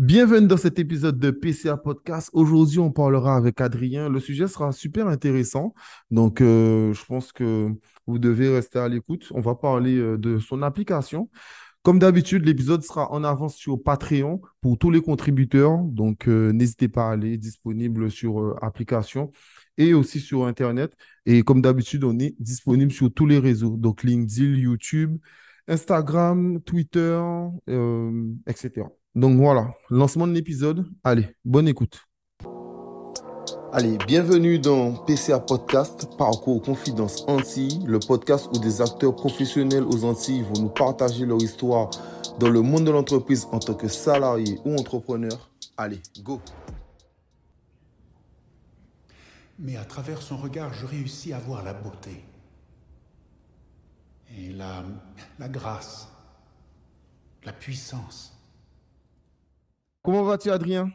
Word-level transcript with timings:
Bienvenue 0.00 0.46
dans 0.46 0.56
cet 0.56 0.78
épisode 0.78 1.18
de 1.18 1.30
PCA 1.30 1.76
Podcast. 1.76 2.30
Aujourd'hui, 2.32 2.78
on 2.78 2.90
parlera 2.90 3.36
avec 3.36 3.60
Adrien. 3.60 4.08
Le 4.08 4.18
sujet 4.18 4.46
sera 4.46 4.72
super 4.72 5.08
intéressant. 5.08 5.74
Donc, 6.10 6.40
euh, 6.40 6.94
je 6.94 7.04
pense 7.04 7.32
que 7.32 7.68
vous 8.06 8.18
devez 8.18 8.48
rester 8.48 8.78
à 8.78 8.88
l'écoute. 8.88 9.30
On 9.34 9.42
va 9.42 9.54
parler 9.54 9.98
euh, 9.98 10.16
de 10.16 10.38
son 10.38 10.62
application. 10.62 11.28
Comme 11.82 11.98
d'habitude, 11.98 12.46
l'épisode 12.46 12.82
sera 12.82 13.12
en 13.12 13.24
avance 13.24 13.56
sur 13.56 13.82
Patreon 13.82 14.40
pour 14.62 14.78
tous 14.78 14.90
les 14.90 15.02
contributeurs. 15.02 15.76
Donc, 15.76 16.28
euh, 16.28 16.50
n'hésitez 16.50 16.88
pas 16.88 17.10
à 17.10 17.12
aller 17.12 17.36
disponible 17.36 18.10
sur 18.10 18.56
application 18.64 19.32
et 19.76 19.92
aussi 19.92 20.18
sur 20.18 20.46
Internet. 20.46 20.96
Et 21.26 21.42
comme 21.42 21.60
d'habitude, 21.60 22.04
on 22.04 22.18
est 22.18 22.34
disponible 22.40 22.90
sur 22.90 23.12
tous 23.12 23.26
les 23.26 23.38
réseaux. 23.38 23.76
Donc, 23.76 24.02
LinkedIn, 24.02 24.56
YouTube, 24.60 25.18
Instagram, 25.68 26.62
Twitter, 26.62 27.20
etc. 28.46 28.86
Donc 29.16 29.38
voilà, 29.38 29.74
lancement 29.88 30.28
de 30.28 30.32
l'épisode. 30.32 30.86
Allez, 31.02 31.26
bonne 31.44 31.66
écoute. 31.66 32.06
Allez, 33.72 33.98
bienvenue 34.06 34.60
dans 34.60 34.94
PCA 35.04 35.40
Podcast, 35.40 36.16
Parcours 36.16 36.62
Confidence 36.62 37.24
Antilles, 37.26 37.82
le 37.86 37.98
podcast 37.98 38.48
où 38.54 38.58
des 38.60 38.80
acteurs 38.80 39.16
professionnels 39.16 39.82
aux 39.82 40.04
Antilles 40.04 40.42
vont 40.42 40.62
nous 40.62 40.68
partager 40.68 41.26
leur 41.26 41.38
histoire 41.38 41.90
dans 42.38 42.50
le 42.50 42.62
monde 42.62 42.84
de 42.84 42.92
l'entreprise 42.92 43.48
en 43.50 43.58
tant 43.58 43.74
que 43.74 43.88
salarié 43.88 44.60
ou 44.64 44.74
entrepreneur. 44.74 45.50
Allez, 45.76 46.00
go 46.22 46.40
Mais 49.58 49.76
à 49.76 49.84
travers 49.84 50.22
son 50.22 50.36
regard, 50.36 50.72
je 50.72 50.86
réussis 50.86 51.32
à 51.32 51.40
voir 51.40 51.64
la 51.64 51.74
beauté 51.74 52.22
et 54.38 54.52
la, 54.52 54.84
la 55.40 55.48
grâce, 55.48 56.08
la 57.44 57.52
puissance 57.52 58.39
Comment 60.02 60.22
vas-tu, 60.22 60.50
Adrien? 60.50 60.90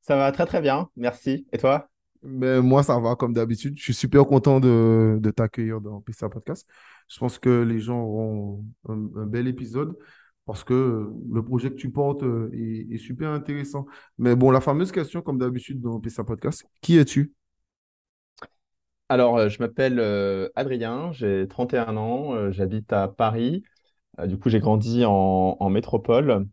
Ça 0.00 0.16
va 0.16 0.30
très 0.30 0.46
très 0.46 0.60
bien, 0.60 0.88
merci. 0.94 1.48
Et 1.52 1.58
toi? 1.58 1.88
Ben, 2.22 2.60
moi, 2.60 2.84
ça 2.84 2.98
va 3.00 3.16
comme 3.16 3.32
d'habitude. 3.32 3.74
Je 3.76 3.82
suis 3.82 3.94
super 3.94 4.24
content 4.24 4.60
de, 4.60 5.18
de 5.20 5.30
t'accueillir 5.32 5.80
dans 5.80 6.00
PCA 6.00 6.28
Podcast. 6.28 6.68
Je 7.08 7.18
pense 7.18 7.40
que 7.40 7.62
les 7.62 7.80
gens 7.80 8.00
auront 8.00 8.64
un, 8.88 8.96
bel 9.26 9.48
épisode 9.48 9.96
parce 10.44 10.62
que 10.62 11.10
le 11.32 11.44
projet 11.44 11.70
que 11.70 11.74
tu 11.74 11.90
portes 11.90 12.22
euh, 12.22 12.50
est, 12.52 12.98
super 12.98 13.30
intéressant. 13.30 13.86
Mais 14.16 14.36
bon, 14.36 14.52
la 14.52 14.60
fameuse 14.60 14.92
question, 14.92 15.20
comme 15.20 15.38
d'habitude 15.38 15.80
dans 15.80 15.98
PCA 15.98 16.22
Podcast, 16.22 16.64
qui 16.80 16.98
es-tu? 16.98 17.34
Alors, 19.08 19.38
euh, 19.38 19.48
je 19.48 19.58
m'appelle 19.58 19.98
euh, 19.98 20.48
Adrien, 20.54 21.10
j'ai 21.10 21.48
31 21.48 21.96
ans, 21.96 22.52
j'habite 22.52 22.92
à 22.92 23.08
Paris. 23.08 23.64
du 24.24 24.38
coup, 24.38 24.50
j'ai 24.50 24.60
grandi 24.60 25.04
en, 25.04 25.56
en 25.58 25.68
métropole. 25.68 26.46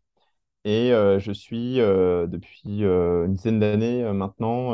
Et 0.66 0.94
euh, 0.94 1.20
je 1.20 1.32
suis 1.34 1.82
euh, 1.82 2.26
depuis 2.26 2.86
euh, 2.86 3.26
une 3.26 3.34
dizaine 3.34 3.60
d'années 3.60 4.04
maintenant 4.14 4.74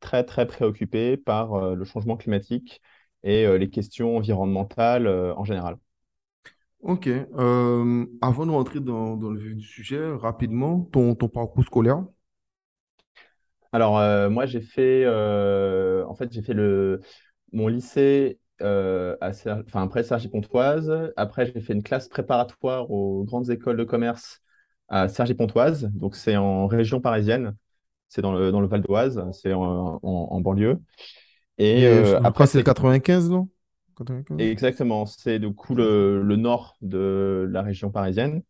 très 0.00 0.24
très 0.24 0.46
préoccupé 0.46 1.16
par 1.16 1.74
le 1.74 1.84
changement 1.84 2.16
climatique 2.16 2.80
et 3.22 3.46
les 3.58 3.70
questions 3.70 4.16
environnementales 4.16 5.08
en 5.08 5.44
général. 5.44 5.76
Ok. 6.80 7.08
avant 7.38 8.46
de 8.46 8.50
rentrer 8.50 8.80
dans, 8.80 9.16
dans 9.16 9.30
le 9.30 9.40
vif 9.40 9.56
du 9.56 9.64
sujet, 9.64 10.12
rapidement, 10.12 10.88
ton, 10.92 11.14
ton 11.14 11.28
parcours 11.28 11.64
scolaire? 11.64 12.04
Alors 13.72 14.30
moi 14.30 14.46
j'ai 14.46 14.60
fait 14.60 15.06
en 15.06 16.14
fait 16.14 16.32
j'ai 16.32 16.42
fait 16.42 16.54
le 16.54 17.00
mon 17.52 17.68
lycée 17.68 18.38
à 18.60 19.30
enfin 19.66 19.82
après 19.82 20.02
Cergy-Pontoise. 20.02 21.12
Après 21.16 21.46
j'ai 21.46 21.60
fait 21.60 21.72
une 21.74 21.82
classe 21.82 22.08
préparatoire 22.08 22.90
aux 22.90 23.24
grandes 23.24 23.50
écoles 23.50 23.76
de 23.76 23.84
commerce 23.84 24.40
à 24.88 25.08
Cergy-Pontoise. 25.08 25.90
Donc, 25.94 26.16
c'est 26.16 26.36
en 26.36 26.66
région 26.66 27.00
parisienne. 27.00 27.54
C'est 28.08 28.22
dans 28.22 28.32
le, 28.32 28.50
dans 28.50 28.60
le 28.60 28.66
Val 28.66 28.80
d'Oise. 28.80 29.22
C'est 29.32 29.52
en, 29.52 30.00
en, 30.02 30.40
banlieue. 30.40 30.80
Et, 31.58 31.86
euh, 31.86 32.20
après, 32.22 32.46
c'est 32.46 32.62
95, 32.62 33.30
non? 33.30 33.48
Exactement. 34.38 35.06
C'est 35.06 35.38
du 35.38 35.52
coup 35.52 35.74
le, 35.74 36.22
le, 36.22 36.36
nord 36.36 36.76
de 36.80 37.48
la 37.50 37.62
région 37.62 37.90
parisienne. 37.90 38.42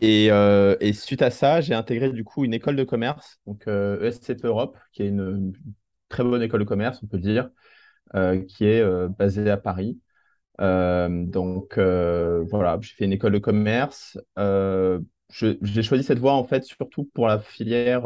Et, 0.00 0.30
euh, 0.30 0.76
et, 0.80 0.92
suite 0.92 1.22
à 1.22 1.30
ça, 1.30 1.60
j'ai 1.60 1.74
intégré 1.74 2.10
du 2.10 2.24
coup 2.24 2.44
une 2.44 2.54
école 2.54 2.76
de 2.76 2.84
commerce, 2.84 3.38
donc 3.46 3.66
euh, 3.68 4.08
ESCP 4.08 4.44
Europe, 4.44 4.78
qui 4.92 5.02
est 5.02 5.08
une, 5.08 5.52
très 6.08 6.22
bonne 6.24 6.40
école 6.40 6.60
de 6.60 6.64
commerce, 6.64 7.00
on 7.02 7.06
peut 7.06 7.18
dire, 7.18 7.50
qui 8.48 8.64
est 8.64 9.08
basée 9.18 9.50
à 9.50 9.58
Paris. 9.58 9.98
Euh, 10.60 11.08
donc 11.24 11.78
euh, 11.78 12.44
voilà, 12.50 12.78
j'ai 12.80 12.94
fait 12.94 13.04
une 13.04 13.12
école 13.12 13.32
de 13.32 13.38
commerce. 13.38 14.18
Euh, 14.38 15.00
j'ai 15.30 15.82
choisi 15.82 16.02
cette 16.04 16.18
voie 16.18 16.32
en 16.32 16.44
fait 16.44 16.64
surtout 16.64 17.04
pour 17.14 17.28
la 17.28 17.38
filière 17.38 18.04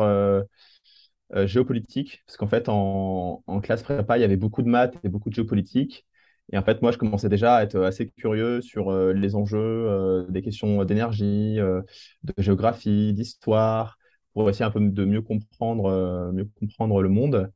géopolitique, 1.34 2.22
parce 2.26 2.36
qu'en 2.36 2.46
fait 2.46 2.68
en, 2.68 3.42
classe 3.62 3.82
prépa, 3.82 4.18
il 4.18 4.20
y 4.20 4.24
avait 4.24 4.36
beaucoup 4.36 4.62
de 4.62 4.68
maths 4.68 4.94
et 5.04 5.08
beaucoup 5.08 5.30
de 5.30 5.34
géopolitique. 5.34 6.06
Et 6.52 6.58
en 6.58 6.62
fait, 6.62 6.82
moi, 6.82 6.90
je 6.92 6.98
commençais 6.98 7.28
déjà 7.28 7.56
à 7.56 7.62
être 7.62 7.78
assez 7.80 8.08
curieux 8.10 8.60
sur 8.60 8.92
les 8.92 9.34
enjeux, 9.36 10.26
des 10.30 10.42
questions 10.42 10.84
d'énergie, 10.84 11.56
de 11.56 12.34
géographie, 12.38 13.12
d'histoire, 13.14 13.98
pour 14.34 14.50
essayer 14.50 14.64
un 14.64 14.70
peu 14.70 14.80
de 14.80 15.04
mieux 15.04 15.22
comprendre, 15.22 16.32
mieux 16.32 16.48
comprendre 16.58 17.00
le 17.02 17.08
monde. 17.08 17.50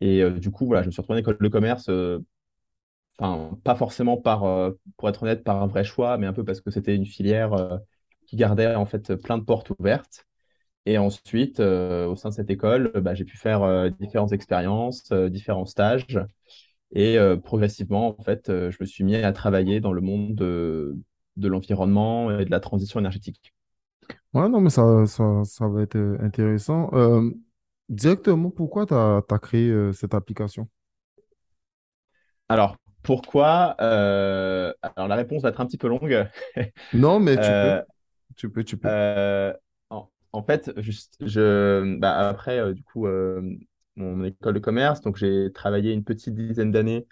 Et 0.00 0.28
du 0.30 0.50
coup, 0.50 0.66
voilà, 0.66 0.82
je 0.82 0.88
me 0.88 0.92
suis 0.92 1.00
retrouvé 1.00 1.18
en 1.18 1.20
école 1.20 1.38
de 1.40 1.48
commerce 1.48 1.90
enfin, 3.18 3.58
pas 3.64 3.74
forcément 3.74 4.16
par, 4.16 4.44
euh, 4.44 4.72
pour 4.96 5.08
être 5.08 5.22
honnête, 5.22 5.44
par 5.44 5.62
un 5.62 5.66
vrai 5.66 5.84
choix, 5.84 6.18
mais 6.18 6.26
un 6.26 6.32
peu 6.32 6.44
parce 6.44 6.60
que 6.60 6.70
c'était 6.70 6.94
une 6.94 7.06
filière 7.06 7.52
euh, 7.54 7.78
qui 8.26 8.36
gardait 8.36 8.74
en 8.74 8.86
fait 8.86 9.14
plein 9.16 9.38
de 9.38 9.44
portes 9.44 9.70
ouvertes. 9.78 10.26
Et 10.86 10.98
ensuite, 10.98 11.60
euh, 11.60 12.06
au 12.06 12.16
sein 12.16 12.30
de 12.30 12.34
cette 12.34 12.50
école, 12.50 12.90
bah, 12.96 13.14
j'ai 13.14 13.24
pu 13.24 13.36
faire 13.36 13.90
différentes 13.92 14.32
expériences, 14.32 15.12
différents 15.12 15.66
stages. 15.66 16.18
Et 16.94 17.16
progressivement, 17.44 18.18
en 18.18 18.22
fait, 18.22 18.48
je 18.48 18.76
me 18.80 18.84
suis 18.84 19.04
mis 19.04 19.16
à 19.16 19.32
travailler 19.32 19.80
dans 19.80 19.92
le 19.92 20.00
monde 20.00 20.34
de, 20.34 20.98
de 21.36 21.48
l'environnement 21.48 22.36
et 22.36 22.44
de 22.44 22.50
la 22.50 22.60
transition 22.60 23.00
énergétique. 23.00 23.54
Ouais, 24.34 24.48
non, 24.48 24.60
mais 24.60 24.70
ça, 24.70 25.06
ça, 25.06 25.42
ça 25.44 25.68
va 25.68 25.82
être 25.82 25.96
intéressant. 26.20 26.90
directement, 27.88 28.50
pourquoi 28.50 28.86
tu 28.86 28.94
as, 28.94 29.22
as, 29.26 29.38
créé 29.38 29.92
cette 29.92 30.14
application? 30.14 30.68
Alors, 32.48 32.76
pourquoi 33.02 33.76
euh, 33.80 34.72
Alors 34.82 35.08
la 35.08 35.16
réponse 35.16 35.42
va 35.42 35.50
être 35.50 35.60
un 35.60 35.66
petit 35.66 35.78
peu 35.78 35.88
longue. 35.88 36.28
Non, 36.92 37.18
mais 37.18 37.36
tu 37.36 37.42
peux. 37.42 37.48
Euh, 37.48 37.82
tu 38.36 38.50
peux, 38.50 38.64
tu 38.64 38.76
peux. 38.76 38.88
Euh, 38.90 39.52
en, 40.32 40.42
fait, 40.42 40.72
juste, 40.78 41.16
je, 41.20 41.98
bah, 41.98 42.28
après, 42.28 42.72
du 42.72 42.82
coup, 42.82 43.06
mon 43.96 44.24
école 44.24 44.54
de 44.54 44.58
commerce, 44.58 45.00
donc 45.02 45.16
j'ai 45.16 45.52
travaillé 45.52 45.92
une 45.92 46.04
petite 46.04 46.34
dizaine 46.34 46.70
d'années 46.70 47.06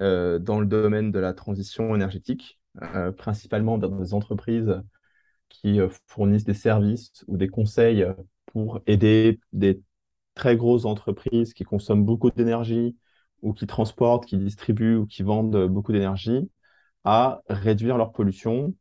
dans 0.00 0.60
le 0.60 0.66
domaine 0.66 1.10
de 1.10 1.18
la 1.18 1.34
transition 1.34 1.94
énergétique, 1.94 2.58
principalement 3.18 3.76
dans 3.76 3.90
des 3.90 4.14
entreprises 4.14 4.80
qui 5.48 5.78
fournissent 6.06 6.44
des 6.44 6.54
services 6.54 7.24
ou 7.26 7.36
des 7.36 7.48
conseils 7.48 8.06
pour 8.46 8.80
aider 8.86 9.38
des 9.52 9.82
très 10.34 10.56
grosses 10.56 10.86
entreprises 10.86 11.52
qui 11.52 11.64
consomment 11.64 12.04
beaucoup 12.04 12.30
d'énergie 12.30 12.96
ou 13.46 13.52
qui 13.54 13.66
transportent, 13.66 14.26
qui 14.26 14.38
distribuent 14.38 14.96
ou 14.96 15.06
qui 15.06 15.22
vendent 15.22 15.66
beaucoup 15.68 15.92
d'énergie 15.92 16.50
à 17.04 17.42
réduire 17.48 17.96
leur 17.96 18.12
pollution, 18.12 18.74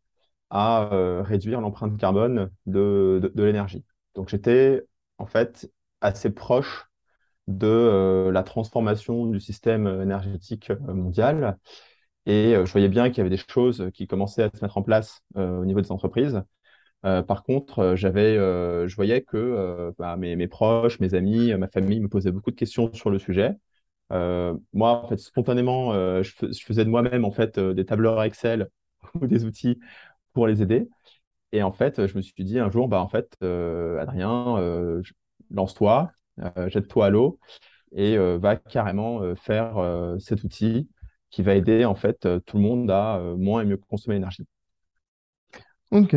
à 0.49 0.91
euh, 0.93 1.21
réduire 1.21 1.61
l'empreinte 1.61 1.97
carbone 1.99 2.49
de, 2.65 3.31
de, 3.35 3.43
l'énergie. 3.43 3.85
Donc 4.15 4.29
j'étais 4.29 4.83
en 5.19 5.27
fait 5.27 5.71
assez 6.01 6.31
proche 6.31 6.87
de 7.47 7.67
euh, 7.67 8.31
la 8.31 8.41
transformation 8.43 9.27
du 9.27 9.39
système 9.39 9.85
énergétique 10.01 10.71
euh, 10.71 10.93
mondial. 10.93 11.59
Et 12.25 12.55
je 12.55 12.71
voyais 12.71 12.89
bien 12.89 13.09
qu'il 13.09 13.19
y 13.19 13.21
avait 13.21 13.29
des 13.29 13.43
choses 13.47 13.91
qui 13.93 14.07
commençaient 14.07 14.43
à 14.43 14.49
se 14.51 14.59
mettre 14.63 14.77
en 14.79 14.81
place 14.81 15.21
au 15.35 15.63
niveau 15.63 15.79
des 15.81 15.91
entreprises. 15.91 16.41
par 17.03 17.43
contre, 17.43 17.93
j'avais, 17.95 18.33
je 18.35 18.95
voyais 18.95 19.21
que 19.21 19.93
bah, 19.99 20.17
mes, 20.17 20.35
mes, 20.35 20.47
proches, 20.47 20.99
mes 20.99 21.13
amis, 21.13 21.53
ma 21.53 21.67
famille 21.67 21.99
me 21.99 22.09
posaient 22.09 22.31
beaucoup 22.31 22.49
de 22.49 22.55
questions 22.55 22.91
sur 22.93 23.11
le 23.11 23.19
sujet. 23.19 23.55
Euh, 24.11 24.55
moi, 24.73 25.03
en 25.03 25.07
fait, 25.07 25.17
spontanément, 25.17 25.93
euh, 25.93 26.21
je, 26.23 26.33
faisais 26.63 26.85
de 26.85 26.89
moi-même 26.89 27.25
en 27.25 27.31
fait 27.31 27.57
euh, 27.57 27.73
des 27.73 27.85
tableurs 27.85 28.21
Excel 28.23 28.69
ou 29.21 29.27
des 29.27 29.45
outils 29.45 29.79
pour 30.33 30.47
les 30.47 30.61
aider. 30.61 30.87
Et 31.51 31.63
en 31.63 31.71
fait, 31.71 32.05
je 32.07 32.17
me 32.17 32.21
suis 32.21 32.43
dit 32.43 32.59
un 32.59 32.69
jour, 32.69 32.87
bah 32.87 33.01
en 33.01 33.07
fait, 33.07 33.37
Adrien, 33.41 35.01
lance-toi, 35.51 36.11
jette-toi 36.67 37.05
à 37.05 37.09
l'eau 37.09 37.39
et 37.93 38.17
va 38.17 38.57
carrément 38.57 39.21
faire 39.35 40.15
cet 40.19 40.43
outil 40.43 40.89
qui 41.29 41.43
va 41.43 41.55
aider 41.55 41.85
en 41.85 41.95
fait 41.95 42.27
tout 42.45 42.57
le 42.57 42.63
monde 42.63 42.91
à 42.91 43.21
moins 43.37 43.61
et 43.61 43.65
mieux 43.65 43.77
consommer 43.77 44.15
l'énergie. 44.15 44.45
Ok. 45.91 46.13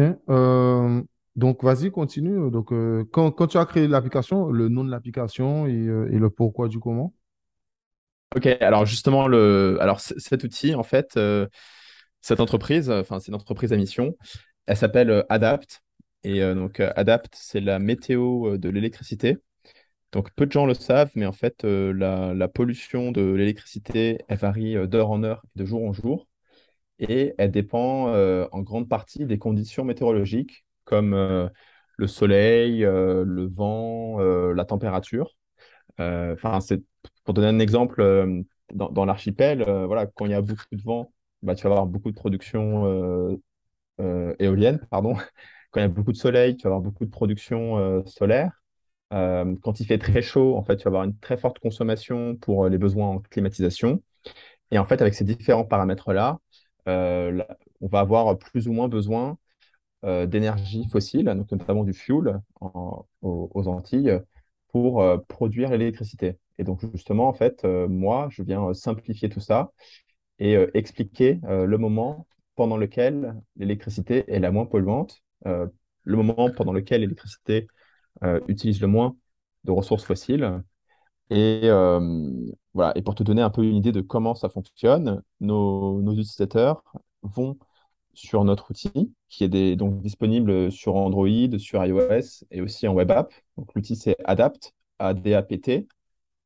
donc, 1.36 1.62
vas-y, 1.62 1.92
continue. 1.92 2.50
Donc, 2.50 2.72
quand, 3.12 3.46
tu 3.46 3.58
as 3.58 3.66
créé 3.66 3.86
l'application, 3.86 4.50
le 4.50 4.68
nom 4.68 4.82
de 4.82 4.90
l'application 4.90 5.66
et, 5.68 5.76
le 5.84 6.30
pourquoi 6.30 6.66
du 6.66 6.80
comment? 6.80 7.14
Ok, 8.36 8.46
alors 8.60 8.84
justement, 8.84 9.26
le, 9.26 9.78
alors 9.80 10.00
cet 10.00 10.44
outil, 10.44 10.74
en 10.74 10.82
fait, 10.82 11.16
euh, 11.16 11.46
cette 12.20 12.40
entreprise, 12.40 12.90
enfin, 12.90 13.20
c'est 13.20 13.28
une 13.28 13.34
entreprise 13.36 13.72
à 13.72 13.76
mission, 13.76 14.16
elle 14.66 14.76
s'appelle 14.76 15.10
euh, 15.10 15.22
Adapt. 15.30 15.82
Et 16.24 16.42
euh, 16.42 16.54
donc, 16.54 16.80
euh, 16.80 16.92
ADAPT, 16.96 17.34
c'est 17.36 17.60
la 17.60 17.78
météo 17.78 18.54
euh, 18.54 18.58
de 18.58 18.68
l'électricité. 18.70 19.38
Donc, 20.12 20.32
peu 20.36 20.46
de 20.46 20.52
gens 20.52 20.66
le 20.66 20.74
savent, 20.74 21.10
mais 21.16 21.26
en 21.26 21.32
fait, 21.32 21.64
euh, 21.64 21.92
la, 21.94 22.34
la 22.34 22.48
pollution 22.48 23.12
de 23.12 23.22
l'électricité, 23.34 24.20
elle 24.28 24.38
varie 24.38 24.76
euh, 24.76 24.86
d'heure 24.88 25.10
en 25.10 25.22
heure 25.24 25.42
et 25.56 25.60
de 25.60 25.66
jour 25.66 25.84
en 25.84 25.92
jour. 25.94 26.28
Et 27.00 27.34
elle 27.38 27.52
dépend 27.52 28.10
euh, 28.14 28.46
en 28.52 28.62
grande 28.62 28.88
partie 28.90 29.26
des 29.26 29.38
conditions 29.38 29.84
météorologiques, 29.84 30.66
comme 30.84 31.14
euh, 31.14 31.48
le 31.98 32.08
soleil, 32.08 32.84
euh, 32.84 33.24
le 33.26 33.46
vent, 33.48 34.20
euh, 34.20 34.54
la 34.54 34.66
température. 34.66 35.36
Euh, 36.00 36.34
Enfin, 36.34 36.58
pour 37.24 37.34
donner 37.34 37.48
un 37.48 37.58
exemple, 37.58 38.00
euh, 38.00 38.42
dans, 38.74 39.04
l'archipel, 39.04 39.62
euh, 39.62 39.86
voilà, 39.86 40.06
quand 40.06 40.26
il 40.26 40.32
y 40.32 40.34
a 40.34 40.42
beaucoup 40.42 40.64
de 40.72 40.82
vent, 40.82 41.12
bah, 41.42 41.54
tu 41.54 41.64
vas 41.64 41.70
avoir 41.70 41.86
beaucoup 41.86 42.10
de 42.10 42.16
production 42.16 43.38
éolienne, 44.38 44.86
pardon. 44.90 45.14
Quand 45.70 45.80
il 45.80 45.82
y 45.82 45.86
a 45.86 45.88
beaucoup 45.88 46.12
de 46.12 46.16
soleil, 46.16 46.56
tu 46.56 46.62
vas 46.62 46.68
avoir 46.68 46.80
beaucoup 46.80 47.04
de 47.04 47.10
production 47.10 48.02
solaire. 48.06 48.52
Quand 49.10 49.80
il 49.80 49.86
fait 49.86 49.98
très 49.98 50.22
chaud, 50.22 50.56
en 50.56 50.62
fait, 50.64 50.76
tu 50.76 50.84
vas 50.84 50.88
avoir 50.88 51.04
une 51.04 51.16
très 51.18 51.36
forte 51.36 51.58
consommation 51.58 52.36
pour 52.36 52.68
les 52.68 52.78
besoins 52.78 53.08
en 53.08 53.18
climatisation. 53.18 54.02
Et 54.70 54.78
en 54.78 54.84
fait, 54.86 55.02
avec 55.02 55.14
ces 55.14 55.24
différents 55.24 55.64
paramètres-là, 55.64 56.38
là, 56.86 57.46
on 57.80 57.86
va 57.88 58.00
avoir 58.00 58.38
plus 58.38 58.66
ou 58.68 58.72
moins 58.72 58.88
besoin 58.88 59.36
d'énergie 60.02 60.88
fossile, 60.88 61.26
donc 61.26 61.52
notamment 61.52 61.84
du 61.84 61.92
fuel 61.92 62.40
aux 62.60 63.68
Antilles, 63.68 64.20
pour 64.68 65.02
euh, 65.02 65.18
produire 65.28 65.70
l'électricité. 65.70 66.38
Et 66.58 66.64
donc, 66.64 66.80
justement, 66.92 67.28
en 67.28 67.32
fait, 67.32 67.64
euh, 67.64 67.88
moi, 67.88 68.28
je 68.30 68.42
viens 68.42 68.68
euh, 68.68 68.74
simplifier 68.74 69.28
tout 69.28 69.40
ça 69.40 69.72
et 70.40 70.54
expliquer 70.74 71.40
le 71.42 71.76
moment 71.78 72.28
pendant 72.54 72.76
lequel 72.76 73.34
l'électricité 73.56 74.24
est 74.28 74.38
la 74.38 74.52
moins 74.52 74.66
polluante, 74.66 75.20
le 75.44 75.72
moment 76.04 76.52
pendant 76.56 76.72
lequel 76.72 77.00
l'électricité 77.00 77.66
utilise 78.46 78.80
le 78.80 78.86
moins 78.86 79.16
de 79.64 79.72
ressources 79.72 80.04
fossiles. 80.04 80.62
Et 81.30 81.62
voilà. 82.72 82.92
Et 82.94 83.02
pour 83.02 83.16
te 83.16 83.24
donner 83.24 83.42
un 83.42 83.50
peu 83.50 83.64
une 83.64 83.74
idée 83.74 83.90
de 83.90 84.00
comment 84.00 84.36
ça 84.36 84.48
fonctionne, 84.48 85.24
nos 85.40 86.12
utilisateurs 86.12 86.84
vont 87.22 87.58
sur 88.18 88.44
notre 88.44 88.70
outil 88.70 89.12
qui 89.28 89.44
est 89.44 89.48
des- 89.48 89.76
donc 89.76 90.00
disponible 90.02 90.72
sur 90.72 90.96
Android, 90.96 91.28
sur 91.58 91.84
iOS 91.84 92.44
et 92.50 92.60
aussi 92.60 92.88
en 92.88 92.94
web 92.94 93.10
app. 93.10 93.32
Donc 93.56 93.72
l'outil 93.74 93.96
c'est 93.96 94.16
Adapt, 94.24 94.74
A-D-A-P-T. 94.98 95.88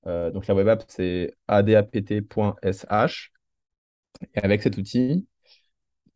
Euh, 0.06 0.30
donc 0.30 0.46
la 0.48 0.54
web 0.54 0.68
app 0.68 0.84
c'est 0.88 1.34
adapt.sh. 1.48 3.32
Et 4.34 4.40
avec 4.44 4.62
cet 4.62 4.76
outil, 4.78 5.26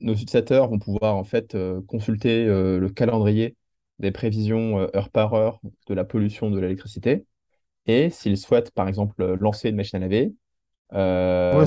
nos 0.00 0.14
utilisateurs 0.14 0.68
vont 0.68 0.78
pouvoir 0.78 1.16
en 1.16 1.24
fait 1.24 1.54
euh, 1.54 1.80
consulter 1.88 2.46
euh, 2.46 2.78
le 2.78 2.90
calendrier 2.90 3.56
des 3.98 4.12
prévisions 4.12 4.78
heure 4.96 5.10
par 5.10 5.34
heure 5.34 5.60
de 5.88 5.94
la 5.94 6.04
pollution 6.04 6.50
de 6.50 6.58
l'électricité. 6.60 7.26
Et 7.86 8.10
s'ils 8.10 8.38
souhaitent, 8.38 8.72
par 8.72 8.88
exemple, 8.88 9.24
lancer 9.40 9.70
une 9.70 9.76
machine 9.76 9.98
à 9.98 10.00
laver, 10.00 10.34
Ouais, 11.50 11.66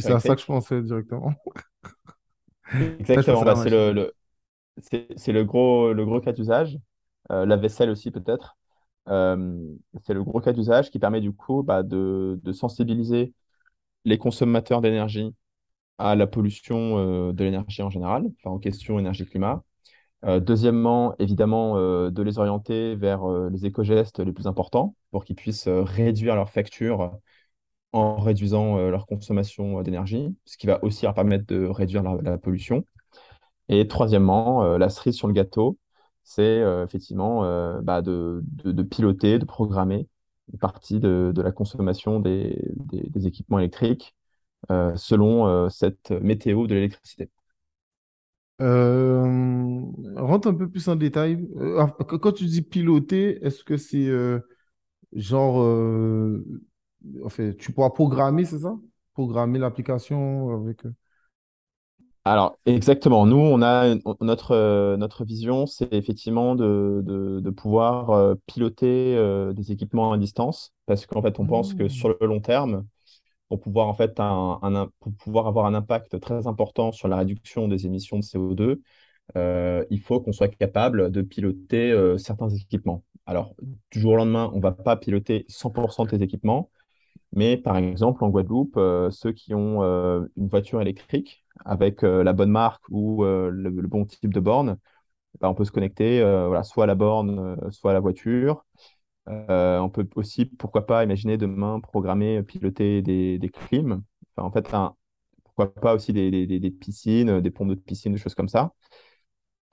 c'est 0.00 0.12
à 0.12 0.20
ça 0.20 0.34
que 0.34 0.40
je 0.40 0.46
pensais 0.46 0.82
directement. 0.82 1.34
Exactement, 2.98 3.44
bah, 3.44 3.54
c'est 3.54 3.70
machine. 3.70 3.70
le, 3.70 3.92
le- 3.92 4.12
c'est, 4.78 5.08
c'est 5.16 5.32
le 5.32 5.44
gros, 5.44 5.92
le 5.92 6.04
gros 6.06 6.20
cas 6.20 6.32
d'usage. 6.32 6.78
Euh, 7.32 7.46
la 7.46 7.56
vaisselle 7.56 7.90
aussi, 7.90 8.10
peut-être. 8.12 8.56
Euh, 9.08 9.58
c'est 10.02 10.14
le 10.14 10.24
gros 10.24 10.40
cas 10.40 10.52
d'usage 10.52 10.90
qui 10.90 10.98
permet 11.00 11.20
du 11.20 11.32
coup 11.32 11.62
bah, 11.64 11.82
de, 11.82 12.40
de 12.42 12.52
sensibiliser 12.52 13.34
les 14.04 14.18
consommateurs 14.18 14.80
d'énergie 14.82 15.34
à 15.98 16.16
la 16.16 16.26
pollution 16.28 16.98
euh, 16.98 17.32
de 17.32 17.44
l'énergie 17.44 17.82
en 17.82 17.90
général, 17.90 18.24
enfin 18.38 18.50
en 18.56 18.58
question 18.60 18.98
énergie-climat. 19.00 19.64
Deuxièmement, 20.24 21.14
évidemment, 21.18 21.76
de 22.10 22.22
les 22.22 22.38
orienter 22.38 22.96
vers 22.96 23.28
les 23.50 23.66
éco-gestes 23.66 24.20
les 24.20 24.32
plus 24.32 24.48
importants 24.48 24.96
pour 25.12 25.24
qu'ils 25.24 25.36
puissent 25.36 25.68
réduire 25.68 26.34
leurs 26.34 26.50
factures 26.50 27.12
en 27.96 28.16
réduisant 28.16 28.78
euh, 28.78 28.90
leur 28.90 29.06
consommation 29.06 29.78
euh, 29.78 29.82
d'énergie, 29.82 30.34
ce 30.44 30.56
qui 30.56 30.66
va 30.66 30.82
aussi 30.84 31.04
leur 31.04 31.14
permettre 31.14 31.46
de 31.46 31.66
réduire 31.66 32.02
la, 32.02 32.38
pollution. 32.38 32.84
Et 33.68 33.88
troisièmement, 33.88 34.64
euh, 34.64 34.78
la 34.78 34.88
cerise 34.88 35.16
sur 35.16 35.28
le 35.28 35.32
gâteau, 35.34 35.78
c'est 36.24 36.60
effectivement 36.82 37.42
bah, 37.82 38.02
de, 38.02 38.42
piloter, 38.90 39.38
de 39.38 39.44
programmer 39.44 40.08
une 40.52 40.58
partie 40.58 40.98
de, 40.98 41.32
la 41.36 41.52
consommation 41.52 42.18
des, 42.18 42.58
équipements 43.24 43.60
électriques 43.60 44.16
selon 44.68 45.70
cette 45.70 46.10
météo 46.10 46.66
de 46.66 46.74
l'électricité. 46.74 47.30
Rentre 48.58 50.48
un 50.48 50.54
peu 50.54 50.68
plus 50.68 50.88
en 50.88 50.96
détail. 50.96 51.48
Quand 52.08 52.32
tu 52.32 52.46
dis 52.46 52.62
piloter, 52.62 53.38
est-ce 53.46 53.62
que 53.62 53.76
c'est 53.76 54.10
genre, 55.12 55.62
en 57.24 57.28
fait, 57.28 57.56
tu 57.56 57.72
pourras 57.72 57.90
programmer, 57.90 58.44
c'est 58.44 58.60
ça? 58.60 58.76
Programmer 59.14 59.58
l'application 59.58 60.50
avec. 60.50 60.84
euh, 60.86 60.92
Alors, 62.24 62.58
exactement. 62.66 63.24
Nous, 63.24 63.36
on 63.36 63.62
a 63.62 63.94
notre, 64.20 64.50
euh, 64.52 64.96
notre 64.96 65.24
vision, 65.24 65.66
c'est 65.66 65.92
effectivement 65.94 66.56
de, 66.56 67.00
de, 67.04 67.38
de 67.40 67.50
pouvoir 67.50 68.10
euh, 68.10 68.34
piloter 68.46 69.16
euh, 69.16 69.52
des 69.52 69.70
équipements 69.70 70.12
à 70.12 70.18
distance, 70.18 70.72
parce 70.86 71.06
qu'en 71.06 71.22
fait, 71.22 71.38
on 71.38 71.46
pense 71.46 71.72
que 71.74 71.86
Hmm. 71.86 71.88
sur 71.88 72.08
le 72.08 72.26
long 72.26 72.40
terme, 72.40 72.84
pour 73.48 73.60
pouvoir, 73.60 73.88
en 73.88 73.94
fait, 73.94 74.20
un, 74.20 74.90
pour 75.00 75.12
pouvoir 75.14 75.46
avoir 75.48 75.66
un 75.66 75.74
impact 75.74 76.20
très 76.20 76.46
important 76.48 76.92
sur 76.92 77.08
la 77.08 77.16
réduction 77.18 77.68
des 77.68 77.86
émissions 77.86 78.18
de 78.18 78.24
CO2, 78.24 78.82
euh, 79.36 79.84
il 79.90 80.00
faut 80.00 80.20
qu'on 80.20 80.32
soit 80.32 80.48
capable 80.48 81.10
de 81.12 81.22
piloter 81.22 81.94
certains 82.18 82.48
équipements. 82.50 83.04
Alors, 83.26 83.54
du 83.92 84.00
jour 84.00 84.12
au 84.14 84.16
lendemain, 84.16 84.50
on 84.54 84.58
ne 84.58 84.62
va 84.62 84.72
pas 84.72 84.96
piloter 84.96 85.46
100% 85.48 86.06
des 86.06 86.22
équipements, 86.22 86.70
mais 87.36 87.58
par 87.58 87.76
exemple, 87.78 88.24
en 88.24 88.30
Guadeloupe, 88.30 88.76
euh, 88.78 89.10
ceux 89.12 89.32
qui 89.32 89.54
ont 89.54 89.82
euh, 89.84 90.26
une 90.36 90.48
voiture 90.48 90.82
électrique 90.82 91.44
avec 91.64 92.04
euh, 92.04 92.24
la 92.24 92.32
bonne 92.34 92.50
marque 92.50 92.84
ou 92.90 93.24
le, 93.24 93.70
bon 93.88 94.06
type 94.06 94.34
de 94.34 94.40
borne, 94.40 94.78
bah, 95.40 95.50
on 95.50 95.54
peut 95.54 95.64
se 95.66 95.72
connecter 95.72 96.20
voilà, 96.22 96.62
soit 96.64 96.84
à 96.84 96.86
la 96.88 96.94
borne, 96.96 97.56
soit 97.72 97.92
à 97.92 97.94
la 97.94 98.00
voiture. 98.00 98.64
On 99.26 99.90
peut 99.92 100.08
aussi, 100.16 100.46
pourquoi 100.46 100.86
pas, 100.86 101.04
imaginer 101.04 101.36
demain 101.38 101.80
programmer, 101.80 102.42
piloter 102.42 103.02
des, 103.02 103.38
des 103.38 103.48
clims. 103.48 104.02
Enfin, 104.36 104.46
en 104.48 104.52
fait, 104.52 104.68
pourquoi 105.44 105.74
pas 105.74 105.94
aussi 105.94 106.12
des, 106.12 106.30
des- 106.30 106.46
des- 106.60 106.70
piscines, 106.70 107.40
des 107.40 107.50
pompes 107.50 107.70
de 107.70 107.74
piscine, 107.76 108.12
des 108.12 108.18
choses 108.18 108.34
comme 108.36 108.48
ça. 108.48 108.72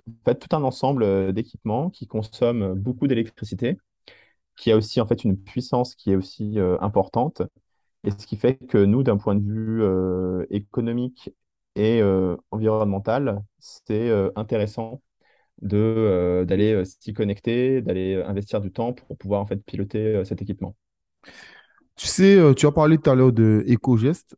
En 0.07 0.11
fait, 0.25 0.35
tout 0.39 0.55
un 0.55 0.63
ensemble 0.63 1.33
d'équipements 1.33 1.89
qui 1.89 2.07
consomment 2.07 2.73
beaucoup 2.73 3.07
d'électricité, 3.07 3.77
qui 4.55 4.71
a 4.71 4.77
aussi 4.77 5.01
en 5.01 5.07
fait 5.07 5.23
une 5.23 5.37
puissance 5.37 5.95
qui 5.95 6.11
est 6.11 6.15
aussi 6.15 6.59
euh, 6.59 6.77
importante 6.81 7.41
et 8.03 8.11
ce 8.11 8.27
qui 8.27 8.37
fait 8.37 8.55
que 8.55 8.77
nous, 8.77 9.03
d'un 9.03 9.17
point 9.17 9.35
de 9.35 9.43
vue 9.43 9.81
euh, 9.81 10.45
économique 10.49 11.31
et 11.75 12.01
euh, 12.01 12.35
environnemental, 12.51 13.41
c'est 13.59 14.11
intéressant 14.35 15.01
d'aller 15.61 16.83
s'y 16.85 17.13
connecter, 17.13 17.81
d'aller 17.81 18.21
investir 18.25 18.59
du 18.59 18.71
temps 18.71 18.93
pour 18.93 19.17
pouvoir 19.17 19.41
en 19.41 19.45
fait 19.45 19.57
piloter 19.57 20.23
cet 20.25 20.41
équipement. 20.41 20.75
Tu 21.95 22.07
sais, 22.07 22.37
tu 22.55 22.65
as 22.65 22.71
parlé 22.71 22.97
tout 22.97 23.09
à 23.09 23.15
l'heure 23.15 23.31
de 23.31 23.63
éco-gestes. 23.67 24.35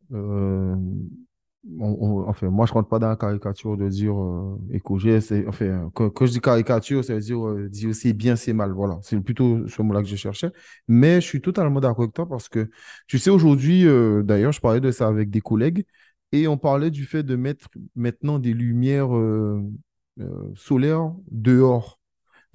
Enfin, 2.27 2.49
moi, 2.49 2.65
je 2.67 2.71
ne 2.71 2.75
rentre 2.75 2.89
pas 2.89 2.99
dans 2.99 3.09
la 3.09 3.15
caricature 3.15 3.75
de 3.75 3.89
dire 3.89 4.13
euh, 4.19 4.57
et- 4.71 5.47
Enfin, 5.47 5.89
quand, 5.95 6.25
je 6.25 6.31
dis 6.31 6.39
caricature, 6.41 7.03
ça 7.03 7.15
veut 7.15 7.19
dire 7.21 7.43
euh, 7.47 7.67
dire 7.69 7.95
c'est 7.95 8.13
bien, 8.13 8.35
c'est 8.35 8.53
mal. 8.53 8.71
Voilà, 8.71 8.99
c'est 9.01 9.19
plutôt 9.19 9.67
ce 9.67 9.81
mot-là 9.81 10.01
que 10.01 10.07
je 10.07 10.15
cherchais. 10.15 10.51
Mais 10.87 11.15
je 11.21 11.25
suis 11.25 11.41
totalement 11.41 11.79
d'accord 11.79 12.03
avec 12.03 12.13
toi 12.13 12.27
parce 12.27 12.49
que, 12.49 12.69
tu 13.07 13.17
sais, 13.17 13.31
aujourd'hui, 13.31 13.87
euh, 13.87 14.21
d'ailleurs, 14.23 14.51
je 14.51 14.61
parlais 14.61 14.79
de 14.81 14.91
ça 14.91 15.07
avec 15.07 15.29
des 15.31 15.41
collègues 15.41 15.85
et 16.31 16.47
on 16.47 16.57
parlait 16.57 16.91
du 16.91 17.05
fait 17.05 17.23
de 17.23 17.35
mettre 17.35 17.67
maintenant 17.95 18.37
des 18.39 18.53
lumières 18.53 19.15
euh, 19.15 19.61
solaires 20.55 21.11
dehors. 21.31 21.99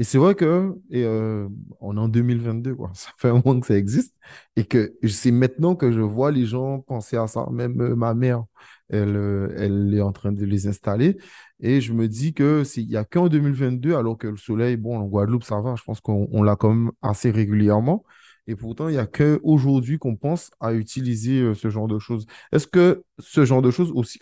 Et 0.00 0.04
c'est 0.04 0.16
vrai 0.16 0.34
que 0.34 0.74
euh, 0.94 1.48
on 1.80 1.96
est 1.98 2.00
en 2.00 2.08
2022, 2.08 2.74
quoi. 2.74 2.90
Ça 2.94 3.10
fait 3.18 3.28
un 3.28 3.34
moment 3.44 3.60
que 3.60 3.66
ça 3.66 3.76
existe. 3.76 4.16
Et 4.56 4.64
que 4.64 4.96
c'est 5.06 5.30
maintenant 5.30 5.76
que 5.76 5.92
je 5.92 6.00
vois 6.00 6.30
les 6.32 6.46
gens 6.46 6.80
penser 6.80 7.18
à 7.18 7.26
ça. 7.26 7.46
Même 7.52 7.78
euh, 7.82 7.94
ma 7.94 8.14
mère, 8.14 8.44
elle, 8.88 9.14
euh, 9.16 9.54
elle 9.58 9.92
est 9.94 10.00
en 10.00 10.12
train 10.12 10.32
de 10.32 10.44
les 10.46 10.66
installer. 10.66 11.18
Et 11.60 11.82
je 11.82 11.92
me 11.92 12.08
dis 12.08 12.32
que 12.32 12.64
s'il 12.64 12.88
n'y 12.88 12.96
a 12.96 13.04
qu'en 13.04 13.28
2022, 13.28 13.94
alors 13.94 14.16
que 14.16 14.26
le 14.28 14.38
soleil, 14.38 14.76
bon, 14.78 14.98
en 14.98 15.04
Guadeloupe, 15.04 15.44
ça 15.44 15.60
va. 15.60 15.74
Je 15.76 15.84
pense 15.84 16.00
qu'on 16.00 16.28
on 16.32 16.42
l'a 16.42 16.56
quand 16.56 16.70
même 16.70 16.92
assez 17.02 17.30
régulièrement. 17.30 18.04
Et 18.46 18.56
pourtant, 18.56 18.88
il 18.88 18.92
n'y 18.92 18.98
a 18.98 19.06
qu'aujourd'hui 19.06 19.98
qu'on 19.98 20.16
pense 20.16 20.50
à 20.60 20.72
utiliser 20.72 21.54
ce 21.54 21.68
genre 21.68 21.88
de 21.88 21.98
choses. 21.98 22.24
Est-ce 22.52 22.66
que 22.66 23.04
ce 23.18 23.44
genre 23.44 23.60
de 23.62 23.70
choses 23.70 23.92
aussi, 23.94 24.18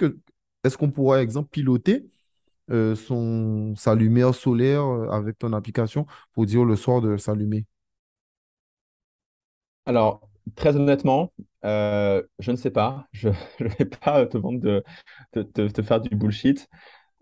est-ce 0.64 0.76
qu'on 0.76 0.90
pourrait, 0.90 1.22
exemple, 1.22 1.50
piloter? 1.50 2.04
Euh, 2.70 2.94
son, 2.96 3.74
sa 3.76 3.94
lumière 3.94 4.34
solaire 4.34 4.82
euh, 4.84 5.08
avec 5.10 5.38
ton 5.38 5.52
application 5.52 6.06
pour 6.32 6.46
dire 6.46 6.64
le 6.64 6.76
soir 6.76 7.00
de 7.00 7.16
s'allumer? 7.16 7.66
Alors, 9.86 10.28
très 10.54 10.76
honnêtement, 10.76 11.32
euh, 11.64 12.22
je 12.38 12.50
ne 12.52 12.56
sais 12.56 12.70
pas. 12.70 13.08
Je 13.12 13.28
ne 13.60 13.68
vais 13.68 13.84
pas 13.86 14.26
te 14.26 14.36
vendre 14.38 14.60
de, 14.60 14.84
te 15.42 15.82
faire 15.82 16.00
du 16.00 16.14
bullshit. 16.16 16.68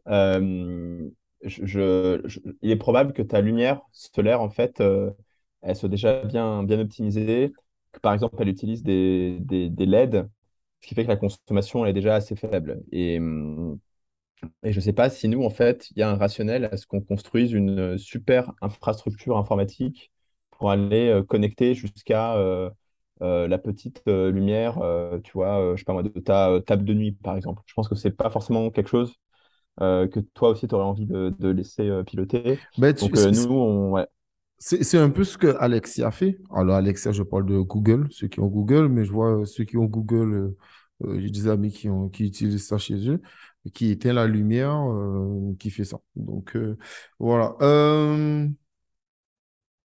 Il 0.07 1.13
est 2.63 2.77
probable 2.77 3.13
que 3.13 3.23
ta 3.23 3.41
lumière 3.41 3.83
solaire, 3.93 4.41
en 4.41 4.51
fait, 4.51 4.83
elle 5.63 5.77
soit 5.77 5.89
déjà 5.89 6.25
bien, 6.25 6.63
bien 6.65 6.81
optimisée. 6.81 7.53
Par 8.03 8.13
exemple, 8.15 8.37
elle 8.41 8.49
utilise 8.49 8.83
des, 8.83 9.39
des, 9.41 9.71
des 9.71 9.85
LED, 9.85 10.29
ce 10.83 10.89
qui 10.89 10.95
fait 10.95 11.05
que 11.05 11.09
la 11.09 11.17
consommation, 11.17 11.85
elle 11.85 11.91
est 11.91 11.95
déjà 11.95 12.15
assez 12.17 12.37
faible. 12.37 12.83
Et, 12.93 13.19
hum, 13.19 13.79
et 14.63 14.73
je 14.73 14.79
ne 14.79 14.83
sais 14.85 14.93
pas 14.93 15.11
si 15.11 15.29
nous, 15.29 15.45
en 15.45 15.51
fait, 15.51 15.89
il 15.93 15.99
y 15.99 16.03
a 16.03 16.11
un 16.11 16.17
rationnel 16.17 16.67
à 16.67 16.77
ce 16.77 16.87
qu'on 16.87 17.01
construise 17.01 17.53
une 17.53 17.79
euh, 17.79 17.99
super 17.99 18.53
infrastructure 18.63 19.37
informatique 19.39 20.13
pour 20.51 20.71
aller 20.71 21.09
euh, 21.09 21.23
connecter 21.23 21.75
jusqu'à 21.75 22.35
euh, 22.37 22.71
euh, 23.23 23.49
la 23.49 23.59
petite 23.59 24.03
lumière, 24.07 24.79
tu 25.25 25.33
vois, 25.33 25.73
je 25.75 25.79
sais 25.81 25.85
pas 25.85 25.93
moi, 25.95 26.03
de 26.03 26.09
ta 26.21 26.61
table 26.67 26.85
de 26.85 26.93
nuit, 26.95 27.13
par 27.13 27.37
exemple. 27.37 27.63
Je 27.67 27.75
pense 27.75 27.89
que 27.89 27.95
c'est 27.95 28.11
pas 28.11 28.31
forcément 28.31 28.71
quelque 28.71 28.89
chose 28.91 29.15
que 29.81 30.21
toi 30.35 30.51
aussi, 30.51 30.69
tu 30.69 30.75
aurais 30.75 30.85
envie 30.85 31.07
de, 31.07 31.35
de 31.39 31.49
laisser 31.51 31.91
piloter. 32.07 32.61
Tu- 32.73 32.83
Donc, 33.01 33.17
c'est 33.17 33.33
nous, 33.33 33.45
on, 33.55 33.93
ouais. 33.93 34.07
c'est- 34.59 34.99
un 34.99 35.11
peu 35.11 35.25
ce 35.25 35.39
que 35.39 35.49
Alexia 35.59 36.11
fait. 36.11 36.39
Alors, 36.51 36.77
Alexia, 36.77 37.13
je 37.13 37.23
parle 37.23 37.47
de 37.47 37.59
Google, 37.61 38.09
ceux 38.11 38.29
qui 38.29 38.41
ont 38.41 38.47
Google, 38.49 38.89
mais 38.89 39.05
je 39.05 39.13
vois 39.13 39.45
ceux 39.47 39.65
qui 39.65 39.77
ont 39.77 39.85
Google, 39.85 40.55
j'ai 41.05 41.31
des 41.31 41.49
amis 41.49 41.71
qui 41.73 41.89
ont, 41.91 42.09
qui 42.09 42.25
utilisent 42.25 42.67
ça 42.67 42.79
chez 42.79 43.09
eux, 43.09 43.21
qui 43.75 43.91
éteint 43.91 44.13
la 44.13 44.27
lumière, 44.27 44.75
euh, 44.91 45.55
qui 45.59 45.71
fait 45.71 45.85
ça. 45.85 45.99
Donc, 46.15 46.57
euh, 46.57 46.77
voilà. 47.19 47.57
Euh, 47.63 48.49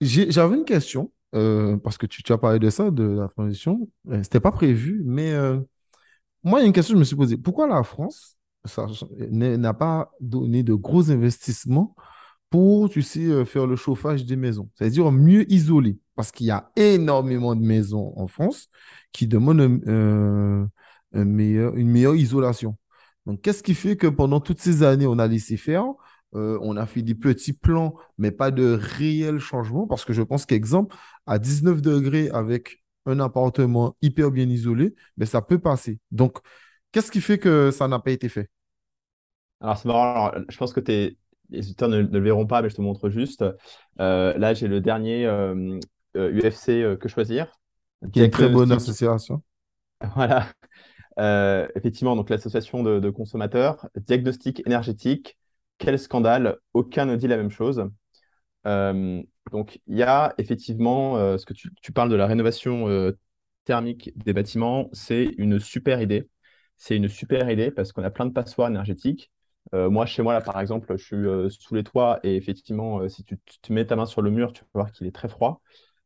j'avais 0.00 0.56
une 0.56 0.64
question, 0.64 1.12
parce 1.32 1.98
que 1.98 2.06
tu, 2.06 2.22
as 2.32 2.38
parlé 2.38 2.58
de 2.58 2.70
ça, 2.70 2.90
de 2.90 3.04
la 3.04 3.28
transition. 3.28 3.88
C'était 4.22 4.40
pas 4.40 4.52
prévu, 4.52 5.02
mais 5.04 5.32
moi, 6.44 6.60
il 6.60 6.62
y 6.62 6.64
a 6.64 6.66
une 6.66 6.72
question 6.72 6.94
que 6.94 6.98
je 6.98 7.00
me 7.00 7.04
suis 7.04 7.16
posée. 7.16 7.36
Pourquoi 7.36 7.66
la 7.66 7.82
France 7.82 8.36
n'a 9.30 9.74
pas 9.74 10.12
donné 10.20 10.62
de 10.62 10.74
gros 10.74 11.10
investissements 11.10 11.94
pour, 12.50 12.88
tu 12.88 13.02
sais, 13.02 13.44
faire 13.44 13.66
le 13.66 13.76
chauffage 13.76 14.24
des 14.24 14.36
maisons? 14.36 14.70
C'est-à-dire 14.74 15.10
mieux 15.10 15.50
isoler? 15.52 15.98
Parce 16.14 16.30
qu'il 16.30 16.46
y 16.46 16.50
a 16.50 16.70
énormément 16.76 17.56
de 17.56 17.62
maisons 17.62 18.12
en 18.16 18.28
France 18.28 18.68
qui 19.12 19.26
demandent 19.26 19.80
une 19.82 20.70
meilleure 21.12 22.14
isolation. 22.14 22.76
Donc, 23.28 23.42
qu'est-ce 23.42 23.62
qui 23.62 23.74
fait 23.74 23.98
que 23.98 24.06
pendant 24.06 24.40
toutes 24.40 24.58
ces 24.60 24.82
années, 24.82 25.06
on 25.06 25.18
a 25.18 25.26
laissé 25.26 25.58
faire, 25.58 25.84
euh, 26.34 26.58
on 26.62 26.78
a 26.78 26.86
fait 26.86 27.02
des 27.02 27.14
petits 27.14 27.52
plans, 27.52 27.94
mais 28.16 28.30
pas 28.30 28.50
de 28.50 28.78
réels 28.80 29.38
changements? 29.38 29.86
Parce 29.86 30.06
que 30.06 30.14
je 30.14 30.22
pense 30.22 30.46
qu'exemple, 30.46 30.96
à 31.26 31.38
19 31.38 31.82
degrés 31.82 32.30
avec 32.30 32.82
un 33.04 33.20
appartement 33.20 33.96
hyper 34.00 34.30
bien 34.30 34.48
isolé, 34.48 34.94
ça 35.24 35.42
peut 35.42 35.58
passer. 35.58 35.98
Donc, 36.10 36.38
qu'est-ce 36.90 37.10
qui 37.10 37.20
fait 37.20 37.36
que 37.36 37.70
ça 37.70 37.86
n'a 37.86 37.98
pas 37.98 38.12
été 38.12 38.30
fait? 38.30 38.48
Alors, 39.60 39.76
c'est 39.76 39.88
marrant. 39.88 40.28
Alors, 40.28 40.44
je 40.48 40.56
pense 40.56 40.72
que 40.72 40.80
tes, 40.80 41.18
les 41.50 41.60
auditeurs 41.60 41.90
ne, 41.90 42.00
ne 42.00 42.18
le 42.18 42.24
verront 42.24 42.46
pas, 42.46 42.62
mais 42.62 42.70
je 42.70 42.76
te 42.76 42.80
montre 42.80 43.10
juste. 43.10 43.44
Euh, 44.00 44.38
là, 44.38 44.54
j'ai 44.54 44.68
le 44.68 44.80
dernier 44.80 45.26
euh, 45.26 45.78
UFC 46.16 46.70
euh, 46.70 46.96
Que 46.96 47.08
Choisir. 47.08 47.52
Qui 48.10 48.20
est 48.20 48.24
une 48.24 48.30
très 48.30 48.48
bonne 48.48 48.72
association. 48.72 49.42
Voilà. 50.14 50.46
Euh, 51.18 51.66
effectivement, 51.74 52.14
donc 52.16 52.30
l'association 52.30 52.82
de, 52.82 53.10
consommateurs, 53.10 53.88
diagnostic 53.96 54.64
énergétique, 54.66 55.36
quel 55.78 55.98
scandale, 55.98 56.58
aucun 56.74 57.06
ne 57.06 57.16
dit 57.16 57.26
la 57.28 57.36
même 57.36 57.50
chose. 57.50 57.84
Euh, 58.66 59.22
donc, 59.52 59.80
il 59.86 59.96
y 59.96 60.02
a 60.02 60.34
effectivement, 60.38 61.16
euh, 61.18 61.38
ce 61.38 61.46
que 61.46 61.54
tu, 61.54 61.92
parles 61.92 62.10
de 62.10 62.16
la 62.16 62.26
rénovation 62.26 62.86
thermique 63.64 64.12
des 64.16 64.32
bâtiments, 64.32 64.88
c'est 64.92 65.34
une 65.38 65.60
super 65.60 66.00
idée. 66.02 66.28
C'est 66.76 66.96
une 66.96 67.08
super 67.08 67.50
idée 67.50 67.70
parce 67.70 67.92
qu'on 67.92 68.04
a 68.04 68.10
plein 68.10 68.26
de 68.26 68.32
passoires 68.32 68.68
énergétiques. 68.68 69.30
Moi, 69.72 70.06
chez 70.06 70.22
moi, 70.22 70.32
là, 70.32 70.40
par 70.40 70.60
exemple, 70.60 70.96
je 70.96 71.04
suis 71.04 71.60
sous 71.60 71.74
les 71.74 71.84
toits 71.84 72.20
et 72.22 72.36
effectivement, 72.36 73.06
si 73.08 73.24
tu, 73.24 73.38
tu 73.62 73.72
mets 73.72 73.84
ta 73.86 73.96
main 73.96 74.06
sur 74.06 74.22
le 74.22 74.30
mur, 74.30 74.52
tu 74.52 74.62
vas 74.62 74.68
voir 74.82 74.92
qu'il 74.92 75.06
est 75.06 75.14
très 75.14 75.28
froid. 75.28 75.60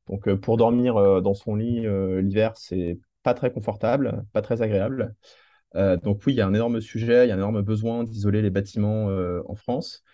Donc, 0.08 0.32
pour 0.36 0.56
dormir 0.56 1.22
dans 1.22 1.34
son 1.34 1.54
lit 1.54 1.86
l'hiver, 2.22 2.56
c'est 2.56 2.98
pas 3.22 3.34
très 3.34 3.52
confortable, 3.52 4.24
pas 4.32 4.42
très 4.42 4.62
agréable. 4.62 5.14
Euh, 5.74 5.96
donc, 5.96 6.20
oui, 6.26 6.34
il 6.34 6.36
y 6.36 6.40
a 6.40 6.46
un 6.46 6.54
énorme 6.54 6.80
sujet, 6.80 7.26
il 7.26 7.28
y 7.28 7.32
a 7.32 7.34
un 7.34 7.38
énorme 7.38 7.62
besoin 7.62 8.04
d'isoler 8.04 8.42
les 8.42 8.50
bâtiments 8.50 9.08
euh, 9.08 9.42
en 9.46 9.54
France. 9.54 10.04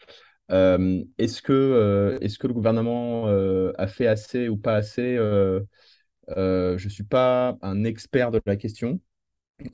Euh, 0.50 1.02
est-ce 1.18 1.42
que, 1.42 2.18
est-ce 2.20 2.38
que 2.38 2.46
le 2.46 2.54
gouvernement 2.54 3.26
a 3.26 3.86
fait 3.86 4.06
assez 4.06 4.48
ou 4.48 4.56
pas 4.56 4.76
assez? 4.76 5.16
Je 5.16 5.64
ne 6.84 6.88
suis 6.88 7.04
pas 7.04 7.58
un 7.62 7.84
expert 7.84 8.30
de 8.30 8.40
la 8.46 8.56
question. 8.56 9.00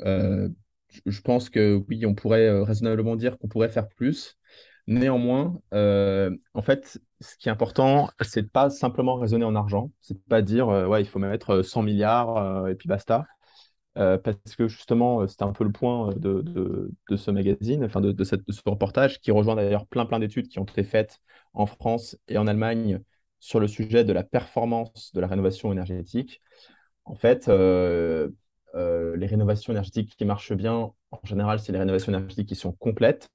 Je 0.00 1.20
pense 1.22 1.50
que 1.50 1.82
oui, 1.88 2.06
on 2.06 2.14
pourrait 2.14 2.62
raisonnablement 2.62 3.16
dire 3.16 3.38
qu'on 3.38 3.48
pourrait 3.48 3.68
faire 3.68 3.88
plus. 3.88 4.38
Néanmoins, 4.86 5.60
en 5.72 6.62
fait, 6.62 7.00
ce 7.24 7.36
qui 7.36 7.48
est 7.48 7.52
important, 7.52 8.10
c'est 8.22 8.42
de 8.42 8.48
pas 8.48 8.70
simplement 8.70 9.16
raisonner 9.16 9.44
en 9.44 9.54
argent. 9.56 9.90
C'est 10.00 10.14
de 10.14 10.20
pas 10.28 10.42
dire 10.42 10.68
euh, 10.68 10.86
ouais, 10.86 11.02
il 11.02 11.06
faut 11.06 11.18
mettre 11.18 11.50
euh, 11.50 11.62
100 11.62 11.82
milliards 11.82 12.36
euh, 12.36 12.68
et 12.68 12.74
puis 12.74 12.88
basta. 12.88 13.26
Euh, 13.96 14.18
parce 14.18 14.56
que 14.56 14.68
justement, 14.68 15.22
euh, 15.22 15.26
c'était 15.28 15.44
un 15.44 15.52
peu 15.52 15.64
le 15.64 15.72
point 15.72 16.10
euh, 16.10 16.14
de, 16.14 16.90
de, 17.10 17.16
ce 17.16 17.30
magazine, 17.30 17.84
enfin 17.84 18.00
de, 18.00 18.12
de, 18.12 18.24
ce 18.24 18.36
reportage, 18.66 19.20
qui 19.20 19.30
rejoint 19.30 19.54
d'ailleurs 19.56 19.86
plein 19.86 20.04
plein 20.06 20.18
d'études 20.18 20.48
qui 20.48 20.58
ont 20.58 20.64
été 20.64 20.82
faites 20.84 21.20
en 21.54 21.66
France 21.66 22.16
et 22.28 22.36
en 22.38 22.46
Allemagne 22.48 23.00
sur 23.40 23.60
le 23.60 23.68
sujet 23.68 24.04
de 24.04 24.12
la 24.12 24.24
performance 24.24 25.12
de 25.14 25.20
la 25.20 25.28
rénovation 25.28 25.70
énergétique. 25.72 26.40
En 27.04 27.14
fait, 27.14 27.48
euh, 27.48 28.30
euh, 28.74 29.16
les 29.16 29.26
rénovations 29.26 29.72
énergétiques 29.72 30.16
qui 30.16 30.24
marchent 30.24 30.54
bien, 30.54 30.92
en 31.10 31.20
général, 31.24 31.60
c'est 31.60 31.72
les 31.72 31.78
rénovations 31.78 32.12
énergétiques 32.12 32.48
qui 32.48 32.56
sont 32.56 32.72
complètes 32.72 33.30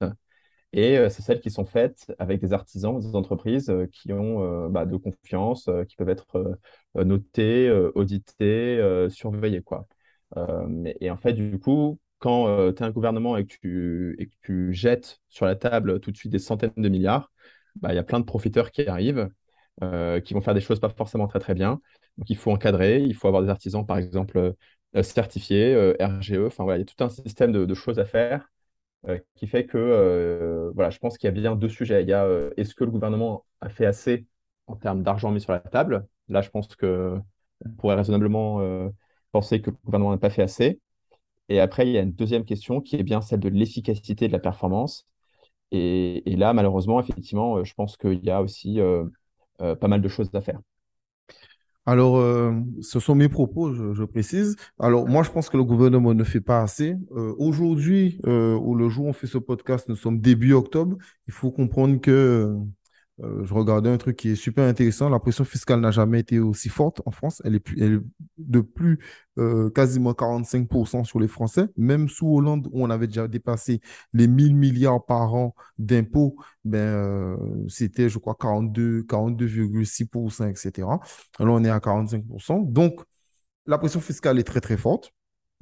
et 0.72 0.98
euh, 0.98 1.08
c'est 1.08 1.22
celles 1.22 1.40
qui 1.40 1.50
sont 1.50 1.64
faites 1.64 2.12
avec 2.18 2.40
des 2.40 2.52
artisans, 2.52 2.98
des 3.00 3.14
entreprises 3.16 3.70
euh, 3.70 3.86
qui 3.86 4.12
ont 4.12 4.42
euh, 4.44 4.68
bah, 4.68 4.86
de 4.86 4.96
confiance, 4.96 5.68
euh, 5.68 5.84
qui 5.84 5.96
peuvent 5.96 6.08
être 6.08 6.58
euh, 6.96 7.04
notées, 7.04 7.68
euh, 7.68 7.90
auditées, 7.94 8.78
euh, 8.78 9.08
surveillées, 9.10 9.62
quoi. 9.62 9.86
Euh, 10.36 10.92
et 11.00 11.10
en 11.10 11.16
fait, 11.16 11.32
du 11.32 11.58
coup, 11.58 11.98
quand 12.18 12.72
tu 12.72 12.82
es 12.82 12.86
un 12.86 12.90
gouvernement 12.90 13.36
et 13.36 13.46
que 13.46 13.54
tu, 13.60 14.16
et 14.18 14.26
que 14.26 14.34
tu 14.42 14.72
jettes 14.74 15.20
sur 15.28 15.46
la 15.46 15.56
table 15.56 16.00
tout 16.00 16.10
de 16.12 16.16
suite 16.16 16.32
des 16.32 16.38
centaines 16.38 16.72
de 16.76 16.88
milliards, 16.88 17.32
bah, 17.76 17.92
il 17.92 17.96
y 17.96 17.98
a 17.98 18.02
plein 18.02 18.20
de 18.20 18.24
profiteurs 18.24 18.70
qui 18.70 18.86
arrivent, 18.86 19.30
euh, 19.82 20.20
qui 20.20 20.34
vont 20.34 20.40
faire 20.40 20.54
des 20.54 20.60
choses 20.60 20.80
pas 20.80 20.90
forcément 20.90 21.26
très 21.28 21.38
très 21.40 21.54
bien. 21.54 21.80
Donc 22.18 22.28
il 22.30 22.36
faut 22.36 22.50
encadrer, 22.50 23.00
il 23.02 23.14
faut 23.14 23.28
avoir 23.28 23.42
des 23.42 23.48
artisans, 23.48 23.86
par 23.86 23.98
exemple, 23.98 24.54
euh, 24.96 25.02
certifiés, 25.02 25.74
euh, 25.74 25.94
RGE. 26.00 26.38
Enfin 26.46 26.64
voilà, 26.64 26.78
il 26.78 26.80
y 26.80 26.82
a 26.82 26.86
tout 26.86 27.02
un 27.04 27.08
système 27.08 27.52
de, 27.52 27.74
choses 27.74 27.98
à 27.98 28.04
faire 28.04 28.40
euh, 28.42 28.46
qui 29.34 29.46
fait 29.46 29.66
que, 29.66 29.78
euh, 29.78 30.70
voilà, 30.74 30.90
je 30.90 30.98
pense 30.98 31.18
qu'il 31.18 31.26
y 31.26 31.30
a 31.30 31.32
bien 31.32 31.56
deux 31.56 31.68
sujets. 31.68 32.02
Il 32.02 32.08
y 32.08 32.12
a, 32.12 32.24
euh, 32.24 32.50
est-ce 32.56 32.74
que 32.74 32.84
le 32.84 32.90
gouvernement 32.90 33.44
a 33.60 33.68
fait 33.68 33.86
assez 33.86 34.26
en 34.66 34.76
termes 34.76 35.02
d'argent 35.02 35.30
mis 35.30 35.40
sur 35.40 35.52
la 35.52 35.60
table? 35.60 36.06
Là, 36.28 36.42
je 36.42 36.50
pense 36.50 36.68
que 36.76 37.18
on 37.64 37.70
pourrait 37.72 37.96
raisonnablement 37.96 38.60
euh, 38.60 38.88
penser 39.32 39.60
que 39.62 39.70
le 39.70 39.76
gouvernement 39.84 40.12
n'a 40.12 40.18
pas 40.18 40.30
fait 40.30 40.42
assez. 40.42 40.80
Et 41.48 41.60
après, 41.60 41.86
il 41.88 41.92
y 41.92 41.98
a 41.98 42.02
une 42.02 42.12
deuxième 42.12 42.44
question 42.44 42.80
qui 42.80 42.96
est 42.96 43.02
bien 43.04 43.20
celle 43.22 43.40
de 43.40 43.48
l'efficacité 43.48 44.28
de 44.28 44.32
la 44.32 44.38
performance. 44.40 45.06
Et, 45.72 46.22
là, 46.36 46.52
malheureusement, 46.54 47.00
effectivement, 47.00 47.58
euh, 47.58 47.64
je 47.64 47.74
pense 47.74 47.96
qu'il 47.96 48.24
y 48.24 48.30
a 48.30 48.42
aussi 48.42 48.80
euh, 48.80 49.04
euh, 49.62 49.76
pas 49.76 49.88
mal 49.88 50.02
de 50.02 50.08
choses 50.08 50.30
à 50.34 50.40
faire. 50.40 50.60
Alors, 51.90 52.18
euh, 52.18 52.52
ce 52.82 53.00
sont 53.00 53.16
mes 53.16 53.28
propos, 53.28 53.74
je, 53.74 54.04
précise. 54.04 54.54
Alors, 54.78 55.08
moi, 55.08 55.24
je 55.24 55.30
pense 55.30 55.48
que 55.48 55.56
le 55.56 55.64
gouvernement 55.64 56.14
ne 56.14 56.22
fait 56.22 56.40
pas 56.40 56.62
assez. 56.62 56.94
Euh, 57.16 57.34
aujourd'hui, 57.36 58.20
euh, 58.28 58.54
ou 58.54 58.76
le 58.76 58.88
jour 58.88 59.06
où 59.06 59.08
on 59.08 59.12
fait 59.12 59.26
ce 59.26 59.38
podcast, 59.38 59.88
nous 59.88 59.96
sommes 59.96 60.20
début 60.20 60.52
octobre. 60.52 60.96
Il 61.26 61.32
faut 61.32 61.50
comprendre 61.50 62.00
que 62.00 62.54
Euh, 63.22 63.44
je 63.44 63.54
regardais 63.54 63.90
un 63.90 63.98
truc 63.98 64.16
qui 64.16 64.30
est 64.30 64.34
super 64.34 64.64
intéressant. 64.64 65.08
La 65.08 65.18
pression 65.18 65.44
fiscale 65.44 65.80
n'a 65.80 65.90
jamais 65.90 66.20
été 66.20 66.38
aussi 66.38 66.68
forte 66.68 67.02
en 67.06 67.10
France. 67.10 67.42
Elle 67.44 67.54
est, 67.54 67.60
plus, 67.60 68.02
de 68.38 68.60
plus 68.60 68.98
euh, 69.38 69.70
quasiment 69.70 70.12
45% 70.12 71.04
sur 71.04 71.20
les 71.20 71.28
Français. 71.28 71.66
Même 71.76 72.08
sous 72.08 72.28
Hollande, 72.28 72.68
où 72.72 72.84
on 72.84 72.90
avait 72.90 73.06
déjà 73.06 73.28
dépassé 73.28 73.80
les 74.12 74.26
1000 74.26 74.54
milliards 74.56 75.04
par 75.04 75.34
an 75.34 75.54
d'impôts, 75.78 76.36
ben, 76.64 76.78
euh, 76.78 77.36
c'était, 77.68 78.08
je 78.08 78.18
crois, 78.18 78.36
42, 78.38 79.02
42,6%, 79.02 80.48
etc. 80.48 80.88
Alors, 81.38 81.56
on 81.56 81.64
est 81.64 81.70
à 81.70 81.78
45%. 81.78 82.60
Donc, 82.70 83.00
la 83.66 83.78
pression 83.78 84.00
fiscale 84.00 84.38
est 84.38 84.44
très, 84.44 84.60
très 84.60 84.76
forte. 84.76 85.12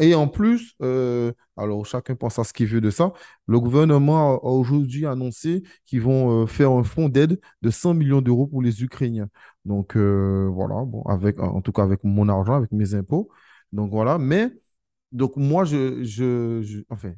Et 0.00 0.14
en 0.14 0.28
plus, 0.28 0.75
euh, 0.83 1.33
alors 1.57 1.85
chacun 1.85 2.14
pense 2.14 2.38
à 2.38 2.45
ce 2.45 2.52
qu'il 2.52 2.67
veut 2.69 2.81
de 2.81 2.90
ça, 2.90 3.12
le 3.49 3.59
gouvernement 3.61 4.35
a, 4.37 4.40
aujourd'hui 4.45 5.07
annoncé 5.07 5.62
qu'ils 5.87 6.02
vont 6.02 6.43
euh, 6.45 6.47
faire 6.47 6.71
un 6.71 6.85
fonds 6.85 7.09
d'aide 7.09 7.40
de 7.62 7.71
100 7.71 7.95
millions 7.95 8.21
d'euros 8.23 8.47
pour 8.47 8.62
les 8.62 8.83
Ukrainiens. 8.85 9.28
Donc 9.64 9.97
euh, 9.97 10.49
voilà, 10.52 10.85
bon, 10.85 11.02
avec, 11.02 11.40
en 11.40 11.61
tout 11.62 11.73
cas 11.73 11.83
avec 11.83 12.05
mon 12.05 12.28
argent, 12.28 12.55
avec 12.55 12.71
mes 12.73 12.95
impôts. 12.95 13.28
Donc 13.73 13.90
voilà, 13.90 14.19
mais 14.19 14.50
donc 15.12 15.37
moi, 15.37 15.64
je, 15.64 16.02
je, 16.05 16.62
je- 16.62 16.81
enfin, 16.90 17.12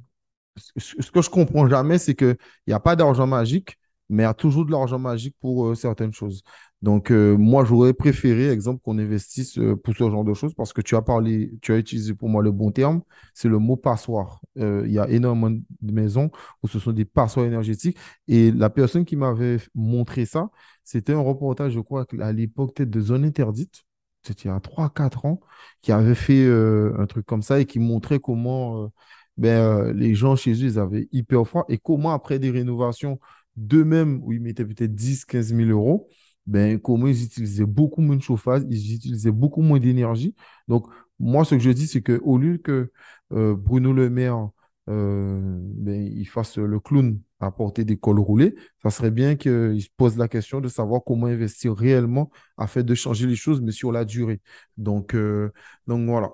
ce 0.77 1.11
que 1.11 1.23
je 1.23 1.31
comprends 1.31 1.69
jamais, 1.69 1.99
c'est 1.99 2.15
qu'il 2.15 2.37
n'y 2.67 2.73
a 2.75 2.81
pas 2.81 2.97
d'argent 2.97 3.27
magique, 3.27 3.79
mais 4.09 4.23
il 4.25 4.27
y 4.27 4.29
a 4.29 4.35
toujours 4.35 4.67
de 4.67 4.73
l'argent 4.73 4.99
magique 4.99 5.37
pour 5.41 5.77
certaines 5.77 6.13
choses. 6.13 6.43
Donc, 6.83 7.11
euh, 7.11 7.37
moi, 7.37 7.65
j'aurais 7.65 7.93
préféré, 7.93 8.49
exemple, 8.49 8.81
qu'on 8.83 8.99
investisse 8.99 9.59
euh, 9.59 9.77
pour 9.77 9.95
ce 9.95 10.11
genre 10.11 10.25
de 10.25 10.33
choses 10.33 10.55
parce 10.55 10.73
que 10.73 10.81
tu 10.81 10.97
as 10.97 11.03
parlé, 11.03 11.53
tu 11.61 11.73
as 11.73 11.79
utilisé 11.79 12.15
pour 12.15 12.31
moi 12.31 12.43
le 12.43 12.53
bon 12.53 12.71
terme, 12.71 13.03
c'est 13.35 13.49
le 13.49 13.59
mot 13.59 13.77
passoire. 13.77 14.41
Euh, 14.59 14.85
il 14.87 14.93
y 14.93 14.99
a 14.99 15.09
énormément 15.11 15.51
de 15.51 15.93
maisons 15.93 16.31
où 16.63 16.69
ce 16.69 16.79
sont 16.79 16.93
des 16.93 17.05
passoires 17.05 17.45
énergétiques. 17.45 17.99
Et 18.29 18.51
la 18.51 18.71
personne 18.71 19.05
qui 19.05 19.17
m'avait 19.17 19.59
montré 19.75 20.25
ça, 20.25 20.49
c'était 20.83 21.13
un 21.13 21.21
reportage, 21.21 21.73
je 21.73 21.81
crois, 21.81 22.07
à 22.19 22.33
l'époque 22.33 22.75
peut-être 22.75 22.91
de 22.91 23.01
Zone 23.01 23.25
Interdite, 23.27 23.83
c'était 24.23 24.45
il 24.45 24.49
y 24.49 24.51
a 24.51 24.59
3-4 24.61 25.27
ans, 25.27 25.41
qui 25.83 25.93
avait 25.93 26.15
fait 26.15 26.47
un 26.47 27.07
truc 27.07 27.27
comme 27.27 27.43
ça 27.43 27.61
et 27.61 27.67
qui 27.67 27.79
montrait 27.79 28.21
comment 28.21 28.91
ben, 29.37 29.93
les 29.93 30.15
gens 30.15 30.37
chez 30.37 30.53
eux, 30.53 30.67
ils 30.67 30.79
avaient 30.79 31.09
hyper 31.13 31.47
froid 31.47 31.65
et 31.69 31.79
comment 31.79 32.13
après 32.13 32.39
des 32.39 32.51
rénovations 32.51 33.19
d'eux-mêmes, 33.57 34.21
où 34.23 34.33
ils 34.33 34.41
mettaient 34.41 34.65
peut-être 34.65 34.95
10, 34.95 35.25
15 35.25 35.55
000 35.55 35.71
euros, 35.71 36.09
ben, 36.47 36.81
comment 36.81 37.07
ils 37.07 37.25
utilisaient 37.25 37.67
beaucoup 37.67 38.01
moins 38.01 38.17
de 38.17 38.23
chauffage, 38.23 38.63
ils 38.69 38.95
utilisaient 38.95 39.31
beaucoup 39.31 39.63
moins 39.63 39.79
d'énergie. 39.79 40.35
Donc, 40.69 40.87
moi, 41.19 41.45
ce 41.45 41.55
que 41.55 41.61
je 41.61 41.71
dis, 41.71 41.87
c'est 41.87 42.03
qu'au 42.03 42.39
lieu 42.39 42.59
que 42.59 42.91
euh, 43.33 43.55
Bruno 43.55 43.93
Le 43.93 44.11
Maire 44.11 44.51
euh, 44.89 45.41
ben, 45.61 46.03
il 46.03 46.27
fasse 46.27 46.59
le 46.59 46.81
clown 46.81 47.21
à 47.39 47.51
porter 47.51 47.85
des 47.85 47.97
cols 47.97 48.19
roulés, 48.19 48.55
ça 48.83 48.91
serait 48.91 49.11
bien 49.11 49.37
qu'il 49.37 49.81
se 49.81 49.89
pose 49.97 50.17
la 50.19 50.27
question 50.27 50.61
de 50.61 50.69
savoir 50.69 51.03
comment 51.05 51.27
investir 51.27 51.75
réellement 51.75 52.31
afin 52.57 52.83
de 52.83 52.95
changer 52.95 53.27
les 53.27 53.37
choses, 53.37 53.61
mais 53.61 53.73
sur 53.73 53.93
la 53.93 54.05
durée. 54.05 54.41
Donc, 54.77 55.15
euh, 55.15 55.53
donc 55.87 56.09
voilà. 56.09 56.31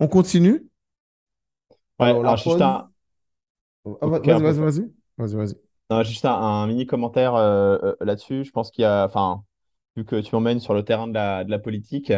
On 0.00 0.08
continue. 0.08 0.66
Ouais, 2.00 2.08
alors, 2.08 2.36
juste 2.36 2.60
un... 2.60 2.88
Ah, 4.00 4.06
vas-y, 4.06 4.42
vas-y, 4.42 4.58
vas-y. 4.58 4.92
Vas-y, 5.18 5.36
vas-y 5.36 5.61
juste 6.04 6.24
un, 6.24 6.66
mini 6.66 6.86
commentaire 6.86 7.34
euh, 7.34 7.78
euh, 7.82 7.96
là-dessus. 8.00 8.44
Je 8.44 8.50
pense 8.52 8.70
qu'il 8.70 8.82
y 8.82 8.84
a, 8.84 9.04
enfin, 9.04 9.44
vu 9.96 10.04
que 10.04 10.20
tu 10.20 10.34
m'emmènes 10.34 10.60
sur 10.60 10.74
le 10.74 10.84
terrain 10.84 11.08
de 11.08 11.14
la, 11.14 11.58
politique, 11.58 12.12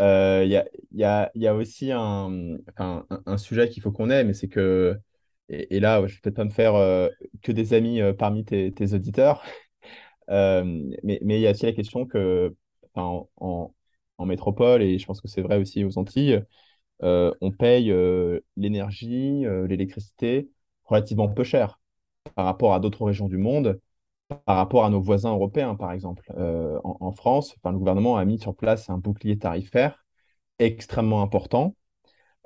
euh, 0.00 0.44
il 0.44 0.98
y 0.98 1.04
a, 1.04 1.54
aussi 1.54 1.92
un, 1.92 2.38
sujet 3.36 3.68
qu'il 3.68 3.82
faut 3.82 3.92
qu'on 3.92 4.10
ait, 4.10 4.24
mais 4.24 4.34
c'est 4.34 4.48
que, 4.48 4.98
et, 5.48 5.80
là, 5.80 5.98
je 5.98 6.02
ne 6.02 6.08
vais 6.08 6.20
peut-être 6.22 6.36
pas 6.36 6.44
me 6.44 6.50
faire 6.50 6.74
que 7.42 7.52
des 7.52 7.74
amis 7.74 8.00
parmi 8.18 8.44
tes, 8.44 8.94
auditeurs, 8.94 9.44
mais, 10.28 11.18
mais 11.22 11.38
il 11.38 11.40
y 11.40 11.46
a 11.46 11.50
aussi 11.52 11.66
la 11.66 11.72
question 11.72 12.06
que, 12.06 12.54
en, 12.94 13.28
en, 13.38 14.26
métropole, 14.26 14.82
et 14.82 14.98
je 14.98 15.06
pense 15.06 15.20
que 15.20 15.28
c'est 15.28 15.42
vrai 15.42 15.58
aussi 15.58 15.84
aux 15.84 15.98
Antilles, 15.98 16.42
on 17.00 17.50
paye 17.52 17.94
l'énergie, 18.56 19.44
l'électricité 19.68 20.48
relativement 20.84 21.28
peu 21.28 21.44
cher 21.44 21.78
par 22.34 22.44
rapport 22.46 22.74
à 22.74 22.80
d'autres 22.80 23.04
régions 23.04 23.28
du 23.28 23.38
monde, 23.38 23.80
par 24.46 24.56
rapport 24.56 24.84
à 24.84 24.90
nos 24.90 25.00
voisins 25.00 25.32
européens, 25.32 25.74
par 25.74 25.92
exemple. 25.92 26.32
Euh, 26.36 26.78
en, 26.84 27.12
France, 27.12 27.54
enfin, 27.58 27.72
le 27.72 27.78
gouvernement 27.78 28.16
a 28.16 28.24
mis 28.24 28.38
sur 28.38 28.56
place 28.56 28.90
un 28.90 28.98
bouclier 28.98 29.38
tarifaire 29.38 30.04
extrêmement 30.58 31.22
important. 31.22 31.76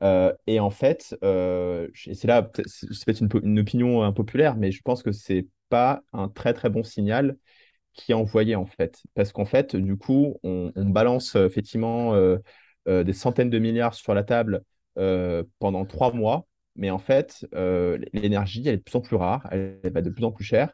Euh, 0.02 0.32
et 0.46 0.60
en 0.60 0.70
fait, 0.70 1.16
euh, 1.24 1.88
c'est 1.94 2.26
là, 2.26 2.50
c'est 2.66 2.88
peut-être 3.04 3.44
une, 3.44 3.58
opinion 3.58 4.02
impopulaire, 4.02 4.56
mais 4.56 4.72
je 4.72 4.82
pense 4.82 5.02
que 5.02 5.12
c'est 5.12 5.46
pas 5.68 6.02
un 6.12 6.28
très 6.28 6.54
très 6.54 6.70
bon 6.70 6.82
signal 6.82 7.36
qui 7.94 8.12
est 8.12 8.14
envoyé 8.14 8.56
en 8.56 8.66
fait, 8.66 9.02
parce 9.14 9.32
qu'en 9.32 9.44
fait, 9.44 9.76
du 9.76 9.96
coup, 9.96 10.36
on 10.44 10.72
balance 10.76 11.34
effectivement 11.34 12.14
des 12.86 13.12
centaines 13.12 13.50
de 13.50 13.58
milliards 13.58 13.94
sur 13.94 14.14
la 14.14 14.24
table 14.24 14.62
pendant 15.58 15.84
trois 15.84 16.12
mois 16.12 16.47
mais 16.78 16.90
en 16.90 16.98
fait, 16.98 17.46
euh, 17.54 17.98
l'énergie, 18.14 18.62
elle 18.66 18.74
est 18.74 18.78
de 18.78 18.82
plus 18.82 18.96
en 18.96 19.00
plus 19.00 19.16
rare, 19.16 19.46
elle, 19.50 19.80
va 19.92 20.00
de 20.00 20.10
plus 20.10 20.24
en 20.24 20.30
plus 20.32 20.44
chère. 20.44 20.72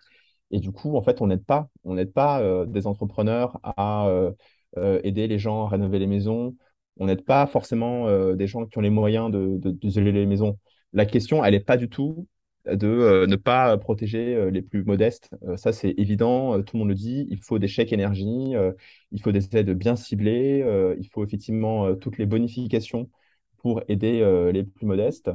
Et 0.50 0.60
du 0.60 0.70
coup, 0.70 0.96
en 0.96 1.02
fait, 1.02 1.20
on 1.22 1.26
n'aide 1.26 1.44
pas, 1.44 1.70
on 1.82 1.94
n'aide 1.94 2.12
pas 2.12 2.40
euh, 2.42 2.66
des 2.66 2.86
entrepreneurs 2.86 3.58
à 3.64 4.06
euh, 4.08 5.00
aider 5.02 5.26
les 5.26 5.38
gens 5.38 5.64
à 5.64 5.68
rénover 5.68 5.98
les 5.98 6.06
maisons. 6.06 6.56
On 6.98 7.06
n'aide 7.06 7.24
pas 7.24 7.46
forcément 7.46 8.34
des 8.34 8.46
gens 8.46 8.66
qui 8.66 8.78
ont 8.78 8.80
les 8.82 8.90
moyens 8.90 9.30
de, 9.30 10.00
les 10.00 10.26
maisons. 10.26 10.58
La 10.92 11.06
question, 11.06 11.44
elle 11.44 11.54
n'est 11.54 11.60
pas 11.60 11.76
du 11.76 11.88
tout 11.88 12.28
de 12.66 13.26
ne 13.26 13.36
pas 13.36 13.76
protéger 13.78 14.50
les 14.52 14.62
plus 14.62 14.84
modestes. 14.84 15.30
ça, 15.56 15.72
c'est 15.72 15.90
évident, 15.98 16.62
tout 16.62 16.76
le 16.76 16.80
monde 16.80 16.88
le 16.90 16.94
dit. 16.94 17.26
Il 17.30 17.38
faut 17.38 17.58
des 17.58 17.66
chèques 17.66 17.92
énergie, 17.92 18.54
il 19.10 19.20
faut 19.20 19.32
des 19.32 19.56
aides 19.56 19.70
bien 19.72 19.96
ciblées, 19.96 20.64
il 21.00 21.08
faut 21.08 21.24
effectivement 21.24 21.96
toutes 21.96 22.18
les 22.18 22.26
bonifications 22.26 23.10
pour 23.58 23.82
aider 23.88 24.22
les 24.52 24.62
plus 24.62 24.86
modestes. 24.86 25.30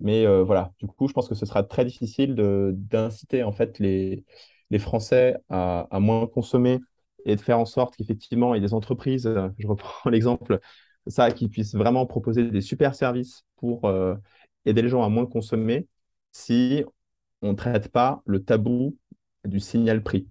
Mais 0.00 0.26
euh, 0.26 0.42
voilà, 0.42 0.72
du 0.78 0.86
coup, 0.86 1.08
je 1.08 1.12
pense 1.12 1.28
que 1.28 1.34
ce 1.34 1.46
sera 1.46 1.62
très 1.62 1.84
difficile 1.84 2.34
d'inciter 2.34 3.42
en 3.42 3.52
fait 3.52 3.78
les, 3.78 4.24
les 4.70 4.78
Français 4.78 5.36
à, 5.48 5.86
à, 5.90 6.00
moins 6.00 6.26
consommer 6.26 6.80
et 7.24 7.34
de 7.36 7.40
faire 7.40 7.58
en 7.58 7.64
sorte 7.64 7.96
qu'effectivement, 7.96 8.54
il 8.54 8.58
y 8.58 8.64
ait 8.64 8.66
des 8.66 8.74
entreprises, 8.74 9.32
je 9.58 9.66
reprends 9.66 10.10
l'exemple, 10.10 10.60
ça, 11.06 11.30
qui 11.30 11.48
puissent 11.48 11.74
vraiment 11.74 12.06
proposer 12.06 12.50
des 12.50 12.60
super 12.60 12.94
services 12.94 13.44
pour 13.56 13.84
euh, 13.84 14.14
aider 14.64 14.82
les 14.82 14.88
gens 14.88 15.02
à 15.02 15.08
moins 15.08 15.26
consommer 15.26 15.86
si 16.32 16.84
on 17.42 17.50
ne 17.50 17.56
traite 17.56 17.88
pas 17.88 18.22
le 18.26 18.42
tabou 18.42 18.96
du 19.44 19.60
signal 19.60 20.02
prix. 20.02 20.28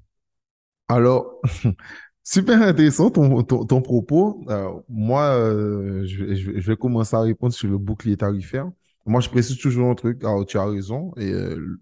Alors, 0.88 1.42
super 2.24 2.62
intéressant 2.62 3.10
ton, 3.10 3.44
ton, 3.44 3.82
propos. 3.82 4.44
moi, 4.90 5.24
euh, 5.38 6.06
je, 6.06 6.62
vais 6.62 6.76
commencer 6.76 7.16
à 7.16 7.22
répondre 7.22 7.54
sur 7.54 7.70
le 7.70 7.78
bouclier 7.78 8.18
tarifaire. 8.18 8.70
Moi, 9.06 9.22
je 9.22 9.30
précise 9.30 9.58
toujours 9.58 9.90
un 9.90 9.96
truc. 9.96 10.24
Alors, 10.24 10.46
tu 10.46 10.58
as 10.58 10.66
raison. 10.66 11.14
Euh, 11.18 11.78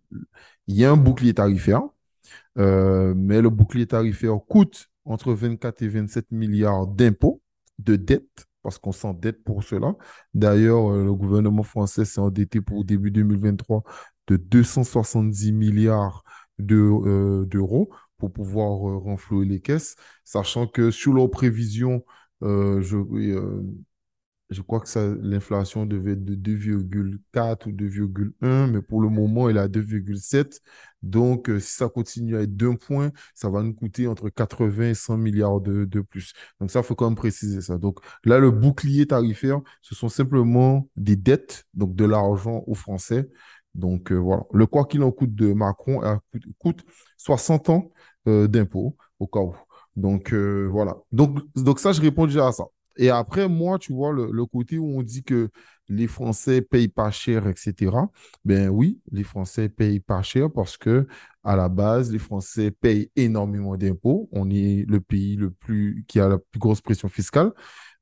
il 0.68 0.76
y 0.76 0.86
a 0.86 0.92
un 0.92 0.98
bouclier 0.98 1.34
tarifaire, 1.34 1.82
euh, 2.58 3.14
mais 3.16 3.42
le 3.42 3.50
bouclier 3.50 3.88
tarifaire 3.88 4.38
coûte 4.48 4.90
entre 5.06 5.34
24 5.34 5.82
et 5.84 5.88
27 5.88 6.32
milliards 6.32 6.88
d'impôts, 6.88 7.42
de 7.80 7.96
dettes, 7.96 8.48
parce 8.62 8.78
qu'on 8.78 8.92
s'endette 8.92 9.44
pour 9.44 9.64
cela. 9.64 9.96
D'ailleurs, 10.34 10.92
euh, 10.92 11.06
le 11.06 11.14
gouvernement 11.14 11.64
français 11.64 12.06
s'est 12.06 12.20
endetté 12.20 12.62
pour 12.62 12.84
début 12.86 13.12
2023 13.12 13.84
de 14.28 14.38
270 14.38 15.54
milliards 15.54 16.24
d'euros 16.60 17.90
pour 18.18 18.32
pouvoir 18.32 19.02
renflouer 19.02 19.46
les 19.46 19.60
caisses, 19.60 19.96
sachant 20.24 20.68
que 20.68 20.92
sur 20.92 21.14
leurs 21.14 21.30
prévisions, 21.30 22.06
je, 22.42 22.96
je 24.54 24.62
crois 24.62 24.80
que 24.80 25.20
l'inflation 25.22 25.86
devait 25.86 26.14
être 26.14 26.24
de 26.24 26.36
2,4 26.36 27.68
ou 27.68 27.72
2,1, 27.72 28.68
mais 28.72 28.82
pour 28.82 29.02
le 29.02 29.10
moment, 29.10 29.50
elle 29.50 29.58
est 29.58 29.62
à 29.62 29.68
2,7. 29.68 30.62
Donc, 31.02 31.50
euh, 31.50 31.60
si 31.60 31.74
ça 31.74 31.90
continue 31.90 32.38
à 32.38 32.42
être 32.42 32.56
d'un 32.56 32.76
point, 32.76 33.12
ça 33.36 33.50
va 33.50 33.62
nous 33.62 33.74
coûter 33.74 34.08
entre 34.08 34.30
80 34.30 34.90
et 34.90 34.94
100 34.94 35.18
milliards 35.18 35.60
de, 35.62 35.86
plus. 36.02 36.34
Donc, 36.60 36.72
ça, 36.72 36.80
il 36.80 36.86
faut 36.86 36.96
quand 36.96 37.10
même 37.10 37.16
préciser 37.16 37.62
ça. 37.62 37.78
Donc, 37.78 38.00
là, 38.24 38.40
le 38.40 38.52
bouclier 38.52 39.06
tarifaire, 39.06 39.60
ce 39.82 39.96
sont 39.96 40.10
simplement 40.10 40.88
des 40.96 41.16
dettes, 41.16 41.66
donc 41.74 41.96
de 41.96 42.06
l'argent 42.06 42.64
aux 42.68 42.76
Français. 42.76 43.30
Donc, 43.76 44.12
euh, 44.12 44.16
voilà. 44.16 44.44
Le 44.54 44.66
quoi 44.66 44.86
qu'il 44.86 45.04
en 45.04 45.12
coûte 45.12 45.36
de 45.36 45.54
Macron 45.54 46.02
coûte, 46.60 46.86
60 47.18 47.70
ans 47.70 47.92
euh, 48.28 48.48
d'impôts 48.48 48.96
au 49.20 49.28
cas 49.28 49.42
où. 49.42 49.56
Donc, 49.96 50.34
voilà. 50.34 50.98
Donc, 51.12 51.40
donc, 51.56 51.80
ça, 51.80 51.92
je 51.92 52.02
réponds 52.02 52.26
déjà 52.28 52.48
à 52.48 52.52
ça. 52.52 52.66
Et 52.98 53.10
après, 53.10 53.48
moi, 53.50 53.80
tu 53.80 53.94
vois, 53.94 54.12
le, 54.12 54.46
côté 54.46 54.78
où 54.78 54.98
on 54.98 55.04
dit 55.04 55.24
que 55.24 55.50
les 55.90 56.08
Français 56.08 56.62
payent 56.62 56.88
pas 56.88 57.12
cher, 57.12 57.48
etc. 57.48 57.92
Ben 58.46 58.70
oui, 58.70 59.00
les 59.12 59.24
Français 59.24 59.70
payent 59.70 60.00
pas 60.00 60.22
cher 60.22 60.52
parce 60.52 60.78
que 60.78 61.08
à 61.44 61.56
la 61.56 61.70
base, 61.70 62.12
les 62.12 62.20
Français 62.20 62.72
payent 62.72 63.12
énormément 63.16 63.76
d'impôts. 63.78 64.30
On 64.32 64.50
est 64.50 64.86
le 64.88 65.00
pays 65.02 65.36
le 65.36 65.52
plus 65.52 66.06
qui 66.08 66.20
a 66.20 66.28
la 66.30 66.38
plus 66.38 66.60
grosse 66.60 66.82
pression 66.82 67.10
fiscale. 67.10 67.52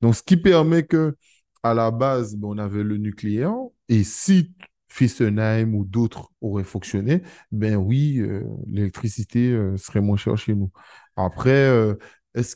Donc, 0.02 0.16
ce 0.16 0.24
qui 0.24 0.38
permet 0.38 0.86
que 0.86 1.16
à 1.64 1.74
la 1.74 1.92
base, 1.92 2.36
ben, 2.36 2.50
on 2.50 2.58
avait 2.58 2.84
le 2.84 2.98
nucléaire. 2.98 3.54
Et 3.90 4.04
si 4.04 4.54
Fessenheim 4.90 5.74
ou 5.76 5.86
d'autres 5.86 6.32
auraient 6.42 6.64
fonctionné, 6.64 7.24
ben 7.52 7.76
oui, 7.76 8.20
euh, 8.20 8.44
l'électricité 8.68 9.52
euh, 9.52 9.78
serait 9.78 10.02
moins 10.02 10.18
chère 10.18 10.38
chez 10.38 10.56
nous. 10.56 10.72
Après, 11.16 11.50
euh, 11.50 11.96
est-ce 12.36 12.56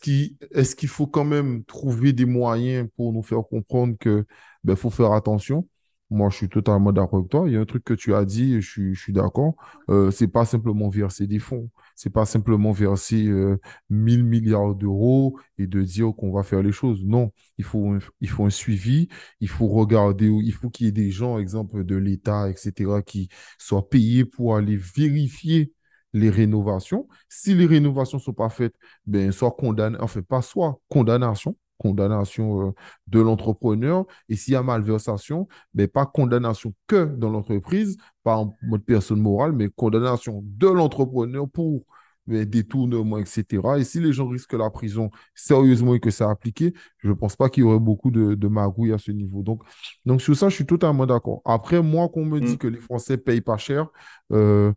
qu'il 0.75 0.89
faut 0.89 1.07
quand 1.07 1.25
même 1.25 1.63
trouver 1.65 2.13
des 2.13 2.25
moyens 2.25 2.87
pour 2.95 3.11
nous 3.13 3.23
faire 3.23 3.43
comprendre 3.49 3.95
que 3.99 4.25
ben, 4.63 4.75
faut 4.75 4.89
faire 4.89 5.11
attention? 5.13 5.67
Moi, 6.11 6.29
je 6.29 6.37
suis 6.37 6.49
totalement 6.49 6.91
d'accord 6.93 7.19
avec 7.19 7.31
toi. 7.31 7.43
Il 7.47 7.53
y 7.53 7.57
a 7.57 7.59
un 7.59 7.65
truc 7.65 7.83
que 7.83 7.93
tu 7.95 8.13
as 8.13 8.25
dit, 8.25 8.61
je 8.61 8.69
suis, 8.69 8.95
je 8.95 9.01
suis 9.01 9.13
d'accord. 9.13 9.55
Euh, 9.89 10.11
c'est 10.11 10.27
pas 10.27 10.45
simplement 10.45 10.87
verser 10.89 11.25
des 11.25 11.39
fonds. 11.39 11.69
C'est 11.95 12.11
pas 12.11 12.25
simplement 12.25 12.71
verser 12.71 13.25
euh, 13.27 13.59
1000 13.89 14.23
milliards 14.23 14.75
d'euros 14.75 15.37
et 15.57 15.65
de 15.65 15.81
dire 15.81 16.13
qu'on 16.15 16.31
va 16.31 16.43
faire 16.43 16.61
les 16.61 16.71
choses. 16.71 17.03
Non, 17.03 17.31
il 17.57 17.63
faut, 17.63 17.89
un, 17.89 17.99
il 18.21 18.29
faut 18.29 18.47
suivi. 18.51 19.07
Il 19.39 19.49
faut 19.49 19.67
regarder, 19.67 20.27
il 20.27 20.53
faut 20.53 20.69
qu'il 20.69 20.85
y 20.85 20.89
ait 20.89 20.91
des 20.91 21.09
gens, 21.09 21.39
exemple 21.39 21.83
de 21.83 21.95
l'État, 21.95 22.49
etc., 22.49 23.01
qui 23.03 23.29
soient 23.57 23.89
payés 23.89 24.25
pour 24.25 24.55
aller 24.55 24.77
vérifier 24.77 25.73
les 26.15 26.29
rénovations. 26.29 27.07
Si 27.29 27.53
les 27.53 27.65
rénovations 27.65 28.17
ne 28.17 28.23
sont 28.23 28.33
pas 28.33 28.49
faites, 28.49 28.73
ben, 29.05 29.31
soit 29.31 29.51
condamné, 29.51 29.97
enfin 29.99 30.21
pas 30.21 30.41
soit 30.41 30.79
condamnation, 30.89 31.55
condamnation 31.77 32.69
euh, 32.69 32.71
de 33.07 33.19
l'entrepreneur. 33.19 34.05
Et 34.29 34.35
s'il 34.35 34.53
y 34.53 34.55
a 34.55 34.63
malversation, 34.63 35.47
ben, 35.73 35.87
pas 35.87 36.05
condamnation 36.05 36.73
que 36.87 37.05
dans 37.05 37.29
l'entreprise, 37.29 37.97
pas 38.23 38.37
en 38.37 38.55
mode 38.63 38.83
personne 38.85 39.19
morale, 39.21 39.51
mais 39.51 39.69
condamnation 39.69 40.41
de 40.45 40.67
l'entrepreneur 40.67 41.49
pour 41.49 41.83
mais 42.27 42.45
détournement, 42.45 43.19
etc. 43.19 43.77
Et 43.77 43.83
si 43.83 43.99
les 43.99 44.11
gens 44.11 44.27
risquent 44.27 44.53
la 44.53 44.71
prison 44.71 45.11
sérieusement 45.35 45.93
et 45.93 45.99
que 45.99 46.09
c'est 46.09 46.23
appliqué, 46.23 46.73
je 46.97 47.09
ne 47.09 47.13
pense 47.13 47.35
pas 47.35 47.49
qu'il 47.49 47.61
y 47.63 47.65
aurait 47.67 47.77
beaucoup 47.79 48.09
de, 48.09 48.33
de 48.33 48.47
magouilles 48.47 48.93
à 48.93 48.97
ce 48.97 49.11
niveau. 49.11 49.43
Donc, 49.43 49.61
donc, 50.05 50.21
sur 50.21 50.35
ça, 50.35 50.49
je 50.49 50.55
suis 50.55 50.65
totalement 50.65 51.05
d'accord. 51.05 51.41
Après, 51.45 51.83
moi, 51.83 52.09
qu'on 52.09 52.25
me 52.25 52.39
dit 52.41 52.53
Mm. 52.53 52.57
que 52.57 52.67
les 52.67 52.79
Français 52.79 53.17
payent 53.17 53.41
pas 53.41 53.57
cher, 53.57 53.87
euh, 54.31 54.73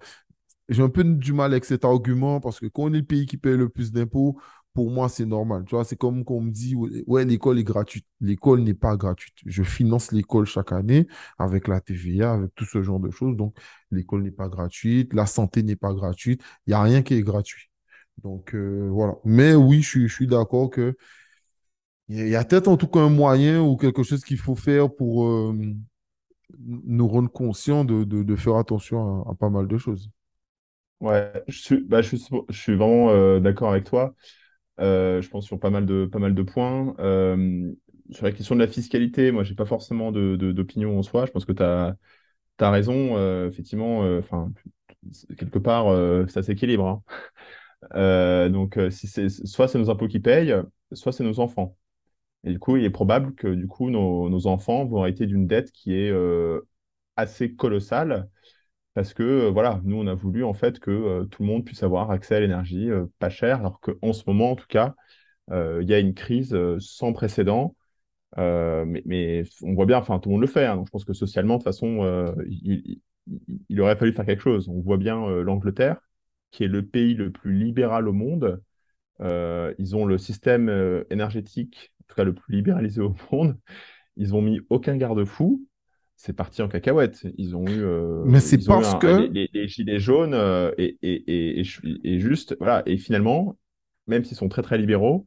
j'ai 0.68 0.82
un 0.82 0.88
peu 0.88 1.04
du 1.04 1.32
mal 1.32 1.52
avec 1.52 1.64
cet 1.64 1.84
argument 1.84 2.40
parce 2.40 2.60
que 2.60 2.66
quand 2.66 2.84
on 2.84 2.92
est 2.94 2.98
le 2.98 3.04
pays 3.04 3.26
qui 3.26 3.36
paye 3.38 3.56
le 3.56 3.68
plus 3.68 3.92
d'impôts, 3.92 4.38
pour 4.74 4.90
moi, 4.90 5.08
c'est 5.08 5.26
normal. 5.26 5.64
Tu 5.66 5.74
vois, 5.74 5.84
c'est 5.84 5.96
comme 5.96 6.24
qu'on 6.24 6.40
me 6.40 6.50
dit, 6.50 6.74
ouais, 6.76 7.24
l'école 7.24 7.58
est 7.58 7.64
gratuite. 7.64 8.06
L'école 8.20 8.60
n'est 8.60 8.74
pas 8.74 8.96
gratuite. 8.96 9.34
Je 9.44 9.62
finance 9.64 10.12
l'école 10.12 10.46
chaque 10.46 10.70
année 10.72 11.08
avec 11.38 11.66
la 11.68 11.80
TVA, 11.80 12.34
avec 12.34 12.54
tout 12.54 12.64
ce 12.64 12.80
genre 12.82 13.00
de 13.00 13.10
choses. 13.10 13.36
Donc, 13.36 13.56
l'école 13.90 14.22
n'est 14.22 14.30
pas 14.30 14.48
gratuite, 14.48 15.12
la 15.14 15.26
santé 15.26 15.62
n'est 15.64 15.76
pas 15.76 15.92
gratuite. 15.94 16.42
Il 16.66 16.70
n'y 16.70 16.74
a 16.74 16.82
rien 16.82 17.02
qui 17.02 17.14
est 17.14 17.22
gratuit. 17.22 17.70
Donc, 18.22 18.54
euh, 18.54 18.88
voilà. 18.92 19.16
Mais 19.24 19.54
oui, 19.54 19.82
je 19.82 20.06
suis, 20.06 20.26
d'accord 20.28 20.70
que 20.70 20.96
il 22.08 22.28
y 22.28 22.36
a 22.36 22.44
peut-être 22.44 22.68
en 22.68 22.76
tout 22.76 22.88
cas 22.88 23.00
un 23.00 23.10
moyen 23.10 23.60
ou 23.62 23.76
quelque 23.76 24.02
chose 24.02 24.24
qu'il 24.24 24.38
faut 24.38 24.54
faire 24.56 24.94
pour 24.94 25.26
euh, 25.26 25.54
nous 26.58 27.08
rendre 27.08 27.30
conscients 27.30 27.84
de, 27.84 28.04
de, 28.04 28.36
faire 28.36 28.56
attention 28.56 29.28
à 29.28 29.34
pas 29.34 29.50
mal 29.50 29.66
de 29.68 29.76
choses. 29.78 30.10
Ouais, 31.00 31.32
je 31.46 31.58
suis, 31.58 31.80
bah, 31.84 32.02
je 32.02 32.16
suis, 32.50 32.74
vraiment 32.74 33.10
euh, 33.10 33.38
d'accord 33.38 33.70
avec 33.70 33.84
toi. 33.84 34.14
Euh, 34.80 35.22
je 35.22 35.28
pense 35.28 35.46
sur 35.46 35.60
pas 35.60 35.70
mal 35.70 35.86
de, 35.86 36.06
pas 36.06 36.18
mal 36.18 36.34
de 36.34 36.42
points. 36.42 36.94
Euh, 36.98 37.72
sur 38.10 38.24
la 38.24 38.32
question 38.32 38.54
de 38.56 38.60
la 38.60 38.68
fiscalité, 38.68 39.30
moi, 39.32 39.44
j'ai 39.44 39.54
pas 39.54 39.66
forcément 39.66 40.10
d'opinion 40.12 40.98
en 40.98 41.02
soi. 41.02 41.26
Je 41.26 41.30
pense 41.32 41.44
que 41.44 41.52
tu 41.52 41.62
as, 41.62 41.96
raison. 42.70 43.46
effectivement, 43.48 44.20
quelque 45.36 45.58
part, 45.58 45.86
ça 46.28 46.42
s'équilibre. 46.42 47.02
hein. 47.92 48.48
Donc, 48.50 48.78
si 48.90 49.06
soit 49.30 49.68
c'est 49.68 49.78
nos 49.78 49.90
impôts 49.90 50.08
qui 50.08 50.20
payent, 50.20 50.54
soit 50.92 51.12
c'est 51.12 51.24
nos 51.24 51.38
enfants. 51.40 51.76
Et 52.44 52.52
du 52.52 52.58
coup, 52.58 52.76
il 52.76 52.84
est 52.84 52.90
probable 52.90 53.34
que 53.34 53.48
du 53.48 53.66
coup, 53.68 53.90
nos, 53.90 54.30
nos 54.30 54.46
enfants 54.46 54.84
vont 54.86 55.04
hériter 55.04 55.26
d'une 55.26 55.46
dette 55.46 55.72
qui 55.72 55.94
est 55.94 56.12
assez 57.16 57.54
colossale 57.54 58.28
parce 58.98 59.14
que 59.14 59.22
euh, 59.22 59.50
voilà, 59.50 59.80
nous, 59.84 59.94
on 59.96 60.08
a 60.08 60.14
voulu 60.14 60.42
en 60.42 60.54
fait 60.54 60.80
que 60.80 60.90
euh, 60.90 61.24
tout 61.26 61.44
le 61.44 61.48
monde 61.48 61.64
puisse 61.64 61.84
avoir 61.84 62.10
accès 62.10 62.34
à 62.34 62.40
l'énergie 62.40 62.90
euh, 62.90 63.06
pas 63.20 63.30
chère, 63.30 63.60
alors 63.60 63.78
qu'en 63.78 64.12
ce 64.12 64.24
moment, 64.26 64.50
en 64.50 64.56
tout 64.56 64.66
cas, 64.66 64.96
il 65.52 65.88
y 65.88 65.94
a 65.94 66.00
une 66.00 66.14
crise 66.14 66.58
sans 66.80 67.12
précédent. 67.12 67.76
Mais, 68.36 69.44
on 69.62 69.74
voit 69.74 69.86
bien, 69.86 69.98
enfin, 69.98 70.18
tout 70.18 70.30
le 70.30 70.32
monde 70.34 70.40
le 70.42 70.48
fait. 70.48 70.66
hein. 70.66 70.74
donc, 70.74 70.86
je 70.86 70.90
pense 70.90 71.04
que 71.04 71.12
socialement, 71.12 71.54
de 71.54 71.58
toute 71.60 71.68
façon, 71.68 72.34
il, 73.68 73.80
aurait 73.80 73.94
fallu 73.96 74.12
faire 74.12 74.26
quelque 74.26 74.42
chose. 74.42 74.68
On 74.68 74.80
voit 74.80 74.96
bien 74.96 75.28
l'Angleterre, 75.42 76.00
qui 76.50 76.64
est 76.64 76.68
le 76.68 76.84
pays 76.84 77.14
le 77.14 77.30
plus 77.30 77.54
libéral 77.54 78.08
au 78.08 78.12
monde. 78.12 78.60
Ils 79.20 79.94
ont 79.94 80.06
le 80.06 80.18
système 80.18 81.04
énergétique, 81.08 81.92
en 82.02 82.04
tout 82.08 82.16
cas 82.16 82.24
le 82.24 82.34
plus 82.34 82.56
libéralisé 82.56 83.00
au 83.00 83.14
monde. 83.32 83.56
Ils 84.16 84.34
ont 84.34 84.42
mis 84.42 84.60
aucun 84.70 84.96
garde-fou. 84.96 85.67
C'est 86.18 86.34
parti 86.34 86.62
en 86.62 86.68
cacahuète. 86.68 87.26
Ils 87.38 87.56
ont 87.56 87.70
eu, 87.70 87.82
euh, 87.84 88.28
Mais 88.30 88.40
c'est 88.40 88.58
parce 88.66 88.94
un- 88.94 89.00
que 89.00 89.30
les- 89.30 89.48
les 89.54 89.68
gilets 89.68 90.00
jaunes 90.00 90.34
euh, 90.34 90.72
et, 90.78 91.64
juste, 92.20 92.56
voilà. 92.58 92.82
Et 92.86 92.98
finalement, 92.98 93.56
même 94.08 94.24
s'ils 94.24 94.36
sont 94.36 94.48
très 94.50 94.62
très 94.62 94.78
libéraux, 94.78 95.26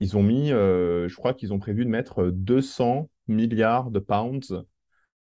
ils 0.00 0.16
ont 0.16 0.22
mis, 0.24 0.52
euh, 0.52 1.08
je 1.08 1.16
crois 1.16 1.34
qu'ils 1.34 1.52
ont 1.54 1.58
prévu 1.60 1.84
de 1.86 1.90
mettre 1.90 2.26
200 2.30 3.10
milliards 3.28 3.90
de 3.90 4.00
pounds 4.00 4.64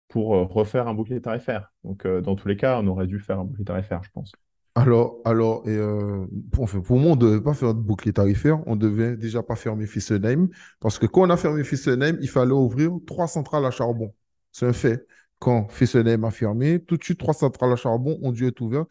pour 0.08 0.30
refaire 0.30 0.88
un 0.88 0.94
bouclier 0.94 1.20
tarifaire. 1.22 1.72
Donc, 1.84 2.06
dans 2.06 2.36
tous 2.36 2.48
les 2.48 2.56
cas, 2.56 2.80
on 2.82 2.86
aurait 2.88 3.06
dû 3.08 3.20
faire 3.20 3.40
un 3.40 3.44
bouclier 3.44 3.66
tarifaire, 3.66 4.02
je 4.04 4.10
pense. 4.12 4.38
Alors, 4.76 5.20
alors 5.24 5.62
et 5.68 5.70
euh, 5.76 6.26
pour, 6.52 6.68
moi, 6.98 7.12
on 7.12 7.14
ne 7.16 7.20
devait 7.20 7.40
pas 7.40 7.54
faire 7.54 7.74
de 7.74 7.80
bouclier 7.80 8.12
tarifaire. 8.12 8.60
On 8.66 8.74
devait 8.76 9.16
déjà 9.16 9.42
pas 9.42 9.54
fermer 9.54 9.86
Fessenheim. 9.86 10.48
Parce 10.80 10.98
que 10.98 11.06
quand 11.06 11.22
on 11.22 11.30
a 11.30 11.36
fermé 11.36 11.62
Fessenheim, 11.62 12.18
il 12.20 12.28
fallait 12.28 12.52
ouvrir 12.52 12.90
trois 13.06 13.28
centrales 13.28 13.64
à 13.66 13.70
charbon. 13.70 14.12
C'est 14.54 14.66
un 14.66 14.72
fait. 14.72 15.06
Quand 15.40 15.68
Fessenheim 15.68 16.24
a 16.24 16.30
fermé, 16.30 16.82
tout 16.82 16.96
de 16.96 17.04
suite, 17.04 17.18
trois 17.18 17.34
centrales 17.34 17.72
à 17.72 17.76
charbon 17.76 18.18
ont 18.22 18.32
dû 18.32 18.46
être 18.46 18.60
ouvertes 18.62 18.88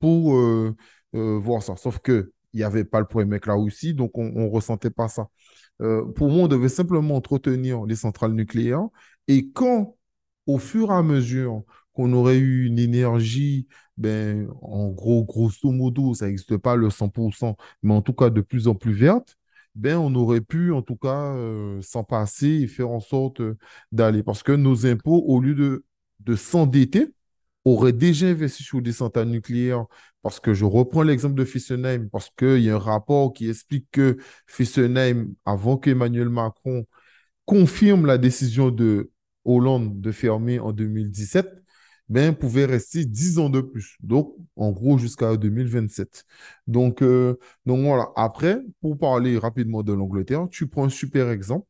pour 0.00 0.36
euh, 0.36 0.76
euh, 1.14 1.38
voir 1.38 1.62
ça. 1.62 1.76
Sauf 1.76 1.98
que 2.00 2.32
il 2.52 2.58
n'y 2.58 2.64
avait 2.64 2.84
pas 2.84 3.00
le 3.00 3.06
problème 3.06 3.32
avec 3.32 3.46
la 3.46 3.54
Russie, 3.54 3.94
donc 3.94 4.18
on 4.18 4.24
ne 4.24 4.48
ressentait 4.48 4.90
pas 4.90 5.08
ça. 5.08 5.28
Euh, 5.80 6.04
pour 6.12 6.28
moi, 6.30 6.44
on 6.44 6.48
devait 6.48 6.68
simplement 6.68 7.16
entretenir 7.16 7.84
les 7.86 7.96
centrales 7.96 8.32
nucléaires. 8.34 8.88
Et 9.28 9.50
quand, 9.52 9.96
au 10.46 10.58
fur 10.58 10.90
et 10.90 10.94
à 10.94 11.02
mesure 11.02 11.62
qu'on 11.94 12.12
aurait 12.12 12.38
eu 12.38 12.66
une 12.66 12.78
énergie, 12.78 13.68
ben, 13.96 14.48
en 14.62 14.88
gros, 14.90 15.24
grosso 15.24 15.70
modo, 15.70 16.14
ça 16.14 16.26
n'existe 16.26 16.56
pas 16.58 16.76
le 16.76 16.90
100%, 16.90 17.56
mais 17.82 17.94
en 17.94 18.02
tout 18.02 18.14
cas 18.14 18.30
de 18.30 18.40
plus 18.42 18.68
en 18.68 18.74
plus 18.74 18.94
verte, 18.94 19.38
ben, 19.74 19.96
on 19.98 20.14
aurait 20.14 20.40
pu 20.40 20.72
en 20.72 20.82
tout 20.82 20.96
cas 20.96 21.34
euh, 21.34 21.80
s'en 21.82 22.04
passer 22.04 22.48
et 22.48 22.66
faire 22.66 22.90
en 22.90 23.00
sorte 23.00 23.40
euh, 23.40 23.56
d'aller. 23.92 24.22
Parce 24.22 24.42
que 24.42 24.52
nos 24.52 24.86
impôts, 24.86 25.22
au 25.26 25.40
lieu 25.40 25.54
de, 25.54 25.84
de 26.20 26.36
s'endetter, 26.36 27.14
auraient 27.64 27.92
déjà 27.92 28.26
investi 28.26 28.62
sur 28.62 28.82
des 28.82 28.92
centrales 28.92 29.28
nucléaires. 29.28 29.86
Parce 30.22 30.40
que 30.40 30.54
je 30.54 30.64
reprends 30.64 31.02
l'exemple 31.02 31.34
de 31.34 31.44
Fessenheim, 31.44 32.08
parce 32.10 32.30
qu'il 32.36 32.60
y 32.60 32.70
a 32.70 32.76
un 32.76 32.78
rapport 32.78 33.32
qui 33.32 33.48
explique 33.48 33.86
que 33.90 34.18
Fessenheim, 34.46 35.34
avant 35.44 35.76
qu'Emmanuel 35.76 36.28
Macron 36.28 36.84
confirme 37.46 38.06
la 38.06 38.18
décision 38.18 38.70
de 38.70 39.10
Hollande 39.44 40.00
de 40.00 40.12
fermer 40.12 40.60
en 40.60 40.72
2017, 40.72 41.61
ben, 42.08 42.34
pouvait 42.34 42.64
rester 42.66 43.04
10 43.04 43.38
ans 43.38 43.50
de 43.50 43.60
plus. 43.60 43.96
Donc, 44.02 44.34
en 44.56 44.70
gros, 44.72 44.98
jusqu'à 44.98 45.36
2027. 45.36 46.24
Donc, 46.66 47.02
euh, 47.02 47.38
donc 47.66 47.84
voilà. 47.84 48.08
Après, 48.16 48.60
pour 48.80 48.98
parler 48.98 49.38
rapidement 49.38 49.82
de 49.82 49.92
l'Angleterre, 49.92 50.48
tu 50.50 50.66
prends 50.68 50.84
un 50.86 50.88
super 50.90 51.30
exemple. 51.30 51.66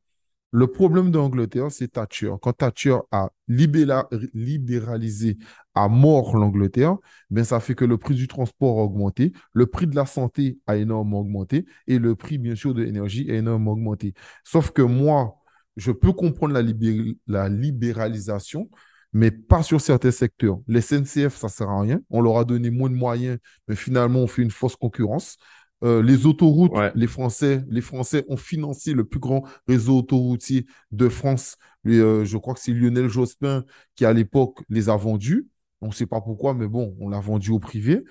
Le 0.54 0.66
problème 0.66 1.10
de 1.10 1.16
l'Angleterre, 1.18 1.72
c'est 1.72 1.88
Thatcher. 1.88 2.32
Quand 2.42 2.52
Thatcher 2.52 2.96
a 3.10 3.30
libéra- 3.48 4.06
libéralisé 4.34 5.38
à 5.74 5.88
mort 5.88 6.36
l'Angleterre, 6.36 6.98
ben 7.30 7.42
ça 7.42 7.58
fait 7.58 7.74
que 7.74 7.86
le 7.86 7.96
prix 7.96 8.14
du 8.14 8.28
transport 8.28 8.78
a 8.78 8.82
augmenté, 8.82 9.32
le 9.54 9.64
prix 9.66 9.86
de 9.86 9.96
la 9.96 10.04
santé 10.04 10.58
a 10.66 10.76
énormément 10.76 11.20
augmenté 11.20 11.64
et 11.86 11.98
le 11.98 12.14
prix, 12.16 12.36
bien 12.36 12.54
sûr, 12.54 12.74
de 12.74 12.82
l'énergie 12.82 13.30
a 13.30 13.34
énormément 13.34 13.72
augmenté. 13.72 14.12
Sauf 14.44 14.70
que 14.72 14.82
moi, 14.82 15.36
je 15.76 15.90
peux 15.90 16.12
comprendre 16.12 16.52
la, 16.52 16.62
libé- 16.62 17.16
la 17.26 17.48
libéralisation, 17.48 18.68
mais 19.12 19.30
pas 19.30 19.62
sur 19.62 19.80
certains 19.80 20.10
secteurs. 20.10 20.58
Les 20.68 20.80
SNCF, 20.80 21.36
ça 21.36 21.48
sert 21.48 21.68
à 21.70 21.80
rien. 21.82 22.00
On 22.10 22.20
leur 22.22 22.38
a 22.38 22.44
donné 22.44 22.70
moins 22.70 22.88
de 22.90 22.94
moyens, 22.94 23.38
mais 23.68 23.76
finalement, 23.76 24.20
on 24.20 24.26
fait 24.26 24.42
une 24.42 24.50
fausse 24.50 24.76
concurrence. 24.76 25.36
Euh, 25.84 26.00
les 26.02 26.26
autoroutes, 26.26 26.72
Ouais. 26.72 26.92
les 26.94 27.08
Français, 27.08 27.64
les 27.68 27.80
Français 27.80 28.24
ont 28.28 28.36
financé 28.36 28.92
le 28.94 29.04
plus 29.04 29.18
grand 29.18 29.42
réseau 29.66 29.98
autoroutier 29.98 30.66
de 30.92 31.08
France. 31.08 31.56
Et, 31.84 31.98
euh, 31.98 32.24
je 32.24 32.36
crois 32.38 32.54
que 32.54 32.60
c'est 32.60 32.72
Lionel 32.72 33.08
Jospin 33.08 33.64
qui, 33.96 34.04
à 34.04 34.12
l'époque, 34.12 34.60
les 34.68 34.88
a 34.88 34.96
vendus. 34.96 35.48
On 35.80 35.88
ne 35.88 35.92
sait 35.92 36.06
pas 36.06 36.20
pourquoi, 36.20 36.54
mais 36.54 36.68
bon, 36.68 36.96
on 37.00 37.08
l'a 37.08 37.18
vendu 37.18 37.50
au 37.50 37.58
privé. 37.58 38.04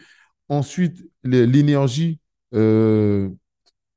Ensuite, 0.50 1.10
l'énergie, 1.24 2.20
euh, 2.54 3.30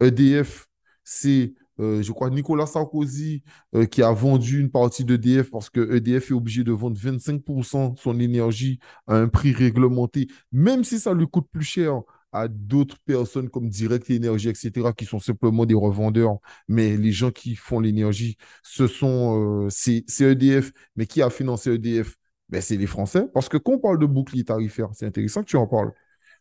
EDF, 0.01 0.69
c'est, 1.03 1.55
euh, 1.81 2.03
je 2.03 2.13
crois, 2.13 2.31
Nicolas 2.31 2.67
Sarkozy 2.67 3.43
euh, 3.75 3.87
qui 3.87 4.03
a 4.03 4.13
vendu 4.13 4.61
une 4.61 4.71
partie 4.71 5.05
d'EDF 5.05 5.51
parce 5.51 5.71
que 5.71 5.95
EDF 5.97 6.31
est 6.31 6.35
obligé 6.35 6.65
de 6.65 6.73
vendre 6.73 6.97
25% 6.97 7.95
de 7.95 7.99
son 7.99 8.21
énergie 8.21 8.79
à 9.07 9.17
un 9.17 9.29
prix 9.29 9.53
réglementé, 9.53 10.29
même 10.53 10.85
si 10.85 11.01
ça 11.01 11.15
lui 11.15 11.27
coûte 11.27 11.47
plus 11.51 11.65
cher 11.65 12.03
à 12.33 12.49
d'autres 12.49 12.99
personnes 13.07 13.49
comme 13.49 13.69
Direct 13.69 14.11
Énergie, 14.11 14.49
etc., 14.49 14.93
qui 14.97 15.05
sont 15.05 15.21
simplement 15.21 15.67
des 15.67 15.75
revendeurs. 15.75 16.39
Mais 16.69 16.97
les 16.97 17.13
gens 17.13 17.31
qui 17.31 17.55
font 17.55 17.79
l'énergie, 17.79 18.37
ce 18.65 18.89
sont, 18.89 19.67
euh, 19.67 19.69
c'est 19.71 20.05
EDF. 20.21 20.73
Mais 20.97 21.07
qui 21.07 21.23
a 21.23 21.31
financé 21.31 21.71
EDF? 21.73 22.17
Ben, 22.49 22.61
c'est 22.61 22.77
les 22.77 22.87
Français. 22.87 23.27
Parce 23.33 23.49
que 23.49 23.57
quand 23.57 23.75
on 23.75 23.79
parle 23.79 23.99
de 23.99 24.07
bouclier 24.07 24.45
tarifaire, 24.45 24.89
c'est 24.95 25.07
intéressant 25.07 25.43
que 25.43 25.49
tu 25.49 25.57
en 25.57 25.67
parles. 25.69 25.93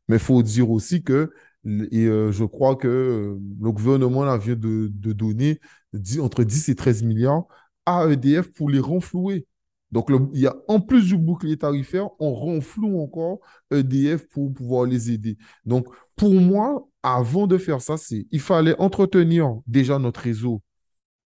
Mais 0.08 0.17
il 0.17 0.22
faut 0.22 0.43
dire 0.43 0.69
aussi 0.69 1.04
que, 1.04 1.32
et, 1.65 2.06
euh, 2.06 2.32
je 2.32 2.43
crois 2.43 2.76
que 2.76 2.88
euh, 2.88 3.39
le 3.62 3.71
gouvernement 3.71 4.23
là, 4.26 4.38
vient 4.38 4.56
de, 4.56 4.88
donner 4.89 5.60
10 5.93 6.19
entre 6.19 6.43
10 6.43 6.69
et 6.69 6.76
13 6.76 7.04
milliards 7.04 7.45
à 7.86 8.08
EDF 8.10 8.52
pour 8.54 8.69
les 8.69 8.80
renflouer. 8.80 9.45
Donc, 9.91 10.10
il 10.34 10.41
y 10.41 10.47
a, 10.47 10.56
en 10.67 10.80
plus 10.82 11.08
du 11.08 11.17
bouclier 11.17 11.58
tarifaire, 11.58 12.10
on 12.19 12.34
renfloue 12.34 12.99
encore 12.99 13.39
EDF 13.71 14.28
pour 14.30 14.52
pouvoir 14.54 14.86
les 14.86 15.12
aider. 15.12 15.38
Donc, 15.65 15.88
pour 16.15 16.34
moi, 16.34 16.88
avant 17.04 17.47
de 17.47 17.58
faire 17.58 17.82
ça, 17.82 17.97
c'est, 17.97 18.26
il 18.32 18.39
fallait 18.39 18.76
entretenir 18.80 19.54
déjà 19.67 19.99
notre 19.99 20.21
réseau 20.21 20.63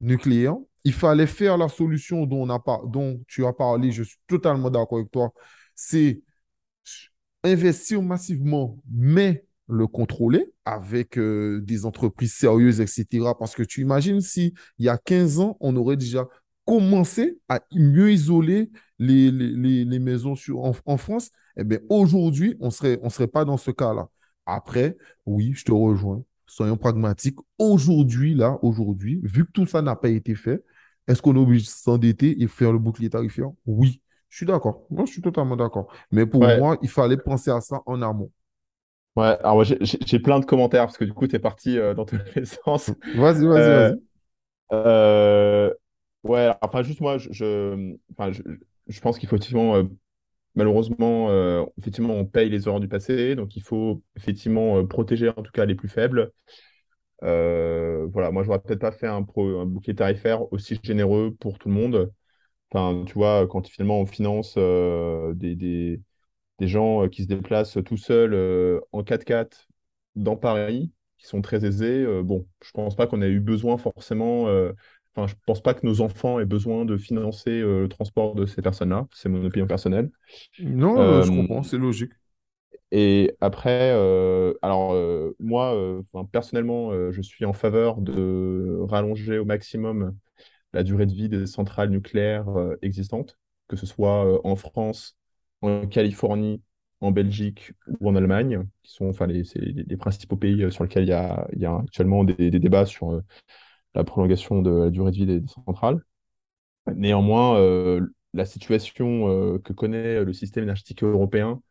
nucléaire. 0.01 0.55
Il 0.85 0.93
fallait 0.93 1.27
faire 1.27 1.59
la 1.59 1.69
solution 1.69 2.27
dont 2.27 2.47
tu 3.27 3.45
as 3.45 3.53
parlé. 3.53 3.93
Je 3.93 4.03
suis 4.03 4.19
totalement 4.27 4.71
d'accord 4.71 4.99
avec 4.99 5.11
toi. 5.11 5.33
C'est 5.75 6.23
investir 7.43 8.03
massivement, 8.03 8.79
mais 8.91 9.45
le 9.69 9.87
contrôler 9.87 10.53
avec 10.65 11.19
euh, 11.19 11.61
des 11.63 11.87
entreprises 11.87 12.35
sérieuses, 12.35 12.81
etc. 12.81 13.37
Parce 13.39 13.55
que 13.55 13.63
tu 13.63 13.81
imagines 13.81 14.21
si 14.21 14.55
il 14.79 14.87
y 14.87 14.89
a 14.89 14.99
15 14.99 15.39
ans, 15.41 15.57
on 15.61 15.75
aurait 15.77 15.97
déjà 15.97 16.27
commencé 16.67 17.39
à 17.49 17.61
mieux 17.73 18.13
isoler 18.13 18.71
les, 18.99 19.31
les, 19.31 19.49
les- 19.51 19.85
les 19.85 19.99
maisons 19.99 20.35
sur, 20.35 20.63
en, 20.65 20.73
en 20.87 20.97
France, 20.97 21.31
eh 21.57 21.65
bien 21.65 21.79
aujourd'hui, 21.89 22.57
on 22.61 22.71
serait, 22.71 22.99
on 23.03 23.11
serait 23.11 23.27
pas 23.29 23.45
dans 23.45 23.57
ce 23.57 23.71
cas-là. 23.71 24.09
Après, 24.47 24.97
oui, 25.27 25.53
je 25.55 25.65
te 25.65 25.73
rejoins. 25.73 26.23
Soyons 26.47 26.77
pragmatiques. 26.77 27.39
Aujourd'hui, 27.59 28.35
là, 28.35 28.59
aujourd'hui, 28.63 29.21
vu 29.25 29.47
que 29.47 29.51
tout 29.53 29.67
ça 29.67 29.83
n'a 29.83 29.97
pas 29.97 30.09
été 30.11 30.35
fait, 30.35 30.63
est-ce 31.07 31.21
qu'on 31.23 31.35
est 31.37 31.39
obligé 31.39 31.65
de 31.65 31.69
s'endetter 31.71 32.43
et 32.43 32.49
faire 32.49 32.73
le 32.73 32.79
bouclier 32.79 33.11
tarifaire? 33.11 33.51
Oui, 33.67 34.01
je 34.29 34.37
suis 34.39 34.47
d'accord. 34.47 34.87
Moi, 34.91 35.05
je 35.07 35.13
suis 35.13 35.23
totalement 35.23 35.57
d'accord. 35.57 35.93
Mais 36.11 36.27
pour 36.27 36.47
Ouais, 36.47 36.49
moi, 36.49 36.79
il 36.83 36.89
fallait 36.89 37.17
penser 37.17 37.51
à 37.51 37.61
ça 37.61 37.83
en 37.87 38.01
amont. 38.03 38.31
Ouais. 39.17 39.25
Alors, 39.41 39.55
moi, 39.57 39.65
j'ai 39.65 40.19
plein 40.19 40.41
de 40.41 40.45
commentaires 40.45 40.85
parce 40.87 40.99
que 40.99 41.05
du 41.05 41.13
coup, 41.13 41.27
tu 41.27 41.37
es 41.37 41.39
parti 41.39 41.79
euh, 41.79 41.95
dans 41.95 42.05
tous 42.05 42.19
les 42.37 42.45
sens. 42.65 42.91
Vas-y, 43.15 43.47
vas-y, 43.47 43.71
Euh, 43.71 43.95
vas-y. 43.95 44.03
euh, 44.73 45.73
ouais, 46.25 46.51
enfin, 46.63 46.83
juste 46.83 47.01
moi, 47.01 47.19
je, 47.19 47.33
je, 47.33 47.95
enfin, 48.13 48.33
je, 48.33 48.43
je 48.89 49.01
pense 49.01 49.19
qu'il 49.19 49.29
faut 49.29 49.37
effectivement, 49.37 49.83
malheureusement, 50.57 51.31
effectivement, 51.79 52.15
on 52.15 52.27
paye 52.27 52.51
les 52.51 52.69
erreurs 52.69 52.81
du 52.81 52.89
passé. 52.89 53.37
Donc, 53.37 53.57
il 53.57 53.63
faut 53.63 54.03
effectivement 54.17 54.85
protéger 54.87 55.31
en 55.31 55.43
tout 55.43 55.53
cas 55.53 55.67
les 55.67 55.75
plus 55.77 55.89
faibles. 55.91 56.33
Voilà, 57.23 58.31
moi, 58.31 58.43
je 58.43 58.49
n'aurais 58.49 58.61
peut-être 58.61 58.81
pas 58.81 58.93
fait 58.93 59.07
un, 59.07 59.23
pro- 59.23 59.61
un 59.61 59.67
bouclier 59.67 59.95
tarifaire 59.95 60.53
aussi 60.53 60.79
généreux 60.83 61.35
pour 61.41 61.59
tout 61.59 61.69
le 61.69 61.75
monde. 61.75 62.13
Enfin, 62.73 63.05
tu 63.07 63.15
vois, 63.15 63.47
quand 63.49 63.69
finalement 63.69 64.01
on 64.01 64.07
finance 64.07 64.57
des, 64.59 65.57
des, 65.57 66.01
des 66.59 66.69
gens 66.69 67.05
euh, 67.05 67.09
qui 67.09 67.23
se 67.23 67.29
déplacent 67.29 67.79
tout 67.85 67.97
seuls 67.97 68.35
euh, 68.35 68.81
en 68.93 69.03
4x4 69.03 69.69
dans 70.17 70.37
Paris, 70.37 70.93
qui 71.19 71.27
sont 71.27 71.43
très 71.43 71.65
aisés, 71.65 72.05
euh, 72.05 72.23
bon, 72.23 72.47
je 72.63 72.71
pense 72.73 72.95
pas 72.95 73.07
qu'on 73.07 73.23
ait 73.23 73.31
eu 73.31 73.41
besoin 73.41 73.79
forcément, 73.79 74.43
enfin, 75.17 75.27
je 75.27 75.35
pense 75.47 75.63
pas 75.63 75.75
que 75.75 75.87
nos 75.87 76.01
enfants 76.01 76.39
aient 76.39 76.45
besoin 76.45 76.85
de 76.85 76.97
financer 76.97 77.61
le 77.61 77.89
transport 77.89 78.35
de 78.35 78.47
ces 78.47 78.63
personnes-là. 78.63 79.07
C'est 79.13 79.29
mon 79.29 79.45
opinion 79.45 79.67
personnelle. 79.67 80.11
Non, 80.61 81.23
je 81.23 81.31
comprends, 81.31 81.63
c'est 81.63 81.79
logique. 81.79 82.13
et 82.93 83.35
après, 83.41 83.93
euh, 83.93 84.55
alors 84.63 84.93
euh, 84.93 85.35
moi, 85.41 85.75
euh, 85.75 86.03
enfin, 86.13 86.29
personnellement, 86.31 86.93
je 87.11 87.23
suis 87.23 87.45
en 87.45 87.53
faveur 87.53 88.01
de 88.01 88.79
rallonger 88.83 89.39
au 89.39 89.45
maximum 89.45 90.17
la 90.73 90.85
durée 90.85 91.07
de 91.07 91.13
vie 91.13 91.29
des 91.29 91.47
centrales 91.47 91.91
nucléaires 91.91 92.47
existantes, 92.83 93.37
que 93.67 93.77
ce 93.77 93.87
soit 93.87 94.47
en 94.47 94.57
France, 94.57 95.17
en 95.67 95.87
Californie, 95.87 96.63
en 97.01 97.11
Belgique 97.11 97.73
ou 98.01 98.09
en 98.09 98.17
Allemagne, 98.17 98.65
qui 98.83 98.93
sont 98.93 99.09
enfin, 99.09 99.27
les, 99.27 99.45
c'est 99.45 99.61
les, 99.61 99.85
les 99.85 99.97
principaux 99.97 100.37
pays 100.37 100.63
euh, 100.63 100.71
sur 100.71 100.85
lesquels 100.85 101.05
il 101.05 101.09
y 101.11 101.13
a, 101.13 101.47
il 101.53 101.61
y 101.61 101.67
a 101.67 101.77
actuellement 101.77 102.25
des, 102.25 102.51
des 102.51 102.59
débats 102.59 102.87
sur 102.87 103.13
euh, 103.13 103.23
la 103.95 104.05
prolongation 104.05 104.63
de 104.63 104.71
la 104.71 104.91
durée 104.91 105.11
de 105.11 105.17
vie 105.17 105.27
des, 105.27 105.41
des 105.41 105.49
centrales. 105.49 106.03
Néanmoins, 106.95 107.59
euh, 107.59 108.01
la 108.35 108.45
situation 108.45 109.29
euh, 109.29 109.59
que 109.59 109.73
connaît 109.73 110.25
le 110.25 110.33
système 110.33 110.65
énergétique 110.65 111.03
européen, 111.03 111.63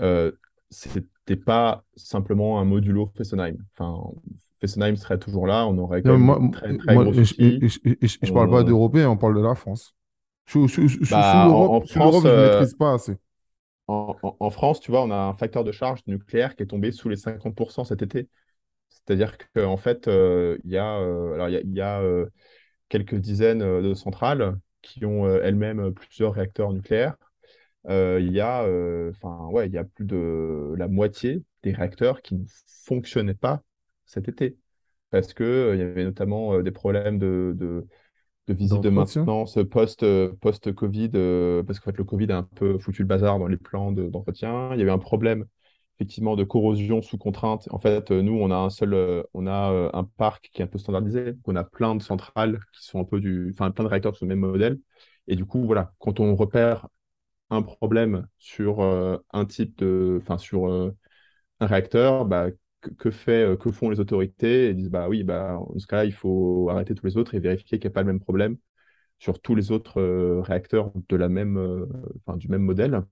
euh, 0.00 0.32
c'était 0.70 1.36
pas 1.36 1.84
simplement 1.96 2.60
un 2.60 2.64
modulo 2.64 3.12
Fessenheim. 3.16 3.56
Enfin, 3.76 4.12
Fessenheim 4.60 4.96
serait 4.96 5.18
toujours 5.18 5.46
là, 5.46 5.66
on 5.66 5.76
aurait 5.78 6.02
quand 6.02 6.12
même 6.12 6.22
moi, 6.22 6.40
très 6.52 6.76
très 6.76 6.94
moi, 6.94 7.04
gros 7.04 7.12
je 7.12 8.26
ne 8.26 8.32
parle 8.32 8.50
pas 8.50 8.64
d'Européens, 8.64 9.10
on 9.10 9.16
parle 9.16 9.36
de 9.36 9.42
la 9.42 9.54
France. 9.54 9.94
Sous, 10.48 10.66
sous- 10.66 10.88
sous- 10.88 11.22
sous 11.22 11.40
Bah, 11.40 11.50
en, 11.52 11.60
l'Europe, 11.60 11.76
en 11.76 11.80
sous 11.84 12.00
l'Europe, 12.00 12.24
France, 12.24 12.26
je 12.26 12.34
ne 12.34 12.40
maîtrise 12.42 12.74
pas 12.74 12.94
assez. 12.94 13.16
en, 13.86 14.16
en- 14.22 14.36
en 14.40 14.50
France, 14.50 14.80
tu 14.80 14.90
vois, 14.90 15.02
on 15.04 15.10
a 15.10 15.16
un 15.16 15.34
facteur 15.34 15.64
de 15.64 15.72
charge 15.72 16.00
nucléaire 16.06 16.56
qui 16.56 16.62
est 16.62 16.66
tombé 16.66 16.92
sous 16.92 17.08
les 17.08 17.16
50% 17.16 17.84
cet 17.84 18.02
été. 18.02 18.28
C'est-à-dire 18.90 19.36
qu'en 19.54 19.76
fait, 19.76 20.08
euh, 20.08 20.58
il 20.64 20.72
y 20.72 20.78
a, 20.78 20.98
euh, 21.00 21.34
alors, 21.34 21.48
y 21.50 21.56
a, 21.56 21.60
il 21.62 21.72
y 21.74 21.80
a, 21.80 22.00
euh, 22.02 22.26
quelques 22.88 23.16
dizaines 23.16 23.60
de 23.82 23.94
centrales 23.94 24.58
qui 24.82 25.04
ont 25.06 25.28
elles-mêmes 25.28 25.92
plusieurs 25.94 26.34
réacteurs 26.34 26.72
nucléaires. 26.72 27.16
Il 27.88 28.32
y 28.32 28.40
a, 28.40 28.66
ouais, 29.50 29.68
y 29.68 29.78
a 29.78 29.84
plus 29.84 30.04
de 30.04 30.74
la 30.76 30.88
moitié 30.88 31.42
des 31.62 31.72
réacteurs 31.72 32.22
qui 32.22 32.34
ne 32.36 32.44
fonctionnaient 32.84 33.34
pas 33.34 33.62
cet 34.06 34.28
été. 34.28 34.56
Parce 35.10 35.34
que, 35.34 35.44
euh, 35.44 35.74
il 35.76 35.80
y 35.80 35.82
avait 35.82 36.04
notamment 36.04 36.60
des 36.62 36.70
problèmes 36.70 37.18
de, 37.18 37.54
de, 37.56 37.86
de 38.48 38.54
visite 38.54 38.82
de 38.82 38.90
maintenance 38.90 39.58
post, 39.70 40.02
euh, 40.02 40.32
post-Covid, 40.40 41.10
euh, 41.14 41.62
parce 41.62 41.78
qu'en 41.80 41.86
fait, 41.92 41.98
le 41.98 42.04
Covid 42.04 42.32
a 42.32 42.38
un 42.38 42.42
peu 42.44 42.78
foutu 42.78 43.02
le 43.02 43.08
bazar 43.08 43.38
dans 43.38 43.46
les 43.46 43.56
plans 43.58 43.92
de- 43.92 44.08
d'entretien. 44.08 44.70
Il 44.74 44.78
y 44.78 44.82
avait 44.82 44.90
un 44.90 44.98
problème, 44.98 45.46
effectivement, 45.96 46.36
de 46.36 46.44
corrosion 46.44 47.02
sous 47.02 47.18
contrainte. 47.18 47.68
En 47.70 47.78
fait, 47.78 48.10
euh, 48.10 48.22
nous, 48.22 48.34
on 48.34 48.50
a 48.50 48.56
un 48.56 48.70
seul, 48.70 48.94
euh, 48.94 49.22
on 49.34 49.46
a 49.46 49.72
euh, 49.72 49.90
un 49.94 50.04
parc 50.04 50.50
qui 50.52 50.62
est 50.62 50.64
un 50.64 50.68
peu 50.68 50.78
standardisé. 50.78 51.32
Donc, 51.32 51.42
on 51.46 51.56
a 51.56 51.64
plein 51.64 51.94
de 51.94 52.02
centrales 52.02 52.60
qui 52.72 52.84
sont 52.86 53.00
un 53.00 53.04
peu 53.04 53.20
du, 53.20 53.50
enfin, 53.54 53.70
plein 53.70 53.84
de 53.84 53.88
réacteurs 53.90 54.16
sont 54.16 54.24
le 54.26 54.30
même 54.36 54.40
modèle. 54.50 54.78
Et 55.28 55.36
du 55.36 55.44
coup, 55.44 55.64
voilà, 55.66 55.92
quand 55.98 56.20
on 56.20 56.34
repère 56.36 56.88
un 57.50 57.62
problème 57.62 58.26
sur 58.38 58.80
euh, 58.80 59.18
un 59.32 59.44
type 59.46 59.78
de, 59.78 60.18
enfin, 60.22 60.38
sur 60.38 60.68
euh, 60.70 60.92
un 61.60 61.66
réacteur, 61.66 62.24
bah, 62.26 62.48
que, 62.80 62.90
que 62.90 63.10
fait, 63.10 63.44
euh, 63.44 63.56
que 63.56 63.70
font 63.72 63.90
les 63.90 64.00
autorités? 64.00 64.70
Ils 64.70 64.76
disent, 64.76 64.90
bah 64.90 65.08
oui, 65.08 65.22
bah, 65.24 65.58
dans 65.72 65.78
ce 65.78 65.86
cas-là, 65.86 66.04
il 66.04 66.12
faut 66.12 66.68
arrêter 66.70 66.94
tous 66.94 67.06
les 67.06 67.16
autres 67.16 67.34
et 67.34 67.40
vérifier 67.40 67.78
qu'il 67.78 67.88
n'y 67.88 67.92
a 67.92 67.94
pas 67.94 68.02
le 68.02 68.06
même 68.08 68.20
problème 68.20 68.56
sur 69.18 69.40
tous 69.40 69.54
les 69.54 69.72
autres 69.72 70.00
euh, 70.00 70.40
réacteurs 70.42 70.92
de 71.08 71.16
la 71.16 71.28
même, 71.28 71.58
euh, 71.58 71.86
enfin, 72.26 72.36
du 72.36 72.48
même 72.48 72.62
modèle. 72.62 73.02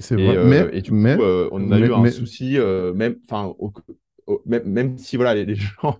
C'est 0.00 0.16
Et, 0.16 0.22
vrai. 0.22 0.38
Mais, 0.42 0.60
euh, 0.60 0.70
et 0.72 0.82
du 0.82 0.92
mais, 0.92 1.16
coup, 1.16 1.22
on 1.22 1.70
a 1.72 1.78
mais, 1.78 1.88
eu 1.88 1.92
un 1.92 2.06
souci, 2.06 2.58
même, 2.94 3.16
enfin, 3.24 3.54
même, 4.44 4.64
même 4.64 4.98
si 4.98 5.16
voilà, 5.16 5.34
les, 5.34 5.44
les 5.44 5.54
gens, 5.56 5.98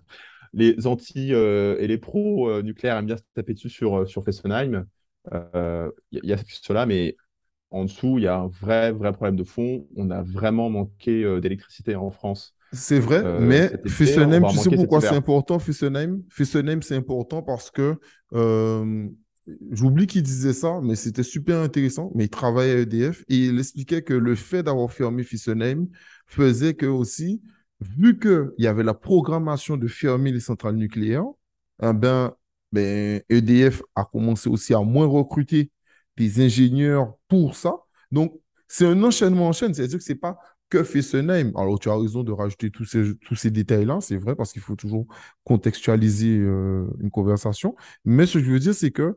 les 0.52 0.86
anti 0.86 1.32
et 1.32 1.86
les 1.86 1.98
pros 1.98 2.62
nucléaires 2.62 2.96
aiment 2.98 3.06
bien 3.06 3.16
se 3.16 3.22
taper 3.34 3.54
dessus 3.54 3.70
sur, 3.70 4.08
sur 4.08 4.24
Fessenheim, 4.24 4.86
il 5.32 6.20
y, 6.24 6.32
a 6.32 6.36
cela, 6.48 6.86
mais 6.86 7.16
en 7.70 7.84
dessous, 7.84 8.18
il 8.18 8.24
y 8.24 8.28
a 8.28 8.38
un 8.38 8.48
vrai, 8.48 8.92
vrai 8.92 9.12
problème 9.12 9.36
de 9.36 9.44
fond. 9.44 9.86
On 9.96 10.10
a 10.10 10.22
vraiment 10.22 10.70
manqué 10.70 11.40
d'électricité 11.40 11.96
en 11.96 12.10
France 12.10 12.55
c'est 12.72 12.98
vrai, 12.98 13.22
euh, 13.24 13.38
mais 13.40 13.72
Fessenheim, 13.86 14.44
tu 14.50 14.58
sais 14.58 14.70
pourquoi 14.70 15.00
c'est 15.00 15.14
important, 15.14 15.58
Fessenheim? 15.58 16.22
Fessenheim, 16.28 16.82
c'est 16.82 16.96
important 16.96 17.42
parce 17.42 17.70
que, 17.70 17.98
euh, 18.34 19.08
j'oublie 19.70 20.06
qu'il 20.06 20.22
disait 20.22 20.52
ça, 20.52 20.80
mais 20.82 20.96
c'était 20.96 21.22
super 21.22 21.60
intéressant, 21.60 22.10
mais 22.14 22.24
il 22.24 22.30
travaillait 22.30 22.74
à 22.74 22.78
EDF 22.78 23.24
et 23.28 23.46
il 23.46 23.58
expliquait 23.58 24.02
que 24.02 24.14
le 24.14 24.34
fait 24.34 24.62
d'avoir 24.62 24.90
fermé 24.92 25.22
Fessenheim 25.22 25.86
faisait 26.26 26.74
que 26.74 26.86
aussi, 26.86 27.42
vu 27.80 28.18
qu'il 28.18 28.50
y 28.58 28.66
avait 28.66 28.82
la 28.82 28.94
programmation 28.94 29.76
de 29.76 29.86
fermer 29.86 30.32
les 30.32 30.40
centrales 30.40 30.76
nucléaires, 30.76 31.26
eh 31.82 31.92
ben, 31.92 32.32
ben, 32.72 33.22
EDF 33.28 33.82
a 33.94 34.04
commencé 34.04 34.48
aussi 34.48 34.74
à 34.74 34.80
moins 34.80 35.06
recruter 35.06 35.70
des 36.16 36.44
ingénieurs 36.44 37.14
pour 37.28 37.54
ça. 37.54 37.74
Donc, 38.10 38.40
c'est 38.68 38.86
un 38.86 39.02
enchaînement 39.02 39.48
en 39.48 39.52
chaîne, 39.52 39.74
c'est-à-dire 39.74 39.98
que 39.98 40.04
c'est 40.04 40.14
pas 40.16 40.38
que 40.68 40.82
Fessenheim. 40.82 41.52
Alors, 41.56 41.78
tu 41.78 41.88
as 41.88 41.96
raison 41.96 42.22
de 42.24 42.32
rajouter 42.32 42.70
tous 42.70 42.84
ces, 42.84 43.14
tous 43.18 43.34
ces 43.34 43.50
détails-là, 43.50 43.98
c'est 44.00 44.16
vrai, 44.16 44.34
parce 44.34 44.52
qu'il 44.52 44.62
faut 44.62 44.76
toujours 44.76 45.06
contextualiser 45.44 46.38
euh, 46.38 46.86
une 47.00 47.10
conversation. 47.10 47.76
Mais 48.04 48.26
ce 48.26 48.38
que 48.38 48.44
je 48.44 48.50
veux 48.50 48.58
dire, 48.58 48.74
c'est 48.74 48.90
que 48.90 49.16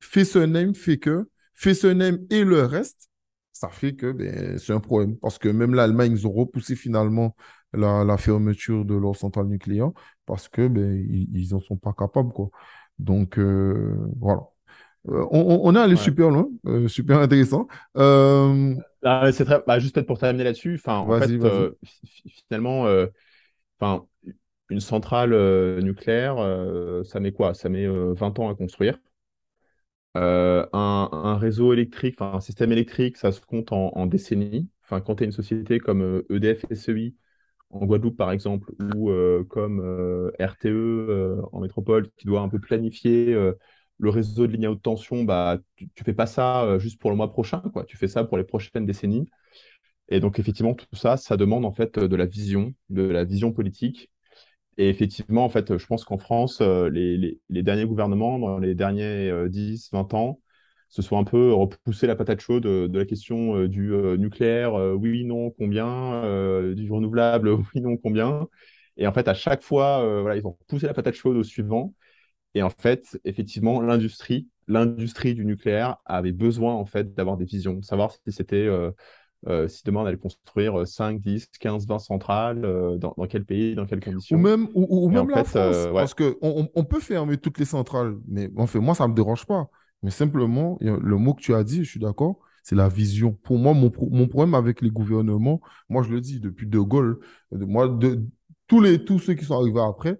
Fessenheim 0.00 0.74
fait 0.74 0.98
que 0.98 1.28
Fessenheim 1.54 2.18
et 2.30 2.44
le 2.44 2.62
reste, 2.64 3.08
ça 3.52 3.68
fait 3.68 3.94
que 3.94 4.12
ben, 4.12 4.58
c'est 4.58 4.72
un 4.72 4.80
problème. 4.80 5.16
Parce 5.18 5.38
que 5.38 5.48
même 5.48 5.74
l'Allemagne, 5.74 6.12
ils 6.12 6.26
ont 6.26 6.32
repoussé 6.32 6.76
finalement 6.76 7.36
la, 7.72 8.16
fermeture 8.18 8.84
de 8.84 8.94
leur 8.94 9.16
centrale 9.16 9.46
nucléaire 9.46 9.90
parce 10.26 10.48
que 10.48 10.68
ben, 10.68 10.92
ils 11.32 11.48
n'en 11.52 11.60
sont 11.60 11.76
pas 11.76 11.92
capables, 11.92 12.32
quoi. 12.32 12.50
Donc, 12.98 13.38
euh, 13.38 13.96
voilà. 14.18 14.51
Euh, 15.08 15.24
on, 15.30 15.60
on- 15.64 15.74
est 15.74 15.78
allé 15.78 15.96
Ouais. 15.96 16.00
super 16.02 16.30
loin, 16.30 16.48
euh, 16.66 16.86
super 16.88 17.18
intéressant. 17.18 17.66
Euh, 17.96 18.74
Ah, 19.04 19.30
c'est 19.32 19.44
très... 19.44 19.60
bah, 19.66 19.78
juste 19.80 19.94
peut-être 19.94 20.06
pour 20.06 20.18
terminer 20.18 20.44
là-dessus, 20.44 20.76
enfin, 20.76 20.98
en 20.98 21.14
fait, 21.14 21.34
finalement, 22.48 22.86
enfin, 23.80 24.06
une 24.70 24.80
centrale 24.80 25.32
nucléaire, 25.82 26.36
ça 27.04 27.20
met 27.20 27.32
quoi? 27.32 27.54
Ça 27.54 27.68
met 27.68 27.86
euh, 27.86 28.14
20 28.14 28.38
ans 28.38 28.50
à 28.50 28.54
construire. 28.54 28.98
Euh, 30.16 30.66
un, 30.74 31.08
un 31.12 31.38
réseau 31.38 31.72
électrique, 31.72 32.16
enfin 32.20 32.36
un 32.36 32.40
système 32.40 32.70
électrique, 32.72 33.16
ça 33.16 33.32
se 33.32 33.40
compte 33.40 33.72
en, 33.72 33.92
en 33.96 34.06
décennies. 34.06 34.68
Enfin, 34.84 35.00
quand 35.00 35.16
tu 35.16 35.22
es 35.22 35.26
une 35.26 35.32
société 35.32 35.78
comme 35.80 36.22
EDF 36.28 36.66
SEI 36.70 37.14
en 37.70 37.86
Guadeloupe, 37.86 38.16
par 38.18 38.30
exemple, 38.32 38.72
ou 38.94 39.10
euh, 39.10 39.42
comme 39.48 39.80
euh, 39.80 40.30
RTE 40.38 41.40
en 41.52 41.60
métropole, 41.60 42.10
qui 42.18 42.26
doit 42.26 42.42
un 42.42 42.48
peu 42.50 42.58
planifier 42.60 43.32
le 44.02 44.10
réseau 44.10 44.46
de 44.46 44.52
lignes 44.52 44.66
à 44.66 44.70
haute 44.72 44.82
tension, 44.82 45.24
bah, 45.24 45.58
tu, 45.76 45.88
tu 45.94 46.04
fais 46.04 46.14
pas 46.14 46.26
ça 46.26 46.64
euh, 46.64 46.78
juste 46.78 47.00
pour 47.00 47.10
le 47.10 47.16
mois 47.16 47.30
prochain, 47.30 47.62
quoi. 47.72 47.84
Tu 47.84 47.96
fais 47.96 48.08
ça 48.08 48.24
pour 48.24 48.38
les 48.38 48.44
prochaines 48.44 48.86
décennies. 48.86 49.28
Et 50.08 50.20
donc, 50.20 50.38
effectivement, 50.38 50.74
tout 50.74 50.86
ça, 50.94 51.16
ça 51.16 51.36
demande 51.36 51.64
en 51.64 51.72
fait 51.72 51.98
de 51.98 52.16
la 52.16 52.26
vision, 52.26 52.74
de 52.90 53.02
la 53.04 53.24
vision 53.24 53.52
politique 53.52 54.10
et 54.78 54.88
effectivement, 54.88 55.44
en 55.44 55.48
fait, 55.50 55.76
je 55.76 55.86
pense 55.86 56.04
qu'en 56.04 56.18
France, 56.18 56.60
euh, 56.62 56.88
les, 56.88 57.38
derniers 57.50 57.84
gouvernements, 57.86 58.38
dans 58.38 58.58
les 58.58 58.74
derniers 58.74 59.30
euh, 59.30 59.48
10, 59.48 59.90
20 59.92 60.14
ans, 60.14 60.40
se 60.88 61.02
sont 61.02 61.18
un 61.18 61.24
peu 61.24 61.52
repoussé 61.52 62.06
la 62.06 62.16
patate 62.16 62.40
chaude 62.40 62.66
euh, 62.66 62.88
de 62.88 62.98
la 62.98 63.04
question 63.06 63.56
euh, 63.56 63.68
du 63.68 63.92
euh, 63.92 64.16
nucléaire, 64.16 64.74
euh, 64.74 64.94
oui, 64.94 65.24
non, 65.24 65.50
combien, 65.50 65.86
euh, 66.24 66.74
du 66.74 66.90
renouvelable, 66.90 67.50
oui, 67.74 67.80
non, 67.82 67.96
combien. 67.98 68.48
Et 68.96 69.06
en 69.06 69.12
fait, 69.12 69.28
à 69.28 69.34
chaque 69.34 69.62
fois, 69.62 70.02
euh, 70.04 70.20
voilà, 70.22 70.36
ils 70.36 70.46
ont 70.46 70.56
poussé 70.68 70.86
la 70.86 70.94
patate 70.94 71.14
chaude 71.14 71.36
au 71.36 71.42
suivant. 71.44 71.94
Et 72.54 72.62
en 72.62 72.70
fait, 72.70 73.18
effectivement, 73.24 73.80
l'industrie, 73.80 74.48
l'industrie 74.68 75.34
du 75.34 75.44
nucléaire 75.44 75.96
avait 76.04 76.32
besoin 76.32 76.74
en 76.74 76.84
fait 76.86 77.14
d'avoir 77.14 77.36
des 77.36 77.44
visions, 77.44 77.82
savoir 77.82 78.12
si 78.12 78.32
c'était 78.32 78.56
euh, 78.66 78.90
euh, 79.48 79.68
si 79.68 79.82
demain 79.84 80.02
on 80.02 80.06
allait 80.06 80.18
construire 80.18 80.86
5, 80.88 81.20
10, 81.20 81.48
15, 81.60 81.86
20 81.86 81.98
centrales, 81.98 82.64
euh, 82.64 82.98
dans, 82.98 83.14
dans 83.16 83.26
quel 83.26 83.44
pays, 83.44 83.74
dans 83.76 83.86
quelles 83.86 84.02
Ou 84.30 84.36
conditions. 84.36 84.38
même, 84.38 84.68
ou, 84.74 84.86
ou- 84.88 85.06
ou 85.06 85.10
en 85.10 85.10
même 85.10 85.30
la 85.30 85.44
fait, 85.44 85.44
France, 85.44 85.88
euh, 85.88 85.90
ouais, 85.92 86.08
parce 86.08 86.14
que 86.14 86.36
on, 86.42 86.62
on- 86.64 86.70
on 86.74 86.84
peut 86.84 87.00
fermer 87.00 87.36
toutes 87.38 87.58
les 87.58 87.64
centrales, 87.64 88.16
mais 88.26 88.50
en 88.56 88.66
fait, 88.66 88.78
moi, 88.80 88.94
ça 88.94 89.04
ne 89.06 89.10
me 89.12 89.14
dérange 89.16 89.46
pas. 89.46 89.68
Mais 90.02 90.10
simplement, 90.10 90.78
le 90.80 91.16
mot 91.16 91.34
que 91.34 91.42
tu 91.42 91.54
as 91.54 91.62
dit, 91.64 91.84
je 91.84 91.90
suis 91.90 92.00
d'accord, 92.00 92.38
c'est 92.64 92.74
la 92.74 92.88
vision. 92.88 93.32
Pour 93.44 93.58
moi, 93.58 93.72
mon, 93.74 93.90
pro- 93.90 94.08
mon 94.10 94.26
problème 94.28 94.54
avec 94.54 94.80
les 94.80 94.90
gouvernements, 94.90 95.60
moi, 95.88 96.02
je 96.02 96.10
le 96.10 96.20
dis 96.20 96.40
depuis 96.40 96.66
De 96.66 96.78
Gaulle, 96.80 97.20
de- 97.52 97.64
moi, 97.64 97.88
de, 97.88 98.24
tous, 98.66 98.80
les, 98.80 99.04
tous 99.04 99.18
ceux 99.20 99.34
qui 99.34 99.44
sont 99.44 99.58
arrivés 99.60 99.80
après, 99.80 100.18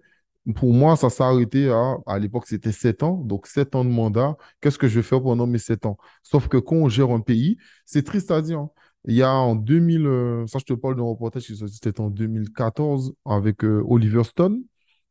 pour 0.56 0.72
moi, 0.72 0.96
ça 0.96 1.08
s'est 1.10 1.22
arrêté 1.22 1.70
à, 1.70 1.96
à 2.06 2.18
l'époque, 2.18 2.46
c'était 2.46 2.72
sept 2.72 3.02
ans. 3.02 3.14
Donc, 3.24 3.46
sept 3.46 3.74
ans 3.76 3.84
de 3.84 3.90
mandat, 3.90 4.36
qu'est-ce 4.60 4.78
que 4.78 4.88
je 4.88 4.96
vais 4.96 5.02
faire 5.02 5.22
pendant 5.22 5.46
mes 5.46 5.58
sept 5.58 5.86
ans? 5.86 5.96
Sauf 6.22 6.48
que 6.48 6.56
quand 6.56 6.76
on 6.76 6.88
gère 6.88 7.10
un 7.10 7.20
pays, 7.20 7.58
c'est 7.86 8.02
triste 8.04 8.30
à 8.30 8.42
dire, 8.42 8.58
hein, 8.58 8.70
il 9.06 9.14
y 9.14 9.22
a 9.22 9.32
en 9.32 9.54
2000, 9.56 10.06
euh, 10.06 10.46
ça 10.46 10.58
je 10.58 10.64
te 10.64 10.72
parle 10.74 10.96
d'un 10.96 11.02
reportage 11.02 11.44
qui 11.46 11.56
c'était 11.56 12.00
en 12.00 12.10
2014 12.10 13.14
avec 13.24 13.64
euh, 13.64 13.82
Oliver 13.86 14.24
Stone, 14.24 14.62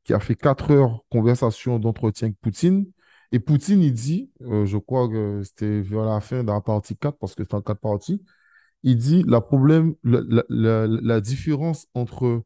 qui 0.04 0.14
a 0.14 0.20
fait 0.20 0.36
quatre 0.36 0.72
heures 0.72 1.04
conversation 1.12 1.80
d'entretien 1.80 2.28
avec 2.28 2.38
Poutine. 2.40 2.86
Et 3.32 3.40
Poutine, 3.40 3.82
il 3.82 3.94
dit, 3.94 4.30
euh, 4.42 4.66
je 4.66 4.78
crois 4.78 5.08
que 5.10 5.42
c'était 5.44 5.82
vers 5.82 6.04
la 6.06 6.20
fin 6.22 6.44
de 6.44 6.52
la 6.52 6.60
partie 6.62 6.96
4 6.98 7.18
parce 7.20 7.36
que 7.36 7.44
c'est 7.44 7.54
en 7.54 7.62
quatre 7.62 7.80
parties, 7.82 8.22
il 8.84 8.98
dit 8.98 9.24
problème, 9.42 9.96
la- 10.50 10.88
la 10.88 11.22
différence 11.22 11.88
entre 11.94 12.44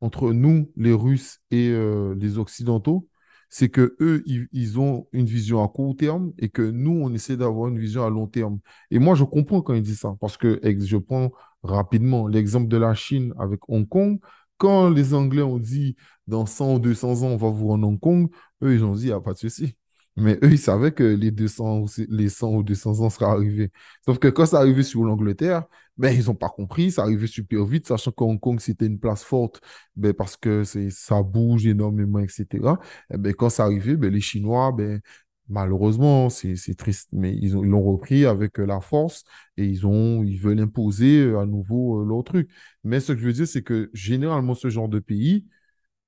entre 0.00 0.32
nous, 0.32 0.70
les 0.76 0.92
Russes 0.92 1.40
et 1.50 1.68
euh, 1.70 2.14
les 2.18 2.38
Occidentaux, 2.38 3.08
c'est 3.50 3.68
que 3.68 3.96
eux, 4.00 4.22
ils, 4.26 4.78
ont 4.78 5.08
une 5.12 5.26
vision 5.26 5.62
à 5.62 5.68
court 5.68 5.96
terme 5.96 6.32
et 6.38 6.48
que 6.48 6.62
nous, 6.62 6.92
on 7.02 7.12
essaie 7.12 7.36
d'avoir 7.36 7.68
une 7.68 7.78
vision 7.78 8.04
à 8.04 8.10
long 8.10 8.28
terme. 8.28 8.60
Et 8.90 8.98
moi, 9.00 9.16
je 9.16 9.24
comprends 9.24 9.60
quand 9.60 9.74
ils 9.74 9.82
disent 9.82 10.00
ça, 10.00 10.14
parce 10.20 10.36
que 10.36 10.60
je 10.62 10.96
prends 10.96 11.32
rapidement 11.64 12.28
l'exemple 12.28 12.68
de 12.68 12.76
la 12.76 12.94
Chine 12.94 13.34
avec 13.38 13.60
Hong 13.68 13.88
Kong. 13.88 14.20
Quand 14.56 14.90
les 14.90 15.14
Anglais 15.14 15.42
ont 15.42 15.58
dit 15.58 15.96
dans 16.28 16.46
100 16.46 16.74
ou 16.74 16.78
200 16.78 17.22
ans, 17.22 17.28
on 17.28 17.36
va 17.36 17.50
vous 17.50 17.68
rendre 17.68 17.88
Hong 17.88 17.98
Kong, 17.98 18.30
eux, 18.62 18.74
ils 18.74 18.84
ont 18.84 18.94
dit, 18.94 19.04
il 19.04 19.06
n'y 19.06 19.12
a 19.12 19.20
pas 19.20 19.32
de 19.32 19.38
souci. 19.38 19.74
Mais 20.16 20.38
eux, 20.42 20.50
ils 20.52 20.58
savaient 20.58 20.92
que 20.92 21.04
les 21.04 21.30
200, 21.30 21.78
ou 21.80 21.88
c- 21.88 22.06
les 22.10 22.28
100 22.28 22.52
ou 22.54 22.62
200 22.62 23.00
ans 23.00 23.10
seraient 23.10 23.26
arrivés. 23.30 23.70
Sauf 24.04 24.18
que 24.18 24.28
quand 24.28 24.46
c'est 24.46 24.56
arrivé 24.56 24.82
sur 24.82 25.04
l'Angleterre, 25.04 25.64
ben, 25.96 26.10
ils 26.12 26.26
n'ont 26.26 26.34
pas 26.34 26.48
compris, 26.48 26.90
ça 26.90 27.02
arrivait 27.02 27.26
super 27.26 27.64
vite, 27.64 27.86
sachant 27.86 28.10
que 28.12 28.24
Hong 28.24 28.40
Kong, 28.40 28.58
c'était 28.60 28.86
une 28.86 28.98
place 28.98 29.22
forte 29.22 29.60
ben, 29.96 30.12
parce 30.14 30.36
que 30.36 30.64
ça 30.64 31.22
bouge 31.22 31.66
énormément, 31.66 32.18
etc. 32.20 32.78
Eh 33.12 33.18
ben, 33.18 33.32
quand 33.34 33.50
c'est 33.50 33.62
arrivé, 33.62 33.96
ben, 33.96 34.12
les 34.12 34.20
Chinois, 34.20 34.72
ben, 34.72 35.00
malheureusement, 35.48 36.28
c'est, 36.30 36.54
triste, 36.76 37.08
mais 37.12 37.34
ils 37.36 37.56
ont, 37.56 37.64
ils 37.64 37.70
l'ont 37.70 37.82
repris 37.82 38.24
avec 38.26 38.58
euh, 38.60 38.66
la 38.66 38.80
force 38.80 39.24
et 39.56 39.64
ils 39.66 39.86
ont, 39.86 40.22
ils 40.24 40.38
veulent 40.38 40.60
imposer 40.60 41.20
euh, 41.22 41.40
à 41.40 41.46
nouveau 41.46 42.02
euh, 42.02 42.06
leur 42.06 42.24
truc. 42.24 42.48
Mais 42.84 43.00
ce 43.00 43.12
que 43.12 43.18
je 43.20 43.26
veux 43.26 43.32
dire, 43.32 43.46
c'est 43.48 43.62
que 43.62 43.90
généralement, 43.94 44.54
ce 44.54 44.70
genre 44.70 44.88
de 44.88 44.98
pays, 45.00 45.46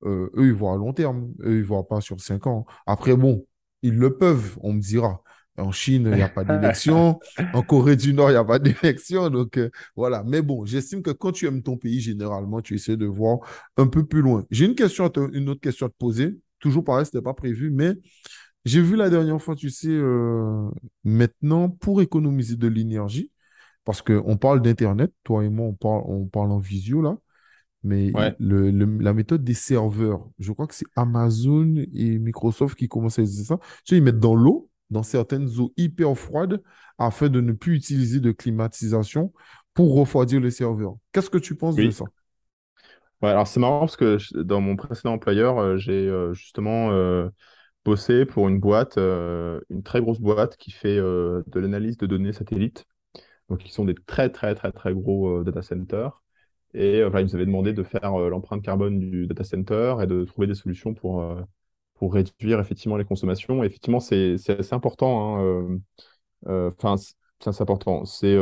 eux, 0.04 0.30
ils 0.36 0.52
voient 0.52 0.74
à 0.74 0.76
long 0.76 0.92
terme. 0.92 1.32
Eux, 1.40 1.58
ils 1.58 1.64
voient 1.64 1.86
pas 1.88 2.00
sur 2.00 2.20
cinq 2.20 2.46
ans. 2.46 2.66
Après, 2.86 3.16
bon, 3.16 3.46
ils 3.82 3.94
le 3.94 4.16
peuvent, 4.16 4.58
on 4.60 4.72
me 4.72 4.80
dira. 4.80 5.22
En 5.58 5.70
Chine, 5.70 6.08
il 6.10 6.16
n'y 6.16 6.22
a 6.22 6.28
pas 6.30 6.44
d'élection. 6.44 7.20
En 7.52 7.62
Corée 7.62 7.96
du 7.96 8.14
Nord, 8.14 8.30
il 8.30 8.34
n'y 8.34 8.38
a 8.38 8.44
pas 8.44 8.58
d'élection. 8.58 9.28
Donc, 9.28 9.58
euh, 9.58 9.70
voilà. 9.96 10.22
Mais 10.26 10.40
bon, 10.40 10.64
j'estime 10.64 11.02
que 11.02 11.10
quand 11.10 11.32
tu 11.32 11.46
aimes 11.46 11.62
ton 11.62 11.76
pays, 11.76 12.00
généralement, 12.00 12.62
tu 12.62 12.74
essaies 12.74 12.96
de 12.96 13.06
voir 13.06 13.40
un 13.76 13.86
peu 13.86 14.04
plus 14.06 14.22
loin. 14.22 14.46
J'ai 14.50 14.64
une 14.64 14.74
question, 14.74 15.10
une 15.32 15.50
autre 15.50 15.60
question 15.60 15.86
à 15.86 15.88
te 15.90 15.96
poser. 15.98 16.38
Toujours 16.58 16.84
pareil, 16.84 17.04
ce 17.04 17.10
n'était 17.14 17.24
pas 17.24 17.34
prévu, 17.34 17.70
mais 17.70 17.92
j'ai 18.64 18.80
vu 18.80 18.96
la 18.96 19.10
dernière 19.10 19.42
fois, 19.42 19.56
tu 19.56 19.70
sais, 19.70 19.88
euh, 19.90 20.68
maintenant, 21.04 21.68
pour 21.68 22.00
économiser 22.00 22.56
de 22.56 22.68
l'énergie, 22.68 23.30
parce 23.84 24.02
qu'on 24.02 24.36
parle 24.36 24.62
d'Internet, 24.62 25.12
toi 25.24 25.44
et 25.44 25.48
moi, 25.48 25.66
on 25.66 25.74
parle, 25.74 26.02
on 26.06 26.26
parle 26.26 26.52
en 26.52 26.58
visio, 26.58 27.02
là. 27.02 27.18
Mais 27.84 28.14
ouais, 28.14 28.36
le, 28.38 28.70
le- 28.70 28.98
la 28.98 29.12
méthode 29.14 29.44
des 29.44 29.54
serveurs, 29.54 30.28
je 30.38 30.52
crois 30.52 30.66
que 30.66 30.74
c'est 30.74 30.86
Amazon 30.96 31.74
et 31.94 32.18
Microsoft 32.18 32.76
qui 32.78 32.88
commencent 32.88 33.18
à 33.18 33.22
utiliser 33.22 33.44
ça. 33.44 33.58
Tu 33.84 33.94
sais, 33.94 33.96
ils 33.96 34.02
mettent 34.02 34.20
dans 34.20 34.34
l'eau, 34.36 34.70
dans 34.90 35.02
certaines 35.02 35.48
eaux 35.58 35.72
hyper 35.76 36.16
froides, 36.16 36.62
afin 36.98 37.28
de 37.28 37.40
ne 37.40 37.52
plus 37.52 37.76
utiliser 37.76 38.20
de 38.20 38.30
climatisation 38.32 39.32
pour 39.74 39.94
refroidir 39.96 40.40
les 40.40 40.50
serveurs. 40.52 40.96
Qu'est-ce 41.12 41.30
que 41.30 41.38
tu 41.38 41.56
penses 41.56 41.80
de 41.80 41.90
ça? 41.90 42.06
Ouais, 43.22 43.30
alors 43.30 43.46
c'est 43.46 43.60
marrant 43.60 43.80
parce 43.80 43.96
que 43.96 44.18
je- 44.18 44.36
dans 44.38 44.60
mon 44.60 44.74
précédent 44.76 45.12
employeur, 45.14 45.58
euh, 45.58 45.76
j'ai 45.76 45.92
euh, 46.08 46.32
justement 46.34 46.90
euh, 46.92 47.28
bossé 47.84 48.26
pour 48.26 48.48
une 48.48 48.58
boîte, 48.60 48.96
une 48.98 49.82
très 49.84 50.00
grosse 50.00 50.20
boîte 50.20 50.56
qui 50.56 50.70
fait 50.72 50.96
de 50.98 51.44
l'analyse 51.60 51.96
de 51.98 52.06
données 52.06 52.32
satellites. 52.32 52.84
Donc, 53.50 53.64
ils 53.66 53.72
sont 53.72 53.84
des 53.86 53.94
très, 53.94 54.30
très, 54.30 54.54
très, 54.54 54.72
très 54.72 54.94
gros 54.94 55.44
data 55.44 55.62
centers. 55.62 56.22
Et 56.74 57.00
euh, 57.00 57.10
ils 57.20 57.24
nous 57.26 57.34
avaient 57.34 57.46
demandé 57.46 57.72
de 57.72 57.82
faire 57.82 58.14
euh, 58.14 58.28
l'empreinte 58.30 58.62
carbone 58.62 58.98
du 58.98 59.26
data 59.26 59.44
center 59.44 59.96
et 60.02 60.06
de 60.06 60.24
trouver 60.24 60.46
des 60.46 60.54
solutions 60.54 60.94
pour, 60.94 61.20
euh, 61.22 61.40
pour 61.94 62.14
réduire 62.14 62.60
effectivement 62.60 62.96
les 62.96 63.04
consommations. 63.04 63.62
Effectivement, 63.64 64.00
c'est 64.00 64.34
assez 64.48 64.74
important. 64.74 65.38
hein, 65.38 65.78
Enfin, 66.46 66.96
c'est 66.96 67.60
important. 67.62 68.04
C'est 68.04 68.36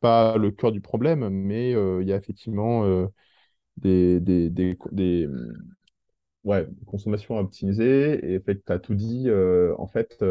pas 0.00 0.36
le 0.36 0.50
cœur 0.50 0.72
du 0.72 0.80
problème, 0.80 1.28
mais 1.28 1.70
il 1.72 2.08
y 2.08 2.12
a 2.12 2.16
effectivement 2.16 2.84
des, 3.78 4.20
des, 4.20 4.50
des, 4.50 4.76
des, 4.92 5.28
ouais, 6.44 6.66
à 7.38 7.40
optimiser. 7.40 8.32
Et 8.34 8.38
en 8.38 8.42
fait, 8.42 8.64
tu 8.64 8.72
as 8.72 8.78
tout 8.78 8.94
dit. 8.94 9.28
en 9.78 9.86
fait, 9.86 10.22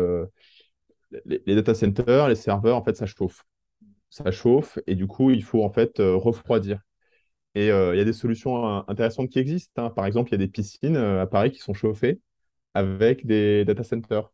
les, 1.25 1.41
les 1.45 1.55
data 1.55 1.73
centers, 1.73 2.27
les 2.29 2.36
serveurs, 2.36 2.77
en 2.77 2.84
fait, 2.84 2.95
ça 2.95 3.05
chauffe. 3.05 3.43
Ça 4.12 4.32
chauffe 4.32 4.80
et 4.88 4.95
du 4.95 5.08
coup, 5.08 5.32
il 5.32 5.43
faut 5.43 5.63
en 5.65 5.71
fait 5.71 6.00
euh, 6.02 6.15
refroidir. 6.17 6.82
Et 7.56 7.71
euh, 7.71 7.95
il 7.95 8.00
y 8.00 8.02
a 8.02 8.06
des 8.06 8.13
solutions 8.13 8.80
euh, 8.80 8.82
intéressantes 8.88 9.30
qui 9.30 9.39
existent. 9.39 9.86
hein. 9.86 9.91
Par 9.91 10.06
exemple, 10.08 10.30
il 10.32 10.34
y 10.34 10.36
a 10.36 10.39
des 10.39 10.50
piscines 10.50 10.97
à 10.97 11.28
Paris 11.28 11.52
qui 11.52 11.60
sont 11.60 11.74
chauffées 11.76 12.21
avec 12.76 13.26
des 13.28 13.65
data 13.65 13.84
centers. 13.84 14.32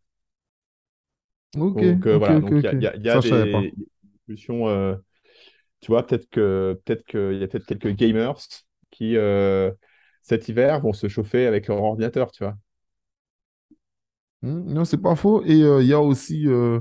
Ok, 1.57 1.81
Donc 1.81 2.07
voilà, 2.07 2.41
il 2.57 2.63
y 2.63 2.67
a, 2.67 2.75
y 2.95 2.99
y 3.07 3.09
Ça, 3.09 3.21
des, 3.21 3.71
des 3.71 3.87
solutions. 4.25 4.99
tu 5.81 5.91
vois, 5.91 6.05
peut-être 6.07 6.29
que 6.29 6.79
peut-être 6.85 7.05
qu'il 7.05 7.39
y 7.39 7.43
a 7.43 7.47
peut-être 7.47 7.65
quelques 7.67 7.89
gamers 7.95 8.37
qui 8.91 9.15
cet 10.21 10.47
hiver 10.49 10.79
vont 10.81 10.93
se 10.93 11.07
chauffer 11.07 11.47
avec 11.47 11.65
leur 11.67 11.81
ordinateur, 11.81 12.31
tu 12.31 12.43
vois. 12.43 12.55
Hmm, 14.41 14.71
Non, 14.73 14.85
c'est 14.85 14.97
pas 15.01 15.15
faux. 15.15 15.43
Et 15.43 15.61
euh, 15.63 15.81
il 15.81 15.87
y 15.87 15.93
a 15.93 16.01
aussi... 16.01 16.47
euh, 16.47 16.79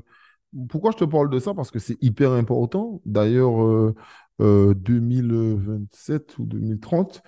pourquoi 0.69 0.91
je 0.93 0.99
te 0.99 1.05
parle 1.05 1.31
de 1.31 1.39
ça? 1.39 1.55
Parce 1.55 1.71
que 1.71 1.79
c'est 1.79 2.03
hyper 2.03 2.33
important. 2.33 3.01
D'ailleurs, 3.05 3.63
euh, 3.63 3.95
euh, 4.41 4.75
2027 4.75 6.39
ou 6.39 6.47
2030, 6.47 7.23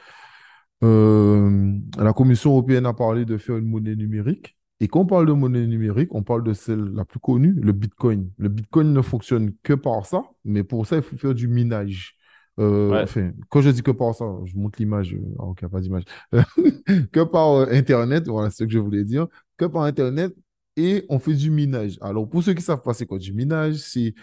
Euh, 0.84 1.72
la 1.98 2.12
Commission 2.12 2.50
européenne 2.52 2.86
a 2.86 2.94
parlé 2.94 3.24
de 3.24 3.36
faire 3.36 3.56
une 3.56 3.66
monnaie 3.66 3.96
numérique. 3.96 4.56
Et 4.80 4.86
quand 4.86 5.00
on 5.00 5.06
parle 5.06 5.26
de 5.26 5.32
monnaie 5.32 5.66
numérique, 5.66 6.14
on 6.14 6.22
parle 6.22 6.44
de 6.44 6.52
celle 6.52 6.80
la 6.94 7.04
plus 7.04 7.18
connue, 7.18 7.52
le 7.60 7.72
Bitcoin. 7.72 8.30
Le 8.38 8.48
Bitcoin 8.48 8.92
ne 8.92 9.02
fonctionne 9.02 9.52
que 9.64 9.72
par 9.72 10.06
ça, 10.06 10.22
mais 10.44 10.62
pour 10.62 10.86
ça, 10.86 10.96
il 10.96 11.02
faut 11.02 11.16
faire 11.16 11.34
du 11.34 11.48
minage. 11.48 12.14
Euh, 12.60 12.90
Ouais, 12.90 13.02
enfin, 13.02 13.32
quand 13.48 13.60
je 13.60 13.70
dis 13.70 13.82
que 13.82 13.90
par 13.90 14.14
ça, 14.14 14.24
je 14.44 14.56
montre 14.56 14.78
l'image. 14.80 15.14
euh, 15.14 15.20
Ah, 15.40 15.44
ok, 15.46 15.66
pas 15.68 15.80
d'image. 15.80 16.04
Que 17.12 17.24
par 17.24 17.50
euh, 17.52 17.66
Internet, 17.72 18.28
voilà 18.28 18.50
c'est 18.50 18.58
ce 18.58 18.64
que 18.64 18.70
je 18.72 18.78
voulais 18.78 19.04
dire. 19.04 19.26
Que 19.56 19.64
par 19.66 19.82
Internet, 19.82 20.34
et 20.78 21.04
on 21.08 21.18
fait 21.18 21.34
du 21.34 21.50
minage. 21.50 21.98
Alors, 22.00 22.28
pour 22.28 22.42
ceux 22.42 22.54
qui 22.54 22.62
savent 22.62 22.82
pas 22.82 22.94
c'est 22.94 23.06
quoi 23.06 23.18
du 23.18 23.32
minage, 23.32 23.74
c'est 23.74 24.14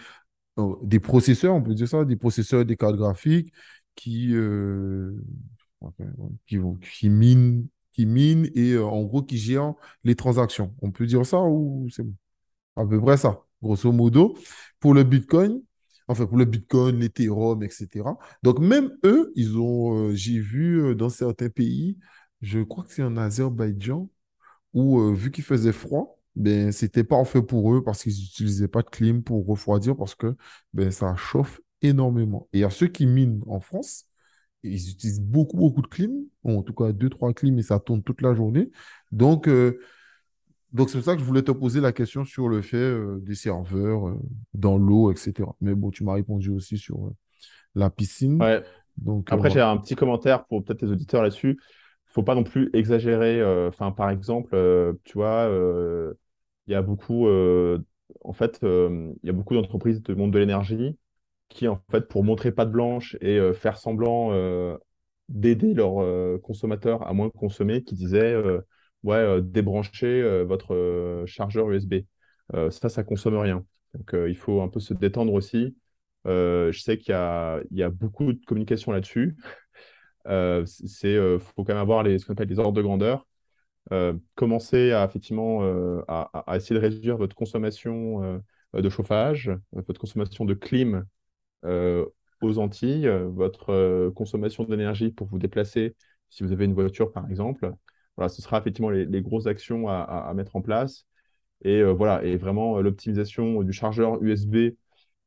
euh, 0.58 0.74
des 0.82 1.00
processeurs, 1.00 1.54
on 1.54 1.62
peut 1.62 1.74
dire 1.74 1.88
ça, 1.88 2.04
des 2.04 2.16
processeurs, 2.16 2.64
des 2.64 2.76
cartes 2.76 2.96
graphiques 2.96 3.52
qui, 3.94 4.34
euh, 4.34 5.12
qui, 6.46 6.58
qui 6.92 7.10
minent, 7.10 7.68
qui 7.92 8.02
et 8.54 8.72
euh, 8.72 8.84
en 8.84 9.02
gros 9.04 9.22
qui 9.22 9.36
gèrent 9.38 9.74
les 10.04 10.14
transactions. 10.14 10.74
On 10.82 10.90
peut 10.90 11.06
dire 11.06 11.24
ça 11.26 11.42
ou 11.42 11.88
c'est 11.90 12.02
bon? 12.02 12.14
à 12.76 12.86
peu 12.86 13.00
près 13.00 13.16
ça, 13.16 13.42
grosso 13.62 13.92
modo, 13.92 14.36
pour 14.80 14.94
le 14.94 15.04
Bitcoin, 15.04 15.62
enfin 16.08 16.26
pour 16.26 16.38
le 16.38 16.44
Bitcoin, 16.46 16.98
l'Ethereum, 17.00 17.62
etc. 17.62 18.04
Donc 18.42 18.58
même 18.60 18.92
eux, 19.04 19.32
ils 19.36 19.58
ont, 19.58 20.14
j'ai 20.14 20.40
vu 20.40 20.94
dans 20.96 21.08
certains 21.10 21.50
pays, 21.50 21.98
je 22.42 22.60
crois 22.60 22.84
que 22.84 22.92
c'est 22.92 23.02
en 23.02 23.16
Azerbaïdjan, 23.16 24.08
où 24.74 25.14
vu 25.14 25.30
qu'il 25.30 25.44
faisait 25.44 25.72
froid, 25.72 26.15
ben, 26.36 26.72
c'était 26.72 27.04
parfait 27.04 27.42
pour 27.42 27.74
eux 27.74 27.82
parce 27.82 28.02
qu'ils 28.02 28.12
n'utilisaient 28.12 28.68
pas 28.68 28.82
de 28.82 28.88
clim 28.90 29.22
pour 29.22 29.46
refroidir 29.46 29.96
parce 29.96 30.14
que 30.14 30.36
ben, 30.74 30.90
ça 30.90 31.16
chauffe 31.16 31.60
énormément. 31.82 32.48
Et 32.52 32.58
il 32.58 32.60
y 32.60 32.64
a 32.64 32.70
ceux 32.70 32.88
qui 32.88 33.06
minent 33.06 33.42
en 33.46 33.60
France, 33.60 34.04
ils 34.62 34.90
utilisent 34.90 35.20
beaucoup, 35.20 35.56
beaucoup 35.56 35.82
de 35.82 35.86
clim, 35.88 36.12
en 36.44 36.62
tout 36.62 36.74
cas 36.74 36.92
deux, 36.92 37.08
trois 37.08 37.32
clims 37.32 37.58
et 37.58 37.62
ça 37.62 37.78
tourne 37.80 38.02
toute 38.02 38.22
la 38.22 38.34
journée. 38.34 38.70
Donc, 39.12 39.48
euh, 39.48 39.78
donc 40.72 40.90
c'est 40.90 40.98
pour 40.98 41.04
ça 41.04 41.14
que 41.14 41.20
je 41.20 41.24
voulais 41.24 41.42
te 41.42 41.52
poser 41.52 41.80
la 41.80 41.92
question 41.92 42.24
sur 42.24 42.48
le 42.48 42.62
fait 42.62 42.76
euh, 42.76 43.18
des 43.22 43.34
serveurs 43.34 44.08
euh, 44.08 44.18
dans 44.54 44.76
l'eau, 44.76 45.12
etc. 45.12 45.48
Mais 45.60 45.74
bon, 45.74 45.90
tu 45.90 46.04
m'as 46.04 46.14
répondu 46.14 46.50
aussi 46.50 46.76
sur 46.76 47.12
la 47.74 47.90
piscine. 47.90 48.40
ouais. 48.40 48.62
Donc 48.96 49.28
Après, 49.30 49.50
j'ai 49.50 49.60
un 49.60 49.76
petit 49.76 49.94
commentaire 49.94 50.44
pour 50.46 50.64
peut-être 50.64 50.82
les 50.82 50.90
auditeurs 50.90 51.22
là-dessus. 51.22 51.58
Faut 52.06 52.22
pas 52.22 52.34
non 52.34 52.44
plus 52.44 52.70
exagérer. 52.72 53.40
euh, 53.40 53.70
par 53.96 54.10
exemple, 54.10 54.54
euh, 54.54 54.94
tu 55.04 55.14
vois, 55.14 55.48
euh, 55.50 56.14
il 56.66 56.72
y 56.72 56.74
a 56.74 56.82
beaucoup, 56.82 57.28
euh, 57.28 57.78
en 58.24 58.32
fait, 58.32 58.60
euh, 58.64 59.12
il 59.22 59.26
y 59.26 59.30
a 59.30 59.32
beaucoup 59.32 59.54
d'entreprises 59.54 60.02
du 60.02 60.14
monde 60.14 60.32
de 60.32 60.38
l'énergie 60.38 60.98
qui, 61.48 61.68
en 61.68 61.80
fait, 61.90 62.08
pour 62.08 62.24
montrer 62.24 62.52
patte 62.52 62.72
blanche 62.72 63.16
et 63.20 63.38
euh, 63.38 63.52
faire 63.54 63.76
semblant 63.78 64.32
d'aider 65.28 65.74
leurs 65.74 66.40
consommateurs 66.42 67.06
à 67.06 67.12
moins 67.12 67.30
consommer, 67.30 67.82
qui 67.82 67.94
disaient 67.94 68.36
ouais, 69.02 69.42
débranchez 69.42 70.44
votre 70.44 71.24
chargeur 71.26 71.70
USB. 71.70 71.94
Ça, 72.52 72.88
ça 72.88 73.02
consomme 73.02 73.36
rien. 73.36 73.64
Donc, 73.94 74.14
il 74.28 74.36
faut 74.36 74.60
un 74.62 74.68
peu 74.68 74.80
se 74.80 74.94
détendre 74.94 75.32
aussi. 75.32 75.76
Je 76.24 76.78
sais 76.80 76.98
qu'il 76.98 77.14
y 77.14 77.76
y 77.76 77.82
a 77.82 77.90
beaucoup 77.90 78.32
de 78.32 78.44
communication 78.44 78.92
là-dessus. 78.92 79.36
C'est, 80.66 81.38
faut 81.38 81.64
quand 81.64 81.74
même 81.74 81.78
avoir 81.78 82.02
les, 82.04 82.18
ce 82.18 82.26
qu'on 82.26 82.34
appelle 82.34 82.48
les 82.48 82.58
ordres 82.58 82.72
de 82.72 82.82
grandeur. 82.82 83.26
Euh, 83.92 84.14
commencer 84.34 84.90
à 84.92 85.04
effectivement 85.04 85.62
euh, 85.62 86.02
à, 86.08 86.56
essayer 86.56 86.74
de 86.74 86.84
réduire 86.84 87.16
votre 87.16 87.36
consommation 87.36 88.24
euh, 88.74 88.82
de 88.82 88.88
chauffage, 88.88 89.50
votre 89.72 90.00
consommation 90.00 90.44
de 90.44 90.54
clim 90.54 91.06
aux 92.42 92.58
Antilles, 92.58 93.08
votre 93.08 94.10
consommation 94.10 94.64
d'énergie 94.64 95.10
pour 95.10 95.26
vous 95.26 95.38
déplacer, 95.38 95.96
si 96.30 96.42
vous 96.42 96.52
avez 96.52 96.64
une 96.64 96.74
voiture 96.74 97.10
par 97.12 97.28
exemple. 97.30 97.72
Voilà, 98.16 98.28
ce 98.28 98.42
sera 98.42 98.58
effectivement 98.58 98.90
les, 98.90 99.04
les 99.04 99.22
grosses 99.22 99.46
actions 99.46 99.88
à, 99.88 100.32
mettre 100.34 100.56
en 100.56 100.62
place. 100.62 101.06
Et 101.62 101.82
voilà, 101.82 102.22
et 102.24 102.36
vraiment 102.36 102.80
l'optimisation 102.80 103.62
du 103.62 103.72
chargeur 103.72 104.22
USB 104.22 104.76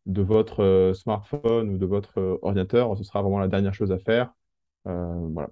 de 0.05 0.21
votre 0.21 0.93
smartphone 0.95 1.71
ou 1.71 1.77
de 1.77 1.85
votre 1.85 2.39
ordinateur, 2.41 2.95
ce 2.97 3.03
sera 3.03 3.21
vraiment 3.21 3.39
la 3.39 3.47
dernière 3.47 3.73
chose 3.73 3.91
à 3.91 3.99
faire. 3.99 4.33
Voilà. 4.85 5.49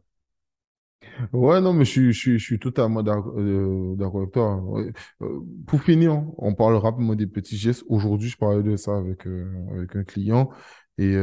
Ouais, 1.34 1.62
non, 1.62 1.74
mais 1.74 1.86
je 1.86 2.12
suis, 2.12 2.40
je 2.40 2.56
totalement 2.56 3.02
euh, 3.06 3.96
d'accord 3.96 4.22
avec 4.22 4.32
toi. 4.34 4.56
Ouais. 4.58 4.92
Euh, 5.22 5.40
pour 5.66 5.82
finir, 5.82 6.24
on 6.38 6.54
parle 6.54 6.76
rapidement 6.76 7.16
des 7.16 7.28
petits 7.28 7.58
gestes. 7.58 7.84
Aujourd'hui, 7.88 8.30
je 8.30 8.38
parlais 8.38 8.64
de 8.64 8.76
ça 8.76 8.98
avec, 8.98 9.26
euh, 9.28 9.46
avec 9.72 9.96
un 9.96 10.04
client 10.04 10.50
et 10.98 11.16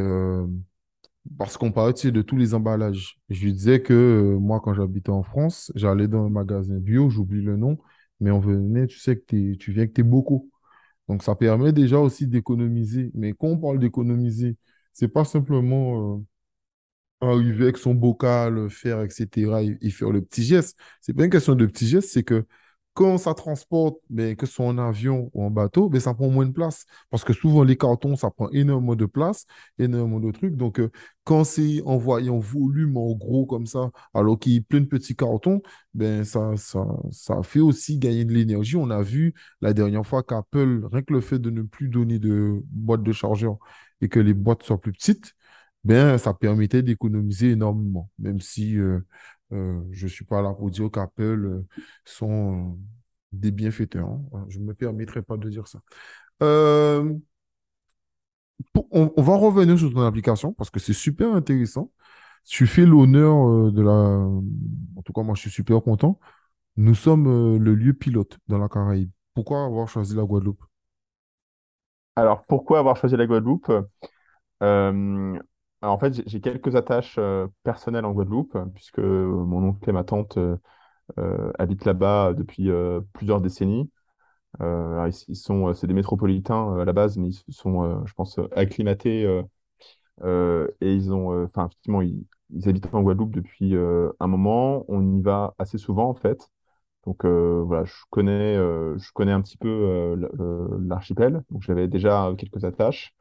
parce 1.38 1.56
qu'on 1.56 1.72
parlait 1.72 1.94
de 1.94 2.22
tous 2.22 2.36
les 2.36 2.54
emballages. 2.54 3.18
Je 3.30 3.44
lui 3.44 3.52
disais 3.52 3.80
que 3.82 4.36
moi, 4.40 4.60
quand 4.60 4.74
j'habitais 4.74 5.10
en 5.10 5.22
France, 5.22 5.72
j'allais 5.74 6.08
dans 6.08 6.26
un 6.26 6.30
magasin 6.30 6.78
bio, 6.78 7.08
j'oublie 7.10 7.42
le 7.42 7.56
nom, 7.56 7.78
mais 8.20 8.30
on 8.30 8.40
venait, 8.40 8.86
tu 8.86 8.98
sais 8.98 9.16
que 9.16 9.54
tu 9.54 9.72
viens 9.72 9.82
avec 9.82 9.94
tes 9.94 10.02
bocaux. 10.02 10.48
Donc, 11.08 11.22
ça 11.22 11.34
permet 11.34 11.72
déjà 11.72 11.98
aussi 11.98 12.26
d'économiser. 12.26 13.10
Mais 13.14 13.32
quand 13.32 13.48
on 13.48 13.58
parle 13.58 13.78
d'économiser, 13.78 14.56
c'est 14.92 15.08
pas 15.08 15.24
simplement... 15.24 16.22
arriver 17.28 17.64
avec 17.64 17.78
son 17.78 17.94
bocal, 17.94 18.70
faire, 18.70 19.02
etc., 19.02 19.62
et, 19.80 19.90
faire 19.90 20.10
le 20.10 20.22
petit 20.22 20.44
geste. 20.44 20.78
C'est 21.00 21.14
pas 21.14 21.24
une 21.24 21.30
question 21.30 21.54
de 21.54 21.66
petit 21.66 21.86
geste, 21.86 22.10
c'est 22.10 22.22
que 22.22 22.46
quand 22.94 23.18
ça 23.18 23.34
transporte, 23.34 23.96
ben, 24.08 24.36
que 24.36 24.46
ce 24.46 24.54
soit 24.54 24.66
en 24.66 24.78
avion 24.78 25.28
ou 25.34 25.44
en 25.44 25.50
bateau, 25.50 25.88
ben, 25.88 26.00
ça 26.00 26.14
prend 26.14 26.28
moins 26.30 26.46
de 26.46 26.52
place. 26.52 26.86
Parce 27.10 27.24
que 27.24 27.32
souvent, 27.32 27.64
les 27.64 27.76
cartons, 27.76 28.14
ça 28.16 28.30
prend 28.30 28.48
énormément 28.50 28.94
de 28.94 29.06
place, 29.06 29.46
énormément 29.78 30.20
de 30.20 30.30
trucs. 30.30 30.54
Donc, 30.56 30.78
euh, 30.78 30.90
quand 31.24 31.42
c'est 31.42 31.82
envoyé 31.84 32.30
en 32.30 32.38
volume, 32.38 32.96
en 32.96 33.12
gros, 33.14 33.46
comme 33.46 33.66
ça, 33.66 33.90
alors 34.14 34.38
qu'il 34.38 34.52
y 34.52 34.58
a 34.58 34.60
plein 34.60 34.80
de 34.80 34.86
petits 34.86 35.16
cartons, 35.16 35.60
ben, 35.92 36.22
ça, 36.24 36.56
ça, 36.56 36.86
ça 37.10 37.42
fait 37.42 37.60
aussi 37.60 37.98
gagner 37.98 38.24
de 38.24 38.32
l'énergie. 38.32 38.76
On 38.76 38.90
a 38.90 39.02
vu 39.02 39.34
la 39.60 39.72
dernière 39.72 40.06
fois 40.06 40.22
qu'Apple, 40.22 40.86
rien 40.92 41.02
que 41.02 41.12
le 41.12 41.20
fait 41.20 41.40
de 41.40 41.50
ne 41.50 41.62
plus 41.62 41.88
donner 41.88 42.20
de 42.20 42.62
boîte 42.70 43.02
de 43.02 43.12
chargeur 43.12 43.58
et 44.00 44.08
que 44.08 44.20
les 44.20 44.34
boîtes 44.34 44.62
soient 44.62 44.80
plus 44.80 44.92
petites, 44.92 45.34
ben, 45.84 46.18
ça 46.18 46.34
permettait 46.34 46.82
d'économiser 46.82 47.50
énormément, 47.50 48.10
même 48.18 48.40
si 48.40 48.78
euh, 48.78 49.00
euh, 49.52 49.80
je 49.92 50.04
ne 50.04 50.10
suis 50.10 50.24
pas 50.24 50.42
là 50.42 50.52
pour 50.54 50.70
dire 50.70 50.90
qu'Apple 50.90 51.22
euh, 51.22 51.66
sont 52.04 52.78
des 53.32 53.50
bienfaiteurs. 53.50 54.08
hein. 54.08 54.46
Je 54.48 54.58
ne 54.60 54.64
me 54.64 54.74
permettrai 54.74 55.22
pas 55.22 55.36
de 55.36 55.48
dire 55.50 55.68
ça. 55.68 55.80
On, 58.90 59.22
va 59.22 59.36
revenir 59.36 59.78
sur 59.78 59.92
ton 59.92 60.00
application 60.02 60.52
parce 60.52 60.70
que 60.70 60.80
c'est 60.80 60.92
super 60.92 61.34
intéressant. 61.34 61.90
Tu 62.44 62.66
fais 62.66 62.86
l'honneur 62.86 63.72
de 63.72 63.82
la... 63.82 63.92
En 63.92 65.02
tout 65.02 65.12
cas, 65.12 65.22
moi, 65.22 65.34
je 65.34 65.42
suis 65.42 65.50
super 65.50 65.82
content. 65.82 66.18
Nous 66.76 66.94
sommes 66.94 67.58
le 67.58 67.74
lieu 67.74 67.94
pilote 67.94 68.38
dans 68.48 68.58
la 68.58 68.68
Caraïbe. 68.68 69.10
Pourquoi 69.34 69.64
avoir 69.64 69.88
choisi 69.88 70.14
la 70.14 70.24
Guadeloupe? 70.24 70.62
Alors, 72.16 72.44
pourquoi 72.46 72.78
avoir 72.78 72.96
choisi 72.96 73.16
la 73.16 73.26
Guadeloupe? 73.26 73.70
En 75.88 75.98
fait, 75.98 76.22
j'ai 76.28 76.40
quelques 76.40 76.76
attaches 76.76 77.16
euh, 77.18 77.46
personnelles 77.62 78.04
en 78.04 78.12
Guadeloupe, 78.12 78.56
puisque 78.74 78.98
mon 78.98 79.62
oncle 79.68 79.88
et 79.88 79.92
ma 79.92 80.04
tante 80.04 80.38
euh, 80.38 80.56
euh, 81.18 81.52
habitent 81.58 81.84
là-bas 81.86 82.34
depuis 82.34 82.70
euh, 82.70 83.00
plusieurs 83.14 83.40
décennies. 83.40 83.90
Euh, 84.62 85.10
ils, 85.28 85.36
sont, 85.36 85.68
euh, 85.70 85.74
c'est 85.74 85.86
des 85.88 85.94
métropolitains 85.94 86.76
euh, 86.76 86.82
à 86.82 86.84
la 86.86 86.92
base, 86.92 87.18
mais 87.18 87.28
ils 87.48 87.54
sont, 87.54 87.84
euh, 87.84 88.06
je 88.06 88.14
pense, 88.14 88.38
euh, 88.38 88.48
acclimatés 88.56 89.24
euh, 89.26 89.42
euh, 90.22 90.68
et 90.80 90.92
ils 90.94 91.12
ont, 91.12 91.32
euh, 91.32 91.44
enfin, 91.46 91.68
ils, 92.02 92.26
habitent 92.68 92.92
en 92.94 93.02
Guadeloupe 93.02 93.32
depuis 93.34 93.74
euh, 93.76 94.10
un 94.20 94.26
moment. 94.26 94.84
On 94.88 95.16
y 95.16 95.22
va 95.22 95.54
assez 95.58 95.78
souvent, 95.78 96.08
en 96.08 96.14
fait. 96.14 96.48
Donc 97.06 97.24
euh, 97.24 97.62
voilà, 97.66 97.84
je 97.84 97.94
connais, 98.10 98.56
euh, 98.56 98.98
je 98.98 99.12
connais 99.12 99.32
un 99.32 99.42
petit 99.42 99.56
peu 99.58 99.68
euh, 99.68 100.16
euh, 100.40 100.78
l'archipel. 100.86 101.42
Donc 101.50 101.62
j'avais 101.62 101.88
déjà 101.88 102.32
quelques 102.38 102.64
attaches. 102.64 103.14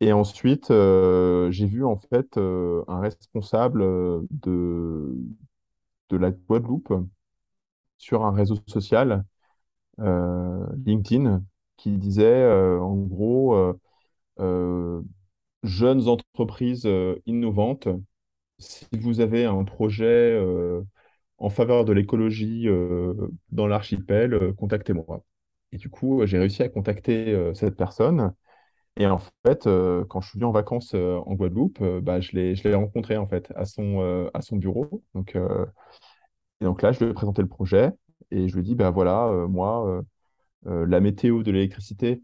Et 0.00 0.12
ensuite, 0.12 0.70
euh, 0.70 1.50
j'ai 1.50 1.66
vu 1.66 1.84
en 1.84 1.96
fait 1.98 2.36
euh, 2.38 2.82
un 2.88 3.00
responsable 3.00 3.82
euh, 3.82 4.22
de, 4.30 5.14
de 6.10 6.16
la 6.16 6.30
Guadeloupe 6.30 6.92
sur 7.98 8.24
un 8.24 8.32
réseau 8.32 8.56
social, 8.66 9.24
LinkedIn, 9.98 11.42
qui 11.76 11.96
disait 11.98 12.44
en 12.80 12.96
gros 12.96 13.74
jeunes 15.62 16.08
entreprises 16.08 16.88
innovantes, 17.26 17.88
si 18.58 18.86
vous 19.00 19.20
avez 19.20 19.44
un 19.46 19.64
projet 19.64 20.38
en 21.38 21.50
faveur 21.50 21.84
de 21.84 21.92
l'écologie 21.92 22.68
dans 23.50 23.66
l'archipel, 23.66 24.54
contactez-moi. 24.56 25.24
Et 25.72 25.78
du 25.78 25.90
coup, 25.90 26.26
j'ai 26.26 26.38
réussi 26.38 26.62
à 26.62 26.68
contacter 26.68 27.52
cette 27.54 27.76
personne. 27.76 28.34
Et 28.96 29.06
en 29.06 29.18
fait, 29.46 29.66
euh, 29.66 30.04
quand 30.04 30.20
je 30.20 30.28
suis 30.28 30.38
venu 30.38 30.46
en 30.46 30.52
vacances 30.52 30.92
euh, 30.94 31.18
en 31.26 31.34
Guadeloupe, 31.34 31.80
euh, 31.80 32.00
bah, 32.00 32.20
je 32.20 32.32
l'ai, 32.32 32.74
rencontré 32.74 33.16
en 33.16 33.26
fait 33.26 33.52
à 33.56 33.64
son, 33.64 34.28
à 34.34 34.42
son 34.42 34.56
bureau. 34.56 35.02
Donc, 35.14 35.36
et 36.60 36.64
donc 36.64 36.82
là, 36.82 36.92
je 36.92 37.04
lui 37.04 37.10
ai 37.10 37.14
présenté 37.14 37.42
le 37.42 37.48
projet 37.48 37.90
et 38.30 38.48
je 38.48 38.54
lui 38.54 38.60
ai 38.60 38.64
dit, 38.64 38.74
bah 38.74 38.90
voilà, 38.90 39.46
moi, 39.48 40.02
la 40.64 41.00
météo 41.00 41.42
de 41.42 41.50
l'électricité 41.50 42.22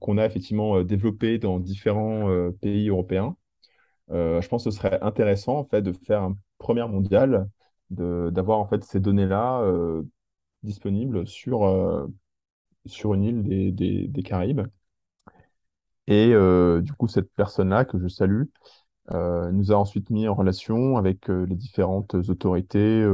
qu'on 0.00 0.18
a 0.18 0.26
effectivement 0.26 0.82
développée 0.82 1.38
dans 1.38 1.58
différents 1.58 2.50
pays 2.60 2.88
européens, 2.88 3.36
je 4.10 4.46
pense 4.48 4.64
que 4.64 4.70
ce 4.70 4.76
serait 4.76 5.00
intéressant 5.02 5.58
en 5.58 5.64
fait 5.64 5.82
de 5.82 5.92
faire 5.92 6.22
un 6.22 6.36
premier 6.58 6.86
mondial, 6.86 7.48
de, 7.90 8.30
d'avoir 8.30 8.58
en 8.58 8.66
fait 8.66 8.84
ces 8.84 9.00
données-là 9.00 9.64
disponibles 10.62 11.26
sur, 11.26 12.08
sur 12.86 13.14
une 13.14 13.24
île 13.24 13.42
des, 13.42 13.72
des, 13.72 14.08
des 14.08 14.22
Caraïbes. 14.22 14.62
Et 16.08 16.32
euh, 16.32 16.80
du 16.80 16.94
coup, 16.94 17.06
cette 17.06 17.30
personne-là 17.34 17.84
que 17.84 17.98
je 17.98 18.08
salue, 18.08 18.44
euh, 19.12 19.52
nous 19.52 19.72
a 19.72 19.76
ensuite 19.76 20.08
mis 20.08 20.26
en 20.26 20.34
relation 20.34 20.96
avec 20.96 21.28
euh, 21.28 21.44
les 21.44 21.54
différentes 21.54 22.14
autorités 22.14 23.06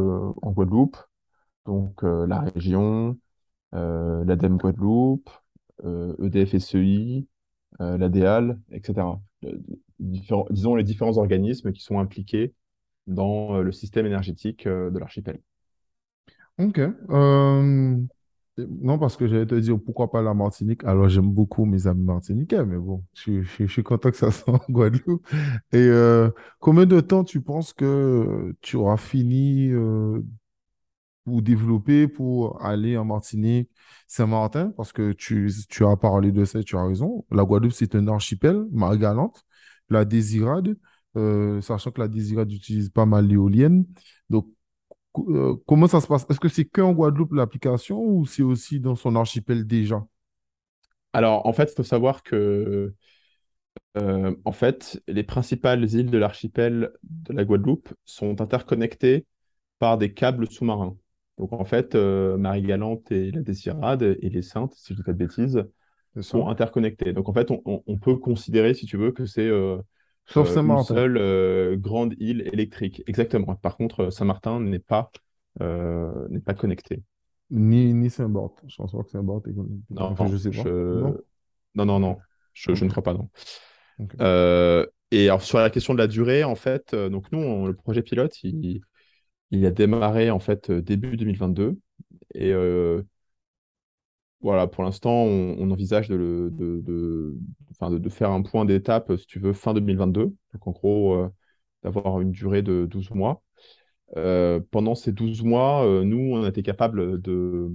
en 0.42 0.53
Guadeloupe, 0.53 0.97
donc 1.66 2.03
la 2.03 2.40
région, 2.40 3.18
l'ADEME 3.72 4.59
Guadeloupe, 4.59 5.28
EDF 5.82 6.57
SEI, 6.59 7.26
l'ADEAL, 7.80 8.61
etc. 8.70 9.09
Disons 9.99 10.74
les 10.76 10.84
différents 10.84 11.16
organismes 11.18 11.72
qui 11.72 11.82
sont 11.82 11.99
impliqués 11.99 12.55
dans 13.07 13.61
le 13.61 13.72
système 13.72 14.07
énergétique 14.07 14.68
de 14.68 14.99
l'archipel. 14.99 15.40
Ok. 16.59 16.80
Euh, 18.59 18.66
non, 18.80 18.98
parce 18.98 19.16
que 19.16 19.26
j'allais 19.26 19.46
te 19.46 19.55
dire 19.55 19.78
pourquoi 19.84 20.11
pas 20.11 20.22
la 20.22 20.34
Martinique? 20.34 20.84
Alors, 20.84 21.09
j'aime 21.09 21.30
beaucoup 21.30 21.64
mes 21.64 21.86
amis 21.86 22.05
martiniquais, 22.05 22.64
mais 22.64 22.76
bon, 22.76 23.05
je, 23.14 23.42
suis 23.66 23.82
content 23.82 24.11
que 24.11 24.16
ça 24.16 24.30
soit 24.30 24.55
en 24.55 24.72
Guadeloupe. 24.72 25.26
Et 25.72 25.76
euh, 25.78 26.30
combien 26.61 26.86
de 26.86 27.00
temps 27.00 27.24
tu 27.24 27.40
penses 27.40 27.72
que 27.72 28.55
tu 28.61 28.76
auras 28.76 28.96
fini 28.96 29.70
euh, 29.70 30.22
pour 31.24 31.42
développer, 31.42 32.07
pour 32.09 32.62
aller 32.62 32.96
en 32.96 33.05
Martinique, 33.05 33.70
Saint-Martin? 34.07 34.72
Parce 34.76 34.92
que 34.92 35.12
tu, 35.12 35.50
as 35.84 35.96
parlé 35.96 36.32
de 36.32 36.44
ça, 36.44 36.62
tu 36.62 36.76
as 36.76 36.84
raison. 36.84 37.24
La 37.30 37.44
Guadeloupe, 37.44 37.72
c'est 37.72 37.94
un 37.94 38.07
archipel, 38.09 38.64
Marie-Galante, 38.72 39.44
la 39.88 40.05
Désirade, 40.05 40.76
euh, 41.16 41.61
sachant 41.61 41.90
que 41.90 42.00
la 42.00 42.09
Désirade 42.09 42.52
utilise 42.52 42.90
pas 42.90 43.07
mal 43.07 43.26
l'éolienne. 43.26 43.86
Donc, 44.30 44.46
euh, 44.46 44.50
comment 45.67 45.87
ça 45.89 46.01
se 46.01 46.07
passe? 46.07 46.27
Est-ce 46.31 46.41
que 46.41 46.49
c'est 46.49 46.65
qu'en 46.65 46.93
Guadeloupe 46.93 47.33
l'application 47.33 48.01
ou 48.03 48.27
c'est 48.27 48.43
aussi 48.43 48.81
dans 48.81 48.97
son 48.97 49.17
archipel 49.17 49.67
déjà? 49.67 50.05
Alors, 51.12 51.47
en 51.47 51.53
fait, 51.53 51.71
il 51.73 51.75
faut 51.77 51.83
savoir 51.83 52.23
que 52.23 52.95
euh, 53.97 54.35
en 54.45 54.53
fait, 54.53 55.03
les 55.09 55.23
principales 55.23 55.85
îles 55.93 56.11
de 56.11 56.19
l'archipel 56.19 56.93
de 57.05 57.33
la 57.33 57.45
Guadeloupe 57.45 57.93
sont 58.05 58.41
interconnectées 58.41 59.27
par 59.81 59.99
des 59.99 60.15
câbles 60.15 60.51
sous-marins. 60.51 60.97
Donc, 61.39 61.53
en 61.55 61.65
fait, 61.67 61.95
euh, 61.97 62.37
Marie-Galante 62.39 63.12
et 63.12 63.31
la 63.33 63.43
Désirade 63.43 64.03
et 64.05 64.31
les 64.31 64.43
Saintes, 64.43 64.75
si 64.77 64.89
je 64.91 64.95
ne 64.95 64.99
dis 64.99 65.05
pas 65.05 65.12
de 65.12 65.19
bêtises, 65.19 65.65
sont 66.23 66.49
ça. 66.49 66.49
interconnectés. 66.49 67.12
Donc 67.12 67.29
en 67.29 67.35
fait, 67.35 67.51
on, 67.53 67.62
on- 67.67 67.83
on 67.87 67.99
peut 67.99 68.17
considérer, 68.17 68.75
si 68.75 68.87
tu 68.87 68.97
veux, 68.97 69.12
que 69.12 69.27
c'est 69.27 69.47
euh, 69.49 69.79
Sauf 70.27 70.49
euh, 70.49 70.55
Saint-Martin. 70.55 70.95
seule 70.95 71.16
euh, 71.18 71.77
grande 71.77 72.14
île 72.18 72.43
électrique. 72.53 73.03
Exactement. 73.07 73.55
Par 73.57 73.77
contre, 73.77 74.05
euh, 74.05 74.11
Saint-Martin 74.11 74.61
n'est 74.61 74.79
pas, 74.79 75.11
n'est 75.61 76.41
pas 76.41 76.55
connecté. 76.55 77.03
Ni, 77.51 77.93
ni 77.95 78.11
Saint-Barth. 78.11 78.62
Je 78.66 78.77
pense 78.77 78.93
pas 78.93 79.03
que 79.03 79.11
Saint-Barth 79.11 79.47
est 79.49 79.55
connecté. 79.55 79.77
Non, 79.91 80.03
Enfin, 80.03 80.27
je 80.27 80.37
sais 80.37 80.51
pas. 80.51 80.62
je... 80.62 80.68
Non? 81.01 81.16
non, 81.75 81.85
non, 81.87 82.01
Ok. 82.01 82.01
non. 82.01 82.16
Je, 82.55 82.75
je 82.75 82.85
ne 82.85 82.91
crois 82.91 83.03
pas, 83.03 83.14
non. 83.14 83.29
Euh, 84.20 84.87
et 85.11 85.29
alors 85.29 85.43
sur 85.43 85.59
la 85.59 85.70
question 85.70 85.93
de 85.95 85.99
la 85.99 86.07
durée, 86.07 86.43
en 86.45 86.55
fait, 86.55 86.95
euh, 86.95 87.09
donc 87.09 87.31
nous, 87.33 87.39
on- 87.41 87.66
le 87.66 87.75
projet 87.75 88.03
pilote, 88.03 88.43
il, 88.43 88.81
il 89.51 89.66
a 89.66 89.70
démarré 89.70 90.31
en 90.31 90.41
fait 90.41 90.70
début 90.70 91.16
2022. 91.16 91.79
Et 92.35 92.53
euh, 92.53 93.03
voilà, 94.45 94.66
pour 94.66 94.84
l'instant, 94.84 95.11
on, 95.11 95.70
envisage 95.70 96.09
de, 96.11 96.16
le- 96.16 96.51
de, 96.51 98.09
faire 98.11 98.30
un 98.30 98.42
point 98.42 98.66
d'étape, 98.66 99.16
si 99.16 99.26
tu 99.26 99.38
veux, 99.38 99.55
fin 99.55 99.72
2022. 99.72 100.34
Donc 100.53 100.66
en 100.66 100.70
gros, 100.70 101.14
euh, 101.14 101.30
d'avoir 101.82 102.20
une 102.20 102.30
durée 102.30 102.61
de 102.61 102.84
12 102.84 103.11
mois. 103.11 103.42
Euh, 104.18 104.61
pendant 104.70 104.95
ces 104.95 105.12
12 105.12 105.42
mois, 105.42 105.86
euh, 105.86 106.05
nous, 106.05 106.18
on 106.18 106.45
a 106.45 106.49
été 106.49 106.62
capable 106.62 107.22
de, 107.22 107.72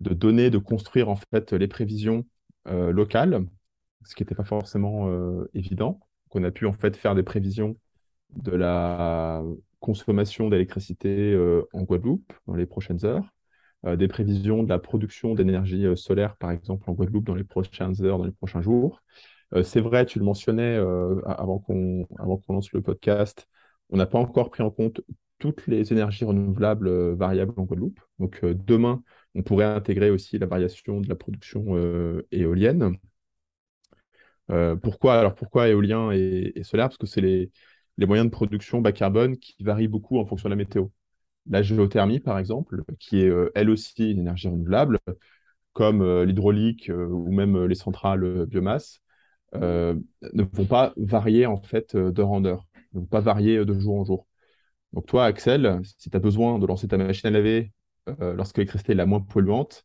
donner, 0.00 0.50
de 0.50 0.58
construire 0.58 1.08
en 1.08 1.16
fait 1.16 1.52
les 1.52 1.68
prévisions 1.68 2.24
locales, 2.66 3.44
ce 4.04 4.14
qui 4.14 4.22
n'était 4.22 4.34
pas 4.36 4.44
forcément 4.44 5.10
évident. 5.54 6.00
Donc, 6.26 6.42
on 6.42 6.44
a 6.44 6.52
pu 6.52 6.66
en 6.66 6.72
fait 6.72 6.96
faire 6.96 7.16
des 7.16 7.22
prévisions 7.24 7.76
de 8.36 8.52
la 8.52 9.42
consommation 9.80 10.48
d'électricité 10.50 11.36
en 11.72 11.82
Guadeloupe 11.82 12.32
dans 12.46 12.54
les 12.54 12.66
prochaines 12.66 13.04
heures, 13.04 13.35
des 13.94 14.08
prévisions 14.08 14.64
de 14.64 14.68
la 14.68 14.80
production 14.80 15.34
d'énergie 15.34 15.86
euh, 15.86 15.94
solaire, 15.94 16.34
par 16.36 16.50
exemple, 16.50 16.90
en 16.90 16.94
Guadeloupe 16.94 17.26
dans 17.26 17.36
les 17.36 17.44
prochaines 17.44 18.02
heures, 18.02 18.18
dans 18.18 18.24
les 18.24 18.32
prochains 18.32 18.62
jours. 18.62 19.02
Euh, 19.54 19.62
c'est 19.62 19.80
vrai, 19.80 20.06
tu 20.06 20.18
le 20.18 20.24
mentionnais 20.24 20.76
euh, 20.76 21.20
avant 21.26 21.60
qu'on 21.60 22.08
lance 22.48 22.72
le 22.72 22.82
podcast, 22.82 23.46
on 23.90 23.96
n'a 23.98 24.06
pas 24.06 24.18
encore 24.18 24.50
pris 24.50 24.64
en 24.64 24.70
compte 24.70 25.02
toutes 25.38 25.66
les 25.68 25.92
énergies 25.92 26.24
renouvelables 26.24 26.88
euh, 26.88 27.14
variables 27.14 27.52
en 27.56 27.62
Guadeloupe. 27.64 28.00
Donc 28.18 28.40
euh, 28.42 28.54
demain, 28.54 29.04
on 29.36 29.42
pourrait 29.42 29.66
intégrer 29.66 30.10
aussi 30.10 30.38
la 30.38 30.46
variation 30.46 31.00
de 31.00 31.08
la 31.08 31.14
production 31.14 31.64
euh, 31.76 32.26
éolienne. 32.32 32.96
Euh, 34.50 34.76
pourquoi? 34.76 35.18
Alors 35.18 35.34
pourquoi 35.34 35.68
éolien 35.68 36.10
et, 36.12 36.52
et 36.54 36.64
solaire? 36.64 36.88
Parce 36.88 36.98
que 36.98 37.06
c'est 37.06 37.20
les, 37.20 37.50
les 37.98 38.06
moyens 38.06 38.26
de 38.26 38.32
production 38.32 38.80
bas 38.80 38.92
carbone 38.92 39.36
qui 39.36 39.62
varient 39.62 39.88
beaucoup 39.88 40.18
en 40.18 40.26
fonction 40.26 40.48
de 40.48 40.54
la 40.54 40.56
météo. 40.56 40.86
La 41.48 41.62
géothermie, 41.62 42.20
par 42.20 42.38
exemple, 42.38 42.82
qui 42.98 43.20
est 43.20 43.28
euh, 43.28 43.50
elle 43.54 43.70
aussi 43.70 44.10
une 44.10 44.20
énergie 44.20 44.48
renouvelable, 44.48 44.98
comme 45.72 46.02
euh, 46.02 46.24
l'hydraulique 46.24 46.90
euh, 46.90 47.06
ou 47.06 47.30
même 47.32 47.66
les 47.66 47.74
centrales 47.74 48.46
biomasse, 48.46 49.00
euh, 49.54 49.94
ne 50.32 50.42
vont 50.42 50.64
pas 50.66 50.92
varier 50.96 51.46
en 51.46 51.60
fait 51.62 51.96
d'heure 51.96 52.30
en 52.30 52.44
heure, 52.44 52.66
ne 52.94 53.00
vont 53.00 53.06
pas 53.06 53.20
varier 53.20 53.64
de 53.64 53.78
jour 53.78 54.00
en 54.00 54.04
jour. 54.04 54.26
Donc 54.92 55.06
toi, 55.06 55.26
Axel, 55.26 55.80
si 55.98 56.10
tu 56.10 56.16
as 56.16 56.20
besoin 56.20 56.58
de 56.58 56.66
lancer 56.66 56.88
ta 56.88 56.96
machine 56.96 57.28
à 57.28 57.30
laver 57.30 57.72
euh, 58.20 58.34
lorsque 58.34 58.56
l'électricité 58.56 58.92
est 58.92 58.96
la 58.96 59.06
moins 59.06 59.20
polluante, 59.20 59.84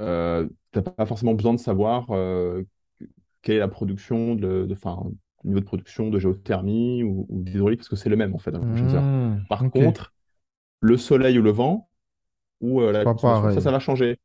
euh, 0.00 0.48
tu 0.72 0.78
n'as 0.78 0.82
pas 0.82 1.06
forcément 1.06 1.34
besoin 1.34 1.54
de 1.54 1.60
savoir 1.60 2.06
quelle 3.42 3.56
est 3.56 3.60
la 3.60 3.68
production 3.68 4.34
de, 4.34 4.66
le 4.68 5.48
niveau 5.48 5.60
de 5.60 5.64
production 5.64 6.10
de 6.10 6.18
géothermie 6.18 7.02
ou, 7.02 7.26
ou 7.28 7.42
d'hydraulique, 7.42 7.80
parce 7.80 7.88
que 7.88 7.96
c'est 7.96 8.08
le 8.08 8.16
même 8.16 8.34
en 8.34 8.38
fait 8.38 8.50
dans. 8.50 8.60
Hmm, 8.60 9.40
Par 9.48 9.70
contre, 9.70 10.12
le 10.80 10.96
soleil 10.96 11.38
ou 11.38 11.42
le 11.42 11.50
vent 11.50 11.88
ou 12.60 12.80
euh, 12.80 12.92
la 12.92 13.04
consommation, 13.04 13.52
ça, 13.52 13.60
ça 13.60 13.70
va 13.70 13.78
changer. 13.78 14.18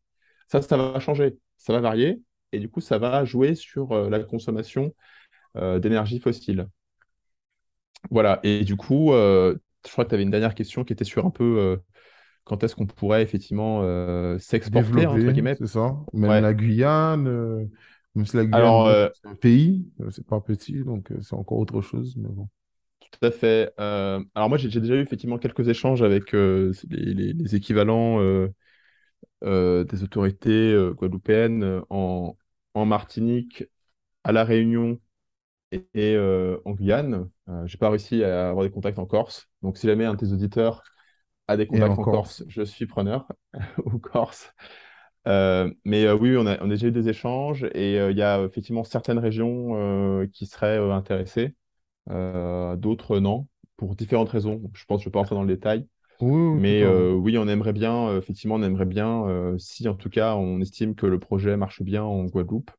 Ça, 0.47 0.61
ça 0.61 0.77
va 0.77 0.99
changer. 0.99 1.37
Ça 1.57 1.73
va 1.73 1.79
varier. 1.79 2.21
Et 2.51 2.59
du 2.59 2.69
coup, 2.69 2.81
ça 2.81 2.97
va 2.97 3.25
jouer 3.25 3.55
sur 3.55 3.91
euh, 3.91 4.09
la 4.09 4.19
consommation 4.19 4.93
euh, 5.57 5.79
d'énergie 5.79 6.19
fossile. 6.19 6.67
Voilà. 8.09 8.39
Et 8.43 8.63
du 8.63 8.75
coup, 8.75 9.11
je 9.11 9.57
crois 9.91 10.03
que 10.03 10.09
tu 10.09 10.15
avais 10.15 10.23
une 10.23 10.31
dernière 10.31 10.55
question 10.55 10.83
qui 10.83 10.93
était 10.93 11.05
sur 11.05 11.25
un 11.25 11.29
peu 11.29 11.79
quand 12.43 12.61
est-ce 12.63 12.75
qu'on 12.75 12.85
pourrait 12.85 13.23
effectivement 13.23 13.81
s'exporter, 14.39 15.05
entre 15.07 15.31
guillemets. 15.31 15.55
c'est 15.55 15.67
ça. 15.67 15.95
Même 16.11 16.29
Ouais. 16.29 16.41
la 16.41 16.53
Guyane, 16.53 17.69
même 18.15 18.25
si 18.25 18.35
la 18.35 18.45
Guyane, 18.45 19.09
c'est 19.13 19.27
un 19.27 19.35
pays, 19.35 19.87
c'est 20.11 20.25
pas 20.27 20.41
petit, 20.41 20.83
donc 20.83 21.11
c'est 21.21 21.33
encore 21.33 21.59
autre 21.59 21.81
chose, 21.81 22.15
mais 22.17 22.29
bon. 22.29 22.49
Tout 23.19 23.25
à 23.27 23.31
fait. 23.31 23.73
Euh, 23.79 24.23
alors 24.35 24.49
moi, 24.49 24.57
j'ai 24.57 24.69
déjà 24.69 24.95
eu 24.95 25.01
effectivement 25.01 25.37
quelques 25.37 25.67
échanges 25.69 26.01
avec 26.03 26.33
euh, 26.35 26.73
les, 26.89 27.13
les- 27.13 27.33
les 27.33 27.55
équivalents 27.55 28.19
euh, 29.43 29.83
des 29.85 30.03
autorités 30.03 30.75
guadeloupéennes 30.95 31.81
en, 31.89 32.37
en 32.73 32.85
Martinique, 32.85 33.65
à 34.23 34.31
La 34.33 34.43
Réunion 34.43 34.99
et, 35.71 35.85
et, 35.95 36.17
en 36.65 36.73
Guyane. 36.73 37.29
J'ai 37.65 37.77
pas 37.79 37.89
réussi 37.91 38.23
à 38.23 38.49
avoir 38.49 38.65
des 38.65 38.71
contacts 38.71 38.99
en 38.99 39.05
Corse. 39.07 39.49
Donc, 39.63 39.77
si 39.77 39.87
jamais 39.87 40.05
un 40.05 40.13
de 40.15 40.19
tes 40.19 40.33
auditeurs 40.33 40.83
a 41.47 41.57
des 41.57 41.67
contacts 41.67 41.97
en 41.97 41.99
en 41.99 42.05
Corse. 42.05 42.05
Corse, 42.05 42.43
je 42.49 42.63
suis 42.63 42.87
preneur 42.87 43.27
ou 43.85 43.99
Corse. 43.99 44.53
Mais 45.25 46.11
oui, 46.11 46.35
on 46.37 46.45
a, 46.47 46.59
on 46.61 46.65
a 46.65 46.69
déjà 46.69 46.87
eu 46.87 46.91
des 46.91 47.09
échanges 47.09 47.65
et 47.73 47.97
il 48.11 48.17
y 48.17 48.21
a 48.23 48.43
effectivement 48.43 48.83
certaines 48.83 49.19
régions 49.19 50.27
qui 50.33 50.45
seraient 50.45 50.77
intéressées, 50.91 51.55
d'autres 52.07 53.19
non, 53.19 53.47
pour 53.77 53.95
différentes 53.95 54.29
raisons. 54.29 54.61
Je 54.73 54.85
pense 54.85 54.99
que 54.99 55.03
je 55.05 55.09
ne 55.09 55.11
vais 55.11 55.13
pas 55.13 55.19
rentrer 55.19 55.35
dans 55.35 55.43
le 55.43 55.53
détail. 55.53 55.87
Oui, 56.19 56.31
Mais 56.51 56.83
euh, 56.83 57.13
oui, 57.13 57.37
on 57.37 57.47
aimerait 57.47 57.73
bien, 57.73 58.09
euh, 58.09 58.19
effectivement, 58.19 58.55
on 58.55 58.63
aimerait 58.63 58.85
bien, 58.85 59.25
euh, 59.27 59.57
si 59.57 59.87
en 59.89 59.95
tout 59.95 60.09
cas 60.09 60.35
on 60.35 60.61
estime 60.61 60.95
que 60.95 61.07
le 61.07 61.19
projet 61.19 61.57
marche 61.57 61.81
bien 61.81 62.03
en 62.03 62.25
Guadeloupe, 62.25 62.71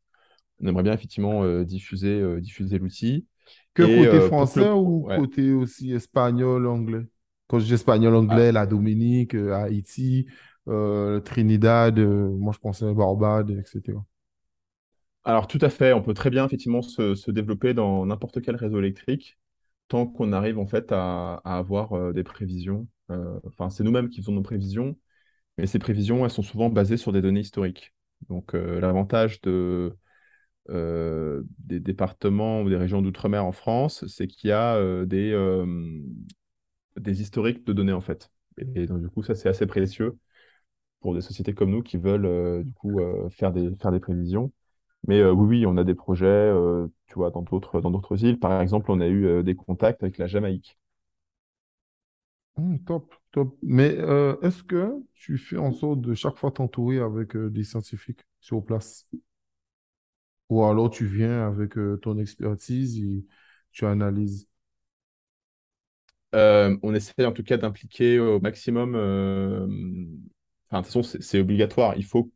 on 0.60 0.66
aimerait 0.68 0.84
bien 0.84 0.92
effectivement 0.94 1.44
euh, 1.44 1.64
diffuser, 1.64 2.20
euh, 2.20 2.40
diffuser 2.40 2.78
l'outil. 2.78 3.26
Que 3.74 3.82
Et 3.82 3.84
côté 3.84 4.20
euh, 4.20 4.30
le... 4.54 4.68
français 4.68 4.70
ou 4.70 5.08
Ouais. 5.08 5.20
côté 5.20 5.52
aussi 5.52 5.92
espagnol, 5.92 6.66
anglais? 6.66 7.06
Quand 7.48 7.58
je 7.58 7.66
dis 7.66 7.74
espagnol, 7.74 8.14
Ah, 8.28 8.40
anglais, 8.40 8.52
la 8.52 8.66
Dominique, 8.66 9.34
euh, 9.34 9.52
Haïti, 9.54 10.26
euh, 10.68 11.20
Trinidad, 11.20 11.98
euh, 11.98 12.30
moi 12.30 12.52
je 12.54 12.58
pensais 12.58 12.92
Barbade, 12.94 13.50
etc. 13.50 14.04
Alors 15.24 15.46
tout 15.46 15.58
à 15.62 15.70
fait, 15.70 15.92
on 15.92 16.02
peut 16.02 16.14
très 16.14 16.30
bien 16.30 16.44
effectivement 16.46 16.82
se, 16.82 17.30
développer 17.30 17.72
dans 17.74 18.04
n'importe 18.06 18.42
quel 18.42 18.56
réseau 18.56 18.78
électrique 18.78 19.38
tant 19.88 20.06
qu'on 20.06 20.32
arrive 20.32 20.58
en 20.58 20.66
fait 20.66 20.92
à, 20.92 21.34
avoir 21.44 21.92
euh, 21.94 22.12
des 22.12 22.24
prévisions. 22.24 22.88
Euh, 23.10 23.38
Enfin, 23.46 23.70
c'est 23.70 23.84
nous-mêmes 23.84 24.08
qui 24.10 24.20
faisons 24.20 24.32
nos 24.32 24.42
prévisions, 24.42 24.98
mais 25.58 25.66
ces 25.66 25.78
prévisions, 25.78 26.24
elles 26.24 26.30
sont 26.30 26.42
souvent 26.42 26.70
basées 26.70 26.96
sur 26.98 27.12
des 27.12 27.22
données 27.22 27.40
historiques. 27.40 27.94
Donc 28.28 28.54
euh, 28.54 28.80
l'avantage 28.80 29.40
de, 29.42 29.96
des 30.68 31.80
départements 31.80 32.62
ou 32.62 32.70
des 32.70 32.76
régions 32.76 33.02
d'outre-mer 33.02 33.44
en 33.44 33.52
France, 33.52 34.06
c'est 34.08 34.26
qu'il 34.26 34.50
y 34.50 34.52
a 34.52 35.04
des, 35.06 35.34
historiques 37.06 37.64
de 37.66 37.72
données 37.72 37.92
en 37.92 38.00
fait. 38.00 38.30
Et 38.74 38.86
donc 38.86 39.00
du 39.00 39.08
coup, 39.08 39.22
ça 39.22 39.34
c'est 39.34 39.48
assez 39.48 39.66
précieux 39.66 40.18
pour 41.00 41.14
des 41.14 41.20
sociétés 41.20 41.54
comme 41.54 41.70
nous 41.70 41.82
qui 41.82 41.98
veulent 41.98 42.64
du 42.64 42.72
coup 42.72 43.00
faire 43.30 43.52
des 43.52 44.00
prévisions. 44.00 44.52
Mais 45.06 45.20
euh, 45.20 45.32
oui, 45.32 45.58
oui, 45.60 45.66
on 45.66 45.76
a 45.76 45.84
des 45.84 45.94
projets, 45.94 46.26
euh, 46.26 46.88
tu 47.06 47.14
vois, 47.14 47.30
dans 47.30 47.42
d'autres 47.42 47.80
dans 47.80 47.90
d'autres 47.90 48.24
îles. 48.24 48.38
Par 48.38 48.60
exemple, 48.60 48.90
on 48.90 49.00
a 49.00 49.06
eu 49.06 49.26
euh, 49.26 49.42
des 49.42 49.54
contacts 49.56 50.02
avec 50.02 50.18
la 50.18 50.26
Jamaïque. 50.26 50.78
Hum, 52.56 52.78
top, 52.84 53.14
top. 53.32 53.56
Mais 53.62 53.96
euh, 53.98 54.36
est-ce 54.42 54.62
que 54.62 55.02
tu 55.14 55.38
fais 55.38 55.56
en 55.58 55.72
sorte 55.72 56.00
de 56.00 56.14
chaque 56.14 56.36
fois 56.36 56.50
t'entourer 56.52 56.98
avec 57.00 57.34
euh, 57.36 57.50
des 57.50 57.64
scientifiques 57.64 58.20
sur 58.40 58.64
place? 58.64 59.06
Ou 60.48 60.64
alors 60.64 60.88
tu 60.90 61.06
viens 61.06 61.46
avec 61.46 61.76
euh, 61.78 61.96
ton 61.98 62.18
expertise 62.18 62.98
et 62.98 63.26
tu 63.72 63.84
analyses? 63.86 64.48
Euh, 66.34 66.76
on 66.82 66.94
essaie 66.94 67.24
en 67.24 67.32
tout 67.32 67.44
cas 67.44 67.56
d'impliquer 67.56 68.18
au 68.18 68.40
maximum. 68.40 68.94
euh, 68.96 69.66
Enfin, 70.70 70.80
de 70.80 70.86
toute 70.86 70.86
façon, 70.86 71.02
c'est 71.02 71.22
c'est 71.22 71.40
obligatoire. 71.40 71.94
Il 71.96 72.04
faut. 72.04 72.32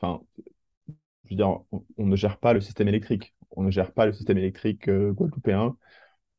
Enfin, 0.00 0.22
je 1.24 1.30
veux 1.30 1.36
dire, 1.36 1.60
on, 1.70 2.06
ne 2.06 2.16
gère 2.16 2.38
pas 2.38 2.52
le 2.52 2.60
système 2.60 2.88
électrique. 2.88 3.34
On 3.52 3.62
ne 3.62 3.70
gère 3.70 3.92
pas 3.92 4.06
le 4.06 4.12
système 4.12 4.38
électrique 4.38 4.88
euh, 4.88 5.12
guadeloupéen. 5.12 5.76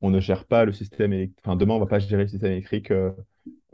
On 0.02 0.10
ne 0.10 0.20
gère 0.20 0.46
pas 0.46 0.66
le 0.66 0.74
système 0.74 1.14
électrique. 1.14 1.40
Enfin, 1.46 1.56
demain, 1.56 1.76
on 1.76 1.80
ne 1.80 1.84
va 1.84 1.90
pas 1.90 2.00
gérer 2.00 2.24
le 2.24 2.28
système 2.30 2.52
électrique 2.52 2.92
euh, 2.92 3.12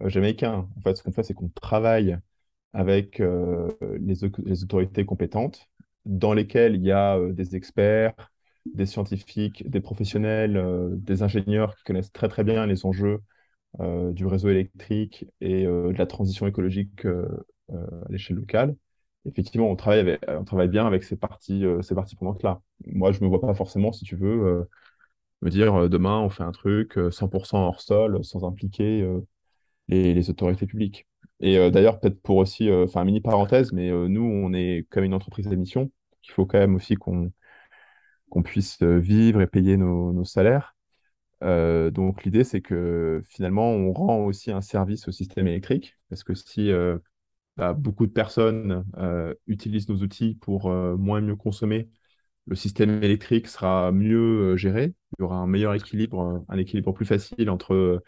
euh, 0.01 0.09
jamaïcain. 0.09 0.67
En 0.77 0.81
fait, 0.81 0.95
ce 0.95 1.03
qu'on 1.03 1.11
fait, 1.11 1.23
c'est 1.23 1.33
qu'on 1.33 1.49
travaille 1.49 2.17
avec 2.73 3.19
les, 3.19 4.13
les 4.45 4.63
autorités 4.63 5.03
compétentes, 5.03 5.67
dans 6.05 6.33
lesquelles 6.33 6.75
il 6.75 6.83
y 6.83 6.91
a 6.91 7.19
des 7.31 7.55
experts, 7.55 8.13
des 8.75 8.85
scientifiques, 8.85 9.67
des 9.67 9.81
professionnels, 9.81 10.61
des 10.97 11.23
ingénieurs 11.23 11.75
qui 11.75 11.83
connaissent 11.83 12.11
très 12.11 12.29
très 12.29 12.43
bien 12.43 12.67
les 12.67 12.85
enjeux 12.85 13.23
du 13.79 14.27
réseau 14.27 14.49
électrique 14.49 15.25
et 15.41 15.63
de 15.65 15.97
la 15.97 16.05
transition 16.05 16.45
écologique 16.45 17.05
à 17.05 17.75
l'échelle 18.09 18.37
locale. 18.37 18.75
Effectivement, 19.25 19.69
on 19.69 19.75
travaille 19.75 20.17
on 20.27 20.43
travaille 20.43 20.69
bien 20.69 20.87
avec 20.87 21.03
ces 21.03 21.17
parties, 21.17 21.65
euh, 21.65 21.81
ces 21.81 21.95
parties 21.95 22.15
prenantes-là. 22.15 22.61
Moi, 22.87 23.11
je 23.11 23.21
me 23.23 23.27
vois 23.27 23.41
pas 23.41 23.53
forcément, 23.53 23.91
si 23.91 24.05
tu 24.05 24.15
veux, 24.15 24.45
euh, 24.45 24.69
me 25.41 25.49
dire 25.49 25.75
euh, 25.75 25.89
demain 25.89 26.19
on 26.19 26.29
fait 26.29 26.43
un 26.43 26.51
truc 26.51 26.97
euh, 26.97 27.11
100% 27.11 27.57
hors 27.59 27.81
sol 27.81 28.23
sans 28.23 28.45
impliquer 28.45 29.07
les, 29.89 30.29
autorités 30.29 30.67
publiques. 30.67 31.07
Et 31.41 31.71
d'ailleurs, 31.71 31.99
peut-être 31.99 32.21
pour 32.21 32.37
aussi, 32.37 32.71
enfin, 32.71 33.05
mini 33.05 33.21
parenthèse, 33.21 33.71
mais 33.73 33.91
nous, 33.91 34.23
on 34.23 34.53
est 34.53 34.87
comme 34.89 35.05
une 35.05 35.13
entreprise 35.13 35.47
à 35.47 35.55
mission. 35.55 35.91
qu'il 36.21 36.33
faut 36.33 36.45
quand 36.45 36.59
même 36.59 36.75
aussi 36.75 36.95
qu'on 36.95 37.31
qu'on 38.29 38.43
puisse 38.43 38.81
vivre 38.83 39.41
et 39.41 39.47
payer 39.47 39.77
nos, 39.77 40.13
nos 40.13 40.25
salaires. 40.25 40.75
Donc 41.41 42.23
l'idée, 42.23 42.43
c'est 42.43 42.61
que 42.61 43.21
finalement, 43.25 43.71
on 43.71 43.93
rend 43.93 44.25
aussi 44.25 44.51
un 44.51 44.61
service 44.61 45.07
au 45.07 45.11
système 45.11 45.47
électrique, 45.47 45.95
parce 46.09 46.23
que 46.23 46.35
si 46.35 46.71
bah, 47.59 47.73
beaucoup 47.73 48.07
de 48.07 48.11
personnes 48.13 48.85
euh, 48.97 49.33
utilisent 49.45 49.89
nos 49.89 49.97
outils 49.97 50.35
pour 50.35 50.67
euh, 50.71 50.95
moins 50.95 51.19
mieux 51.19 51.35
consommer, 51.35 51.89
le 52.47 52.55
système 52.55 53.03
électrique 53.03 53.49
sera 53.49 53.91
mieux 53.91 54.53
euh, 54.53 54.57
géré, 54.57 54.93
il 55.17 55.23
y 55.23 55.25
aura 55.25 55.35
un 55.37 55.47
meilleur 55.47 55.73
équilibre, 55.73 56.45
un 56.47 56.57
équilibre 56.57 56.93
plus 56.93 57.05
facile 57.05 57.49
entre 57.49 58.01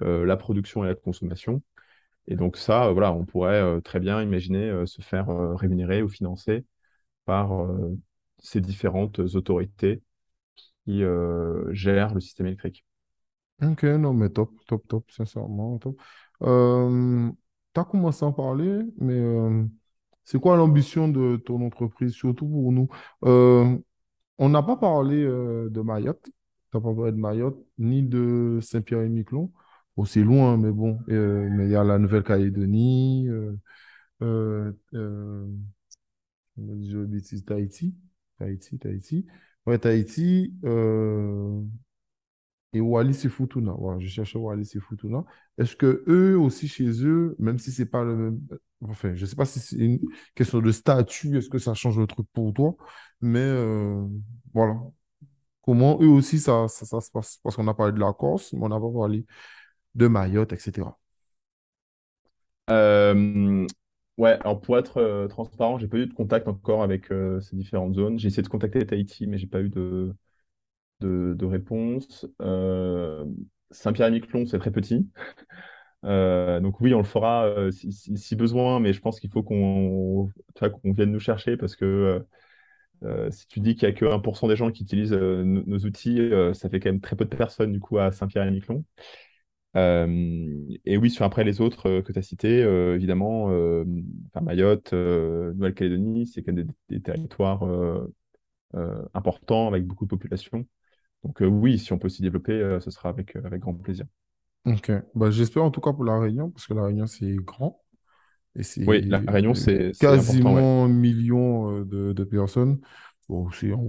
la 0.00 0.36
production 0.36 0.84
et 0.84 0.88
la 0.88 0.94
consommation. 0.96 1.62
Et 2.26 2.36
donc 2.36 2.56
ça, 2.56 2.90
voilà, 2.92 3.12
on 3.12 3.24
pourrait 3.24 3.80
très 3.82 4.00
bien 4.00 4.22
imaginer 4.22 4.86
se 4.86 5.02
faire 5.02 5.28
rémunérer 5.56 6.02
ou 6.02 6.08
financer 6.08 6.64
par 7.26 7.52
ces 8.40 8.60
différentes 8.60 9.20
autorités 9.20 10.02
qui 10.84 11.02
gèrent 11.72 12.14
le 12.14 12.20
système 12.20 12.46
électrique. 12.46 12.84
Ok, 13.62 13.84
non, 13.84 14.14
mais 14.14 14.30
top, 14.30 14.50
top, 14.66 14.86
top, 14.88 15.10
sincèrement, 15.10 15.78
top. 15.78 15.96
Tu 17.74 17.80
as 17.80 17.84
commencé 17.84 18.24
à 18.24 18.28
en 18.28 18.32
parler, 18.32 18.82
mais 18.98 19.14
euh, 19.14 19.64
c'est 20.24 20.40
quoi 20.40 20.56
l'ambition 20.56 21.08
de 21.08 21.36
ton 21.36 21.64
entreprise, 21.66 22.12
surtout 22.12 22.46
pour 22.48 22.72
nous? 22.72 22.88
Euh, 23.24 23.76
on 24.38 24.48
n'a 24.48 24.62
pas 24.62 24.76
parlé 24.76 25.22
euh, 25.22 25.68
de 25.70 25.80
Mayotte, 25.80 26.22
tu 26.24 26.32
pas 26.72 26.80
parlé 26.80 27.12
de 27.12 27.18
Mayotte, 27.18 27.58
ni 27.78 28.02
de 28.02 28.60
Saint-Pierre-et-Miquelon. 28.62 29.52
Bon, 29.96 30.04
c'est 30.04 30.22
loin, 30.22 30.56
mais 30.56 30.72
bon, 30.72 30.98
mais 31.08 31.66
il 31.66 31.70
y 31.70 31.76
a 31.76 31.84
la 31.84 31.98
Nouvelle-Calédonie, 31.98 33.28
Tahiti, 37.46 37.94
Tahiti, 38.38 38.78
Tahiti. 38.78 39.26
Ouais, 39.66 39.78
Tahiti, 39.78 40.54
et 42.74 42.80
Wallis 42.80 43.20
et 43.24 43.28
Futuna. 43.28 43.72
Voilà, 43.78 43.98
je 44.00 44.08
cherchais 44.08 44.38
Wallis 44.38 44.70
et 44.74 44.80
Futuna. 44.80 45.24
Est-ce 45.58 45.76
que 45.76 46.04
eux 46.08 46.38
aussi 46.38 46.68
chez 46.68 47.04
eux, 47.04 47.36
même 47.38 47.58
si 47.58 47.72
c'est 47.72 47.86
pas 47.86 48.04
le 48.04 48.16
même, 48.16 48.40
enfin, 48.82 49.14
je 49.14 49.24
sais 49.26 49.36
pas 49.36 49.44
si 49.46 49.60
c'est 49.60 49.76
une 49.76 50.00
question 50.34 50.60
de 50.60 50.72
statut, 50.72 51.38
est-ce 51.38 51.48
que 51.48 51.58
ça 51.58 51.74
change 51.74 51.98
le 51.98 52.06
truc 52.06 52.26
pour 52.32 52.52
toi, 52.52 52.76
mais 53.20 53.40
euh, 53.40 54.04
voilà. 54.52 54.76
Comment 55.62 55.98
eux 56.02 56.08
aussi 56.08 56.38
ça, 56.40 56.68
ça, 56.68 57.00
se 57.00 57.10
passe? 57.10 57.38
Parce 57.42 57.56
qu'on 57.56 57.68
a 57.68 57.74
parlé 57.74 57.92
de 57.92 58.00
la 58.00 58.12
Corse, 58.12 58.52
mais 58.52 58.64
on 58.64 58.68
n'a 58.68 58.80
pas 58.80 58.90
parlé 58.92 59.26
de 59.94 60.08
Mayotte, 60.08 60.52
etc. 60.52 60.98
Euh, 62.70 63.66
ouais, 64.16 64.32
alors 64.40 64.60
pour 64.60 64.78
être 64.78 64.98
euh, 64.98 65.28
transparent, 65.28 65.78
j'ai 65.78 65.88
pas 65.88 65.98
eu 65.98 66.06
de 66.06 66.14
contact 66.14 66.48
encore 66.48 66.82
avec 66.82 67.10
euh, 67.12 67.40
ces 67.40 67.56
différentes 67.56 67.94
zones. 67.94 68.18
J'ai 68.18 68.28
essayé 68.28 68.42
de 68.42 68.48
contacter 68.48 68.84
Tahiti, 68.86 69.26
mais 69.26 69.38
j'ai 69.38 69.46
pas 69.46 69.60
eu 69.60 69.68
de, 69.68 70.14
de, 71.00 71.34
de 71.36 71.46
réponse. 71.46 72.26
Euh, 72.42 73.24
Saint-Pierre-et-Miquelon, 73.70 74.46
c'est 74.46 74.58
très 74.58 74.70
petit. 74.70 75.08
Euh, 76.04 76.60
donc 76.60 76.82
oui, 76.82 76.92
on 76.92 76.98
le 76.98 77.04
fera 77.04 77.46
euh, 77.46 77.70
si, 77.70 78.36
besoin, 78.36 78.78
mais 78.78 78.92
je 78.92 79.00
pense 79.00 79.18
qu'il 79.20 79.30
faut 79.30 79.42
qu'on 79.42 80.30
vienne 80.84 81.12
nous 81.12 81.18
chercher 81.18 81.56
parce 81.56 81.76
que 81.76 82.22
si 83.30 83.46
tu 83.48 83.60
dis 83.60 83.74
qu'il 83.74 83.88
y 83.88 83.90
a 83.90 83.94
que 83.94 84.04
1% 84.04 84.48
des 84.48 84.56
gens 84.56 84.70
qui 84.70 84.82
utilisent 84.82 85.12
nos, 85.12 85.78
outils, 85.78 86.30
ça 86.52 86.68
fait 86.68 86.78
quand 86.80 86.90
même 86.90 87.00
très 87.00 87.16
peu 87.16 87.24
de 87.24 87.34
personnes 87.34 87.72
du 87.72 87.80
coup 87.80 87.98
à 87.98 88.12
Saint-Pierre-et-Miquelon. 88.12 88.84
Et 89.76 90.96
oui, 90.98 91.10
sur 91.10 91.24
après 91.24 91.44
les 91.44 91.60
autres 91.60 92.00
que 92.00 92.12
tu 92.12 92.18
as 92.18 92.22
cités, 92.22 92.60
évidemment, 92.94 93.48
Mayotte, 94.42 94.92
Nouvelle-Calédonie, 94.92 96.26
c'est 96.26 96.42
quand 96.42 96.52
même 96.52 96.68
des, 96.90 97.00
territoires 97.00 97.64
importants 99.14 99.68
avec 99.68 99.86
beaucoup 99.86 100.04
de 100.04 100.10
population. 100.10 100.66
Donc 101.24 101.42
euh, 101.42 101.46
oui, 101.46 101.78
si 101.78 101.92
on 101.92 101.98
peut 101.98 102.08
s'y 102.08 102.22
développer, 102.22 102.52
euh, 102.52 102.80
ce 102.80 102.90
sera 102.90 103.08
avec, 103.10 103.36
euh, 103.36 103.42
avec 103.44 103.60
grand 103.62 103.74
plaisir. 103.74 104.06
Ok. 104.66 104.90
Bah, 105.14 105.30
j'espère 105.30 105.64
en 105.64 105.70
tout 105.70 105.80
cas 105.80 105.92
pour 105.92 106.04
la 106.04 106.18
Réunion, 106.18 106.50
parce 106.50 106.66
que 106.66 106.74
la 106.74 106.84
Réunion 106.84 107.06
c'est 107.06 107.34
grand 107.36 107.82
et 108.56 108.62
c'est 108.64 108.84
Oui, 108.86 109.02
la 109.08 109.18
Réunion, 109.26 109.54
c'est, 109.54 109.92
ouais. 109.94 109.94
quasiment 110.00 110.84
un 110.84 110.88
million 110.88 111.82
de, 111.84 112.12
de 112.12 112.24
personnes. 112.24 112.80
Bon, 113.28 113.48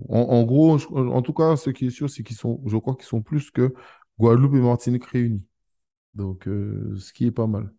en, 0.10 0.44
gros, 0.44 0.78
en 0.96 1.22
tout 1.22 1.34
cas, 1.34 1.58
ce 1.58 1.70
qui 1.72 1.88
est 1.88 1.90
sûr, 1.90 2.10
c'est 2.10 2.24
qu'ils 2.24 2.38
sont, 2.38 2.62
je 2.66 2.78
crois 2.78 2.96
qu'ils 2.96 3.06
sont 3.06 3.22
plus 3.22 3.52
que 3.52 3.74
Guadeloupe 4.20 4.56
et 4.56 4.60
Martinique 4.62 5.06
réunis. 5.06 5.46
Donc, 6.16 6.48
euh, 6.48 6.96
ce 6.98 7.14
qui 7.14 7.28
est 7.28 7.32
pas 7.32 7.48
mal. 7.48 7.72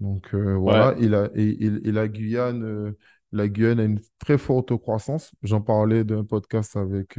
Donc, 0.00 0.34
euh, 0.34 0.54
Ouais, 0.64 0.84
voilà. 0.84 0.96
Et 0.98 1.08
la, 1.08 1.30
et, 1.34 1.48
et- 1.48 1.88
et 1.88 1.92
la 1.92 2.08
Guyane, 2.08 2.64
euh, 2.64 2.98
la 3.32 3.48
Guyane 3.48 3.80
a 3.80 3.84
une 3.84 4.00
très 4.18 4.38
forte 4.38 4.76
croissance. 4.76 5.32
J'en 5.42 5.60
parlais 5.62 6.04
d'un 6.04 6.24
podcast 6.24 6.76
avec 6.76 7.18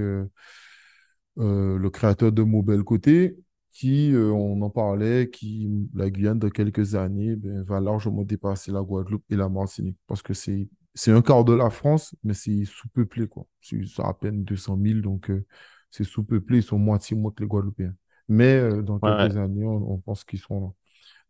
euh, 1.40 1.78
le 1.78 1.90
créateur 1.90 2.32
de 2.32 2.44
Mobile 2.44 2.84
Côté, 2.84 3.38
qui, 3.72 4.12
euh, 4.14 4.32
on 4.32 4.62
en 4.62 4.70
parlait, 4.70 5.30
qui, 5.30 5.90
la 5.94 6.10
Guyane, 6.10 6.40
dans 6.40 6.50
quelques 6.50 6.96
années, 6.96 7.36
ben, 7.36 7.64
va 7.64 7.80
largement 7.80 8.24
dépasser 8.24 8.72
la 8.72 8.82
Guadeloupe 8.82 9.24
et 9.30 9.36
la 9.36 9.50
Martinique. 9.50 9.98
Parce 10.08 10.22
que 10.22 10.34
c'est, 10.34 10.68
c'est 10.94 11.12
un 11.12 11.22
quart 11.22 11.46
de 11.46 11.54
la 11.54 11.70
France, 11.70 12.16
mais 12.24 12.34
c'est 12.34 12.66
sous-peuplé, 12.66 13.28
quoi. 13.28 13.46
C'est 13.62 13.82
c'est 13.86 14.04
à 14.04 14.14
peine 14.14 14.44
deux 14.44 14.56
cent 14.58 14.76
mille 14.78 15.02
donc 15.02 15.30
euh, 15.30 15.46
c'est 15.92 16.04
sous-peuplé. 16.04 16.58
Ils 16.58 16.64
sont 16.64 16.80
moitié 16.80 17.16
moins 17.16 17.32
que 17.32 17.42
les 17.44 17.48
Guadeloupéens. 17.48 17.94
Mais 18.28 18.60
dans 18.84 19.00
ouais. 19.02 19.18
quelques 19.18 19.38
années, 19.38 19.66
on, 19.66 19.94
on 19.94 19.98
pense 20.00 20.24
qu'ils 20.24 20.40
sont 20.40 20.62
là. 20.62 20.68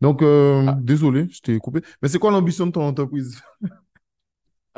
Donc, 0.00 0.22
Ah, 0.22 0.78
désolé, 0.80 1.28
je 1.30 1.40
t'ai 1.40 1.58
coupé. 1.58 1.80
Mais 2.02 2.08
c'est 2.08 2.18
quoi 2.18 2.30
l'ambition 2.30 2.66
de 2.66 2.72
ton 2.72 2.82
entreprise? 2.82 3.40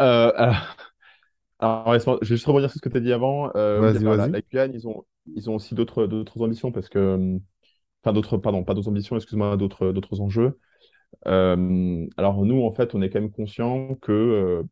alors, 1.59 1.99
je 1.99 2.19
vais 2.21 2.25
juste 2.27 2.47
rebondir 2.47 2.71
sur 2.71 2.79
ce 2.79 2.83
que 2.83 2.89
tu 2.89 2.97
as 2.97 3.01
dit 3.01 3.13
avant. 3.13 3.51
Euh, 3.57 3.81
Vas-y, 3.81 4.03
la, 4.05 4.17
vas-y. 4.17 4.31
la 4.31 4.41
Guyane, 4.41 4.73
ils 4.75 4.87
ont, 4.89 5.05
ils 5.27 5.51
ont 5.51 5.57
aussi 5.57 5.75
d'autres 5.75 6.07
d'autres 6.07 6.41
ambitions 6.43 6.73
parce 6.73 6.89
que, 6.89 7.39
enfin 8.05 8.13
d'autres, 8.13 8.39
pardon, 8.39 8.65
pas 8.65 8.75
d'autres 8.75 8.89
ambitions, 8.89 9.17
excuse-moi, 9.17 9.57
d'autres 9.57 9.93
d'autres 9.93 10.21
enjeux. 10.21 10.59
Euh, 11.27 12.07
alors 12.17 12.45
nous, 12.45 12.63
en 12.63 12.73
fait, 12.73 12.95
on 12.95 13.03
est 13.03 13.11
quand 13.11 13.21
même 13.21 13.31
conscient 13.33 13.95
que 13.97 14.13
euh, 14.13 14.63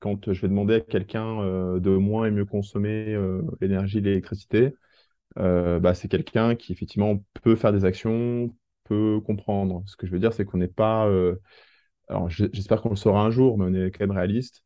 quand 0.00 0.32
je 0.32 0.40
vais 0.42 0.48
demander 0.48 0.76
à 0.76 0.80
quelqu'un 0.80 1.40
euh, 1.42 1.80
de 1.80 1.90
moins 1.90 2.26
et 2.26 2.30
mieux 2.30 2.46
consommer 2.46 3.16
l'énergie, 3.60 4.00
l'électricité, 4.00 4.74
bah, 5.36 5.94
c'est 5.94 6.08
quelqu'un 6.08 6.56
qui 6.56 6.72
effectivement 6.72 7.18
peut 7.42 7.56
faire 7.56 7.72
des 7.72 7.84
actions, 7.84 8.54
peut 8.84 9.20
comprendre. 9.26 9.82
Ce 9.86 9.96
que 9.96 10.06
je 10.06 10.12
veux 10.12 10.18
dire, 10.20 10.32
c'est 10.32 10.44
qu'on 10.44 10.58
n'est 10.58 10.68
pas, 10.68 11.08
alors 12.08 12.28
j'espère 12.30 12.82
qu'on 12.82 12.90
le 12.90 12.96
saura 12.96 13.22
un 13.24 13.30
jour, 13.30 13.58
mais 13.58 13.64
on 13.66 13.74
est 13.86 13.90
quand 13.90 14.06
même 14.06 14.16
réaliste. 14.16 14.62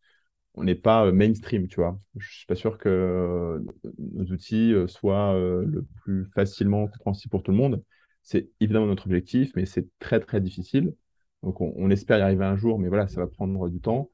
On 0.56 0.64
n'est 0.64 0.74
pas 0.74 1.06
euh, 1.06 1.12
mainstream, 1.12 1.68
tu 1.68 1.76
vois. 1.76 1.98
Je 2.16 2.28
suis 2.38 2.46
pas 2.46 2.54
sûr 2.54 2.78
que 2.78 2.88
euh, 2.88 3.60
nos 3.98 4.24
outils 4.32 4.72
euh, 4.72 4.86
soient 4.86 5.34
le 5.34 5.86
plus 6.02 6.24
facilement 6.34 6.88
compréhensibles 6.88 7.30
pour 7.30 7.42
tout 7.42 7.50
le 7.50 7.58
monde. 7.58 7.82
C'est 8.22 8.50
évidemment 8.60 8.86
notre 8.86 9.06
objectif, 9.06 9.52
mais 9.54 9.66
c'est 9.66 9.86
très 9.98 10.18
très 10.18 10.40
difficile. 10.40 10.94
Donc 11.42 11.60
on, 11.60 11.90
espère 11.90 12.18
y 12.18 12.22
arriver 12.22 12.44
un 12.44 12.56
jour, 12.56 12.78
mais 12.78 12.88
voilà, 12.88 13.06
ça 13.06 13.20
va 13.20 13.26
prendre 13.26 13.68
du 13.68 13.80
temps. 13.80 14.10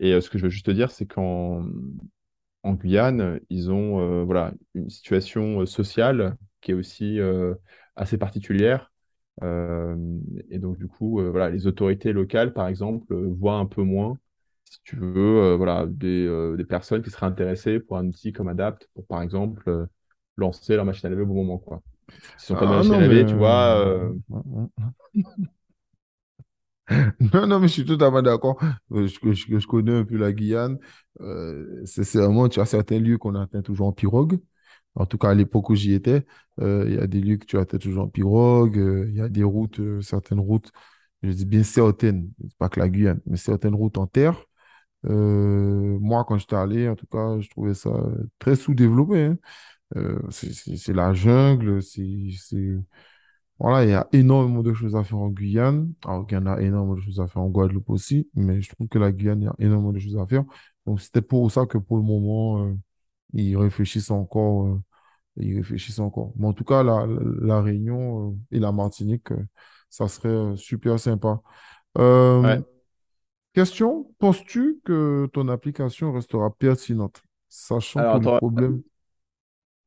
Et 0.00 0.20
ce 0.20 0.30
que 0.30 0.38
je 0.38 0.44
veux 0.44 0.50
juste 0.50 0.66
te 0.66 0.70
dire, 0.72 0.90
c'est 0.90 1.06
qu'en 1.06 1.64
en 2.64 2.74
Guyane, 2.74 3.40
ils 3.50 3.70
ont 3.70 4.24
voilà, 4.24 4.52
une 4.74 4.90
situation 4.90 5.64
sociale 5.66 6.36
qui 6.60 6.72
est 6.72 6.74
aussi 6.74 7.20
assez 7.94 8.18
particulière. 8.18 8.92
Et 9.42 10.58
donc, 10.58 10.76
du 10.78 10.88
coup, 10.88 11.20
voilà, 11.22 11.50
les 11.50 11.68
autorités 11.68 12.12
locales, 12.12 12.52
par 12.52 12.66
exemple, 12.66 13.14
voient 13.14 13.58
un 13.58 13.66
peu 13.66 13.82
moins, 13.82 14.18
si 14.70 14.80
tu 14.84 14.96
veux, 14.96 15.16
euh, 15.42 15.56
voilà, 15.56 15.86
des, 15.86 16.26
euh, 16.26 16.56
des 16.56 16.64
personnes 16.64 17.02
qui 17.02 17.10
seraient 17.10 17.26
intéressées 17.26 17.80
pour 17.80 17.96
un 17.98 18.06
outil 18.08 18.32
comme 18.32 18.48
Adapt, 18.48 18.88
pour, 18.94 19.06
par 19.06 19.22
exemple, 19.22 19.62
euh, 19.68 19.86
lancer 20.36 20.76
leur 20.76 20.84
machine 20.84 21.06
à 21.06 21.10
laver 21.10 21.22
au 21.22 21.26
bon 21.26 21.34
moment, 21.36 21.58
quoi. 21.58 21.82
S'ils 22.36 22.58
pas 22.58 22.66
de 22.66 22.70
Ah 22.70 22.72
machine 22.72 22.96
à 22.96 22.98
non, 22.98 23.00
mais... 23.02 23.08
laver, 23.08 23.26
tu 23.26 23.34
vois, 23.36 24.10
Non, 27.34 27.46
non, 27.46 27.60
mais 27.60 27.68
je 27.68 27.82
suis 27.82 28.02
à 28.02 28.10
fait 28.12 28.22
d'accord. 28.22 28.58
Je, 28.90 29.06
je, 29.06 29.58
je 29.58 29.66
connais 29.66 29.92
un 29.92 30.04
peu 30.04 30.16
la 30.16 30.32
Guyane. 30.32 30.78
Euh, 31.20 31.84
sincèrement, 31.84 32.48
tu 32.48 32.60
as 32.60 32.66
certains 32.66 32.98
lieux 32.98 33.18
qu'on 33.18 33.34
atteint 33.34 33.62
toujours 33.62 33.86
en 33.88 33.92
pirogue. 33.92 34.40
En 34.94 35.04
tout 35.06 35.18
cas, 35.18 35.30
à 35.30 35.34
l'époque 35.34 35.68
où 35.70 35.74
j'y 35.74 35.92
étais, 35.94 36.24
il 36.60 36.94
y 36.94 36.98
a 36.98 37.06
des 37.06 37.20
lieux 37.20 37.36
que 37.36 37.44
tu 37.46 37.58
atteins 37.58 37.78
toujours 37.78 38.04
en 38.04 38.08
pirogue. 38.08 38.76
il 39.08 39.14
y 39.16 39.20
a 39.20 39.28
des 39.28 39.42
routes, 39.44 39.80
certaines 40.02 40.40
routes, 40.40 40.70
je 41.22 41.30
dis 41.32 41.44
bien 41.46 41.62
certaines, 41.62 42.30
c'est 42.42 42.56
pas 42.58 42.68
que 42.70 42.80
la 42.80 42.88
Guyane, 42.88 43.20
mais 43.26 43.36
certaines 43.36 43.74
routes 43.74 43.98
en 43.98 44.06
terre. 44.06 44.42
Euh, 45.08 45.98
moi, 46.00 46.24
quand 46.24 46.38
j'étais 46.38 46.56
allé, 46.56 46.88
en 46.88 46.96
tout 46.96 47.06
cas, 47.06 47.38
je 47.40 47.48
trouvais 47.50 47.74
ça 47.74 47.90
très 48.38 48.56
sous-développé. 48.56 49.26
hein. 49.26 49.38
Euh, 49.96 50.20
c'est 50.30 50.92
la 50.94 51.14
jungle, 51.14 51.82
c'est 51.82 52.30
voilà, 53.58 53.84
il 53.84 53.90
y 53.90 53.94
a 53.94 54.06
énormément 54.12 54.62
de 54.62 54.74
choses 54.74 54.94
à 54.96 55.04
faire 55.04 55.18
en 55.18 55.28
Guyane. 55.30 55.92
Alors 56.04 56.26
qu'il 56.26 56.36
y 56.36 56.40
en 56.40 56.46
a 56.46 56.60
énormément 56.60 56.96
de 56.96 57.00
choses 57.00 57.20
à 57.20 57.26
faire 57.26 57.42
en 57.42 57.48
Guadeloupe 57.48 57.88
aussi, 57.90 58.28
mais 58.34 58.60
je 58.60 58.70
trouve 58.74 58.88
que 58.88 58.98
la 58.98 59.12
Guyane, 59.12 59.40
il 59.42 59.44
y 59.46 59.48
a 59.48 59.54
énormément 59.58 59.92
de 59.92 59.98
choses 59.98 60.18
à 60.18 60.26
faire. 60.26 60.44
Donc, 60.86 61.00
c'était 61.00 61.22
pour 61.22 61.50
ça 61.50 61.66
que 61.66 61.78
pour 61.78 61.96
le 61.96 62.02
moment, 62.02 62.64
euh, 62.64 62.74
ils 63.32 63.56
réfléchissent 63.56 64.10
encore. 64.10 64.78
ils 65.36 65.56
réfléchissent 65.56 66.00
encore. 66.00 66.32
Mais 66.36 66.46
en 66.46 66.52
tout 66.52 66.64
cas, 66.64 66.82
la, 66.82 67.06
la, 67.42 67.62
Réunion, 67.62 68.38
et 68.50 68.58
la 68.58 68.72
Martinique, 68.72 69.28
ça 69.90 70.08
serait 70.08 70.56
super 70.56 71.00
sympa. 71.00 71.40
Ouais. 71.96 72.62
Question, 73.56 74.14
penses-tu 74.20 74.80
que 74.84 75.28
ton 75.32 75.48
application 75.48 76.12
restera 76.12 76.50
pertinente? 76.54 77.22
sachant 77.48 78.04
que 78.04 78.16
Alors, 78.16 78.18
le 78.18 78.28
attends, 78.28 78.40
problème... 78.40 78.82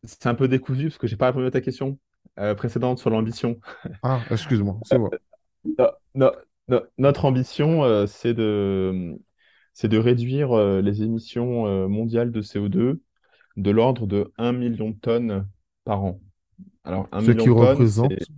c'est 0.03 0.28
un 0.28 0.36
peu 0.36 0.47
décousu 0.47 0.86
parce 0.86 0.97
que 0.97 1.07
j'ai 1.07 1.17
pas 1.17 1.28
répondu 1.28 1.45
à 1.47 1.51
ta 1.51 1.61
question 1.61 1.99
euh, 2.39 2.55
précédente 2.55 2.99
sur 2.99 3.09
l'ambition. 3.09 3.59
Ah, 4.03 4.26
excuse-moi, 4.30 4.80
c'est 4.84 4.97
no- 6.15 6.32
no- 6.67 6.82
notre 6.97 7.26
ambition, 7.26 7.84
euh, 7.84 8.05
c'est 8.07 8.34
de, 8.34 9.20
c'est 9.74 9.88
de 9.88 9.97
réduire 9.97 10.53
euh, 10.57 10.82
les 10.82 11.01
émissions 11.03 11.67
euh, 11.67 11.88
mondiales 11.88 12.32
de 12.32 12.41
CO2 12.41 13.01
de 13.57 13.72
l'ordre 13.72 14.07
de 14.07 14.32
un 14.38 14.51
million 14.53 14.89
de 14.91 14.97
tonnes 14.99 15.47
par 15.86 16.03
an. 16.03 16.20
Alors, 16.86 17.07
un 17.11 17.22
Ce 17.22 17.30
million 17.30 17.32
qui 17.32 17.49
de 17.49 17.53
tonnes, 17.53 17.88
représente... 17.99 18.32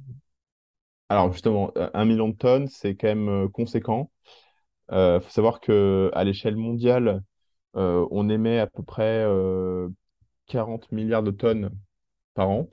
Alors, 1.09 1.31
justement, 1.33 1.71
euh, 1.77 1.89
1 1.93 2.05
million 2.05 2.29
de 2.29 2.35
tonnes, 2.35 2.67
c'est 2.67 2.95
quand 2.95 3.07
même 3.07 3.29
euh, 3.29 3.47
conséquent. 3.49 4.11
Il 4.91 5.19
faut 5.21 5.29
savoir 5.29 5.61
que 5.61 6.11
à 6.13 6.23
l'échelle 6.23 6.55
mondiale, 6.57 7.23
euh, 7.77 8.05
on 8.11 8.29
émet 8.29 8.59
à 8.59 8.67
peu 8.67 8.83
près 8.83 9.23
euh, 9.25 9.89
40 10.47 10.91
milliards 10.91 11.23
de 11.23 11.31
tonnes 11.31 11.71
par 12.33 12.49
an, 12.49 12.69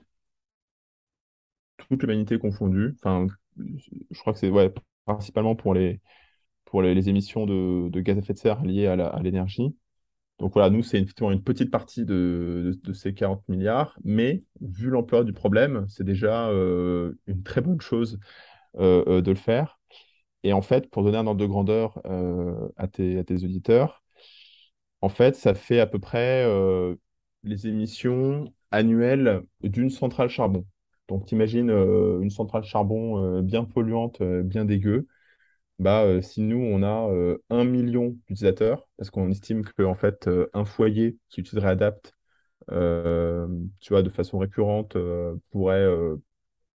toute 1.77 2.01
l'humanité 2.03 2.39
confondue. 2.39 2.95
Enfin, 3.01 3.27
je 3.57 4.19
crois 4.19 4.33
que 4.33 4.39
c'est 4.39 4.49
ouais, 4.49 4.73
principalement 5.05 5.55
pour 5.55 5.73
les, 5.73 6.01
pour 6.65 6.81
les, 6.81 7.09
émissions 7.09 7.45
de, 7.45 7.99
gaz 8.01 8.17
à 8.17 8.19
effet 8.19 8.33
de 8.33 8.39
serre 8.39 8.63
liées 8.63 8.87
à 8.87 9.19
l'énergie. 9.21 9.75
Donc 10.39 10.53
voilà, 10.53 10.69
nous, 10.69 10.83
c'est 10.83 10.97
effectivement 10.97 11.31
une 11.31 11.43
petite 11.43 11.69
partie 11.69 12.05
de, 12.05 12.79
ces 12.93 13.13
40 13.13 13.47
milliards, 13.49 13.97
mais 14.03 14.43
vu 14.61 14.89
l'ampleur 14.89 15.25
du 15.25 15.33
problème, 15.33 15.85
c'est 15.89 16.05
déjà 16.05 16.49
euh, 16.49 17.13
une 17.27 17.43
très 17.43 17.61
bonne 17.61 17.81
chose 17.81 18.19
euh, 18.79 19.03
euh, 19.07 19.21
de 19.21 19.31
le 19.31 19.37
faire. 19.37 19.78
Et 20.43 20.53
en 20.53 20.61
fait, 20.61 20.89
pour 20.89 21.03
donner 21.03 21.17
un 21.17 21.27
ordre 21.27 21.41
de 21.41 21.45
grandeur 21.45 22.01
euh, 22.05 22.69
à 22.77 22.87
tes, 22.87 23.23
auditeurs, 23.43 24.03
en 25.01 25.09
fait, 25.09 25.35
ça 25.35 25.53
fait 25.53 25.79
à 25.79 25.87
peu 25.87 25.99
près 25.99 26.43
euh, 26.45 26.95
les 27.43 27.67
émissions 27.67 28.53
annuelles 28.71 29.43
d'une 29.63 29.89
centrale 29.89 30.29
charbon. 30.29 30.65
Donc, 31.07 31.25
t'imagines 31.25 31.69
euh, 31.69 32.19
une 32.21 32.29
centrale 32.29 32.63
charbon 32.63 33.23
euh, 33.39 33.41
bien 33.41 33.63
polluante, 33.65 34.21
bien 34.23 34.65
dégueu. 34.65 35.07
Bah, 35.79 36.21
si 36.21 36.41
nous, 36.41 36.57
on 36.59 36.83
a 36.83 37.09
un 37.49 37.63
million 37.63 38.09
d'utilisateurs, 38.27 38.87
parce 38.97 39.09
qu'on 39.11 39.31
estime 39.31 39.63
que 39.63 39.83
en 39.83 39.95
fait, 39.95 40.29
un 40.53 40.65
foyer 40.65 41.17
qui 41.29 41.41
utiliserait 41.41 41.71
Adapt, 41.71 42.13
tu 42.69 43.89
vois, 43.89 44.03
de 44.03 44.09
façon 44.09 44.39
récurrente, 44.39 44.97
pourrait 45.51 45.87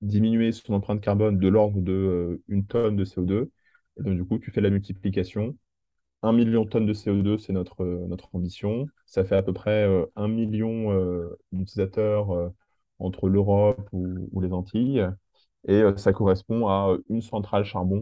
diminuer 0.03 0.51
son 0.51 0.73
empreinte 0.73 1.01
carbone 1.01 1.39
de 1.39 1.47
l'ordre 1.47 1.81
de 1.81 1.93
euh, 1.93 2.43
une 2.47 2.65
tonne 2.65 2.95
de 2.95 3.05
CO2. 3.05 3.49
Et 3.97 4.03
donc, 4.03 4.15
du 4.15 4.25
coup, 4.25 4.39
tu 4.39 4.51
fais 4.51 4.61
la 4.61 4.69
multiplication. 4.69 5.55
Un 6.23 6.31
million 6.33 6.63
de 6.63 6.69
tonnes 6.69 6.85
de 6.85 6.93
CO2, 6.93 7.37
c'est 7.37 7.53
notre, 7.53 7.83
euh, 7.83 8.07
notre 8.07 8.33
ambition. 8.33 8.87
Ça 9.05 9.25
fait 9.25 9.35
à 9.35 9.43
peu 9.43 9.53
près 9.53 9.85
euh, 9.85 10.05
un 10.15 10.29
million 10.29 10.91
euh, 10.93 11.37
d'utilisateurs 11.51 12.51
entre 12.99 13.27
l'Europe 13.29 13.89
ou, 13.91 14.41
les 14.41 14.53
Antilles. 14.53 15.05
Et 15.67 15.83
ça 15.97 16.13
correspond 16.13 16.67
à 16.67 16.97
une 17.09 17.21
centrale 17.21 17.65
charbon 17.65 18.01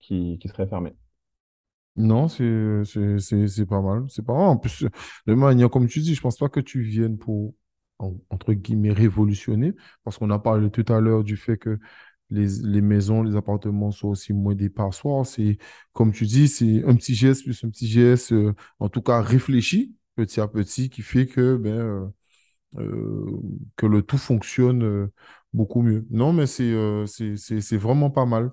qui, 0.00 0.38
qui 0.38 0.48
serait 0.48 0.66
fermée. 0.66 0.94
Non, 1.96 2.28
c'est 2.28 2.44
pas 3.68 3.80
mal. 3.82 4.04
C'est 4.08 4.24
pas 4.24 4.34
mal. 4.34 4.48
En 4.48 4.56
plus, 4.56 4.86
de 5.26 5.34
manière, 5.34 5.70
comme 5.70 5.88
tu 5.88 6.00
dis, 6.00 6.14
je 6.14 6.20
pense 6.22 6.38
pas 6.38 6.48
que 6.48 6.60
tu 6.60 6.80
viennes 6.82 7.18
pour, 7.18 7.54
entre 8.30 8.52
guillemets, 8.52 8.92
révolutionner, 8.92 9.74
parce 10.04 10.18
qu'on 10.18 10.30
a 10.30 10.38
parlé 10.38 10.70
tout 10.70 10.84
à 10.92 11.00
l'heure 11.00 11.24
du 11.24 11.36
fait 11.36 11.56
que 11.58 11.78
les, 12.32 12.80
maisons, 12.80 13.22
les 13.22 13.36
appartements 13.36 13.90
sont 13.90 14.08
aussi 14.08 14.32
moins 14.32 14.54
des 14.54 14.70
passoires. 14.70 15.26
C'est, 15.26 15.58
comme 15.92 16.12
tu 16.12 16.26
dis, 16.26 16.48
c'est 16.48 16.84
un 16.84 16.94
petit 16.96 17.14
geste 17.14 17.44
plus 17.44 17.62
un 17.64 17.70
petit 17.70 17.86
geste, 17.88 18.32
euh, 18.32 18.54
en 18.78 18.88
tout 18.88 19.02
cas 19.02 19.20
réfléchi, 19.20 19.94
petit 20.16 20.40
à 20.40 20.48
petit, 20.48 20.90
qui 20.90 21.02
fait 21.02 21.26
que, 21.26 21.56
ben, 21.56 21.70
euh, 21.70 22.06
euh, 22.78 23.88
le 23.88 24.02
tout 24.02 24.18
fonctionne 24.18 25.10
beaucoup 25.52 25.82
mieux. 25.82 26.06
Non, 26.10 26.32
mais 26.32 26.46
c'est 26.46 27.76
vraiment 27.76 28.10
pas 28.10 28.26
mal. 28.26 28.52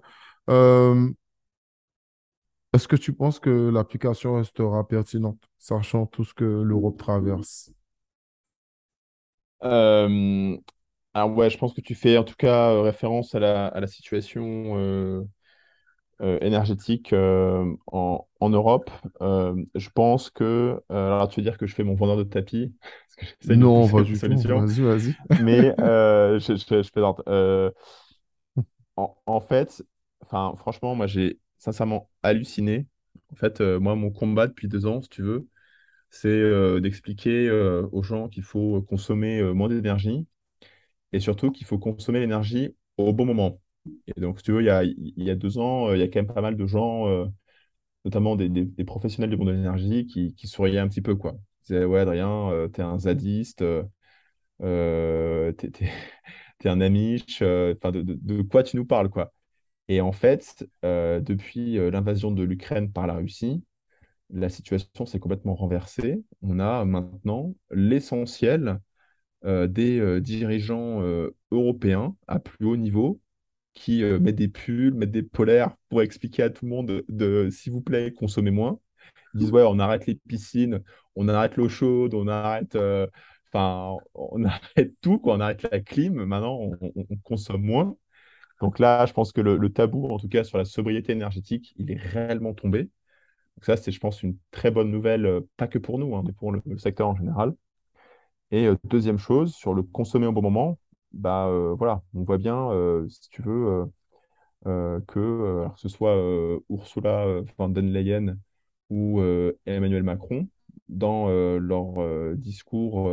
Est-ce 2.73 2.87
que 2.87 2.95
tu 2.95 3.13
penses 3.13 3.39
que 3.39 3.69
l'application 3.69 4.35
restera 4.35 4.87
pertinente, 4.87 5.39
sachant 5.59 6.07
tout 6.07 6.23
ce 6.23 6.33
que 6.33 6.43
l'Europe 6.45 6.97
traverse? 6.97 7.71
Euh, 9.63 10.57
alors 11.13 11.35
ouais, 11.37 11.49
je 11.49 11.57
pense 11.57 11.73
que 11.73 11.81
tu 11.81 11.95
fais 11.95 12.17
en 12.17 12.23
tout 12.23 12.35
cas 12.35 12.71
euh, 12.71 12.81
référence 12.81 13.35
à 13.35 13.39
la, 13.39 13.67
à 13.67 13.79
la 13.79 13.87
situation 13.87 14.77
euh, 14.77 15.23
euh, 16.21 16.39
énergétique 16.41 17.13
en, 17.13 18.27
en 18.39 18.49
Europe. 18.49 18.91
Je 19.21 19.89
pense 19.93 20.29
que, 20.29 20.81
alors 20.89 21.29
tu 21.29 21.39
veux 21.39 21.43
dire 21.43 21.57
que 21.57 21.67
je 21.67 21.75
fais 21.75 21.83
mon 21.83 21.95
vendeur 21.95 22.17
de 22.17 22.23
tapis, 22.23 22.73
parce 23.41 23.47
que 23.47 23.53
Non, 23.53 23.89
pas 23.89 24.03
tout. 24.05 24.19
Vas-y, 24.53 24.81
vas-y. 24.81 25.15
mais 25.37 25.73
je, 25.79 26.39
je, 26.69 26.83
je 26.83 26.91
plaisante. 26.91 27.21
En, 28.95 29.15
en 29.25 29.39
fait, 29.39 29.83
enfin, 30.21 30.53
franchement, 30.57 30.95
moi 30.95 31.07
j'ai 31.07 31.39
sincèrement 31.57 32.09
halluciné. 32.23 32.87
En 33.31 33.35
fait, 33.35 33.61
moi, 33.61 33.95
mon 33.95 34.11
combat 34.11 34.47
depuis 34.47 34.67
deux 34.67 34.85
ans, 34.85 35.01
si 35.01 35.09
tu 35.09 35.21
veux, 35.23 35.47
c'est 36.09 36.27
euh, 36.29 36.79
d'expliquer 36.79 37.47
euh, 37.49 37.87
aux 37.91 38.03
gens 38.03 38.29
qu'il 38.29 38.43
faut 38.43 38.81
consommer 38.81 39.39
euh, 39.39 39.53
moins 39.53 39.69
d'énergie 39.69 40.27
et 41.13 41.19
surtout 41.19 41.51
qu'il 41.51 41.67
faut 41.67 41.79
consommer 41.79 42.19
l'énergie 42.19 42.75
au 42.97 43.13
bon 43.13 43.25
moment. 43.25 43.61
Et 44.07 44.19
donc, 44.21 44.39
si 44.39 44.45
tu 44.45 44.51
veux, 44.53 44.61
il 44.61 44.65
y 44.65 44.69
a, 44.69 44.83
il 44.83 45.13
y 45.17 45.29
a 45.31 45.35
deux 45.35 45.57
ans, 45.59 45.93
il 45.93 45.99
y 45.99 46.03
a 46.03 46.07
quand 46.07 46.19
même 46.19 46.27
pas 46.27 46.41
mal 46.41 46.55
de 46.57 46.65
gens, 46.67 47.07
notamment 48.05 48.35
des, 48.35 48.67
professionnels 48.85 49.29
du 49.31 49.37
monde 49.37 49.47
de 49.47 49.53
l'énergie, 49.53 50.05
qui, 50.05 50.47
souriaient 50.47 50.79
un 50.79 50.87
petit 50.89 51.01
peu, 51.01 51.15
quoi. 51.15 51.33
Ils 51.63 51.73
disaient, 51.73 51.85
ouais, 51.85 52.01
Adrien, 52.01 52.69
t'es 52.73 52.81
un 52.83 52.99
zadiste, 52.99 53.63
t'es, 54.59 55.89
un 56.65 56.81
amiche, 56.81 57.41
enfin, 57.41 57.91
de, 57.91 58.41
quoi 58.43 58.63
tu 58.63 58.77
nous 58.77 58.85
parles, 58.85 59.09
quoi? 59.09 59.33
Et 59.87 60.01
en 60.01 60.11
fait, 60.11 60.67
depuis 60.83 61.77
l'invasion 61.91 62.31
de 62.31 62.43
l'Ukraine 62.43 62.91
par 62.91 63.07
la 63.07 63.15
Russie, 63.15 63.63
la 64.31 64.49
situation 64.49 65.05
s'est 65.05 65.19
complètement 65.19 65.55
renversée. 65.55 66.23
On 66.41 66.59
a 66.59 66.85
maintenant 66.85 67.55
l'essentiel 67.71 68.79
euh, 69.45 69.67
des 69.67 69.99
euh, 69.99 70.21
dirigeants 70.21 71.01
euh, 71.03 71.35
européens 71.51 72.15
à 72.27 72.39
plus 72.39 72.65
haut 72.65 72.77
niveau 72.77 73.21
qui 73.73 74.03
mettent 74.03 74.35
des 74.35 74.49
pulls, 74.49 74.93
mettent 74.95 75.11
des 75.11 75.23
polaires 75.23 75.75
pour 75.89 76.01
expliquer 76.01 76.43
à 76.43 76.49
tout 76.49 76.65
le 76.65 76.69
monde 76.71 77.03
de, 77.09 77.49
s'il 77.51 77.73
vous 77.73 77.81
plaît, 77.81 78.13
consommez 78.13 78.51
moins. 78.51 78.79
Ils 79.35 79.39
disent, 79.41 79.51
ouais, 79.51 79.63
on 79.67 79.79
arrête 79.79 80.07
les 80.07 80.15
piscines, 80.15 80.81
on 81.15 81.27
arrête 81.29 81.57
l'eau 81.57 81.69
chaude, 81.69 82.13
on 82.15 82.27
arrête, 82.27 82.77
enfin, 83.53 83.97
on 84.15 84.43
arrête 84.45 84.93
tout, 85.01 85.19
quoi, 85.19 85.35
on 85.35 85.39
arrête 85.41 85.63
la 85.71 85.79
clim, 85.81 86.13
maintenant, 86.25 86.57
on, 86.59 86.77
on- 86.81 87.05
on 87.09 87.17
consomme 87.17 87.63
moins. 87.63 87.97
Donc 88.61 88.79
là, 88.79 89.05
je 89.05 89.13
pense 89.13 89.31
que 89.31 89.41
le 89.41 89.69
tabou, 89.73 90.07
en 90.09 90.19
tout 90.19 90.29
cas, 90.29 90.43
sur 90.43 90.57
la 90.57 90.65
sobriété 90.65 91.13
énergétique, 91.13 91.73
il 91.77 91.91
est 91.91 91.97
réellement 91.97 92.53
tombé. 92.53 92.89
Donc 93.59 93.65
ça, 93.65 93.75
c'est, 93.75 93.91
je 93.91 93.99
pense, 93.99 94.23
une 94.23 94.37
très 94.51 94.71
bonne 94.71 94.89
nouvelle, 94.89 95.25
euh, 95.25 95.41
pas 95.57 95.67
que 95.67 95.77
pour 95.77 95.99
nous, 95.99 96.15
hein, 96.15 96.23
mais 96.25 96.31
pour 96.31 96.53
le 96.53 96.61
secteur 96.77 97.09
en 97.09 97.15
général. 97.17 97.53
Et 98.51 98.67
euh, 98.67 98.75
deuxième 98.85 99.17
chose, 99.17 99.53
sur 99.53 99.73
le 99.73 99.83
consommer 99.83 100.27
au 100.27 100.31
bon 100.31 100.41
moment, 100.41 100.79
bah 101.11 101.47
euh, 101.47 101.75
voilà, 101.77 102.01
on 102.13 102.23
voit 102.23 102.37
bien, 102.37 102.69
si 103.09 103.29
tu 103.29 103.41
veux, 103.41 103.85
que, 104.63 105.67
ce 105.75 105.89
soit 105.89 106.15
Ursula 106.69 107.41
von 107.57 107.67
der 107.67 107.83
Leyen 107.83 108.37
ou 108.89 109.21
Emmanuel 109.65 110.03
Macron, 110.03 110.47
dans 110.87 111.27
leur 111.57 112.35
discours 112.37 113.11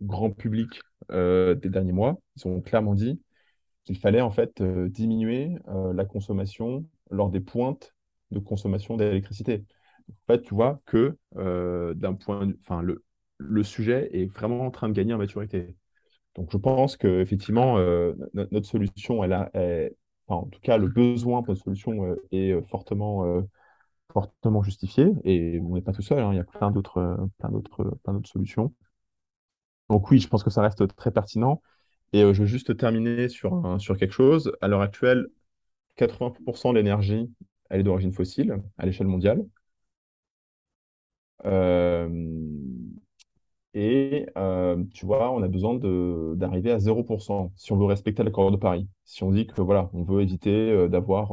grand 0.00 0.30
public 0.30 0.80
des 1.10 1.56
derniers 1.70 1.92
mois, 1.92 2.20
ils 2.36 2.46
ont 2.46 2.60
clairement 2.60 2.94
dit 2.94 3.20
qu'il 3.84 3.98
fallait 3.98 4.20
en 4.20 4.30
fait 4.30 4.62
diminuer 4.62 5.56
la 5.66 6.04
consommation 6.04 6.84
lors 7.10 7.30
des 7.30 7.40
pointes 7.40 7.94
de 8.32 8.40
consommation 8.40 8.96
d'électricité. 8.96 9.64
En 10.10 10.34
fait, 10.34 10.42
tu 10.42 10.54
vois 10.54 10.80
que 10.86 11.16
euh, 11.36 11.94
d'un 11.94 12.14
point 12.14 12.50
enfin, 12.62 12.82
le, 12.82 13.04
le 13.38 13.62
sujet 13.64 14.10
est 14.12 14.26
vraiment 14.26 14.66
en 14.66 14.70
train 14.72 14.88
de 14.88 14.94
gagner 14.94 15.14
en 15.14 15.18
maturité. 15.18 15.76
Donc, 16.36 16.50
je 16.52 16.58
pense 16.58 16.96
qu'effectivement, 16.96 17.78
notre 18.34 18.66
solution, 18.66 19.24
elle 19.24 19.32
a, 19.34 19.50
en 20.28 20.46
tout 20.46 20.60
cas, 20.60 20.76
le 20.78 20.88
besoin 20.88 21.42
pour 21.42 21.52
notre 21.54 21.64
solution 21.64 22.04
euh, 22.04 22.16
est 22.32 22.52
euh, 22.52 22.62
fortement, 22.62 23.24
euh, 23.26 23.42
fortement 24.12 24.62
justifié. 24.62 25.08
Et 25.24 25.60
on 25.62 25.74
n'est 25.74 25.82
pas 25.82 25.92
tout 25.92 26.02
seul, 26.02 26.20
hein, 26.20 26.32
il 26.32 26.36
y 26.36 26.40
a 26.40 26.44
plein 26.44 26.70
d'autres, 26.70 26.98
euh, 26.98 27.16
plein 27.38 27.50
d'autres, 27.50 27.84
plein 28.04 28.14
d'autres 28.14 28.30
solutions. 28.30 28.74
Donc, 29.88 30.10
oui, 30.10 30.18
je 30.20 30.28
pense 30.28 30.42
que 30.44 30.50
ça 30.50 30.62
reste 30.62 30.86
très 30.96 31.10
pertinent. 31.10 31.62
Et 32.12 32.22
euh, 32.22 32.32
je 32.34 32.40
veux 32.42 32.46
juste 32.46 32.76
terminer 32.76 33.28
sur, 33.28 33.76
sur 33.80 33.96
quelque 33.96 34.12
chose. 34.14 34.52
À 34.60 34.68
l'heure 34.68 34.80
actuelle, 34.82 35.28
80% 35.96 36.72
de 36.72 36.78
l'énergie, 36.78 37.30
elle 37.72 37.80
est 37.82 37.84
d'origine 37.84 38.12
fossile 38.14 38.56
à 38.78 38.86
l'échelle 38.86 39.08
mondiale. 39.08 39.44
Euh, 41.44 42.08
Et 43.74 44.26
euh, 44.36 44.84
tu 44.92 45.06
vois, 45.06 45.32
on 45.32 45.42
a 45.42 45.48
besoin 45.48 45.74
d'arriver 46.36 46.70
à 46.72 46.78
0% 46.78 47.52
si 47.56 47.72
on 47.72 47.78
veut 47.78 47.86
respecter 47.86 48.22
l'accord 48.22 48.50
de 48.50 48.56
Paris. 48.58 48.86
Si 49.04 49.22
on 49.22 49.30
dit 49.32 49.46
que 49.46 49.62
voilà, 49.62 49.88
on 49.94 50.02
veut 50.04 50.20
éviter 50.22 50.50
euh, 50.70 50.88
d'avoir 50.88 51.32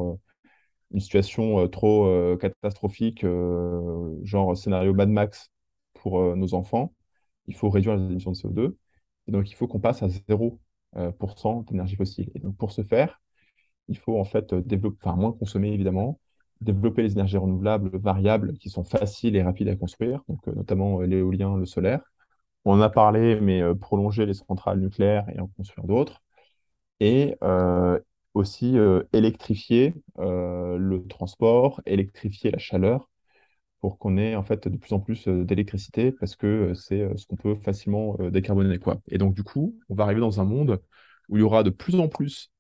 une 0.91 0.99
situation 1.01 1.67
trop 1.69 2.37
catastrophique, 2.39 3.25
genre 4.23 4.57
scénario 4.57 4.93
Mad 4.93 5.09
Max 5.09 5.51
pour 5.95 6.35
nos 6.35 6.53
enfants, 6.53 6.93
il 7.47 7.55
faut 7.55 7.69
réduire 7.69 7.95
les 7.97 8.05
émissions 8.11 8.31
de 8.31 8.37
CO2. 8.37 8.77
Et 9.27 9.31
donc, 9.31 9.51
il 9.51 9.55
faut 9.55 9.67
qu'on 9.67 9.79
passe 9.79 10.03
à 10.03 10.09
0% 10.09 11.63
d'énergie 11.63 11.95
fossile. 11.95 12.31
Et 12.35 12.39
donc, 12.39 12.57
pour 12.57 12.71
ce 12.71 12.83
faire, 12.83 13.21
il 13.89 13.97
faut 13.97 14.19
en 14.19 14.25
fait 14.25 14.53
développer, 14.55 14.97
enfin, 15.03 15.15
moins 15.17 15.31
consommer 15.33 15.73
évidemment, 15.73 16.19
développer 16.61 17.03
les 17.03 17.13
énergies 17.13 17.37
renouvelables 17.37 17.89
variables 17.97 18.53
qui 18.57 18.69
sont 18.69 18.83
faciles 18.83 19.35
et 19.35 19.43
rapides 19.43 19.69
à 19.69 19.75
construire, 19.75 20.21
donc 20.27 20.45
notamment 20.47 21.01
l'éolien, 21.01 21.57
le 21.57 21.65
solaire. 21.65 22.01
On 22.65 22.73
en 22.73 22.81
a 22.81 22.89
parlé, 22.89 23.39
mais 23.39 23.61
prolonger 23.75 24.25
les 24.25 24.33
centrales 24.33 24.79
nucléaires 24.79 25.25
et 25.33 25.39
en 25.39 25.47
construire 25.47 25.87
d'autres. 25.87 26.21
Et 26.99 27.35
aussi 28.33 28.75
électrifier 29.13 29.95
le 30.17 30.97
transport, 31.07 31.81
électrifier 31.85 32.51
la 32.51 32.57
chaleur 32.57 33.09
pour 33.79 33.97
qu'on 33.97 34.17
ait 34.17 34.35
en 34.35 34.43
fait 34.43 34.67
de 34.67 34.77
plus 34.77 34.91
en 34.91 34.99
plus 34.99 35.27
d'électricité 35.27 36.11
parce 36.11 36.35
que 36.35 36.73
c'est 36.73 37.09
ce 37.15 37.25
qu'on 37.25 37.37
peut 37.37 37.55
facilement 37.55 38.17
décarboner 38.29 38.77
quoi. 38.79 39.01
Et 39.07 39.17
donc 39.17 39.33
du 39.33 39.43
coup, 39.43 39.79
on 39.87 39.95
va 39.95 40.03
arriver 40.03 40.19
dans 40.19 40.41
un 40.41 40.45
monde 40.45 40.81
où 41.29 41.37
il 41.37 41.39
y 41.39 41.43
aura 41.43 41.63
de 41.63 41.69
plus 41.69 41.97
en 41.99 42.09
plus 42.09 42.51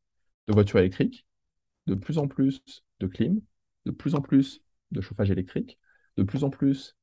de 0.47 0.53
voitures 0.53 0.79
électriques, 0.79 1.25
de 1.87 1.95
plus 1.95 2.17
en 2.17 2.27
plus 2.27 2.63
de 3.01 3.07
clim, 3.07 3.41
de 3.85 3.91
plus 3.91 4.15
en 4.15 4.21
plus 4.21 4.63
de 4.91 5.01
chauffage 5.01 5.31
électrique, 5.31 5.79
de 6.17 6.23
plus 6.23 6.43
en 6.43 6.49
plus 6.49 6.95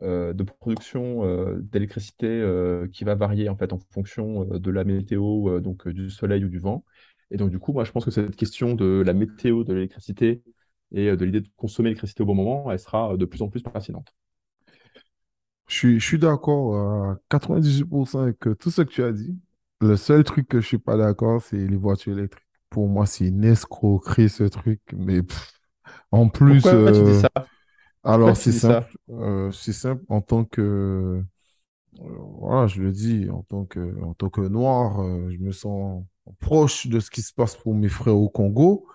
de 0.00 0.42
production 0.42 1.56
d'électricité 1.60 2.44
qui 2.92 3.04
va 3.04 3.14
varier 3.14 3.48
en 3.48 3.56
fait 3.56 3.72
en 3.72 3.78
fonction 3.90 4.44
de 4.44 4.70
la 4.70 4.84
météo, 4.84 5.60
donc 5.60 5.88
du 5.88 6.10
soleil 6.10 6.44
ou 6.44 6.48
du 6.48 6.58
vent. 6.58 6.84
Et 7.30 7.36
donc 7.36 7.50
du 7.50 7.58
coup, 7.58 7.72
moi 7.72 7.84
je 7.84 7.92
pense 7.92 8.04
que 8.04 8.10
cette 8.10 8.36
question 8.36 8.74
de 8.74 9.02
la 9.04 9.12
météo 9.12 9.64
de 9.64 9.74
l'électricité 9.74 10.42
et 10.92 11.14
de 11.14 11.24
l'idée 11.24 11.40
de 11.40 11.48
consommer 11.56 11.88
l'électricité 11.88 12.22
au 12.22 12.26
bon 12.26 12.34
moment, 12.34 12.70
elle 12.70 12.78
sera 12.78 13.16
de 13.16 13.24
plus 13.24 13.42
en 13.42 13.48
plus 13.48 13.62
pertinente. 13.62 14.14
Je 15.66 15.74
suis, 15.74 16.00
je 16.00 16.06
suis 16.06 16.18
d'accord 16.18 16.76
à 16.76 17.18
98% 17.30 18.22
avec 18.22 18.38
tout 18.58 18.70
ce 18.70 18.80
que 18.80 18.88
tu 18.88 19.02
as 19.02 19.12
dit. 19.12 19.38
Le 19.80 19.96
seul 19.96 20.24
truc 20.24 20.48
que 20.48 20.60
je 20.60 20.66
suis 20.66 20.78
pas 20.78 20.96
d'accord, 20.96 21.42
c'est 21.42 21.58
les 21.58 21.76
voitures 21.76 22.16
électriques. 22.16 22.46
Pour 22.70 22.88
moi, 22.88 23.04
c'est 23.04 23.26
une 23.26 23.44
escroquerie 23.44 24.28
ce 24.30 24.44
truc. 24.44 24.80
Mais 24.96 25.20
en 26.10 26.28
plus, 26.28 26.62
Pourquoi 26.62 26.92
tu 26.92 27.02
dis 27.02 27.14
euh, 27.14 27.20
ça? 27.20 27.30
Alors 28.04 28.36
c'est 28.36 28.52
simple. 28.52 28.96
Euh, 29.10 29.50
c'est 29.52 29.72
simple 29.72 30.04
en 30.08 30.20
tant 30.20 30.44
que, 30.44 30.60
euh, 30.62 31.22
voilà, 32.40 32.66
je 32.66 32.82
le 32.82 32.92
dis, 32.92 33.28
en 33.30 33.42
tant 33.42 33.64
que, 33.64 34.02
en 34.02 34.14
tant 34.14 34.30
que 34.30 34.40
noir, 34.42 35.00
euh, 35.02 35.30
je 35.30 35.38
me 35.38 35.52
sens 35.52 36.04
proche 36.40 36.86
de 36.86 37.00
ce 37.00 37.10
qui 37.10 37.22
se 37.22 37.32
passe 37.32 37.56
pour 37.56 37.74
mes 37.74 37.88
frères 37.88 38.16
au 38.16 38.28
Congo. 38.28 38.86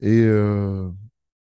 Et 0.00 0.26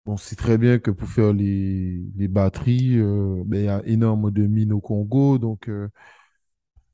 on 0.06 0.16
sait 0.16 0.36
très 0.36 0.58
bien 0.58 0.78
que 0.78 0.90
pour 0.90 1.08
faire 1.08 1.32
les, 1.32 2.02
les 2.16 2.28
batteries, 2.28 2.98
ben, 3.46 3.58
il 3.60 3.64
y 3.64 3.68
a 3.68 3.82
énormément 3.86 4.30
de 4.30 4.46
mines 4.46 4.72
au 4.72 4.80
Congo. 4.80 5.38
Donc, 5.38 5.70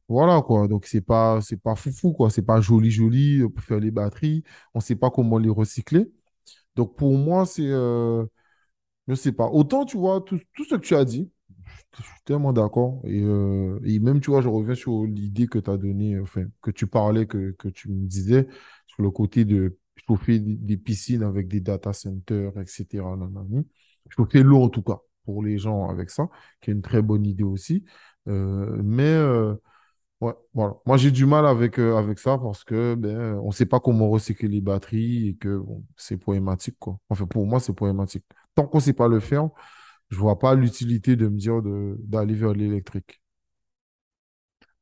voilà, 0.08 0.42
quoi. 0.42 0.66
Donc, 0.68 0.86
c'est 0.86 1.00
pas, 1.00 1.40
c'est 1.40 1.56
pas 1.60 1.76
foufou, 1.76 2.12
quoi. 2.12 2.30
C'est 2.30 2.42
pas 2.42 2.60
joli, 2.60 2.90
joli 2.90 3.42
pour 3.48 3.62
faire 3.62 3.78
les 3.80 3.90
batteries. 3.90 4.42
On 4.74 4.80
sait 4.80 4.96
pas 4.96 5.10
comment 5.10 5.38
les 5.38 5.48
recycler. 5.50 6.10
Donc, 6.76 6.96
pour 6.96 7.16
moi, 7.18 7.46
c'est, 7.46 7.66
euh, 7.66 8.24
je 9.08 9.14
sais 9.14 9.32
pas. 9.32 9.46
Autant, 9.48 9.84
tu 9.84 9.96
vois, 9.98 10.20
tout, 10.22 10.40
tout 10.54 10.64
ce 10.64 10.76
que 10.76 10.80
tu 10.80 10.94
as 10.94 11.04
dit, 11.04 11.30
je 11.98 12.02
suis 12.02 12.22
tellement 12.24 12.52
d'accord. 12.52 13.00
Et, 13.04 13.22
euh, 13.22 13.80
et 13.84 13.98
même, 14.00 14.20
tu 14.20 14.30
vois, 14.30 14.42
je 14.42 14.48
reviens 14.48 14.74
sur 14.74 15.04
l'idée 15.04 15.46
que 15.46 15.58
tu 15.58 15.70
as 15.70 15.76
donnée, 15.76 16.18
enfin, 16.20 16.44
que 16.62 16.70
tu 16.70 16.86
parlais, 16.86 17.26
que, 17.26 17.52
que 17.52 17.68
tu 17.68 17.90
me 17.90 18.06
disais, 18.06 18.46
sur 18.86 19.02
le 19.02 19.10
côté 19.10 19.44
de 19.44 19.78
chauffer 20.08 20.40
des, 20.40 20.76
piscines 20.76 21.22
avec 21.22 21.48
des 21.48 21.60
data 21.60 21.92
centers, 21.92 22.52
etc. 22.58 23.16
nanani. 23.16 23.66
Chauffer 24.08 24.42
l'eau, 24.42 24.62
en 24.62 24.68
tout 24.68 24.82
cas, 24.82 25.00
pour 25.24 25.42
les 25.42 25.58
gens 25.58 25.88
avec 25.88 26.10
ça, 26.10 26.28
qui 26.60 26.70
est 26.70 26.74
une 26.74 26.82
très 26.82 27.02
bonne 27.02 27.26
idée 27.26 27.44
aussi. 27.44 27.84
Euh, 28.28 28.80
mais, 28.82 29.14
ouais, 30.20 30.34
voilà. 30.54 30.74
Moi, 30.86 30.96
j'ai 30.96 31.10
du 31.10 31.26
mal 31.26 31.46
avec, 31.46 31.78
euh, 31.78 31.96
avec 31.96 32.18
ça 32.18 32.38
parce 32.38 32.64
que, 32.64 32.94
ben, 32.94 33.34
on 33.42 33.48
ne 33.48 33.52
sait 33.52 33.66
pas 33.66 33.80
comment 33.80 34.08
recycler 34.10 34.48
les 34.48 34.60
batteries 34.60 35.28
et 35.28 35.36
que, 35.36 35.58
bon, 35.58 35.84
c'est 35.96 36.16
problématique, 36.16 36.76
quoi. 36.78 36.98
Enfin, 37.08 37.26
pour 37.26 37.46
moi, 37.46 37.60
c'est 37.60 37.74
problématique. 37.74 38.24
Tant 38.54 38.66
qu'on 38.66 38.78
ne 38.78 38.82
sait 38.82 38.92
pas 38.92 39.08
le 39.08 39.20
faire, 39.20 39.48
je 40.10 40.16
vois 40.18 40.38
pas 40.38 40.54
l'utilité 40.54 41.16
de 41.16 41.28
me 41.28 41.38
dire 41.38 41.62
de, 41.62 41.96
d'aller 42.00 42.34
vers 42.34 42.52
l'électrique. 42.54 43.22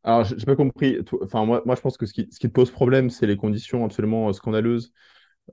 Alors, 0.04 0.24
j'ai 0.24 0.36
pas 0.46 0.56
compris. 0.56 0.98
Enfin, 1.22 1.44
moi, 1.44 1.62
moi, 1.66 1.74
je 1.74 1.80
pense 1.80 1.96
que 1.96 2.06
ce 2.06 2.12
qui, 2.12 2.28
ce 2.30 2.38
qui 2.38 2.48
te 2.48 2.52
pose 2.52 2.70
problème, 2.70 3.10
c'est 3.10 3.26
les 3.26 3.36
conditions 3.36 3.84
absolument 3.84 4.28
euh, 4.28 4.32
scandaleuses, 4.32 4.92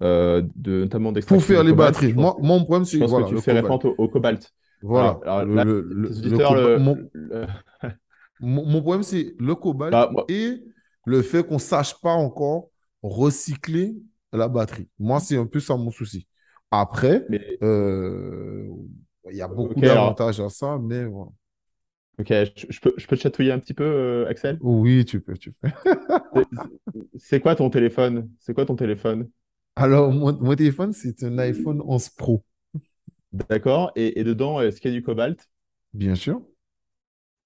euh, 0.04 0.44
de, 0.56 0.82
notamment 0.84 1.12
Pour 1.28 1.44
d'extraction 1.44 1.44
faire 1.44 1.64
du 1.64 1.64
les 1.64 1.74
cobalt. 1.74 1.74
batteries, 1.74 2.14
moi, 2.14 2.36
que, 2.38 2.42
mon 2.42 2.64
problème, 2.64 2.86
je 2.92 2.98
c'est 2.98 3.00
pense 3.00 3.14
que 3.14 3.22
voilà, 3.22 3.28
tu 3.28 3.36
le 3.36 3.42
fais 3.42 3.54
cobalt. 3.54 3.54
référence 3.54 3.86
au, 3.86 3.96
au 3.98 4.10
cobalt. 4.10 4.54
Voilà, 4.82 5.20
alors 5.24 5.46
le, 5.46 5.56
là, 5.56 5.66
le, 5.66 5.82
tes 6.06 6.12
le, 6.12 6.14
le 6.22 6.40
auditeurs, 6.40 6.56
coba- 6.56 6.72
le, 6.74 7.48
mon, 8.40 8.82
problème, 8.82 9.04
c'est 9.04 9.36
le 9.40 9.56
cobalt 9.56 9.92
bah, 9.92 10.12
et 10.28 10.64
le 11.06 11.22
fait 11.22 11.46
qu'on 11.46 11.56
ne 11.56 11.60
sache 11.60 12.00
pas 12.02 12.14
encore 12.14 12.70
recycler 13.02 13.96
la 14.34 14.48
batterie. 14.48 14.90
Moi, 15.00 15.20
c'est 15.20 15.38
un 15.38 15.46
peu 15.46 15.60
ça 15.60 15.76
mon 15.78 15.92
souci. 15.92 16.28
Après, 16.72 17.26
mais, 17.30 17.58
euh, 17.64 18.68
il 19.32 19.38
y 19.38 19.42
a 19.42 19.48
beaucoup 19.48 19.82
alors, 19.82 20.10
d'avantages 20.10 20.40
à 20.40 20.50
ça, 20.50 20.78
mais 20.82 21.06
voilà. 21.06 21.32
ok, 22.20 22.28
je, 22.30 22.66
je 22.70 22.80
peux, 22.80 22.94
je 22.98 23.08
peux 23.08 23.16
te 23.18 23.22
chatouiller 23.22 23.52
un 23.52 23.60
petit 23.60 23.74
peu, 23.74 23.84
euh, 23.84 24.28
Axel? 24.30 24.62
Oui, 24.62 25.06
tu 25.06 25.22
peux, 25.22 25.38
tu 25.38 25.52
peux. 25.52 25.70
C'est 26.34 27.02
c'est 27.18 27.40
quoi 27.42 27.56
ton 27.56 27.70
téléphone? 27.70 28.30
C'est 28.40 28.54
quoi 28.54 28.66
ton 28.66 28.76
téléphone? 28.76 29.30
Alors, 29.78 30.12
mon, 30.12 30.34
mon 30.38 30.54
téléphone, 30.56 30.92
c'est 30.92 31.24
un 31.24 31.38
iPhone 31.38 31.82
11 31.86 32.10
Pro, 32.10 32.44
D'accord? 33.34 33.92
Et, 33.96 34.20
et 34.20 34.24
dedans, 34.24 34.62
est-ce 34.62 34.82
qu'il 34.82 34.90
y 34.92 34.94
a 34.96 34.98
du 34.98 35.04
cobalt? 35.04 35.48
bien 35.94 36.16
sûr. 36.16 36.42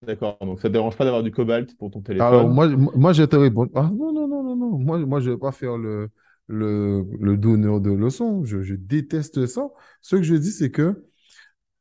D'accord. 0.01 0.37
Donc, 0.41 0.59
ça 0.59 0.67
te 0.67 0.73
dérange 0.73 0.97
pas 0.97 1.05
d'avoir 1.05 1.23
du 1.23 1.31
cobalt 1.31 1.77
pour 1.77 1.89
ton 1.91 2.01
Alors, 2.17 2.47
téléphone? 2.47 2.49
moi, 2.49 2.67
moi, 2.67 3.13
je 3.13 3.23
te 3.23 3.35
réponds. 3.35 3.69
Ah, 3.75 3.89
non, 3.93 4.11
non, 4.13 4.27
non, 4.27 4.43
non, 4.43 4.55
non. 4.55 4.77
Moi, 4.79 4.97
moi 4.99 5.19
je 5.21 5.29
ne 5.29 5.33
vais 5.35 5.39
pas 5.39 5.51
faire 5.51 5.77
le, 5.77 6.09
le, 6.47 7.05
le 7.19 7.37
donneur 7.37 7.79
de 7.79 7.91
leçons. 7.91 8.43
Je, 8.43 8.61
je 8.61 8.75
déteste 8.75 9.45
ça. 9.47 9.69
Ce 10.01 10.15
que 10.17 10.21
je 10.23 10.35
dis, 10.35 10.51
c'est 10.51 10.69
que, 10.71 11.05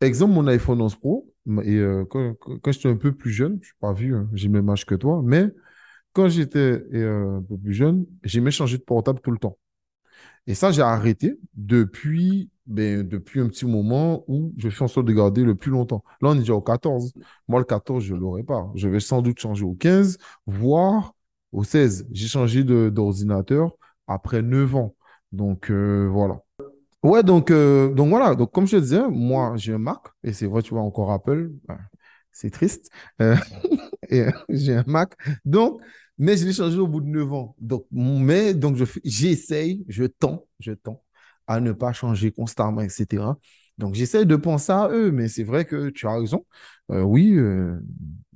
exemple, 0.00 0.34
mon 0.34 0.46
iPhone 0.48 0.82
11 0.82 0.96
Pro, 0.96 1.32
et 1.64 1.76
euh, 1.78 2.04
quand 2.06 2.72
j'étais 2.72 2.88
un 2.90 2.96
peu 2.96 3.12
plus 3.14 3.32
jeune, 3.32 3.54
je 3.54 3.58
ne 3.60 3.64
suis 3.64 3.74
pas 3.80 3.92
vieux, 3.94 4.16
hein, 4.16 4.30
j'ai 4.34 4.48
le 4.48 4.54
même 4.54 4.68
âge 4.70 4.86
que 4.86 4.94
toi, 4.96 5.22
mais 5.24 5.46
quand 6.14 6.28
j'étais 6.28 6.58
euh, 6.94 7.38
un 7.38 7.42
peu 7.42 7.58
plus 7.58 7.74
jeune, 7.74 8.06
j'aimais 8.24 8.50
changer 8.52 8.78
de 8.78 8.84
portable 8.84 9.20
tout 9.22 9.32
le 9.32 9.38
temps. 9.38 9.58
Et 10.46 10.54
ça, 10.54 10.72
j'ai 10.72 10.82
arrêté 10.82 11.38
depuis, 11.54 12.50
ben, 12.68 13.02
depuis 13.02 13.40
un 13.40 13.48
petit 13.48 13.66
moment 13.66 14.24
où 14.28 14.52
je 14.58 14.68
fais 14.68 14.84
en 14.84 14.88
sorte 14.88 15.06
de 15.06 15.12
garder 15.12 15.42
le 15.42 15.54
plus 15.54 15.70
longtemps. 15.70 16.04
Là, 16.20 16.30
on 16.30 16.34
est 16.34 16.40
déjà 16.40 16.54
au 16.54 16.60
14. 16.60 17.14
Moi, 17.48 17.60
le 17.60 17.64
14, 17.64 18.04
je 18.04 18.14
ne 18.14 18.20
l'aurai 18.20 18.42
pas. 18.42 18.70
Je 18.74 18.88
vais 18.88 19.00
sans 19.00 19.22
doute 19.22 19.40
changer 19.40 19.64
au 19.64 19.74
15, 19.74 20.18
voire 20.46 21.14
au 21.52 21.64
16. 21.64 22.06
J'ai 22.12 22.28
changé 22.28 22.64
d'ordinateur 22.64 23.72
après 24.06 24.42
9 24.42 24.76
ans. 24.76 24.94
Donc, 25.32 25.70
euh, 25.70 26.08
voilà. 26.12 26.42
Ouais, 27.02 27.22
donc, 27.22 27.50
euh, 27.50 27.92
donc 27.94 28.10
voilà. 28.10 28.34
Donc, 28.34 28.52
comme 28.52 28.66
je 28.66 28.76
te 28.76 28.82
disais, 28.82 29.08
moi, 29.08 29.54
j'ai 29.56 29.72
un 29.72 29.78
Mac. 29.78 30.00
Et 30.22 30.32
c'est 30.32 30.46
vrai, 30.46 30.62
tu 30.62 30.74
vois, 30.74 30.82
encore 30.82 31.10
Apple. 31.12 31.50
ben, 31.66 31.78
c'est 32.32 32.50
triste. 32.50 32.90
Euh, 33.22 33.36
j'ai 34.50 34.74
un 34.74 34.84
Mac. 34.86 35.14
Donc, 35.44 35.80
mais 36.18 36.36
je 36.36 36.44
l'ai 36.46 36.52
changé 36.52 36.78
au 36.78 36.86
bout 36.86 37.00
de 37.00 37.06
9 37.06 37.32
ans. 37.32 37.56
Donc, 37.60 37.86
mais, 37.90 38.52
donc, 38.54 38.76
j'essaye, 39.04 39.84
je 39.88 40.04
tends, 40.04 40.46
je 40.60 40.72
tends 40.72 41.02
à 41.48 41.60
ne 41.60 41.72
pas 41.72 41.92
changer 41.92 42.30
constamment, 42.30 42.82
etc. 42.82 43.36
Donc, 43.78 43.94
j'essaye 43.94 44.26
de 44.26 44.36
penser 44.36 44.72
à 44.72 44.88
eux, 44.90 45.10
mais 45.10 45.28
c'est 45.28 45.44
vrai 45.44 45.64
que 45.64 45.88
tu 45.88 46.06
as 46.06 46.14
raison. 46.14 46.44
Euh, 46.90 47.02
oui, 47.02 47.32
euh, 47.34 47.80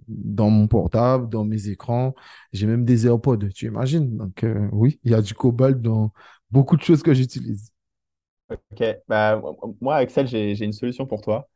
dans 0.08 0.50
mon 0.50 0.66
portable, 0.66 1.28
dans 1.28 1.44
mes 1.44 1.68
écrans, 1.68 2.14
j'ai 2.52 2.66
même 2.66 2.84
des 2.84 3.06
AirPods, 3.06 3.48
tu 3.54 3.66
imagines? 3.66 4.16
Donc, 4.16 4.42
euh, 4.44 4.68
oui, 4.72 4.98
il 5.04 5.12
y 5.12 5.14
a 5.14 5.20
du 5.20 5.34
cobalt 5.34 5.80
dans 5.80 6.12
beaucoup 6.50 6.76
de 6.76 6.82
choses 6.82 7.02
que 7.02 7.12
j'utilise. 7.12 7.70
Ok. 8.50 8.84
Bah, 9.08 9.40
moi, 9.80 9.96
Axel, 9.96 10.26
j'ai, 10.26 10.64
une 10.64 10.72
solution 10.72 11.06
pour 11.06 11.20
toi. 11.20 11.48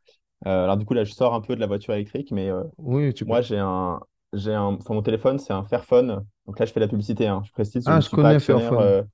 Alors, 0.44 0.76
du 0.76 0.84
coup, 0.84 0.94
là, 0.94 1.04
je 1.04 1.12
sors 1.12 1.34
un 1.34 1.40
peu 1.40 1.54
de 1.54 1.60
la 1.60 1.66
voiture 1.66 1.94
électrique, 1.94 2.30
mais 2.32 2.50
Oui, 2.78 3.12
tu 3.14 3.24
peux. 3.24 3.30
moi, 3.30 3.40
j'ai 3.40 3.58
un, 3.58 4.00
j'ai 4.32 4.54
un, 4.54 4.62
enfin, 4.62 4.94
mon 4.94 5.02
téléphone, 5.02 5.38
c'est 5.38 5.52
un 5.52 5.64
Fairphone. 5.64 6.24
Donc 6.46 6.58
là, 6.58 6.66
je 6.66 6.72
fais 6.72 6.80
la 6.80 6.88
publicité, 6.88 7.26
hein. 7.26 7.42
Je 7.44 7.52
précise, 7.52 7.84
je 7.84 7.90
Ah, 7.90 8.00
je 8.00 8.10
connais. 8.10 8.38
Fairphone. 8.38 9.06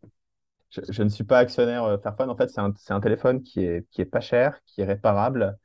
Je, 0.90 1.02
ne 1.02 1.08
suis 1.08 1.24
pas 1.24 1.38
actionnaire 1.38 1.84
euh, 1.84 1.98
Fairphone. 1.98 2.30
En 2.30 2.36
fait, 2.36 2.48
c'est 2.50 2.60
un, 2.60 3.00
téléphone 3.00 3.42
qui 3.42 3.60
est, 3.64 3.88
qui 3.90 4.00
est 4.00 4.04
pas 4.06 4.20
cher, 4.20 4.60
qui 4.66 4.80
est 4.80 4.84
réparable. 4.84 5.58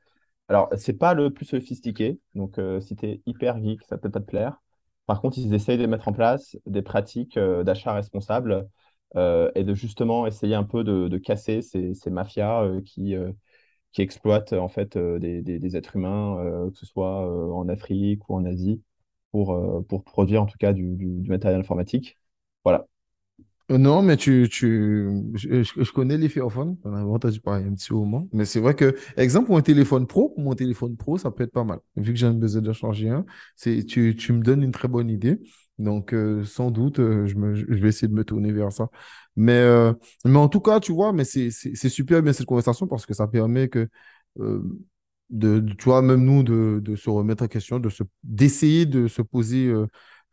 Alors, 0.48 0.70
c'est 0.78 0.94
pas 0.98 1.14
le 1.14 1.32
plus 1.32 1.46
sophistiqué. 1.46 2.20
Donc, 2.34 2.58
euh, 2.58 2.80
si 2.80 2.96
tu 2.96 3.06
es 3.06 3.22
hyper 3.26 3.58
geek, 3.62 3.82
ça 3.84 3.98
peut 3.98 4.10
peut-être 4.10 4.26
te 4.26 4.30
plaire. 4.32 4.62
Par 5.06 5.20
contre, 5.22 5.38
ils 5.38 5.54
essayent 5.54 5.78
de 5.78 5.86
mettre 5.86 6.08
en 6.08 6.12
place 6.12 6.56
des 6.66 6.82
pratiques 6.82 7.36
euh, 7.38 7.64
d'achat 7.64 7.92
responsable 7.94 8.68
et 9.54 9.64
de 9.64 9.74
justement 9.74 10.26
essayer 10.26 10.54
un 10.54 10.64
peu 10.64 10.84
de, 10.84 11.08
de 11.08 11.18
casser 11.18 11.62
ces, 11.62 11.94
ces 11.94 12.10
mafias 12.10 12.68
qui, 12.84 13.14
qui 13.92 14.02
exploitent 14.02 14.52
en 14.54 14.68
fait 14.68 14.98
des, 14.98 15.42
des- 15.42 15.76
êtres 15.76 15.96
humains, 15.96 16.68
que 16.72 16.76
ce 16.78 16.86
soit 16.86 17.22
en 17.54 17.68
Afrique 17.68 18.28
ou 18.28 18.36
en 18.36 18.44
Asie, 18.44 18.82
pour, 19.32 19.58
pour 19.88 20.04
produire 20.04 20.42
en 20.42 20.46
tout 20.46 20.58
cas 20.58 20.72
du, 20.72 20.96
du- 20.96 21.20
du 21.22 21.30
matériel 21.30 21.60
informatique. 21.60 22.18
Voilà. 22.64 22.86
Euh, 23.70 23.76
Non, 23.78 24.02
mais 24.02 24.16
tu, 24.16 24.48
tu, 24.50 25.08
je, 25.34 25.62
je- 25.62 25.92
connais 25.92 26.16
les 26.16 26.28
Fairphone, 26.30 26.76
on 26.84 26.94
a 26.94 27.02
entendu 27.04 27.40
parler 27.40 27.66
un 27.66 27.74
petit 27.74 27.92
moment. 27.92 28.26
Mais 28.32 28.44
c'est 28.46 28.60
vrai 28.60 28.74
que, 28.74 28.96
exemple, 29.16 29.46
pour 29.46 29.56
un 29.58 29.62
téléphone 29.62 30.06
pro, 30.06 30.30
pour 30.30 30.40
mon 30.42 30.54
téléphone 30.54 30.96
pro, 30.96 31.18
ça 31.18 31.30
peut 31.30 31.44
être 31.44 31.52
pas 31.52 31.64
mal. 31.64 31.78
Vu 31.96 32.12
que 32.14 32.18
j'ai 32.18 32.30
besoin 32.30 32.62
de 32.62 32.72
changer 32.72 33.10
un, 33.10 33.26
c'est, 33.56 33.84
tu, 33.84 34.16
tu 34.16 34.32
me 34.32 34.42
donnes 34.42 34.62
une 34.62 34.72
très 34.72 34.88
bonne 34.88 35.10
idée. 35.10 35.38
Donc, 35.78 36.12
euh, 36.14 36.44
sans 36.44 36.70
doute, 36.70 36.98
euh, 36.98 37.26
je 37.26 37.36
me, 37.36 37.54
je 37.54 37.64
vais 37.66 37.88
essayer 37.88 38.08
de 38.08 38.14
me 38.14 38.24
tourner 38.24 38.52
vers 38.52 38.72
ça. 38.72 38.88
Mais, 39.36 39.62
mais 40.24 40.36
en 40.38 40.48
tout 40.48 40.60
cas, 40.60 40.80
tu 40.80 40.92
vois, 40.92 41.12
mais 41.12 41.24
c'est, 41.24 41.50
c'est, 41.50 41.74
c'est 41.76 41.88
super 41.90 42.22
bien 42.22 42.32
cette 42.32 42.46
conversation 42.46 42.86
parce 42.88 43.06
que 43.06 43.14
ça 43.14 43.28
permet 43.28 43.68
que, 43.68 43.88
de, 45.30 45.60
de- 45.60 45.74
tu 45.74 45.84
vois, 45.84 46.02
même 46.02 46.24
nous, 46.24 46.42
de, 46.42 46.80
de 46.82 46.96
se 46.96 47.10
remettre 47.10 47.44
en 47.44 47.48
question, 47.48 47.78
de 47.78 47.88
se, 47.88 48.02
d'essayer 48.22 48.86
de 48.86 49.08
se 49.08 49.22
poser 49.22 49.72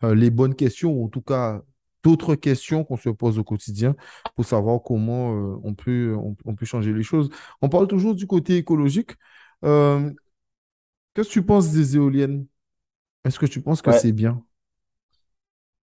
les 0.03 0.29
bonnes 0.29 0.55
questions, 0.55 0.91
ou 0.93 1.05
en 1.05 1.09
tout 1.09 1.21
cas, 1.21 1.61
d'autres 2.05 2.35
questions 2.35 2.83
qu'on 2.85 2.97
se 2.97 3.09
pose 3.09 3.39
au 3.39 3.43
quotidien 3.43 3.95
pour 4.35 4.45
savoir 4.45 4.81
comment 4.83 5.33
euh, 5.35 5.59
on 5.63 5.73
peut, 5.75 6.15
on, 6.17 6.35
on 6.45 6.55
peut 6.55 6.65
changer 6.67 6.93
les 6.93 7.03
choses. 7.03 7.29
On 7.61 7.69
parle 7.69 7.87
toujours 7.87 8.15
du 8.15 8.27
côté 8.27 8.57
écologique. 8.57 9.11
Euh, 9.65 10.11
qu'est-ce 11.13 11.29
que 11.29 11.33
tu 11.33 11.45
penses 11.45 11.71
des 11.71 11.95
éoliennes? 11.95 12.45
Est-ce 13.25 13.39
que 13.39 13.45
tu 13.47 13.61
penses 13.61 13.81
que 13.83 13.91
Ouais. 13.91 14.01
c'est 14.01 14.13
bien? 14.13 14.43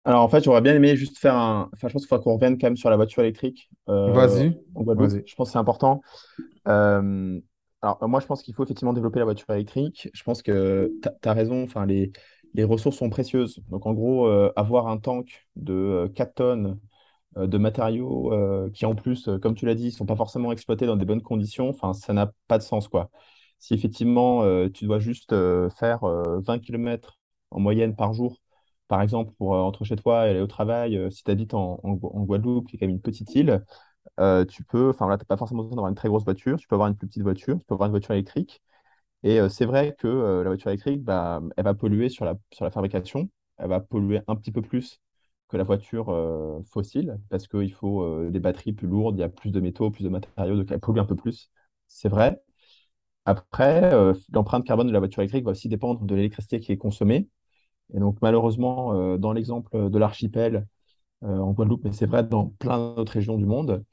Alors 0.04 0.22
en 0.22 0.28
fait, 0.28 0.44
j'aurais 0.44 0.60
bien 0.60 0.74
aimé 0.74 0.94
juste 0.96 1.18
faire 1.18 1.34
un. 1.34 1.68
Enfin, 1.74 1.88
je 1.88 1.92
pense 1.94 2.02
qu'il 2.02 2.08
faudra 2.08 2.22
qu'on 2.22 2.34
revienne 2.34 2.58
quand 2.58 2.68
même 2.68 2.76
sur 2.76 2.90
la 2.90 2.96
voiture 2.96 3.22
électrique 3.22 3.68
euh, 3.88 4.14
Vas-y, 4.14 4.58
vas-y. 4.74 5.26
Je 5.26 5.34
pense 5.34 5.48
que 5.48 5.52
c'est 5.52 5.58
important. 5.58 6.00
Alors 7.82 8.08
moi, 8.08 8.20
je 8.20 8.26
pense 8.26 8.42
qu'il 8.42 8.54
faut 8.54 8.64
effectivement 8.64 8.92
développer 8.92 9.18
la 9.18 9.24
voiture 9.26 9.50
électrique. 9.50 10.08
Je 10.14 10.22
pense 10.22 10.42
que 10.42 10.92
tu 11.02 11.28
as 11.28 11.32
raison. 11.32 11.62
Enfin, 11.64 11.86
les, 11.86 12.12
les 12.54 12.64
ressources 12.64 12.96
sont 12.98 13.10
précieuses. 13.10 13.60
Donc 13.70 13.86
en 13.86 13.92
gros, 13.94 14.26
euh, 14.26 14.52
avoir 14.56 14.88
un 14.88 14.98
tank 14.98 15.46
de 15.56 15.72
euh, 15.74 16.08
4 16.08 16.34
tonnes 16.36 16.78
euh, 17.38 17.46
de 17.46 17.58
matériaux 17.58 18.32
euh, 18.32 18.70
qui 18.72 18.86
en 18.86 18.94
plus, 18.94 19.28
euh, 19.28 19.38
comme 19.38 19.54
tu 19.54 19.66
l'as 19.66 19.74
dit, 19.74 19.90
sont 19.92 20.06
pas 20.06 20.16
forcément 20.16 20.52
exploités 20.52 20.86
dans 20.86 20.96
des 20.96 21.04
bonnes 21.04 21.22
conditions, 21.22 21.68
enfin, 21.70 21.92
ça 21.94 22.12
n'a 22.12 22.32
pas 22.48 22.58
de 22.58 22.62
sens, 22.62 22.88
quoi. 22.88 23.10
Si 23.58 23.74
effectivement, 23.74 24.42
euh, 24.44 24.68
tu 24.68 24.84
dois 24.86 24.98
juste 24.98 25.32
euh, 25.32 25.70
faire 25.70 26.04
euh, 26.04 26.40
20 26.40 26.58
km 26.60 27.18
en 27.50 27.60
moyenne 27.60 27.96
par 27.96 28.12
jour, 28.14 28.38
par 28.88 29.02
exemple, 29.02 29.32
pour 29.38 29.54
euh, 29.54 29.58
entre 29.60 29.84
chez 29.84 29.96
toi 29.96 30.26
et 30.26 30.30
aller 30.30 30.40
au 30.40 30.46
travail, 30.46 30.96
euh, 30.96 31.10
si 31.10 31.24
tu 31.24 31.30
habites 31.30 31.54
en, 31.54 31.80
en 31.82 31.92
Gua- 31.94 32.12
en 32.14 32.22
Guadeloupe, 32.24 32.68
qui 32.68 32.76
est 32.76 32.78
quand 32.78 32.86
même 32.86 32.96
une 32.96 33.00
petite 33.02 33.34
île, 33.34 33.64
euh, 34.20 34.44
tu 34.44 34.64
peux, 34.64 34.90
enfin 34.90 35.08
là, 35.08 35.16
tu 35.18 35.22
n'as 35.22 35.26
pas 35.26 35.36
forcément 35.36 35.62
besoin 35.62 35.76
d'avoir 35.76 35.90
une 35.90 35.94
très 35.96 36.08
grosse 36.08 36.24
voiture, 36.24 36.58
tu 36.58 36.66
peux 36.68 36.74
avoir 36.76 36.88
une 36.88 36.96
plus 36.96 37.06
petite 37.08 37.22
voiture, 37.22 37.58
tu 37.58 37.64
peux 37.66 37.74
avoir 37.74 37.86
une 37.88 37.92
voiture 37.92 38.12
électrique. 38.14 38.62
Et 39.26 39.40
euh, 39.40 39.48
c'est 39.48 39.64
vrai 39.66 39.96
que 39.98 40.06
euh, 40.06 40.44
la 40.44 40.50
voiture 40.50 40.70
électrique, 40.70 41.02
bah, 41.02 41.42
elle 41.56 41.64
va 41.64 41.74
polluer 41.74 42.08
sur 42.08 42.24
la, 42.24 42.36
sur 42.52 42.64
la 42.64 42.70
fabrication, 42.70 43.28
elle 43.58 43.68
va 43.68 43.80
polluer 43.80 44.20
un 44.28 44.36
petit 44.36 44.52
peu 44.52 44.62
plus 44.62 45.00
que 45.48 45.56
la 45.56 45.64
voiture 45.64 46.10
euh, 46.10 46.62
fossile, 46.64 47.18
parce 47.28 47.48
qu'il 47.48 47.72
faut 47.72 48.30
des 48.30 48.38
batteries 48.40 48.72
plus 48.72 48.86
lourdes, 48.86 49.16
il 49.18 49.22
y 49.22 49.24
a 49.24 49.28
plus 49.28 49.50
de 49.50 49.58
métaux, 49.60 49.90
plus 49.90 50.04
de 50.04 50.08
matériaux, 50.10 50.56
donc 50.56 50.70
elle 50.70 50.78
pollue 50.80 50.98
un 51.00 51.04
peu 51.04 51.16
plus. 51.16 51.50
C'est 51.88 52.08
vrai. 52.08 52.40
Après, 53.26 53.90
l'empreinte 54.32 54.64
carbone 54.66 54.88
de 54.88 54.92
la 54.92 55.00
voiture 55.00 55.22
électrique 55.22 55.44
va 55.44 55.52
aussi 55.52 55.68
dépendre 55.68 56.04
de 56.04 56.14
l'électricité 56.16 56.60
qui 56.60 56.72
est 56.72 56.78
consommée. 56.78 57.28
Et 57.94 58.00
donc 58.00 58.18
malheureusement, 58.22 59.18
dans 59.18 59.32
l'exemple 59.32 59.90
de 59.90 59.98
l'archipel 59.98 60.66
en 61.22 61.52
Guadeloupe, 61.52 61.84
mais 61.84 61.92
c'est 61.92 62.06
vrai 62.06 62.24
dans 62.24 62.48
plein 62.60 62.94
d'autres 62.96 63.12
régions 63.14 63.38
du 63.38 63.46
monde, 63.46 63.84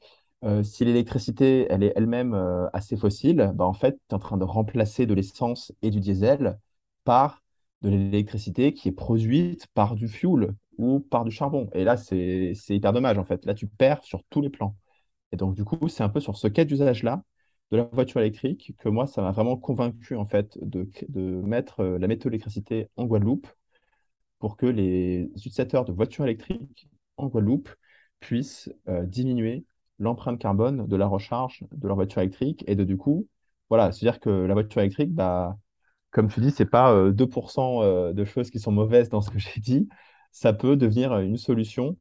euh, 0.44 0.62
si 0.62 0.84
l'électricité, 0.84 1.66
elle 1.70 1.82
est 1.82 1.92
elle-même 1.96 2.34
euh, 2.34 2.68
assez 2.72 2.96
fossile, 2.96 3.52
bah, 3.54 3.64
en 3.64 3.72
fait, 3.72 3.92
tu 3.92 4.00
es 4.12 4.14
en 4.14 4.18
train 4.18 4.36
de 4.36 4.44
remplacer 4.44 5.06
de 5.06 5.14
l'essence 5.14 5.72
et 5.82 5.90
du 5.90 6.00
diesel 6.00 6.58
par 7.04 7.42
de 7.82 7.88
l'électricité 7.90 8.72
qui 8.74 8.88
est 8.88 8.92
produite 8.92 9.66
par 9.74 9.94
du 9.94 10.08
fuel 10.08 10.54
ou 10.78 11.00
par 11.00 11.24
du 11.24 11.30
charbon. 11.30 11.68
Et 11.74 11.84
là, 11.84 11.96
c'est 11.96 12.54
hyper 12.68 12.92
dommage, 12.92 13.18
en 13.18 13.24
fait. 13.24 13.44
Là, 13.46 13.54
tu 13.54 13.66
perds 13.66 14.04
sur 14.04 14.22
tous 14.30 14.40
les 14.40 14.50
plans. 14.50 14.76
Et 15.32 15.36
donc, 15.36 15.54
du 15.54 15.64
coup, 15.64 15.88
c'est 15.88 16.02
un 16.04 16.08
peu 16.08 16.20
sur 16.20 16.36
ce 16.36 16.48
cas 16.48 16.64
d'usage-là 16.64 17.22
de 17.70 17.78
la 17.78 17.84
voiture 17.84 18.20
électrique 18.20 18.74
que 18.78 18.88
moi, 18.88 19.06
ça 19.06 19.22
m'a 19.22 19.32
vraiment 19.32 19.56
convaincu, 19.56 20.16
en 20.16 20.26
fait, 20.26 20.58
de, 20.62 20.88
de 21.08 21.20
mettre 21.42 21.80
euh, 21.80 21.98
la 21.98 22.08
métaux-électricité 22.08 22.88
en 22.96 23.06
Guadeloupe 23.06 23.48
pour 24.38 24.56
que 24.56 24.66
les 24.66 25.30
utilisateurs 25.36 25.84
de 25.84 25.92
voitures 25.92 26.24
électriques 26.24 26.88
en 27.16 27.26
Guadeloupe 27.28 27.70
puissent 28.20 28.70
euh, 28.88 29.04
diminuer 29.06 29.64
l'empreinte 30.04 30.40
carbone 30.40 30.86
de 30.88 30.96
la 30.96 31.06
recharge 31.08 31.64
de 31.72 31.88
leur 31.88 31.96
voiture 31.96 32.22
électrique 32.22 32.64
et 32.68 32.76
de 32.76 32.84
du 32.84 32.98
coup, 32.98 33.28
voilà, 33.70 33.92
c'est-à-dire 33.92 34.20
que 34.20 34.30
la 34.30 34.54
voiture 34.54 34.82
électrique, 34.82 35.14
bah, 35.14 35.58
comme 36.10 36.28
tu 36.30 36.40
dis, 36.40 36.50
c'est 36.52 36.66
pas 36.66 36.92
euh, 36.94 37.12
2% 37.12 37.82
euh, 37.82 38.12
de 38.12 38.24
choses 38.24 38.50
qui 38.50 38.60
sont 38.60 38.72
mauvaises 38.72 39.08
dans 39.10 39.20
ce 39.22 39.30
que 39.30 39.38
j'ai 39.38 39.60
dit, 39.60 39.88
ça 40.32 40.52
peut 40.52 40.76
devenir 40.76 41.18
une 41.20 41.36
solution 41.38 41.96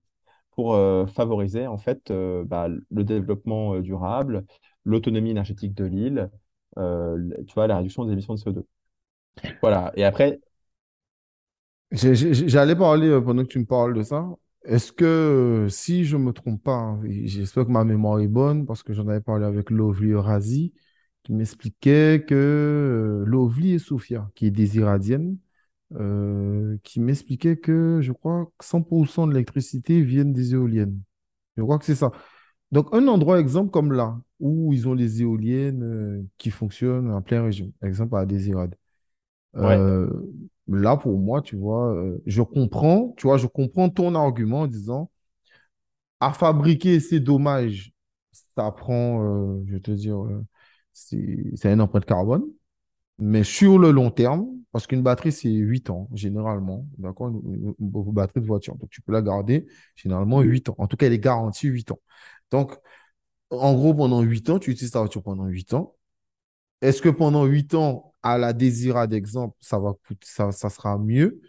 pour 0.52 0.76
euh, 0.76 1.06
favoriser 1.08 1.68
en 1.68 1.78
fait 1.78 2.12
euh, 2.12 2.44
bah, 2.46 2.68
le 2.70 3.04
développement 3.04 3.76
euh, 3.76 3.82
durable, 3.82 4.46
l'autonomie 4.86 5.32
énergétique 5.32 5.74
de 5.76 5.86
l'île, 5.86 6.30
euh, 6.78 7.16
le- 7.18 7.46
tu 7.46 7.54
vois, 7.56 7.68
la 7.68 7.78
réduction 7.78 8.06
des 8.06 8.14
émissions 8.14 8.34
de 8.36 8.40
CO2. 8.40 8.68
Voilà. 9.62 9.92
Et 9.98 10.04
après, 10.06 10.42
J'allais 11.92 12.76
parler 12.76 13.08
euh, 13.08 13.22
pendant 13.22 13.44
que 13.44 13.48
tu 13.50 13.60
me 13.60 13.66
parles 13.66 13.94
de 13.94 14.04
ça. 14.04 14.28
Est-ce 14.66 14.92
que, 14.94 15.04
euh, 15.06 15.70
si 15.70 16.06
je 16.06 16.16
ne 16.18 16.24
me 16.24 16.32
trompe 16.34 16.64
pas, 16.64 16.74
hein, 16.76 17.02
j'espère 17.26 17.66
que 17.66 17.72
ma 17.72 17.84
mémoire 17.84 18.20
est 18.22 18.28
bonne, 18.28 18.66
parce 18.66 18.82
que 18.84 18.94
j'en 18.94 19.08
avais 19.10 19.20
parlé 19.22 19.46
avec 19.46 19.70
Lovely 19.70 20.16
Razi, 20.16 20.74
qui 21.24 21.34
m'expliquait 21.34 22.24
que 22.28 22.34
euh, 22.36 23.26
Lovely 23.26 23.74
et 23.74 23.80
Sophia, 23.80 24.30
qui 24.36 24.46
est 24.48 24.52
des 24.52 24.78
Iradiennes, 24.78 25.38
euh, 25.96 26.78
qui 26.84 27.00
m'expliquait 27.02 27.58
que 27.58 28.00
je 28.02 28.12
crois 28.14 28.48
que 28.58 28.66
100% 28.66 29.28
de 29.28 29.34
l'électricité 29.34 30.02
viennent 30.04 30.34
des 30.34 30.54
éoliennes. 30.54 31.02
Je 31.58 31.64
crois 31.64 31.80
que 31.80 31.86
c'est 31.86 31.96
ça. 31.96 32.12
Donc, 32.72 32.90
un 32.94 33.08
endroit, 33.08 33.40
exemple 33.40 33.72
comme 33.72 33.94
là, 33.94 34.20
où 34.40 34.74
ils 34.74 34.88
ont 34.88 34.94
les 34.96 35.22
éoliennes 35.22 35.84
euh, 35.84 36.24
qui 36.38 36.52
fonctionnent 36.52 37.12
en 37.12 37.22
plein 37.22 37.44
régime, 37.44 37.72
exemple 37.84 38.16
à 38.18 38.26
Désirade. 38.26 38.76
ouais, 39.58 39.84
Euh, 39.84 40.10
là, 40.68 40.98
pour 40.98 41.18
moi, 41.20 41.42
tu 41.42 41.56
vois, 41.58 41.94
euh, 41.96 42.22
je 42.26 42.42
comprends, 42.42 43.14
tu 43.18 43.28
vois, 43.28 43.38
je 43.38 43.48
comprends 43.48 43.90
ton 43.90 44.16
argument 44.16 44.62
en 44.62 44.68
disant, 44.68 45.10
à 46.20 46.34
fabriquer, 46.34 47.00
c'est 47.00 47.20
dommage. 47.20 47.92
Ça 48.56 48.72
prend, 48.72 49.24
euh, 49.24 49.64
je 49.68 49.74
vais 49.74 49.80
te 49.80 49.92
dire, 49.92 50.24
euh, 50.24 50.44
c'est 50.94 51.72
une 51.72 51.82
empreinte 51.82 52.06
carbone. 52.06 52.44
Mais 53.20 53.44
sur 53.44 53.80
le 53.80 53.92
long 53.92 54.12
terme, 54.12 54.48
parce 54.72 54.88
qu'une 54.88 55.04
batterie, 55.04 55.32
c'est 55.34 55.50
8 55.52 55.90
ans, 55.92 56.10
généralement, 56.14 56.88
d'accord? 57.00 57.30
Une, 57.30 57.56
une- 57.56 57.76
une 57.80 58.14
batterie 58.14 58.42
de 58.42 58.48
voiture. 58.48 58.76
Donc, 58.78 58.90
tu 58.92 59.02
peux 59.02 59.14
la 59.14 59.22
garder, 59.24 59.68
généralement, 59.96 60.42
8 60.42 60.70
ans. 60.70 60.76
En 60.80 60.88
tout 60.88 60.98
cas, 60.98 61.08
elle 61.08 61.14
est 61.14 61.20
garantie 61.20 61.68
8 61.70 61.92
ans. 61.92 62.00
Donc, 62.52 62.78
en 63.52 63.74
gros, 63.76 63.94
pendant 63.96 64.22
8 64.22 64.50
ans, 64.50 64.60
tu 64.60 64.72
utilises 64.72 64.92
ta 64.92 65.00
voiture 65.00 65.24
pendant 65.24 65.46
8 65.48 65.74
ans. 65.74 65.96
Est-ce 66.84 67.02
que 67.02 67.10
pendant 67.10 67.46
8 67.46 67.74
ans, 67.76 68.14
à 68.24 68.38
la 68.38 68.54
Désira 68.54 69.08
d'exemple, 69.08 69.56
ça 69.62 69.80
va 69.80 69.94
coûter, 70.08 70.28
ça, 70.30 70.52
ça 70.52 70.70
sera 70.70 71.00
mieux? 71.00 71.42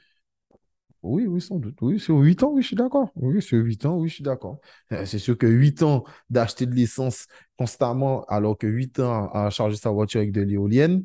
Oui, 1.02 1.26
oui, 1.26 1.40
sans 1.42 1.58
doute. 1.58 1.76
Oui, 1.82 2.00
sur 2.00 2.16
8 2.18 2.42
ans, 2.42 2.52
oui, 2.54 2.62
je 2.62 2.68
suis 2.68 2.76
d'accord. 2.76 3.10
Oui, 3.16 3.42
sur 3.42 3.58
8 3.62 3.84
ans, 3.84 3.98
oui, 3.98 4.08
je 4.08 4.14
suis 4.14 4.24
d'accord. 4.24 4.58
Euh, 4.92 5.04
C'est 5.04 5.18
sûr 5.18 5.36
que 5.36 5.46
8 5.46 5.82
ans 5.82 6.04
d'acheter 6.30 6.64
de 6.64 6.74
l'essence 6.74 7.26
constamment, 7.58 8.24
alors 8.24 8.56
que 8.56 8.66
8 8.66 8.98
ans 9.00 9.28
à 9.32 9.50
charger 9.50 9.76
sa 9.76 9.90
voiture 9.90 10.20
avec 10.20 10.32
de 10.32 10.40
l'éolienne, 10.40 11.04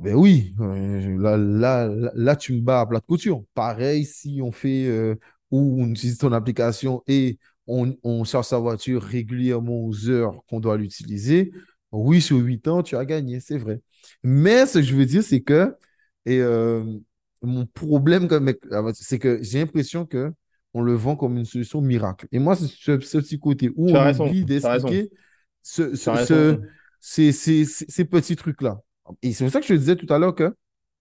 ben 0.00 0.14
oui, 0.14 0.54
euh, 0.60 1.16
là, 1.20 1.36
là, 1.36 1.88
là, 2.14 2.36
tu 2.36 2.52
me 2.54 2.60
bats 2.60 2.80
à 2.80 2.86
plat 2.86 3.00
de 3.00 3.04
couture. 3.06 3.42
Pareil, 3.54 4.04
si 4.04 4.40
on 4.42 4.52
fait 4.52 4.86
euh, 4.86 5.16
ou 5.50 5.82
on 5.82 5.88
utilise 5.88 6.18
ton 6.18 6.32
application 6.32 7.02
et 7.06 7.38
on 7.66 8.24
charge 8.24 8.46
sa 8.46 8.58
voiture 8.58 9.00
régulièrement 9.02 9.84
aux 9.84 10.08
heures 10.08 10.44
qu'on 10.48 10.58
doit 10.60 10.76
l'utiliser, 10.76 11.52
oui, 11.92 12.20
sur 12.20 12.36
8 12.38 12.68
ans, 12.68 12.82
tu 12.82 12.96
as 12.96 13.04
gagné, 13.04 13.40
c'est 13.40 13.58
vrai. 13.58 13.80
Mais 14.22 14.66
ce 14.66 14.74
que 14.78 14.82
je 14.84 14.94
veux 14.94 15.06
dire, 15.06 15.22
c'est 15.22 15.40
que, 15.40 15.74
et 16.26 16.40
euh, 16.40 16.84
mon 17.42 17.66
problème, 17.66 18.28
ah, 18.72 18.82
c'est 18.94 19.18
que 19.18 19.42
j'ai 19.42 19.58
l'impression 19.60 20.06
que 20.06 20.32
on 20.72 20.82
le 20.82 20.94
vend 20.94 21.16
comme 21.16 21.36
une 21.36 21.44
solution 21.44 21.80
miracle. 21.80 22.26
Et 22.32 22.38
moi, 22.38 22.54
c'est 22.54 22.68
ce, 22.68 23.00
ce 23.00 23.18
petit 23.18 23.40
côté 23.40 23.70
où 23.76 23.90
on 23.90 24.00
raison, 24.04 24.26
oublie 24.26 24.44
d'expliquer 24.44 25.10
ce, 25.62 25.96
ce, 25.96 26.60
ces, 27.00 27.32
ces 27.32 27.64
ces 27.64 28.04
petits 28.04 28.36
trucs-là. 28.36 28.80
Et 29.22 29.32
c'est 29.32 29.44
pour 29.44 29.52
ça 29.52 29.60
que 29.60 29.66
je 29.66 29.74
te 29.74 29.78
disais 29.78 29.96
tout 29.96 30.12
à 30.12 30.18
l'heure 30.18 30.34
que 30.34 30.54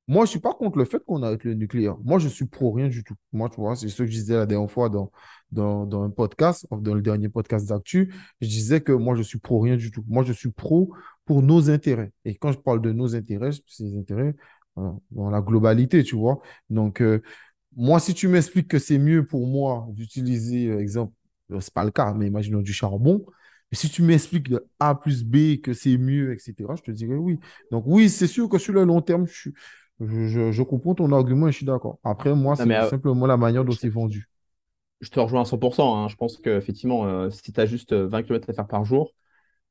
moi, 0.09 0.25
je 0.25 0.29
ne 0.29 0.31
suis 0.31 0.39
pas 0.39 0.53
contre 0.55 0.77
le 0.79 0.85
fait 0.85 0.99
qu'on 1.05 1.21
arrête 1.23 1.43
le 1.43 1.53
nucléaire. 1.53 1.95
Moi, 2.03 2.19
je 2.19 2.27
suis 2.27 2.45
pro 2.45 2.71
rien 2.71 2.87
du 2.89 3.03
tout. 3.03 3.13
Moi, 3.31 3.47
tu 3.49 3.57
vois, 3.61 3.75
c'est 3.75 3.87
ce 3.89 3.97
que 4.03 4.05
je 4.07 4.11
disais 4.11 4.35
la 4.35 4.47
dernière 4.47 4.69
fois 4.71 4.89
dans, 4.89 5.11
dans, 5.51 5.85
dans 5.85 6.03
un 6.03 6.09
podcast, 6.09 6.65
dans 6.71 6.95
le 6.95 7.01
dernier 7.01 7.29
podcast 7.29 7.67
d'Actu. 7.69 8.13
Je 8.41 8.47
disais 8.47 8.81
que 8.81 8.91
moi, 8.91 9.15
je 9.15 9.21
suis 9.21 9.39
pro 9.39 9.59
rien 9.61 9.77
du 9.77 9.91
tout. 9.91 10.03
Moi, 10.07 10.23
je 10.23 10.33
suis 10.33 10.49
pro 10.51 10.91
pour 11.25 11.43
nos 11.43 11.69
intérêts. 11.69 12.11
Et 12.25 12.35
quand 12.35 12.51
je 12.51 12.57
parle 12.57 12.81
de 12.81 12.91
nos 12.91 13.15
intérêts, 13.15 13.51
c'est 13.67 13.83
les 13.83 13.97
intérêts 13.99 14.35
euh, 14.79 14.89
dans 15.11 15.29
la 15.29 15.41
globalité, 15.41 16.03
tu 16.03 16.15
vois. 16.15 16.41
Donc, 16.71 17.01
euh, 17.01 17.21
moi, 17.75 17.99
si 17.99 18.13
tu 18.13 18.27
m'expliques 18.27 18.67
que 18.67 18.79
c'est 18.79 18.97
mieux 18.97 19.25
pour 19.25 19.47
moi 19.47 19.87
d'utiliser, 19.91 20.67
euh, 20.69 20.79
exemple, 20.79 21.13
euh, 21.51 21.59
c'est 21.61 21.73
pas 21.73 21.83
le 21.85 21.91
cas, 21.91 22.13
mais 22.13 22.27
imaginons 22.27 22.61
du 22.61 22.73
charbon. 22.73 23.25
Mais 23.71 23.77
si 23.77 23.89
tu 23.89 24.01
m'expliques 24.01 24.49
de 24.49 24.65
A 24.79 24.95
plus 24.95 25.23
B 25.23 25.61
que 25.61 25.73
c'est 25.73 25.97
mieux, 25.97 26.33
etc., 26.33 26.75
je 26.75 26.81
te 26.81 26.91
dirais 26.91 27.15
oui. 27.15 27.39
Donc 27.71 27.83
oui, 27.87 28.09
c'est 28.09 28.27
sûr 28.27 28.49
que 28.49 28.57
sur 28.57 28.73
le 28.73 28.83
long 28.83 29.01
terme, 29.01 29.27
je, 29.27 29.33
suis- 29.33 29.53
je, 30.01 30.27
je- 30.27 30.51
je 30.51 30.63
comprends 30.63 30.95
ton 30.95 31.11
argument 31.11 31.47
et 31.47 31.51
je 31.51 31.57
suis 31.57 31.65
d'accord. 31.65 31.99
Après, 32.03 32.33
moi, 32.35 32.55
c'est 32.55 32.81
euh, 32.81 32.89
simplement 32.89 33.25
la 33.27 33.37
manière 33.37 33.65
dont 33.65 33.75
c'est 33.75 33.89
vendu. 33.89 34.29
je 35.01 35.09
te 35.09 35.19
rejoins 35.19 35.41
à 35.41 35.45
100%. 35.45 35.95
hein. 35.97 36.07
Je 36.09 36.15
pense 36.15 36.37
qu'effectivement, 36.37 37.05
euh, 37.07 37.29
si 37.29 37.51
tu 37.53 37.59
as 37.59 37.65
juste 37.65 37.93
20 37.93 38.23
km 38.23 38.49
à 38.49 38.53
faire 38.53 38.67
par 38.67 38.85
jour, 38.85 39.13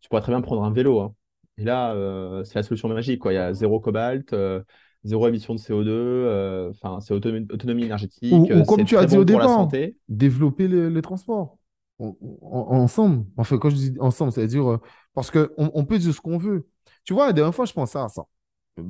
tu 0.01 0.09
pourrais 0.09 0.23
très 0.23 0.33
bien 0.33 0.41
prendre 0.43 0.65
un 0.65 0.73
vélo. 0.73 1.01
hein. 1.01 1.15
Et 1.59 1.65
là, 1.65 1.95
euh, 1.95 2.45
c'est 2.45 2.57
la 2.57 2.63
solution 2.63 2.89
magique, 2.89 3.21
quoi. 3.21 3.33
Il 3.33 3.37
y 3.37 3.39
a 3.39 3.53
zéro 3.55 3.81
cobalt, 3.81 4.33
euh, 4.35 4.63
zéro 5.05 5.29
émission 5.29 5.55
de 5.55 5.61
CO2, 5.61 5.91
euh, 5.93 6.71
enfin, 6.71 7.01
c'est 7.01 7.15
autonomie, 7.15 7.47
autonomie 7.53 7.85
Ou, 8.31 8.49
énergétique, 8.49 8.51
ou 8.53 8.63
euh, 8.63 8.65
comme 8.65 8.85
tu 8.85 8.97
as 8.97 9.05
dit 9.07 9.17
au 9.19 9.25
bon 9.25 9.39
départ, 9.39 9.75
développer 10.09 10.69
les, 10.69 10.91
les 10.91 11.03
transports 11.03 11.59
En- 11.99 12.17
en- 12.43 12.77
ensemble. 12.83 13.27
Enfin, 13.37 13.59
quand 13.59 13.71
je 13.71 13.77
dis 13.77 13.95
ensemble, 14.01 14.33
c'est-à-dire 14.33 14.71
euh, 14.71 14.81
parce 15.15 15.31
qu'on 15.31 15.49
on 15.59 15.71
on 15.75 15.85
peut 15.85 15.99
dire 15.99 16.15
ce 16.15 16.21
qu'on 16.21 16.39
veut. 16.39 16.69
Tu 17.05 17.15
vois, 17.15 17.27
la 17.29 17.33
dernière 17.33 17.55
fois, 17.55 17.65
je 17.67 17.73
pensais 17.73 17.99
à 17.99 18.09
ça. 18.09 18.25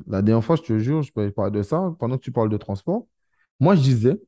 La 0.06 0.22
dernière 0.22 0.44
fois, 0.44 0.56
je 0.56 0.62
te 0.62 0.78
jure, 0.78 1.02
je 1.02 1.12
parlais 1.12 1.50
de 1.50 1.62
ça 1.62 1.94
pendant 1.98 2.16
que 2.18 2.22
tu 2.22 2.32
parles 2.32 2.48
de 2.50 2.56
transport. 2.56 3.06
Moi, 3.60 3.76
je 3.76 3.82
disais, 3.82 4.20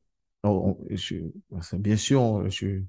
je- 0.89 1.15
c'est 1.61 1.81
bien 1.81 1.95
sûr, 1.97 2.49
je, 2.49 2.81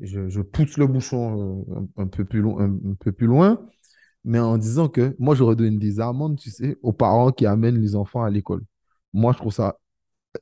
je, 0.00 0.28
je 0.28 0.40
pousse 0.40 0.76
le 0.78 0.86
bouchon 0.86 1.64
euh, 1.70 2.02
un, 2.02 2.06
peu 2.06 2.24
plus 2.24 2.40
loin, 2.40 2.64
un, 2.64 2.94
peu 2.98 3.12
plus 3.12 3.26
loin, 3.26 3.66
mais 4.24 4.38
en 4.40 4.58
disant 4.58 4.88
que 4.88 5.16
moi, 5.18 5.34
j'aurais 5.34 5.56
donné 5.56 5.78
des 5.78 6.00
amendes, 6.00 6.38
tu 6.38 6.50
sais, 6.50 6.78
aux 6.82 6.92
parents 6.92 7.32
qui 7.32 7.46
amènent 7.46 7.80
les 7.80 7.96
enfants 7.96 8.22
à 8.24 8.30
l'école. 8.30 8.62
Moi, 9.12 9.32
je 9.32 9.38
trouve 9.38 9.52
ça 9.54 9.78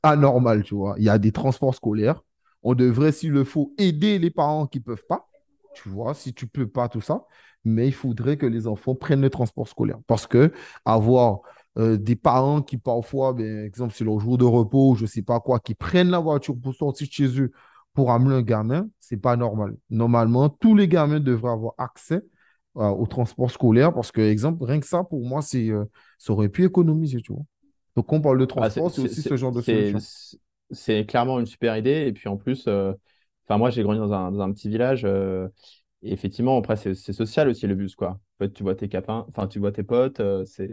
anormal, 0.03 0.63
tu 0.65 0.75
vois. 0.75 0.95
Il 0.99 1.05
y 1.05 1.09
a 1.09 1.19
des 1.19 1.33
transports 1.33 1.75
scolaires. 1.75 2.23
On 2.63 2.75
devrait, 2.75 3.13
s'il 3.13 3.33
le 3.33 3.45
faut, 3.45 3.75
aider 3.79 4.19
les 4.19 4.31
parents 4.31 4.67
qui 4.67 4.79
ne 4.79 4.85
peuvent 4.85 5.05
pas, 5.09 5.29
tu 5.75 5.89
vois, 5.89 6.15
si 6.15 6.35
tu 6.35 6.47
peux 6.47 6.67
pas, 6.69 6.89
tout 6.89 7.01
ça. 7.01 7.27
Mais 7.65 7.89
il 7.89 7.93
faudrait 7.95 8.37
que 8.37 8.47
les 8.47 8.67
enfants 8.67 8.95
prennent 8.95 9.21
le 9.23 9.31
transport 9.31 9.69
scolaire. 9.69 9.99
Parce 10.07 10.27
que 10.27 10.53
avoir 10.85 11.41
euh, 11.79 11.97
des 11.97 12.17
parents 12.17 12.63
qui, 12.63 12.77
parfois, 12.79 13.33
ben, 13.33 13.65
exemple, 13.65 13.95
c'est 13.95 14.05
leur 14.05 14.21
jour 14.21 14.39
de 14.39 14.45
repos, 14.45 14.95
je 14.97 15.03
ne 15.03 15.07
sais 15.09 15.23
pas 15.23 15.41
quoi, 15.41 15.61
qui 15.61 15.75
prennent 15.75 16.11
la 16.11 16.19
voiture 16.19 16.55
pour 16.61 16.75
sortir 16.75 17.07
de 17.07 17.13
chez 17.13 17.41
eux 17.41 17.53
pour 17.95 18.11
amener 18.11 18.35
un 18.37 18.43
gamin, 18.43 18.89
c'est 19.01 19.17
pas 19.19 19.37
normal. 19.37 19.77
Normalement, 19.91 20.49
tous 20.49 20.75
les 20.75 20.89
gamins 20.89 21.21
devraient 21.21 21.51
avoir 21.53 21.75
accès 21.79 22.23
euh, 22.77 22.89
au 22.89 23.07
transport 23.07 23.51
scolaire 23.51 23.93
parce 23.95 24.13
que, 24.13 24.21
exemple, 24.23 24.65
rien 24.65 24.81
que 24.81 24.87
ça, 24.87 25.05
pour 25.05 25.21
moi, 25.27 25.43
c'est, 25.43 25.69
euh, 25.71 25.85
ça 26.19 26.33
aurait 26.33 26.49
pu 26.49 26.65
économiser, 26.65 27.21
tu 27.23 27.33
vois. 27.33 27.43
Donc, 27.97 28.07
quand 28.07 28.17
on 28.17 28.21
parle 28.23 28.39
de 28.39 28.45
Ah, 28.59 28.71
transport, 28.71 28.91
c'est 28.91 29.01
c'est- 29.01 29.03
aussi 29.03 29.23
ce 29.23 29.37
genre 29.37 29.53
de 29.53 29.61
solution. 29.61 30.07
c'est 30.71 31.07
clairement 31.07 31.41
une 31.41 31.47
super 31.47 31.77
idée. 31.77 32.07
Et 32.09 32.13
puis 32.13 32.29
en 32.29 32.37
plus, 32.37 32.69
enfin, 32.69 33.59
moi, 33.59 33.71
j'ai 33.71 33.83
grandi 33.83 33.99
dans 34.01 34.13
un, 34.13 34.33
dans 34.33 34.41
un 34.41 34.53
petit 34.53 34.69
village. 34.69 35.05
et 36.03 36.13
effectivement, 36.13 36.59
après, 36.59 36.77
c'est 36.77 36.95
social 37.13 37.49
aussi 37.49 37.67
le 37.67 37.75
bus, 37.75 37.95
quoi. 37.97 38.11
En 38.41 38.45
fait, 38.45 38.53
tu 38.53 38.63
vois 38.63 38.75
tes 38.75 38.89
copains, 38.89 39.25
enfin, 39.29 39.47
tu 39.49 39.59
vois 39.59 39.73
tes 39.73 39.83
potes, 39.85 40.21
c'est 40.47 40.71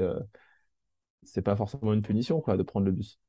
c'est 1.24 1.42
pas 1.42 1.56
forcément 1.56 1.94
une 1.94 2.02
punition, 2.02 2.42
quoi, 2.42 2.58
de 2.58 2.64
prendre 2.64 2.86
le 2.86 2.92
bus. 2.92 3.20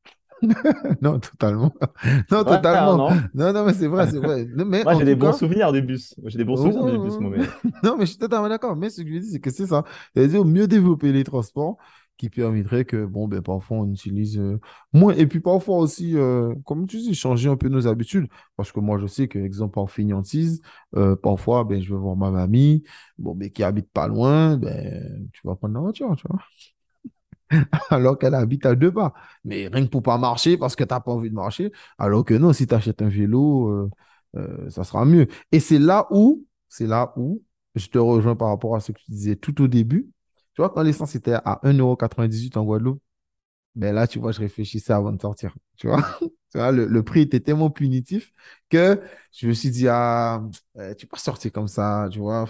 Non, 1.02 1.18
totalement. 1.18 1.72
Non, 2.30 2.44
totalement. 2.44 2.96
non? 2.96 3.10
Non, 3.34 3.52
non, 3.52 3.64
mais 3.64 3.74
c'est 3.74 3.86
vrai, 3.86 4.10
c'est 4.10 4.18
vrai. 4.18 4.46
Non, 4.54 4.64
Mais 4.64 4.82
Moi, 4.82 4.94
j'ai 4.94 5.04
des 5.04 5.14
bons 5.14 5.32
cas, 5.32 5.32
souvenirs 5.34 5.72
du 5.72 5.82
bus. 5.82 6.14
J'ai 6.24 6.38
des 6.38 6.44
bons 6.44 6.54
oh, 6.54 6.70
souvenirs 6.70 6.92
du 6.92 6.98
oh, 6.98 7.04
bus, 7.04 7.18
moi, 7.18 7.30
mais 7.36 7.44
non, 7.82 7.96
mais 7.96 8.06
je 8.06 8.10
suis 8.10 8.18
totalement 8.18 8.48
d'accord. 8.48 8.76
Mais 8.76 8.90
ce 8.90 9.02
que 9.02 9.08
je 9.12 9.18
dis, 9.18 9.30
c'est 9.32 9.40
que 9.40 9.50
c'est 9.50 9.66
ça. 9.66 9.84
C'est-à-dire 10.14 10.44
mieux 10.44 10.66
développer 10.66 11.12
les 11.12 11.24
transports 11.24 11.76
qui 12.16 12.28
permettrait 12.28 12.84
que, 12.84 13.06
bon, 13.06 13.28
ben, 13.28 13.40
parfois, 13.40 13.78
on 13.78 13.90
utilise 13.90 14.38
euh, 14.38 14.60
moins. 14.92 15.14
Et 15.14 15.26
puis, 15.26 15.40
parfois 15.40 15.78
aussi, 15.78 16.16
euh, 16.16 16.54
comme 16.66 16.86
tu 16.86 16.98
dis, 16.98 17.14
changer 17.14 17.48
un 17.48 17.56
peu 17.56 17.68
nos 17.68 17.86
habitudes. 17.86 18.28
Parce 18.56 18.72
que 18.72 18.80
moi, 18.80 18.98
je 18.98 19.06
sais 19.06 19.26
que, 19.26 19.38
exemple, 19.38 19.78
en 19.78 19.86
fainéantise, 19.86 20.60
euh, 20.96 21.16
parfois, 21.16 21.64
ben, 21.64 21.80
je 21.80 21.94
vais 21.94 21.98
voir 21.98 22.16
ma 22.16 22.30
mamie, 22.30 22.84
bon, 23.18 23.34
ben, 23.34 23.50
qui 23.50 23.62
habite 23.62 23.90
pas 23.90 24.06
loin, 24.06 24.58
ben, 24.58 25.28
tu 25.32 25.40
vas 25.44 25.56
prendre 25.56 25.74
la 25.74 25.80
voiture, 25.80 26.14
tu 26.16 26.26
vois. 26.28 26.40
alors 27.90 28.18
qu'elle 28.18 28.34
habite 28.34 28.66
à 28.66 28.74
deux 28.74 28.92
pas. 28.92 29.12
Mais 29.44 29.68
rien 29.68 29.84
que 29.84 29.90
pour 29.90 30.02
pas 30.02 30.18
marcher 30.18 30.56
parce 30.56 30.76
que 30.76 30.84
tu 30.84 30.92
n'as 30.94 31.00
pas 31.00 31.12
envie 31.12 31.30
de 31.30 31.34
marcher, 31.34 31.72
alors 31.98 32.24
que 32.24 32.34
non, 32.34 32.52
si 32.52 32.66
tu 32.66 32.74
achètes 32.74 33.02
un 33.02 33.08
vélo, 33.08 33.68
euh, 33.68 33.90
euh, 34.36 34.70
ça 34.70 34.84
sera 34.84 35.04
mieux. 35.04 35.26
Et 35.52 35.60
c'est 35.60 35.78
là 35.78 36.06
où, 36.10 36.46
c'est 36.68 36.86
là 36.86 37.12
où 37.16 37.42
je 37.74 37.88
te 37.88 37.98
rejoins 37.98 38.36
par 38.36 38.48
rapport 38.48 38.76
à 38.76 38.80
ce 38.80 38.92
que 38.92 38.98
tu 39.00 39.10
disais 39.10 39.36
tout 39.36 39.60
au 39.62 39.68
début. 39.68 40.10
Tu 40.54 40.62
vois, 40.62 40.70
quand 40.70 40.82
l'essence 40.82 41.14
était 41.14 41.34
à 41.34 41.60
1,98€ 41.62 42.56
en 42.56 42.64
Guadeloupe, 42.64 43.00
ben 43.74 43.94
là, 43.94 44.06
tu 44.06 44.18
vois, 44.18 44.32
je 44.32 44.40
réfléchissais 44.40 44.92
avant 44.92 45.12
de 45.12 45.20
sortir. 45.20 45.54
Tu 45.76 45.88
vois, 45.88 46.02
le 46.72 47.02
prix 47.02 47.22
était 47.22 47.40
tellement 47.40 47.70
punitif 47.70 48.32
que 48.70 49.00
je 49.32 49.48
me 49.48 49.52
suis 49.54 49.70
dit, 49.70 49.88
ah, 49.88 50.42
euh, 50.78 50.94
tu 50.94 51.06
peux 51.06 51.12
pas 51.16 51.22
sortir 51.22 51.52
comme 51.52 51.68
ça, 51.68 52.08
tu 52.12 52.18
vois? 52.20 52.48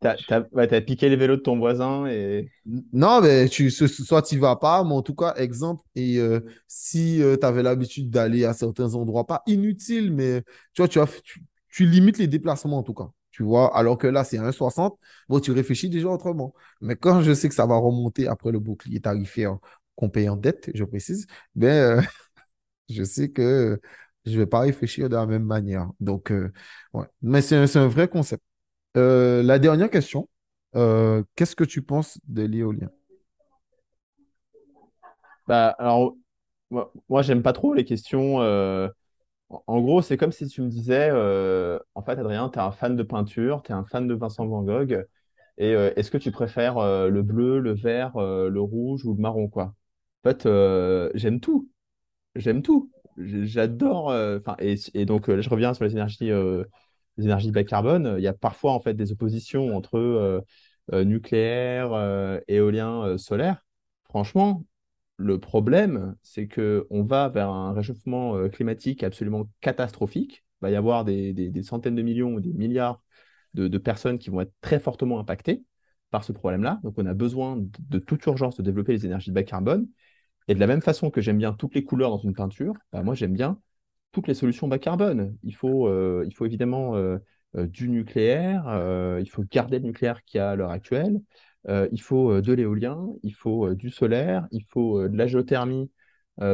T'as, 0.00 0.16
ouais, 0.52 0.66
t'as 0.68 0.80
piqué 0.80 1.08
les 1.08 1.16
vélos 1.16 1.36
de 1.36 1.40
ton 1.42 1.58
voisin 1.58 2.06
et 2.06 2.50
Non, 2.92 3.20
mais 3.20 3.48
tu, 3.48 3.70
soit 3.70 4.22
tu 4.22 4.38
vas 4.38 4.56
pas, 4.56 4.82
mais 4.84 4.92
en 4.92 5.02
tout 5.02 5.14
cas, 5.14 5.34
exemple, 5.36 5.82
et 5.94 6.18
euh, 6.18 6.40
si 6.66 7.20
tu 7.40 7.46
avais 7.46 7.62
l'habitude 7.62 8.10
d'aller 8.10 8.44
à 8.44 8.52
certains 8.54 8.94
endroits, 8.94 9.26
pas 9.26 9.42
inutiles, 9.46 10.12
mais 10.12 10.42
tu 10.74 10.82
vois, 10.82 10.88
tu, 10.88 10.98
as, 11.00 11.06
tu, 11.22 11.42
tu 11.68 11.86
limites 11.86 12.18
les 12.18 12.26
déplacements 12.26 12.78
en 12.78 12.82
tout 12.82 12.94
cas. 12.94 13.08
Tu 13.30 13.42
vois, 13.42 13.76
alors 13.76 13.98
que 13.98 14.06
là, 14.06 14.24
c'est 14.24 14.38
1,60, 14.38 14.98
bon, 15.28 15.40
tu 15.40 15.52
réfléchis 15.52 15.90
déjà 15.90 16.08
autrement. 16.08 16.54
Mais 16.80 16.96
quand 16.96 17.20
je 17.22 17.32
sais 17.34 17.48
que 17.48 17.54
ça 17.54 17.66
va 17.66 17.76
remonter 17.76 18.26
après 18.28 18.50
le 18.50 18.58
bouclier 18.60 19.00
tarifaire 19.00 19.58
qu'on 19.94 20.08
paye 20.08 20.28
en 20.28 20.36
dette, 20.36 20.70
je 20.74 20.84
précise, 20.84 21.26
ben, 21.54 21.98
euh, 22.00 22.02
je 22.90 23.04
sais 23.04 23.30
que 23.30 23.80
je 24.26 24.38
vais 24.38 24.46
pas 24.46 24.60
réfléchir 24.60 25.08
de 25.08 25.16
la 25.16 25.26
même 25.26 25.44
manière. 25.44 25.90
Donc, 26.00 26.32
euh, 26.32 26.52
ouais. 26.94 27.06
Mais 27.22 27.42
c'est 27.42 27.56
un, 27.56 27.66
c'est 27.66 27.78
un 27.78 27.88
vrai 27.88 28.08
concept. 28.08 28.42
Euh, 28.96 29.42
la 29.42 29.58
dernière 29.58 29.90
question, 29.90 30.28
euh, 30.74 31.22
qu'est-ce 31.34 31.54
que 31.54 31.64
tu 31.64 31.82
penses 31.82 32.18
de 32.28 32.42
l'éolien? 32.44 32.88
bah 35.46 35.68
alors 35.78 36.16
moi, 37.08 37.22
j'aime 37.22 37.42
pas 37.42 37.52
trop 37.52 37.74
les 37.74 37.84
questions. 37.84 38.40
euh, 38.40 38.88
En 39.50 39.80
gros, 39.80 40.02
c'est 40.02 40.16
comme 40.16 40.32
si 40.32 40.48
tu 40.48 40.62
me 40.62 40.68
disais, 40.68 41.10
en 41.94 42.02
fait, 42.02 42.12
Adrien, 42.12 42.48
tu 42.48 42.58
es 42.58 42.62
un 42.62 42.72
fan 42.72 42.96
de 42.96 43.02
peinture, 43.02 43.62
tu 43.62 43.72
es 43.72 43.74
un 43.74 43.84
fan 43.84 44.08
de 44.08 44.14
Vincent 44.14 44.46
Van 44.46 44.62
Gogh, 44.62 45.06
et 45.58 45.70
est-ce 45.70 46.10
que 46.10 46.18
tu 46.18 46.32
préfères 46.32 46.80
le 47.08 47.22
bleu, 47.22 47.60
le 47.60 47.72
vert, 47.74 48.18
le 48.18 48.60
rouge 48.60 49.04
ou 49.04 49.14
le 49.14 49.20
marron, 49.20 49.48
quoi? 49.48 49.74
En 50.24 50.30
fait, 50.30 50.48
j'aime 51.14 51.38
tout, 51.40 51.68
j'aime 52.34 52.62
tout. 52.62 52.90
J'adore, 53.18 54.12
et, 54.58 55.04
donc 55.06 55.30
je 55.30 55.48
reviens 55.48 55.72
sur 55.74 55.84
les 55.84 55.92
énergies, 55.92 56.30
les 57.16 57.24
énergies 57.24 57.50
bas 57.50 57.64
carbone. 57.64 58.16
Il 58.18 58.22
y 58.22 58.28
a 58.28 58.32
parfois 58.32 58.72
en 58.72 58.80
fait 58.80 58.94
des 58.94 59.12
oppositions 59.12 59.76
entre 59.76 59.98
euh, 59.98 60.40
euh, 60.92 61.04
nucléaire, 61.04 61.92
euh, 61.92 62.40
éolien, 62.48 63.02
euh, 63.04 63.18
solaire. 63.18 63.64
Franchement, 64.04 64.64
le 65.16 65.40
problème, 65.40 66.16
c'est 66.22 66.46
que 66.46 66.86
on 66.90 67.02
va 67.02 67.28
vers 67.28 67.50
un 67.50 67.72
réchauffement 67.72 68.36
euh, 68.36 68.48
climatique 68.48 69.02
absolument 69.02 69.48
catastrophique. 69.60 70.44
Il 70.60 70.64
va 70.66 70.70
y 70.70 70.76
avoir 70.76 71.04
des, 71.04 71.62
centaines 71.62 71.94
de 71.96 72.02
millions 72.02 72.34
ou 72.34 72.40
des 72.40 72.52
milliards 72.52 73.02
de, 73.54 73.78
personnes 73.78 74.18
qui 74.18 74.30
vont 74.30 74.40
être 74.42 74.52
très 74.60 74.80
fortement 74.80 75.18
impactées 75.18 75.64
par 76.10 76.24
ce 76.24 76.32
problème-là. 76.32 76.80
Donc, 76.84 76.94
on 76.98 77.06
a 77.06 77.14
besoin 77.14 77.56
de, 77.56 77.68
de 77.80 77.98
toute 77.98 78.24
urgence 78.26 78.56
de 78.56 78.62
développer 78.62 78.92
les 78.92 79.06
énergies 79.06 79.32
bas 79.32 79.42
carbone. 79.42 79.88
Et 80.48 80.54
de 80.54 80.60
la 80.60 80.66
même 80.66 80.82
façon 80.82 81.10
que 81.10 81.20
j'aime 81.20 81.38
bien 81.38 81.52
toutes 81.52 81.74
les 81.74 81.84
couleurs 81.84 82.10
dans 82.10 82.18
une 82.18 82.34
peinture, 82.34 82.74
bah, 82.92 83.02
moi, 83.02 83.14
j'aime 83.14 83.32
bien 83.32 83.60
toutes 84.12 84.28
les 84.28 84.34
solutions 84.34 84.68
bas 84.68 84.78
carbone. 84.78 85.36
Il 85.42 85.54
faut, 85.54 85.88
euh, 85.88 86.24
il 86.26 86.34
faut 86.34 86.46
évidemment 86.46 86.96
euh, 86.96 87.18
euh, 87.56 87.66
du 87.66 87.88
nucléaire, 87.88 88.64
il 89.20 89.28
faut 89.28 89.42
garder 89.50 89.78
le 89.78 89.84
nucléaire 89.84 90.22
qu'il 90.24 90.38
y 90.38 90.40
a 90.40 90.50
à 90.50 90.56
l'heure 90.56 90.70
actuelle, 90.70 91.20
il 91.68 92.00
faut 92.00 92.40
de 92.40 92.52
l'éolien, 92.52 93.08
il 93.22 93.34
faut 93.34 93.74
du 93.74 93.90
solaire, 93.90 94.46
il 94.52 94.64
faut 94.68 95.08
de 95.08 95.16
la 95.16 95.26
géothermie 95.26 95.90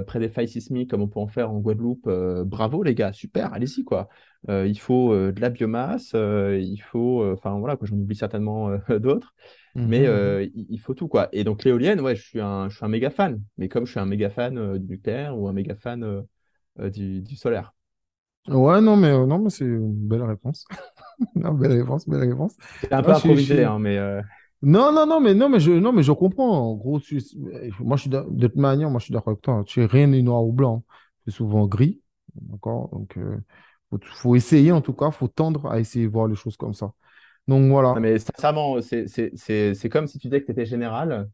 près 0.06 0.20
des 0.20 0.28
failles 0.28 0.48
sismiques 0.48 0.90
comme 0.90 1.02
on 1.02 1.08
peut 1.08 1.20
en 1.20 1.26
faire 1.26 1.50
en 1.50 1.58
Guadeloupe. 1.58 2.08
Bravo 2.46 2.82
les 2.82 2.94
gars, 2.94 3.12
super, 3.12 3.52
allez-y 3.52 3.84
quoi. 3.84 4.08
Il 4.48 4.78
faut 4.78 5.14
de 5.14 5.40
la 5.40 5.50
biomasse, 5.50 6.12
il 6.14 6.80
faut, 6.80 7.24
enfin 7.32 7.58
voilà, 7.58 7.76
j'en 7.82 7.96
oublie 7.96 8.16
certainement 8.16 8.70
d'autres, 9.00 9.34
mais 9.74 10.00
Mhm, 10.00 10.04
mhm. 10.04 10.10
euh, 10.10 10.48
il, 10.54 10.80
faut 10.80 10.94
tout 10.94 11.08
quoi. 11.08 11.28
Et 11.32 11.44
donc 11.44 11.64
l'éolienne, 11.64 12.00
ouais, 12.00 12.14
je 12.14 12.22
suis 12.22 12.40
un, 12.40 12.68
je 12.68 12.76
suis 12.76 12.84
un 12.84 12.88
méga 12.88 13.10
fan, 13.10 13.42
mais 13.56 13.68
comme 13.68 13.86
je 13.86 13.92
suis 13.92 14.00
un 14.00 14.06
méga 14.06 14.30
fan 14.30 14.58
euh, 14.58 14.78
du 14.78 14.86
nucléaire 14.86 15.38
ou 15.38 15.48
un 15.48 15.52
méga 15.52 15.74
fan 15.74 16.24
du, 16.78 17.22
du 17.22 17.36
solaire. 17.36 17.74
Ouais, 18.48 18.80
non, 18.80 18.96
mais, 18.96 19.08
euh, 19.10 19.24
non, 19.26 19.38
mais 19.38 19.50
c'est 19.50 19.64
une 19.64 20.08
belle 20.08 20.22
réponse. 20.22 20.64
Non, 21.36 21.54
belle 21.54 21.72
réponse, 21.72 22.08
belle 22.08 22.28
réponse. 22.30 22.56
C'est 22.82 22.92
un 22.92 23.02
peu 23.02 23.12
improvisé, 23.12 23.64
suis- 23.64 23.64
hein, 23.64 23.78
mais 23.78 23.96
euh, 23.98 24.20
Non, 24.62 24.92
non, 24.92 25.06
non, 25.06 25.20
mais, 25.20 25.34
non, 25.34 25.48
mais, 25.48 25.60
je, 25.60 25.72
non, 25.72 25.92
mais 25.92 26.02
je 26.04 26.12
comprends. 26.12 26.50
En 26.72 26.74
gros, 26.76 27.00
tu- 27.00 27.20
moi, 27.80 27.96
je 27.96 28.02
suis 28.02 28.10
d'a- 28.10 28.24
de 28.28 28.46
toute 28.48 28.56
manière, 28.56 28.90
moi, 28.90 29.00
je 29.00 29.06
suis 29.06 29.12
d'accord 29.14 29.32
avec 29.32 29.42
toi. 29.42 29.64
Tu 29.66 29.84
rien 29.84 30.06
n'est 30.08 30.22
noir 30.22 30.44
ou 30.44 30.52
blanc. 30.52 30.84
C'est 31.24 31.32
souvent 31.32 31.66
gris. 31.66 32.02
D'accord? 32.36 32.88
Donc, 32.92 33.14
il 33.16 33.42
faut, 33.90 33.98
faut 34.16 34.36
essayer, 34.36 34.72
en 34.72 34.80
tout 34.82 34.94
cas, 34.94 35.10
faut 35.12 35.28
tendre 35.28 35.66
à 35.70 35.80
essayer 35.80 36.06
de 36.06 36.12
voir 36.12 36.28
les 36.28 36.36
choses 36.36 36.56
comme 36.56 36.74
ça. 36.74 36.92
Donc, 37.48 37.64
non, 37.94 38.00
voilà. 38.00 38.00
mais 38.00 38.18
sincèrement, 38.18 38.80
c'est 38.82 39.88
comme 39.90 40.06
si 40.06 40.18
tu 40.18 40.28
disais 40.28 40.40
que 40.40 40.46
tu 40.46 40.52
étais 40.52 40.64
général 40.66 41.30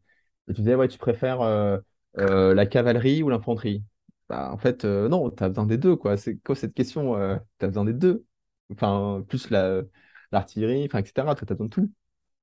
et 0.49 0.53
tu 0.53 0.61
disais, 0.61 0.75
ouais, 0.75 0.87
tu 0.87 0.97
préfères 0.97 1.41
euh, 1.41 1.77
euh, 2.17 2.53
la 2.53 2.65
cavalerie 2.65 3.23
ou 3.23 3.29
l'infanterie? 3.29 3.83
Bah, 4.29 4.51
en 4.51 4.57
fait, 4.57 4.85
euh, 4.85 5.09
non, 5.09 5.29
tu 5.31 5.43
as 5.43 5.49
besoin 5.49 5.65
des 5.65 5.77
deux, 5.77 5.95
quoi. 5.95 6.17
C'est 6.17 6.37
quoi 6.37 6.55
cette 6.55 6.73
question? 6.73 7.15
tu 7.59 7.65
as 7.65 7.67
besoin 7.67 7.85
des 7.85 7.93
deux? 7.93 8.25
Enfin, 8.71 9.23
plus 9.27 9.49
la, 9.49 9.81
l'artillerie, 10.31 10.85
enfin, 10.85 10.99
etc. 10.99 11.35
Tu 11.35 11.43
as 11.43 11.45
besoin 11.47 11.65
de 11.65 11.71
tout. 11.71 11.91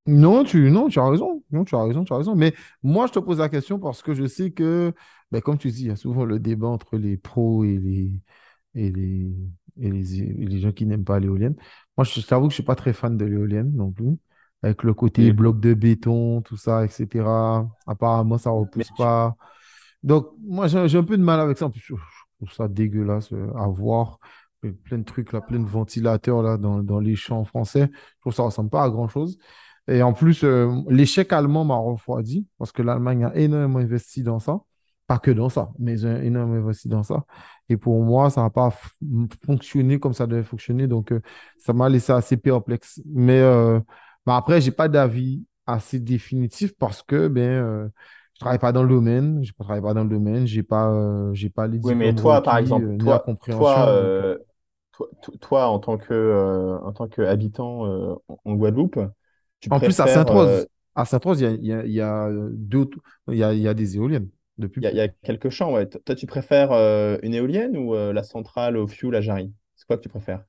Non, 0.06 0.44
tu, 0.44 0.70
non, 0.70 0.88
tu 0.88 1.00
as 1.00 1.08
raison. 1.08 1.42
Non, 1.50 1.64
tu 1.64 1.74
as 1.74 1.82
raison, 1.82 2.04
tu 2.04 2.12
as 2.12 2.16
raison. 2.18 2.36
Mais 2.36 2.54
moi, 2.82 3.06
je 3.08 3.12
te 3.12 3.18
pose 3.18 3.38
la 3.38 3.48
question 3.48 3.78
parce 3.80 4.02
que 4.02 4.14
je 4.14 4.26
sais 4.26 4.52
que, 4.52 4.92
ben, 5.32 5.40
comme 5.40 5.58
tu 5.58 5.68
dis, 5.68 5.82
il 5.82 5.86
y 5.88 5.90
a 5.90 5.96
souvent 5.96 6.24
le 6.24 6.38
débat 6.38 6.68
entre 6.68 6.96
les 6.96 7.16
pros 7.16 7.64
et 7.64 7.76
les, 7.78 8.12
et 8.74 8.90
les, 8.92 9.32
et 9.80 9.90
les, 9.90 10.22
et 10.22 10.46
les 10.46 10.58
gens 10.60 10.72
qui 10.72 10.86
n'aiment 10.86 11.04
pas 11.04 11.18
l'éolienne. 11.18 11.56
Moi, 11.96 12.04
je 12.04 12.20
t'avoue 12.20 12.46
que 12.46 12.52
je 12.52 12.56
suis 12.56 12.62
pas 12.62 12.76
très 12.76 12.92
fan 12.92 13.16
de 13.16 13.24
l'éolienne 13.24 13.72
non 13.74 13.90
plus. 13.90 14.16
Avec 14.62 14.84
le 14.84 14.94
côté 14.94 15.32
bloc 15.32 15.60
de 15.60 15.74
béton, 15.74 16.40
tout 16.42 16.56
ça, 16.56 16.84
etc. 16.84 17.68
Apparemment, 17.86 18.38
ça 18.38 18.50
mais 18.50 18.56
repousse 18.60 18.90
pas. 18.96 19.36
Donc, 20.06 20.28
moi, 20.42 20.68
j'ai 20.68 20.98
un 20.98 21.04
peu 21.04 21.18
de 21.18 21.22
mal 21.22 21.40
avec 21.40 21.58
ça. 21.58 21.70
Je 21.74 21.94
je 21.94 22.44
trouve 22.44 22.52
ça 22.52 22.68
dégueulasse 22.68 23.32
euh, 23.32 23.52
à 23.56 23.66
voir. 23.68 24.18
Plein 24.84 24.98
de 24.98 25.04
trucs 25.04 25.32
là, 25.32 25.40
plein 25.40 25.60
de 25.60 25.66
ventilateurs 25.68 26.42
là 26.42 26.56
dans, 26.56 26.82
dans 26.82 26.98
les 27.00 27.16
champs 27.16 27.44
français. 27.44 27.90
Je 27.92 28.20
trouve 28.20 28.34
ça 28.34 28.42
ressemble 28.42 28.70
pas 28.70 28.82
à 28.84 28.90
grand-chose. 28.90 29.38
Et 29.88 30.02
en 30.02 30.12
plus, 30.12 30.42
euh, 30.44 30.70
l'échec 30.88 31.32
allemand 31.32 31.64
m'a 31.64 31.76
refroidi 31.76 32.46
parce 32.58 32.72
que 32.72 32.82
l'Allemagne 32.82 33.24
a 33.24 33.34
énormément 33.36 33.78
investi 33.78 34.22
dans 34.22 34.38
ça. 34.40 34.60
Pas 35.06 35.18
que 35.18 35.30
dans 35.30 35.48
ça, 35.48 35.70
mais 35.78 35.92
ils 35.92 36.06
ont 36.06 36.20
énormément 36.20 36.64
investi 36.64 36.88
dans 36.88 37.04
ça. 37.04 37.24
Et 37.68 37.76
pour 37.76 38.02
moi, 38.02 38.28
ça 38.28 38.42
n'a 38.42 38.50
pas 38.50 38.74
fonctionné 39.44 40.00
comme 40.00 40.14
ça 40.14 40.26
devait 40.26 40.42
fonctionner. 40.42 40.88
Donc, 40.88 41.12
euh, 41.12 41.20
ça 41.58 41.72
m'a 41.72 41.88
laissé 41.88 42.12
assez 42.12 42.36
perplexe. 42.36 43.00
Mais, 43.06 43.38
euh, 43.40 43.78
bah 44.26 44.36
après, 44.36 44.60
j'ai 44.60 44.72
pas 44.72 44.88
d'avis 44.88 45.44
assez 45.66 46.00
définitif 46.00 46.72
parce 46.76 47.02
que 47.02 47.28
ben, 47.28 47.90
je 48.36 48.40
travaille 48.40 48.58
pas 48.58 48.72
dans 48.72 48.82
le 48.82 48.88
domaine, 48.90 49.42
je 49.44 49.50
ne 49.58 49.64
travaille 49.64 49.82
pas 49.82 49.94
dans 49.94 50.04
le 50.04 50.10
domaine, 50.10 50.46
j'ai 50.46 50.62
pas, 50.62 50.90
euh, 50.92 51.32
j'ai 51.34 51.48
pas 51.50 51.66
les 51.66 51.80
oui, 51.82 51.94
mais 51.94 52.14
toi, 52.14 52.42
par 52.42 52.58
exemple, 52.58 52.88
euh, 52.90 52.98
toi, 52.98 53.32
toi, 53.48 53.88
euh, 53.88 54.08
euh, 54.20 54.38
toi, 54.92 55.08
to- 55.22 55.36
toi, 55.38 55.66
en 55.68 55.78
tant 55.78 55.98
que, 55.98 56.12
euh, 56.14 56.78
en 56.80 56.92
tant 56.92 57.08
qu'habitant 57.08 57.86
euh, 57.86 58.14
en 58.44 58.54
Guadeloupe, 58.54 58.98
tu 59.60 59.70
En 59.70 59.80
plus, 59.80 60.00
à 60.00 60.06
Sainte-Rose, 60.06 60.66
à 60.94 61.04
Sainte-Rose, 61.04 61.40
il 61.40 61.44
y 61.44 61.46
a, 61.46 61.52
il 61.52 61.64
y 61.66 61.72
a, 61.72 61.86
y 61.86 62.00
a 62.00 62.30
deux, 62.52 62.88
il 63.28 63.36
y 63.36 63.42
a, 63.44 63.52
il 63.52 63.60
y 63.60 63.68
a 63.68 63.74
des 63.74 63.96
éoliennes 63.96 64.28
depuis 64.58 64.80
il 64.80 64.84
y, 64.84 65.00
a 65.00 65.04
y 65.06 65.12
quelques 65.22 65.50
champs, 65.50 65.72
ouais. 65.74 65.86
Toi, 65.88 66.14
tu 66.14 66.26
préfères 66.26 66.72
une 67.22 67.34
éolienne 67.34 67.76
ou 67.76 67.94
la 67.94 68.22
centrale 68.22 68.76
au 68.78 68.86
fioul 68.86 69.14
à 69.16 69.20
Jarry? 69.20 69.52
C'est 69.74 69.86
quoi 69.86 69.96
que 69.98 70.02
tu 70.02 70.08
préfères? 70.08 70.44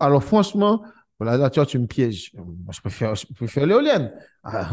Alors, 0.00 0.22
franchement, 0.24 0.82
voilà, 1.20 1.38
là, 1.38 1.50
tu 1.50 1.60
vois, 1.60 1.66
tu 1.66 1.78
me 1.78 1.86
pièges. 1.86 2.32
Moi, 2.34 2.72
je 2.72 2.80
préfère, 2.80 3.14
je 3.14 3.26
préfère 3.34 3.66
l'éolienne. 3.66 4.12
Ah, 4.44 4.70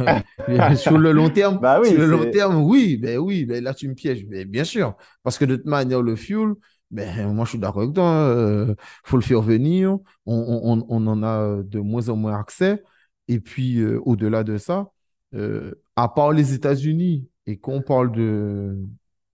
euh, 0.49 0.75
sur 0.75 0.97
le 0.97 1.11
long 1.11 1.29
terme, 1.29 1.61
Bah 1.61 1.79
sur 1.81 1.95
oui, 1.95 1.97
le 1.97 2.07
long 2.07 2.25
terme, 2.25 2.57
oui, 2.63 2.97
ben 2.97 3.19
oui, 3.19 3.45
ben 3.45 3.63
là, 3.63 3.73
tu 3.75 3.87
me 3.89 3.95
pièges. 3.95 4.25
Mais 4.27 4.45
bien 4.45 4.63
sûr, 4.63 4.95
parce 5.23 5.37
que 5.37 5.45
de 5.45 5.57
toute 5.57 5.65
manière, 5.67 6.01
le 6.01 6.15
fuel, 6.15 6.53
ben, 6.91 7.33
moi, 7.33 7.45
je 7.45 7.51
suis 7.51 7.59
d'accord 7.59 7.83
avec 7.83 7.93
toi. 7.95 8.33
Il 8.69 8.75
faut 9.03 9.17
le 9.17 9.23
faire 9.23 9.41
venir. 9.41 9.97
On, 10.25 10.35
on- 10.35 10.73
on- 10.79 10.85
on 10.89 11.07
en 11.07 11.23
a 11.23 11.63
de 11.63 11.79
moins 11.79 12.09
en 12.09 12.15
moins 12.15 12.39
accès. 12.39 12.83
Et 13.27 13.39
puis, 13.41 13.79
euh, 13.79 13.99
au-delà 14.05 14.43
de 14.43 14.57
ça, 14.57 14.91
euh, 15.35 15.73
à 15.97 16.07
part 16.09 16.31
les 16.31 16.53
États-Unis, 16.53 17.29
et 17.45 17.57
qu'on 17.59 17.81
parle 17.81 18.11
de, 18.11 18.77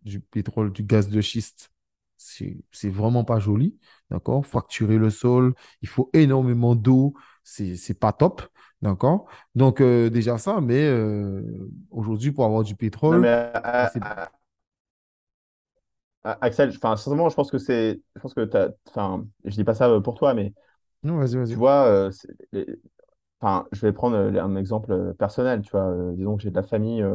du 0.03 0.19
pétrole, 0.19 0.71
du 0.73 0.83
gaz 0.83 1.09
de 1.09 1.21
schiste, 1.21 1.69
c'est 2.71 2.89
vraiment 2.89 3.23
pas 3.25 3.39
joli. 3.39 3.77
D'accord? 4.09 4.45
Fracturer 4.45 4.97
le 4.97 5.09
sol, 5.09 5.53
il 5.81 5.87
faut 5.89 6.09
énormément 6.13 6.75
d'eau, 6.75 7.13
c'est 7.43 7.99
pas 7.99 8.13
top. 8.13 8.41
D'accord? 8.81 9.27
Donc, 9.55 9.81
euh, 9.81 10.09
déjà 10.09 10.37
ça, 10.37 10.61
mais 10.61 10.83
euh, 10.83 11.41
aujourd'hui, 11.91 12.31
pour 12.31 12.45
avoir 12.45 12.63
du 12.63 12.75
Non, 13.09 13.17
pétrole, 13.17 13.19
mais 13.19 13.29
euh, 13.65 13.89
euh, 16.25 16.35
Axel, 16.41 16.69
enfin, 16.69 16.95
sincèrement, 16.95 17.29
je 17.29 17.35
pense 17.35 17.51
que 17.51 17.57
c'est. 17.57 18.01
Je 18.15 18.21
pense 18.21 18.33
que. 18.33 18.49
Enfin, 18.89 19.25
je 19.45 19.51
dis 19.55 19.63
pas 19.63 19.73
ça 19.75 19.99
pour 20.01 20.15
toi, 20.15 20.33
mais 20.33 20.53
Non, 21.03 21.17
vas-y, 21.17 21.37
tu 21.49 21.57
vas-y. 21.57 21.59
vois, 21.59 22.09
c'est- 22.11 22.29
les- 22.51 22.67
enfin, 23.41 23.67
je 23.73 23.81
vais 23.81 23.93
prendre 23.93 24.17
un 24.17 24.55
exemple 24.57 25.15
personnel, 25.15 25.61
tu 25.63 25.71
vois. 25.71 25.93
disons 26.15 26.37
que 26.37 26.43
j'ai 26.43 26.51
de 26.51 26.55
la 26.55 26.63
famille. 26.63 27.05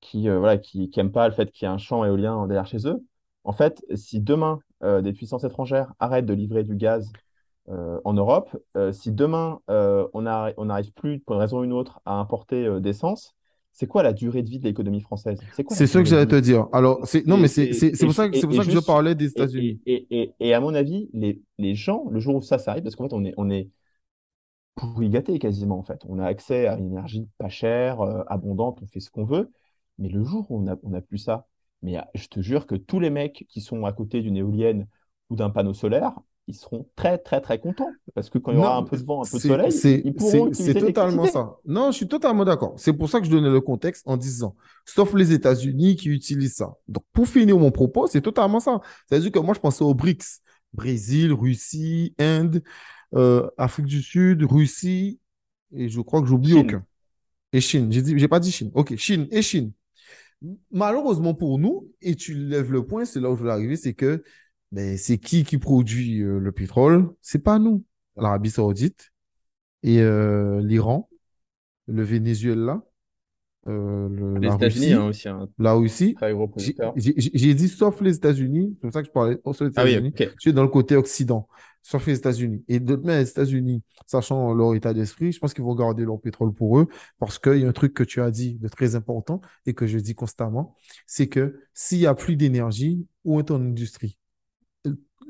qui 0.00 0.28
voilà 0.28 0.58
qui, 0.58 0.90
qui 0.90 1.04
pas 1.10 1.28
le 1.28 1.34
fait 1.34 1.50
qu'il 1.52 1.66
y 1.66 1.70
ait 1.70 1.74
un 1.74 1.78
champ 1.78 2.04
éolien 2.06 2.46
derrière 2.48 2.66
chez 2.66 2.86
eux. 2.88 3.04
En 3.44 3.52
fait, 3.52 3.84
si 3.94 4.20
demain 4.20 4.60
euh, 4.82 5.02
des 5.02 5.12
puissances 5.12 5.44
étrangères 5.44 5.92
arrêtent 6.00 6.26
de 6.26 6.34
livrer 6.34 6.64
du 6.64 6.76
gaz 6.76 7.12
euh, 7.68 8.00
en 8.04 8.14
Europe, 8.14 8.56
euh, 8.76 8.92
si 8.92 9.12
demain 9.12 9.60
on 9.68 10.22
n'arrive 10.22 10.92
plus 10.92 11.20
pour 11.20 11.36
une 11.36 11.40
raison 11.40 11.60
ou 11.60 11.64
une 11.64 11.72
autre 11.72 12.00
à 12.04 12.14
importer 12.14 12.80
d'essence, 12.80 13.34
c'est 13.72 13.86
quoi 13.86 14.02
la 14.02 14.12
durée 14.12 14.42
de 14.42 14.48
vie 14.48 14.58
de 14.58 14.64
l'économie 14.64 15.00
française? 15.00 15.38
C'est 15.70 15.86
ce 15.86 15.98
que 15.98 16.04
j'allais 16.04 16.26
te 16.26 16.36
dire. 16.36 16.68
Alors, 16.72 17.00
c'est, 17.04 17.26
non, 17.26 17.36
mais 17.36 17.46
Et, 17.58 17.72
c'est 17.72 17.90
pour 18.04 18.14
ça 18.14 18.28
que, 18.28 18.40
pour 18.40 18.54
ça 18.54 18.64
que 18.64 18.70
je 18.70 18.78
parlais 18.78 19.14
des 19.14 19.26
États-Unis. 19.26 19.80
et, 19.86 20.54
à 20.54 20.60
mon 20.60 20.74
avis, 20.74 21.10
les, 21.12 21.42
les 21.58 21.74
gens, 21.74 22.06
le 22.10 22.20
jour 22.20 22.36
où 22.36 22.42
ça, 22.42 22.58
ça 22.58 22.70
arrive, 22.70 22.84
parce 22.84 22.96
qu'en 22.96 23.08
fait, 23.08 23.14
on 23.14 23.24
est, 23.24 23.34
on 23.36 23.50
est 23.50 23.68
pourri 24.76 25.08
gâté 25.08 25.38
quasiment 25.38 25.78
en 25.78 25.82
fait. 25.82 26.02
On 26.08 26.18
a 26.18 26.26
accès 26.26 26.66
à 26.66 26.76
une 26.76 26.86
énergie 26.86 27.28
pas 27.38 27.48
chère, 27.48 28.00
abondante, 28.28 28.78
on 28.82 28.86
fait 28.86 29.00
ce 29.00 29.10
qu'on 29.10 29.24
veut. 29.24 29.50
Mais 29.98 30.08
le 30.08 30.24
jour 30.24 30.46
où 30.50 30.58
on 30.58 30.66
a, 30.66 30.76
on 30.82 30.92
a 30.94 31.00
plus 31.00 31.18
ça, 31.18 31.46
mais 31.84 31.98
je 32.14 32.26
te 32.28 32.40
jure 32.40 32.66
que 32.66 32.74
tous 32.74 32.98
les 32.98 33.10
mecs 33.10 33.44
qui 33.48 33.60
sont 33.60 33.84
à 33.84 33.92
côté 33.92 34.22
d'une 34.22 34.36
éolienne 34.38 34.86
ou 35.28 35.36
d'un 35.36 35.50
panneau 35.50 35.74
solaire, 35.74 36.14
ils 36.46 36.54
seront 36.54 36.88
très 36.96 37.18
très 37.18 37.42
très 37.42 37.58
contents. 37.58 37.90
Parce 38.14 38.30
que 38.30 38.38
quand 38.38 38.52
il 38.52 38.56
y 38.56 38.58
aura 38.58 38.76
un 38.78 38.82
peu 38.84 38.96
de 38.96 39.04
vent, 39.04 39.22
un 39.22 39.26
peu 39.26 39.36
de 39.36 39.42
soleil, 39.42 40.02
ils, 40.04 40.14
pourront 40.14 40.50
c'est- 40.52 40.74
totalement 40.74 41.26
ça. 41.26 41.56
Non, 41.66 41.90
je 41.90 41.96
suis 41.96 42.08
totalement 42.08 42.44
d'accord. 42.44 42.72
C'est 42.78 42.94
pour 42.94 43.10
ça 43.10 43.20
que 43.20 43.26
je 43.26 43.30
donnais 43.30 43.50
le 43.50 43.60
contexte 43.60 44.02
en 44.08 44.16
disant, 44.16 44.56
sauf 44.86 45.12
les 45.14 45.32
États-Unis 45.32 45.96
qui 45.96 46.08
utilisent 46.08 46.54
ça. 46.56 46.74
Donc, 46.88 47.04
pour 47.12 47.28
finir 47.28 47.58
mon 47.58 47.70
propos, 47.70 48.06
c'est 48.06 48.22
totalement 48.22 48.60
ça. 48.60 48.80
C'est-à-dire 49.06 49.30
que 49.30 49.38
moi, 49.38 49.54
je 49.54 49.60
pensais 49.60 49.84
aux 49.84 49.94
BRICS. 49.94 50.40
Brésil, 50.72 51.32
Russie, 51.32 52.14
Inde, 52.18 52.62
euh, 53.14 53.48
Afrique 53.58 53.86
du 53.86 54.02
Sud, 54.02 54.42
Russie, 54.42 55.20
et 55.72 55.88
je 55.88 56.00
crois 56.00 56.20
que 56.20 56.26
j'oublie 56.26 56.54
aucun. 56.54 56.84
Et 57.52 57.60
Chine. 57.60 57.92
J'ai 57.92 58.02
dit, 58.02 58.18
j'ai 58.18 58.26
pas 58.28 58.40
dit 58.40 58.50
Chine. 58.50 58.70
OK, 58.74 58.96
Chine 58.96 59.28
et 59.30 59.42
Chine. 59.42 59.70
Malheureusement 60.70 61.34
pour 61.34 61.58
nous, 61.58 61.88
et 62.02 62.14
tu 62.14 62.34
lèves 62.34 62.72
le 62.72 62.86
point, 62.86 63.04
c'est 63.04 63.20
là 63.20 63.30
où 63.30 63.36
je 63.36 63.42
veux 63.44 63.50
arriver, 63.50 63.76
c'est 63.76 63.94
que 63.94 64.22
ben, 64.72 64.96
c'est 64.96 65.18
qui 65.18 65.44
qui 65.44 65.58
produit 65.58 66.20
euh, 66.22 66.38
le 66.38 66.52
pétrole? 66.52 67.10
C'est 67.20 67.38
pas 67.38 67.58
nous. 67.58 67.84
L'Arabie 68.16 68.50
Saoudite 68.50 69.12
et 69.82 70.00
euh, 70.00 70.60
l'Iran, 70.62 71.08
le 71.86 72.02
Venezuela, 72.02 72.82
euh, 73.66 74.08
le- 74.08 74.38
Les 74.38 74.52
États-Unis 74.52 74.92
hein, 74.92 75.06
aussi, 75.08 75.28
Russie. 75.58 76.14
très 76.14 76.32
gros 76.32 76.50
J'ai 76.96 77.54
dit 77.54 77.68
sauf 77.68 78.00
les 78.00 78.16
États-Unis, 78.16 78.74
c'est 78.74 78.80
pour 78.80 78.92
ça 78.92 79.02
que 79.02 79.08
je 79.08 79.12
parlais 79.12 79.34
les 79.34 79.40
Ah 79.76 79.84
oui, 79.84 79.96
États-Unis. 79.96 80.10
ok. 80.14 80.28
Je 80.36 80.40
suis 80.40 80.52
dans 80.52 80.62
le 80.62 80.68
côté 80.68 80.96
Occident, 80.96 81.48
sauf 81.84 82.06
les 82.06 82.16
États-Unis. 82.18 82.64
Et 82.68 82.80
d'autres, 82.80 83.02
mais 83.04 83.18
les 83.22 83.30
États-Unis, 83.30 83.82
sachant 84.06 84.54
leur 84.54 84.74
état 84.74 84.94
d'esprit, 84.94 85.32
je 85.32 85.38
pense 85.38 85.54
qu'ils 85.54 85.64
vont 85.64 85.74
garder 85.74 86.04
leur 86.04 86.20
pétrole 86.20 86.52
pour 86.52 86.78
eux 86.80 86.88
parce 87.18 87.38
qu'il 87.38 87.58
y 87.58 87.64
a 87.64 87.68
un 87.68 87.72
truc 87.72 87.94
que 87.94 88.02
tu 88.02 88.20
as 88.22 88.30
dit 88.30 88.54
de 88.56 88.68
très 88.68 88.96
important 88.96 89.40
et 89.66 89.74
que 89.74 89.86
je 89.86 89.98
dis 89.98 90.14
constamment, 90.14 90.74
c'est 91.06 91.28
que 91.28 91.60
s'il 91.74 91.98
n'y 91.98 92.06
a 92.06 92.14
plus 92.14 92.36
d'énergie, 92.36 93.06
où 93.24 93.38
est 93.38 93.44
ton 93.44 93.56
industrie? 93.56 94.18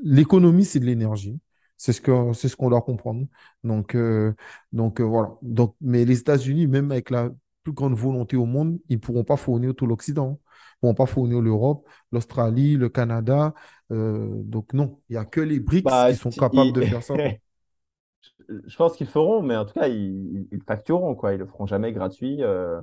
L'économie, 0.03 0.65
c'est 0.65 0.79
de 0.79 0.85
l'énergie. 0.85 1.39
C'est 1.77 1.93
ce 1.93 2.01
c'est 2.33 2.47
ce 2.47 2.55
qu'on 2.55 2.69
doit 2.69 2.81
comprendre. 2.81 3.27
Donc, 3.63 3.95
euh, 3.95 4.33
donc 4.71 5.01
euh, 5.01 5.03
voilà. 5.03 5.35
Donc, 5.41 5.75
mais 5.81 6.05
les 6.05 6.19
États-Unis, 6.19 6.67
même 6.67 6.91
avec 6.91 7.09
la 7.09 7.31
plus 7.63 7.73
grande 7.73 7.95
volonté 7.95 8.37
au 8.37 8.45
monde, 8.45 8.79
ils 8.89 8.95
ne 8.95 9.01
pourront 9.01 9.23
pas 9.23 9.37
fournir 9.37 9.75
tout 9.75 9.85
l'Occident. 9.87 10.39
Ils 10.83 10.87
ne 10.87 10.93
pourront 10.93 10.93
pas 10.95 11.05
fournir 11.05 11.41
l'Europe, 11.41 11.87
l'Australie, 12.11 12.75
le 12.77 12.89
Canada. 12.89 13.53
Euh, 13.91 14.41
donc 14.43 14.73
non, 14.73 14.99
il 15.09 15.13
n'y 15.13 15.17
a 15.17 15.25
que 15.25 15.41
les 15.41 15.59
BRICS 15.59 15.83
Bah, 15.83 16.09
qui 16.09 16.15
sont 16.15 16.31
si- 16.31 16.39
capables 16.39 16.73
de 16.73 16.81
faire 16.81 17.03
ça, 17.03 17.15
je 18.67 18.75
pense 18.75 18.95
qu'ils 18.95 19.07
feront, 19.07 19.41
mais 19.41 19.55
en 19.55 19.65
tout 19.65 19.73
cas, 19.73 19.87
ils, 19.87 20.47
ils 20.51 20.61
factureront, 20.63 21.15
quoi. 21.15 21.33
Ils 21.33 21.39
le 21.39 21.45
feront 21.45 21.65
jamais 21.65 21.91
gratuit 21.93 22.43
euh, 22.43 22.81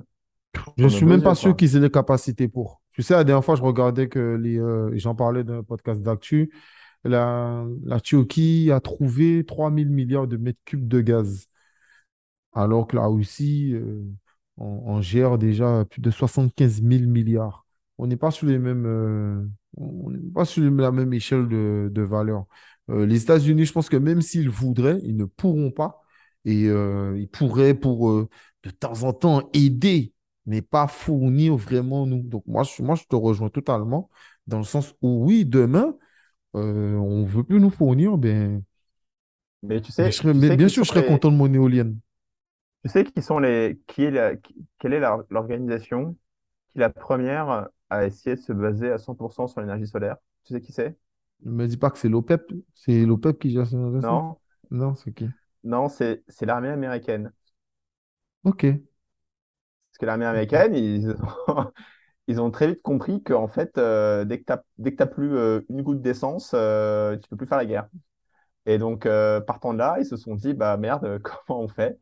Je 0.77 0.83
ne 0.85 0.89
suis 0.89 1.05
même 1.05 1.21
pas 1.23 1.35
sûr 1.35 1.55
qu'ils 1.55 1.75
aient 1.75 1.79
les 1.79 1.89
capacités 1.91 2.47
pour. 2.47 2.81
Tu 2.93 3.01
sais, 3.03 3.13
la 3.15 3.23
dernière 3.23 3.43
fois, 3.43 3.55
je 3.55 3.63
regardais 3.63 4.07
que 4.09 4.35
les, 4.35 4.59
euh, 4.59 4.91
j'en 4.97 5.15
parlais 5.15 5.43
d'un 5.43 5.63
podcast 5.63 6.01
d'actu, 6.01 6.51
la, 7.03 7.65
la 7.85 7.99
Turquie 7.99 8.71
a 8.71 8.79
trouvé 8.79 9.45
3000 9.45 9.89
milliards 9.89 10.27
de 10.27 10.37
mètres 10.37 10.59
cubes 10.65 10.87
de 10.87 11.01
gaz. 11.01 11.47
alors 12.53 12.87
que 12.87 12.95
la 12.95 13.05
Russie 13.07 13.73
euh, 13.73 14.03
en 14.57 15.01
gère 15.01 15.37
déjà 15.37 15.85
plus 15.85 16.01
de 16.01 16.11
75 16.11 16.81
000 16.81 17.07
milliards. 17.07 17.62
On 18.03 18.07
n'est 18.07 18.17
pas 18.17 18.31
sur 18.31 18.47
les 18.47 18.59
mêmes, 18.59 18.85
euh, 18.85 19.45
on 19.77 20.09
n'est 20.11 20.19
pas 20.33 20.45
sur 20.45 20.63
la 20.71 20.91
même 20.91 21.13
échelle 21.13 21.47
de, 21.47 21.89
de 21.91 22.01
valeur. 22.01 22.45
Euh, 22.89 23.05
les 23.05 23.23
États-Unis, 23.23 23.65
je 23.65 23.71
pense 23.73 23.89
que 23.89 23.97
même 23.97 24.21
s'ils 24.21 24.49
voudraient, 24.49 24.99
ils 25.03 25.15
ne 25.15 25.25
pourront 25.25 25.71
pas. 25.71 26.01
Et 26.45 26.65
euh, 26.67 27.15
ils 27.17 27.29
pourraient, 27.29 27.73
pour 27.73 28.11
de 28.63 28.69
temps 28.71 29.03
en 29.03 29.13
temps, 29.13 29.49
aider, 29.53 30.13
mais 30.45 30.61
pas 30.61 30.87
fournir 30.87 31.55
vraiment 31.55 32.05
nous. 32.05 32.21
Donc 32.23 32.43
moi, 32.47 32.63
je, 32.63 32.81
moi, 32.83 32.95
je 32.95 33.03
te 33.05 33.15
rejoins 33.15 33.49
totalement 33.49 34.09
dans 34.47 34.57
le 34.57 34.65
sens 34.65 34.93
où 35.01 35.25
oui, 35.25 35.45
demain, 35.45 35.95
on 36.53 37.21
ne 37.23 37.27
veut 37.27 37.43
plus 37.45 37.59
nous 37.61 37.69
fournir, 37.71 38.17
ben, 38.17 38.63
Mais 39.63 39.81
tu 39.81 39.91
ben, 39.97 40.11
je 40.11 40.17
sais, 40.17 40.17
serais, 40.17 40.33
tu 40.33 40.39
mais 40.39 40.51
sais 40.51 40.57
bien 40.57 40.67
sûr, 40.67 40.83
je 40.83 40.89
serais 40.89 41.03
les, 41.03 41.03
content 41.03 41.31
de 41.31 41.35
mon 41.37 41.51
éolienne. 41.53 41.99
tu 42.83 42.89
sais 42.89 43.03
qui 43.05 43.21
sont 43.21 43.39
les, 43.39 43.79
qui 43.87 44.03
est 44.03 44.11
la, 44.11 44.33
quelle 44.79 44.93
est 44.93 44.99
la- 44.99 45.23
l'organisation 45.29 46.13
qui 46.73 46.79
est 46.79 46.81
la 46.81 46.89
première 46.91 47.69
à 47.93 48.05
essayer 48.05 48.35
de 48.35 48.41
se 48.41 48.53
baser 48.53 48.91
à 48.91 48.97
100% 48.97 49.47
sur 49.47 49.61
l'énergie 49.61 49.87
solaire? 49.87 50.17
Tu 50.45 50.53
sais 50.53 50.61
qui 50.61 50.71
c'est? 50.73 50.97
Ne 51.45 51.51
me 51.51 51.67
dis 51.67 51.77
pas 51.77 51.91
que 51.91 51.97
c'est 51.99 52.09
l'OPEP. 52.09 52.51
C'est 52.73 53.05
l'OPEP 53.05 53.39
qui 53.39 53.51
gère 53.51 53.67
ce 53.67 54.01
ça? 54.01 54.15
Non, 54.15 54.39
Non, 54.71 54.95
c'est 54.95 55.13
qui? 55.13 55.33
non, 55.63 55.89
c'est 55.89 56.23
l'armée 56.41 56.69
américaine. 56.69 57.31
Ok. 58.43 58.63
Parce 59.91 59.97
que 59.99 60.05
l'armée 60.05 60.25
américaine, 60.25 60.73
ils 60.75 61.11
ont, 61.47 61.71
ils 62.27 62.41
ont 62.41 62.51
très 62.51 62.67
vite 62.67 62.81
compris 62.81 63.23
qu'en 63.23 63.47
fait, 63.47 63.77
euh, 63.77 64.25
dès 64.25 64.41
que 64.41 64.53
tu 64.83 64.95
t'as 64.95 65.05
plus 65.07 65.35
euh, 65.37 65.61
une 65.69 65.81
goutte 65.83 66.01
d'essence, 66.01 66.51
euh, 66.55 67.17
tu 67.17 67.29
peux 67.29 67.37
plus 67.37 67.47
faire 67.47 67.57
la 67.57 67.65
guerre. 67.65 67.89
Et 68.67 68.79
donc, 68.79 69.05
euh, 69.05 69.41
partant 69.41 69.73
de 69.73 69.79
là, 69.79 69.97
ils 69.99 70.05
se 70.05 70.17
sont 70.17 70.35
dit, 70.35 70.53
bah 70.53 70.77
merde, 70.77 71.21
comment 71.47 71.61
on 71.61 71.69
fait? 71.69 71.99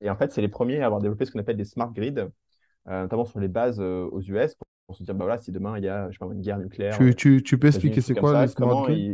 Et 0.00 0.10
en 0.10 0.16
fait, 0.16 0.32
c'est 0.32 0.42
les 0.42 0.48
premiers 0.48 0.82
à 0.82 0.86
avoir 0.86 1.00
développé 1.02 1.26
ce 1.26 1.32
qu'on 1.32 1.40
appelle 1.40 1.56
des 1.58 1.64
smart 1.66 1.92
grids, 1.92 2.14
euh, 2.88 3.02
notamment 3.02 3.24
sur 3.26 3.40
les 3.40 3.48
bases 3.48 3.80
aux 3.80 4.20
US, 4.22 4.56
pour, 4.86 4.96
se 4.96 5.02
dire, 5.04 5.14
bah 5.14 5.24
voilà, 5.24 5.40
si 5.40 5.52
demain 5.52 5.78
il 5.78 5.84
y 5.84 5.88
a, 5.88 6.10
je 6.10 6.14
sais 6.14 6.18
pas, 6.18 6.32
une 6.32 6.40
guerre 6.42 6.58
nucléaire 6.58 7.00
Tu, 7.00 7.14
euh, 7.14 7.16
tu, 7.16 7.42
tu 7.42 7.58
peux 7.58 7.66
expliquer 7.66 8.00
c'est 8.00 8.14
quoi 8.14 8.34
le 8.34 8.46
smart 8.48 8.76
grid? 8.76 9.04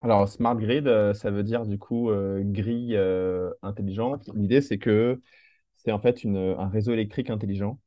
Alors, 0.00 0.28
smart 0.28 0.54
grid, 0.56 0.86
euh, 0.86 1.12
ça 1.14 1.30
veut 1.30 1.42
dire 1.42 1.66
du 1.66 1.78
coup 1.78 2.10
euh, 2.10 2.42
grille 2.44 2.94
euh, 2.96 3.50
intelligente. 3.62 4.30
L'idée, 4.34 4.60
c'est 4.60 4.78
que 4.78 5.20
c'est 5.76 5.92
en 5.92 5.98
fait 6.00 6.24
une, 6.24 6.36
un 6.36 6.68
réseau 6.68 6.92
électrique 6.92 7.30
intelligent 7.30 7.80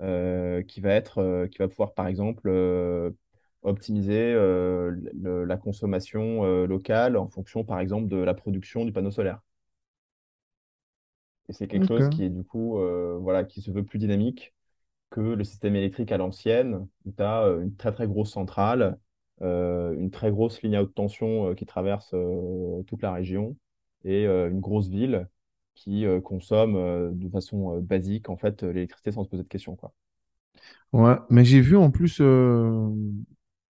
euh, 0.00 0.62
qui 0.64 0.80
va 0.80 0.90
être, 0.92 1.46
qui 1.52 1.58
va 1.58 1.68
pouvoir, 1.68 1.94
par 1.94 2.06
exemple, 2.08 2.48
optimiser 3.62 4.32
le- 4.34 5.44
la 5.44 5.56
consommation 5.56 6.44
locale 6.66 7.16
en 7.16 7.28
fonction, 7.28 7.64
par 7.64 7.80
exemple, 7.80 8.08
de 8.08 8.16
la 8.18 8.34
production 8.34 8.84
du 8.84 8.92
panneau 8.92 9.10
solaire. 9.10 9.40
Et 11.48 11.52
c'est 11.54 11.68
quelque 11.68 11.86
chose 11.86 12.08
qui 12.10 12.22
est 12.24 12.28
du 12.30 12.44
coup, 12.44 12.78
voilà, 13.20 13.44
qui 13.44 13.62
se 13.62 13.70
veut 13.70 13.84
plus 13.84 13.98
dynamique 13.98 14.54
que 15.14 15.20
le 15.22 15.44
système 15.44 15.76
électrique 15.76 16.12
à 16.12 16.18
l'ancienne, 16.18 16.88
où 17.06 17.12
tu 17.12 17.22
as 17.22 17.46
une 17.62 17.76
très 17.76 17.92
très 17.92 18.08
grosse 18.08 18.32
centrale, 18.32 18.98
euh, 19.42 19.94
une 19.94 20.10
très 20.10 20.30
grosse 20.32 20.62
ligne 20.62 20.76
à 20.76 20.82
haute 20.82 20.94
tension 20.94 21.50
euh, 21.50 21.54
qui 21.54 21.66
traverse 21.66 22.12
euh, 22.14 22.82
toute 22.84 23.02
la 23.02 23.12
région 23.14 23.56
et 24.04 24.26
euh, 24.26 24.50
une 24.50 24.60
grosse 24.60 24.88
ville 24.88 25.28
qui 25.74 26.06
euh, 26.06 26.20
consomme 26.20 26.76
euh, 26.76 27.10
de 27.12 27.28
façon 27.30 27.76
euh, 27.78 27.80
basique 27.80 28.28
en 28.30 28.36
fait 28.36 28.62
l'électricité 28.64 29.12
sans 29.12 29.24
se 29.24 29.30
poser 29.30 29.44
de 29.44 29.48
questions, 29.48 29.76
quoi. 29.76 29.92
Ouais, 30.92 31.16
mais 31.30 31.44
j'ai 31.44 31.60
vu 31.60 31.76
en 31.76 31.90
plus, 31.90 32.18
euh, 32.20 32.88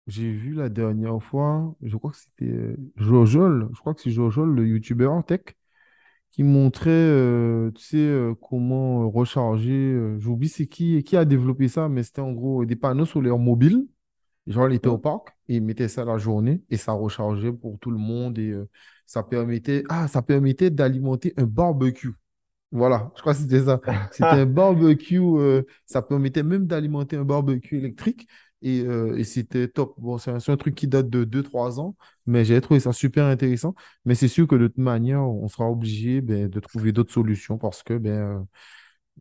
j'ai 0.07 0.31
vu 0.31 0.53
la 0.53 0.69
dernière 0.69 1.21
fois, 1.23 1.75
je 1.81 1.97
crois 1.97 2.11
que 2.11 2.17
c'était 2.17 2.45
euh, 2.51 2.77
Jojol, 2.97 3.69
je 3.73 3.79
crois 3.79 3.93
que 3.95 4.01
c'est 4.01 4.11
Jojol, 4.11 4.53
le 4.55 4.67
youtubeur 4.67 5.13
en 5.13 5.21
tech, 5.23 5.41
qui 6.35 6.43
montrait, 6.43 6.89
euh, 6.91 7.71
tu 7.71 7.81
sais, 7.81 7.97
euh, 7.97 8.35
comment 8.35 9.03
euh, 9.03 9.05
recharger, 9.07 9.97
j'oublie 10.19 10.49
c'est 10.49 10.67
qui, 10.67 11.01
qui 11.03 11.15
a 11.15 11.23
développé 11.23 11.69
ça, 11.69 11.87
mais 11.87 12.03
c'était 12.03 12.19
en 12.19 12.33
gros 12.33 12.65
des 12.65 12.75
panneaux 12.75 13.05
solaires 13.05 13.37
mobiles, 13.37 13.87
genre 14.47 14.67
il 14.69 14.75
était 14.75 14.89
au 14.89 14.97
parc, 14.97 15.29
et 15.47 15.55
il 15.55 15.63
mettait 15.63 15.87
ça 15.87 16.03
la 16.03 16.17
journée, 16.17 16.61
et 16.69 16.75
ça 16.75 16.91
rechargeait 16.91 17.53
pour 17.53 17.79
tout 17.79 17.89
le 17.89 17.97
monde, 17.97 18.37
et 18.37 18.53
ça 19.05 19.23
permettait, 19.23 19.83
ah, 19.89 20.09
ça 20.09 20.21
permettait 20.21 20.69
d'alimenter 20.71 21.33
un 21.37 21.45
barbecue. 21.45 22.11
Voilà, 22.71 23.09
je 23.15 23.21
crois 23.21 23.33
que 23.33 23.39
c'était 23.39 23.63
ça. 23.63 23.79
C'était 24.11 24.25
un 24.25 24.45
barbecue, 24.45 25.19
euh, 25.21 25.61
ça 25.85 26.01
permettait 26.01 26.43
même 26.43 26.67
d'alimenter 26.67 27.15
un 27.15 27.23
barbecue 27.23 27.77
électrique 27.77 28.27
et, 28.61 28.81
euh, 28.81 29.17
et 29.17 29.23
c'était 29.23 29.67
top. 29.67 29.95
Bon, 29.99 30.17
c'est 30.17 30.31
un, 30.31 30.57
truc 30.57 30.75
qui 30.75 30.87
date 30.87 31.09
de 31.09 31.23
deux 31.23 31.43
trois 31.43 31.79
ans, 31.79 31.95
mais 32.25 32.45
j'ai 32.45 32.59
trouvé 32.61 32.79
ça 32.79 32.93
super 32.93 33.25
intéressant. 33.25 33.75
Mais 34.05 34.15
c'est 34.15 34.27
sûr 34.27 34.47
que 34.47 34.55
de 34.55 34.67
toute 34.67 34.77
manière, 34.77 35.21
on 35.21 35.47
sera 35.47 35.69
obligé 35.69 36.21
ben, 36.21 36.47
de 36.49 36.59
trouver 36.59 36.91
d'autres 36.91 37.13
solutions 37.13 37.57
parce 37.57 37.83
que, 37.83 37.97
ben, 37.97 38.11
euh, 38.11 38.39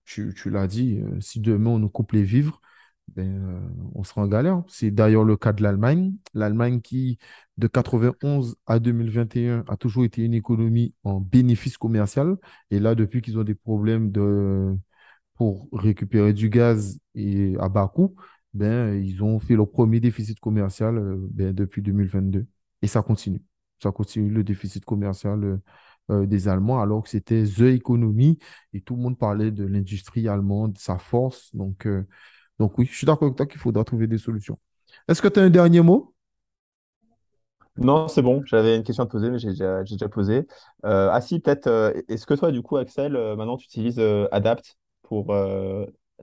tu, 0.05 0.35
tu 0.37 0.51
l'as 0.51 0.67
dit, 0.67 0.99
euh, 1.01 1.21
si 1.21 1.41
demain 1.41 1.71
on 1.71 1.79
nous 1.79 1.89
coupe 1.89 2.13
les 2.13 2.23
vivres, 2.25 2.61
ben, 3.09 3.61
on 3.95 4.03
sera 4.05 4.23
en 4.23 4.29
galère. 4.29 4.63
C'est 4.69 4.91
d'ailleurs 4.91 5.25
le 5.25 5.37
cas 5.37 5.53
de 5.53 5.63
l'Allemagne. 5.63 6.15
L'Allemagne 6.35 6.81
qui, 6.81 7.19
de 7.59 7.67
91 7.69 8.57
à 8.67 8.79
2021, 8.79 9.65
a 9.69 9.77
toujours 9.77 10.05
été 10.05 10.25
une 10.25 10.35
économie 10.35 10.95
en 11.05 11.21
bénéfice 11.21 11.77
commercial. 11.79 12.37
Et 12.71 12.81
là, 12.81 12.95
depuis 12.95 13.23
qu'ils 13.23 13.39
ont 13.39 13.45
des 13.45 13.55
problèmes 13.55 14.11
de, 14.11 14.75
pour 15.35 15.69
récupérer 15.73 16.33
du 16.33 16.49
gaz 16.49 16.99
et 17.15 17.55
à 17.59 17.69
bas 17.69 17.91
coût, 17.93 18.15
ben, 18.55 18.95
ils 19.05 19.23
ont 19.23 19.41
fait 19.41 19.57
leur 19.57 19.69
premier 19.69 20.01
déficit 20.01 20.39
commercial 20.39 20.97
euh, 20.97 21.17
ben, 21.31 21.53
depuis 21.53 21.83
2022. 21.83 22.47
Et 22.83 22.87
ça 22.87 23.03
continue. 23.03 23.43
Ça 23.83 23.91
continue 23.91 24.31
le 24.31 24.45
déficit 24.45 24.85
commercial 24.85 25.45
euh, 25.45 25.57
euh, 26.11 26.27
des 26.27 26.49
Allemands, 26.49 26.81
alors 26.81 27.03
que 27.03 27.09
c'était 27.09 27.45
the 27.45 27.63
économie 27.63 28.39
et 28.73 28.81
tout 28.81 28.95
le 28.95 29.03
monde 29.03 29.19
parlait 29.19 29.51
de 29.51 29.65
l'industrie 29.67 30.29
allemande, 30.29 30.75
de 30.75 30.79
sa 30.79 30.99
force. 30.99 31.55
Donc, 31.55 31.89
donc 32.59 32.79
oui, 32.79 32.87
je 32.87 32.97
suis 32.97 33.07
d'accord 33.07 33.27
avec 33.27 33.37
toi 33.37 33.47
qu'il 33.47 33.61
faudra 33.61 33.85
trouver 33.85 34.07
des 34.07 34.19
solutions. 34.19 34.59
Est-ce 35.09 35.21
que 35.21 35.29
tu 35.29 35.41
as 35.41 35.43
un 35.43 35.51
dernier 35.51 35.81
mot? 35.81 36.15
Non, 37.77 38.07
c'est 38.07 38.23
bon, 38.23 38.43
j'avais 38.45 38.77
une 38.77 38.85
question 38.85 39.03
à 39.03 39.07
te 39.07 39.11
poser, 39.11 39.31
mais 39.31 39.39
j'ai 39.41 39.49
déjà, 39.49 40.09
posé. 40.09 40.47
Ah 40.85 41.19
si, 41.21 41.41
peut-être, 41.41 41.95
est-ce 42.09 42.25
que 42.25 42.35
toi, 42.35 42.53
du 42.53 42.63
coup, 42.63 42.77
Axel, 42.77 43.15
maintenant, 43.15 43.57
tu 43.57 43.65
utilises 43.65 43.99
Adapt 44.31 44.77
pour 45.03 45.35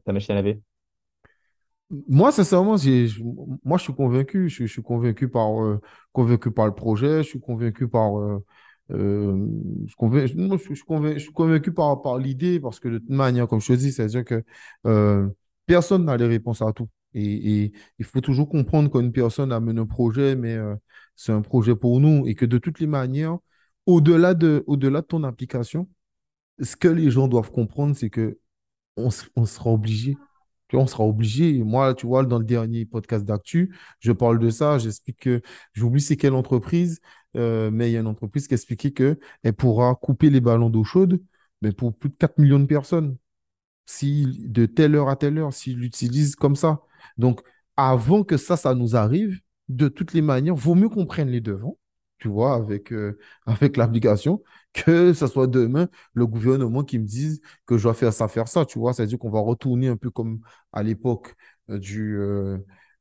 ta 0.05 0.13
machine 0.13 0.33
à 0.33 0.35
laver? 0.35 0.61
Moi, 2.07 2.31
sincèrement, 2.31 2.75
moi, 3.63 3.77
je 3.77 3.83
suis 3.83 3.93
convaincu. 3.93 4.49
Je, 4.49 4.65
suis 4.65 4.81
convaincu 4.81 5.27
par, 5.29 5.61
euh, 5.61 5.79
convaincu 6.13 6.51
par 6.51 6.65
le 6.65 6.73
projet. 6.73 7.23
Je 7.23 7.29
suis 7.29 7.39
convaincu 7.41 7.87
par, 7.87 8.17
euh, 8.17 8.43
euh, 8.91 9.45
je, 9.87 10.27
je, 10.27 11.19
suis 11.19 11.31
convaincu 11.33 11.73
par, 11.73 12.01
par 12.01 12.17
l'idée 12.17 12.59
parce 12.59 12.79
que 12.79 12.87
de 12.87 12.97
toute 12.99 13.09
manière, 13.09 13.47
comme 13.47 13.59
je 13.59 13.67
te 13.67 13.73
dis, 13.73 13.91
c'est-à-dire 13.91 14.23
que 14.23 14.43
personne 15.65 16.05
n'a 16.05 16.17
les 16.17 16.27
réponses 16.27 16.61
à 16.61 16.71
tout. 16.71 16.87
Et, 17.13 17.73
il 17.99 18.05
faut 18.05 18.21
toujours 18.21 18.47
comprendre 18.47 18.89
qu'une 18.89 19.11
personne 19.11 19.51
amène 19.51 19.79
un 19.79 19.85
projet, 19.85 20.35
mais 20.35 20.57
c'est 21.15 21.33
un 21.33 21.41
projet 21.41 21.75
pour 21.75 21.99
nous 21.99 22.25
et 22.25 22.35
que 22.35 22.45
de 22.45 22.57
toutes 22.57 22.79
les 22.79 22.87
manières, 22.87 23.37
au-delà 23.85 24.33
de, 24.33 24.63
au-delà 24.67 25.01
de 25.01 25.07
ton 25.07 25.23
application, 25.23 25.89
ce 26.61 26.75
que 26.75 26.87
les 26.87 27.11
gens 27.11 27.27
doivent 27.27 27.51
comprendre, 27.51 27.95
c'est 27.95 28.09
que 28.09 28.39
on, 28.97 29.07
s- 29.09 29.29
on 29.35 29.45
sera 29.45 29.71
obligé. 29.71 30.17
On 30.77 30.87
sera 30.87 31.03
obligé. 31.05 31.63
Moi, 31.63 31.93
tu 31.93 32.05
vois, 32.07 32.23
dans 32.25 32.39
le 32.39 32.45
dernier 32.45 32.85
podcast 32.85 33.25
d'Actu, 33.25 33.75
je 33.99 34.11
parle 34.11 34.39
de 34.39 34.49
ça. 34.49 34.77
J'explique 34.77 35.19
que, 35.19 35.41
j'oublie 35.73 36.01
c'est 36.01 36.17
quelle 36.17 36.33
entreprise, 36.33 36.99
euh, 37.35 37.69
mais 37.71 37.89
il 37.89 37.93
y 37.93 37.97
a 37.97 37.99
une 38.01 38.07
entreprise 38.07 38.47
qui 38.47 38.53
expliquait 38.53 38.91
qu'elle 38.91 39.53
pourra 39.57 39.95
couper 39.95 40.29
les 40.29 40.41
ballons 40.41 40.69
d'eau 40.69 40.83
chaude 40.83 41.21
mais 41.61 41.71
pour 41.71 41.95
plus 41.95 42.09
de 42.09 42.15
4 42.15 42.37
millions 42.39 42.59
de 42.59 42.65
personnes 42.65 43.17
si, 43.85 44.45
de 44.47 44.65
telle 44.65 44.95
heure 44.95 45.09
à 45.09 45.15
telle 45.17 45.37
heure, 45.37 45.53
s'ils 45.53 45.77
l'utilisent 45.77 46.35
comme 46.35 46.55
ça. 46.55 46.81
Donc, 47.17 47.41
avant 47.77 48.23
que 48.23 48.37
ça, 48.37 48.57
ça 48.57 48.75
nous 48.75 48.95
arrive, 48.95 49.41
de 49.69 49.87
toutes 49.89 50.13
les 50.13 50.21
manières, 50.21 50.55
vaut 50.55 50.75
mieux 50.75 50.89
qu'on 50.89 51.05
prenne 51.05 51.29
les 51.29 51.41
devants, 51.41 51.77
tu 52.19 52.27
vois, 52.29 52.55
avec, 52.55 52.93
euh, 52.93 53.19
avec 53.45 53.77
l'application, 53.77 54.43
que 54.73 55.13
ce 55.13 55.27
soit 55.27 55.47
demain 55.47 55.87
le 56.13 56.25
gouvernement 56.27 56.83
qui 56.83 56.99
me 56.99 57.05
dise 57.05 57.41
que 57.65 57.77
je 57.77 57.83
dois 57.83 57.93
faire 57.93 58.13
ça, 58.13 58.27
faire 58.27 58.47
ça, 58.47 58.65
tu 58.65 58.79
vois? 58.79 58.93
C'est-à-dire 58.93 59.19
qu'on 59.19 59.29
va 59.29 59.39
retourner 59.39 59.87
un 59.87 59.97
peu 59.97 60.09
comme 60.09 60.39
à 60.71 60.83
l'époque 60.83 61.35
euh, 61.69 61.77
du, 61.79 62.17
euh, 62.17 62.57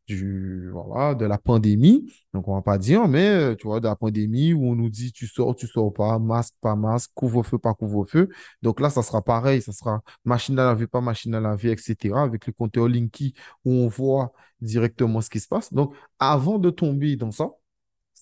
de 0.08 1.24
la 1.24 1.38
pandémie. 1.38 2.12
Donc, 2.34 2.48
on 2.48 2.54
va 2.54 2.62
pas 2.62 2.78
dire, 2.78 3.06
mais 3.08 3.28
euh, 3.28 3.54
tu 3.54 3.66
vois, 3.68 3.80
de 3.80 3.86
la 3.86 3.96
pandémie 3.96 4.52
où 4.52 4.64
on 4.70 4.74
nous 4.74 4.90
dit 4.90 5.12
tu 5.12 5.26
sors, 5.26 5.54
tu 5.54 5.66
sors 5.66 5.92
pas, 5.92 6.18
masque, 6.18 6.54
pas 6.60 6.74
masque, 6.74 7.10
couvre-feu, 7.14 7.58
pas 7.58 7.74
couvre-feu. 7.74 8.28
Donc 8.62 8.80
là, 8.80 8.90
ça 8.90 9.02
sera 9.02 9.22
pareil, 9.22 9.62
ça 9.62 9.72
sera 9.72 10.02
machine 10.24 10.58
à 10.58 10.64
laver, 10.64 10.86
pas 10.86 11.00
machine 11.00 11.34
à 11.34 11.40
laver, 11.40 11.70
etc., 11.72 12.22
avec 12.22 12.46
le 12.46 12.52
compteur 12.52 12.88
Linky 12.88 13.34
où 13.64 13.72
on 13.72 13.88
voit 13.88 14.32
directement 14.60 15.20
ce 15.20 15.30
qui 15.30 15.40
se 15.40 15.48
passe. 15.48 15.72
Donc, 15.72 15.94
avant 16.18 16.58
de 16.58 16.70
tomber 16.70 17.16
dans 17.16 17.30
ça, 17.30 17.50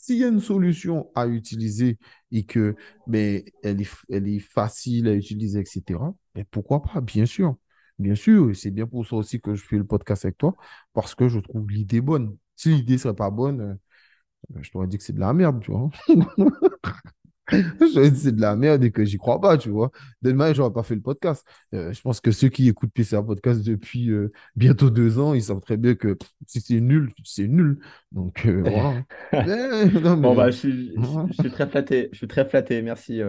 s'il 0.09 0.19
y 0.19 0.25
a 0.25 0.29
une 0.29 0.41
solution 0.41 1.11
à 1.15 1.27
utiliser 1.27 1.99
et 2.33 2.45
que 2.45 2.75
mais 3.07 3.45
elle 3.63 3.83
est, 3.83 4.39
facile 4.39 5.07
à 5.07 5.15
utiliser, 5.15 5.61
etc., 5.61 6.01
pourquoi 6.51 6.83
pas? 6.83 7.03
Bien 7.03 7.27
sûr. 7.27 7.57
Bien 7.99 8.15
sûr, 8.15 8.57
c'est 8.57 8.71
bien 8.71 8.87
pour 8.87 9.07
ça 9.07 9.17
aussi 9.17 9.39
que 9.41 9.55
je 9.55 9.63
fais 9.65 9.77
le 9.77 9.85
podcast 9.85 10.25
avec 10.25 10.39
toi, 10.39 10.55
parce 10.95 11.15
que 11.15 11.29
je 11.29 11.41
trouve 11.41 11.69
l'idée 11.69 12.01
bonne. 12.01 12.37
Si 12.57 12.71
l'idée 12.71 12.95
ne 12.95 12.99
serait 12.99 13.15
pas 13.15 13.31
bonne, 13.31 13.61
euh, 13.61 13.75
ben, 14.51 14.63
je 14.63 14.71
t'aurais 14.71 14.87
dit 14.87 14.99
que 14.99 15.05
c'est 15.05 15.13
de 15.15 15.21
la 15.21 15.35
merde, 15.35 15.61
tu 15.63 15.73
vois. 15.73 15.91
Je 17.81 18.09
dis, 18.11 18.21
c'est 18.21 18.33
de 18.37 18.41
la 18.41 18.57
merde 18.57 18.85
et 18.85 18.91
que 18.91 19.05
j'y 19.05 19.17
crois 19.17 19.41
pas, 19.41 19.57
tu 19.57 19.71
vois. 19.71 19.91
Demain, 20.23 20.53
j'aurais 20.53 20.73
pas 20.73 20.83
fait 20.83 20.95
le 20.95 21.01
podcast. 21.01 21.47
Euh, 21.75 21.93
je 21.93 22.01
pense 22.03 22.21
que 22.21 22.31
ceux 22.31 22.49
qui 22.49 22.69
écoutent 22.69 22.93
PCA 22.93 23.23
Podcast 23.23 23.63
depuis 23.65 24.11
euh, 24.11 24.31
bientôt 24.57 24.91
deux 24.91 25.19
ans, 25.19 25.35
ils 25.35 25.43
savent 25.43 25.61
très 25.61 25.77
bien 25.77 25.95
que 25.95 26.15
pff, 26.15 26.31
si 26.47 26.61
c'est 26.61 26.81
nul, 26.81 27.13
c'est 27.25 27.49
nul. 27.49 27.79
Donc, 28.13 28.45
euh, 28.47 28.63
voilà. 28.63 29.03
Mais, 29.33 29.89
Bon, 30.21 30.35
bah, 30.35 30.51
je 30.51 30.57
suis, 30.57 30.93
je, 30.97 31.19
je 31.31 31.33
suis 31.39 31.51
très 31.51 31.69
flatté. 31.69 32.09
Je 32.13 32.19
suis 32.19 32.29
très 32.29 32.45
flatté. 32.45 32.83
Merci. 32.83 33.21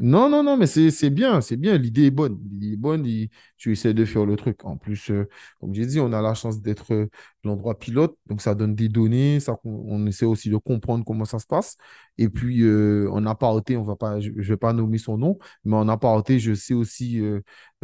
Non, 0.00 0.28
non, 0.30 0.44
non, 0.44 0.56
mais 0.56 0.68
c'est 0.68 1.10
bien, 1.10 1.40
c'est 1.40 1.56
bien. 1.56 1.76
L'idée 1.76 2.06
est 2.06 2.10
bonne. 2.12 2.38
L'idée 2.52 2.74
est 2.74 2.76
bonne. 2.76 3.04
il- 3.04 3.30
tu 3.56 3.72
essaies 3.72 3.94
de 3.94 4.04
faire 4.04 4.24
le 4.26 4.36
truc. 4.36 4.64
En 4.64 4.76
plus, 4.76 5.10
euh, 5.10 5.28
comme 5.60 5.74
j'ai 5.74 5.86
dit, 5.86 5.98
on 5.98 6.12
a 6.12 6.22
la 6.22 6.34
chance 6.34 6.60
d'être 6.62 6.92
euh, 6.94 7.06
l'endroit 7.42 7.76
pilote. 7.78 8.16
Donc, 8.26 8.40
ça 8.40 8.54
donne 8.54 8.76
des 8.76 8.88
données. 8.88 9.40
Ça, 9.40 9.56
on, 9.64 9.70
on 9.88 10.06
essaie 10.06 10.24
aussi 10.24 10.50
de 10.50 10.56
comprendre 10.56 11.04
comment 11.04 11.24
ça 11.24 11.40
se 11.40 11.46
passe. 11.46 11.76
Et 12.16 12.28
puis, 12.28 12.62
euh, 12.62 13.10
en 13.10 13.26
aparté, 13.26 13.76
on 13.76 13.82
va 13.82 13.96
pas, 13.96 14.20
je 14.20 14.30
ne 14.30 14.40
vais 14.42 14.56
pas 14.56 14.72
nommer 14.72 14.98
son 14.98 15.18
nom, 15.18 15.36
mais 15.64 15.74
en 15.76 15.88
aparté, 15.88 16.38
je 16.38 16.54
sais 16.54 16.74
aussi 16.74 17.20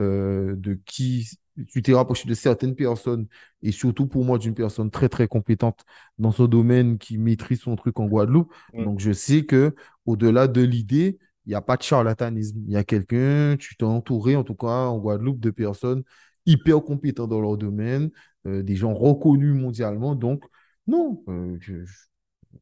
euh, 0.01 0.55
de 0.57 0.74
qui 0.86 1.28
tu 1.69 1.82
t'es 1.82 1.95
rapproché 1.95 2.28
de 2.28 2.35
certaines 2.35 2.74
personnes. 2.74 3.27
Et 3.62 3.70
surtout 3.73 4.07
pour 4.07 4.24
moi, 4.24 4.39
d'une 4.39 4.55
personne 4.55 4.91
très, 4.91 5.09
très 5.09 5.28
compétente 5.28 5.85
dans 6.19 6.32
son 6.32 6.47
domaine 6.47 6.99
qui 6.99 7.16
maîtrise 7.19 7.61
son 7.61 7.77
truc 7.77 7.99
en 8.01 8.07
Guadeloupe. 8.07 8.53
Donc, 8.78 8.99
je 9.01 9.12
sais 9.12 9.45
que 9.47 9.74
au-delà 10.07 10.49
de 10.49 10.62
l'idée, 10.62 11.19
il 11.47 11.51
n'y 11.51 11.55
a 11.55 11.61
pas 11.62 11.77
de 11.77 11.83
charlatanisme. 11.83 12.61
Il 12.66 12.73
y 12.73 12.77
a 12.77 12.85
quelqu'un, 12.85 13.57
tu 13.59 13.77
t'es 13.77 13.85
entouré, 13.85 14.37
en 14.37 14.45
tout 14.45 14.55
cas 14.55 14.66
en 14.89 14.99
Guadeloupe, 14.99 15.41
de 15.41 15.51
personnes 15.51 16.03
hyper 16.47 16.83
compétentes 16.83 17.31
dans 17.31 17.41
leur 17.41 17.57
domaine, 17.59 18.11
euh, 18.47 18.62
des 18.62 18.77
gens 18.77 18.95
reconnus 18.95 19.55
mondialement. 19.55 20.15
Donc, 20.15 20.45
non, 20.87 21.23
euh, 21.29 21.57
je, 21.61 21.85
je- 21.85 21.97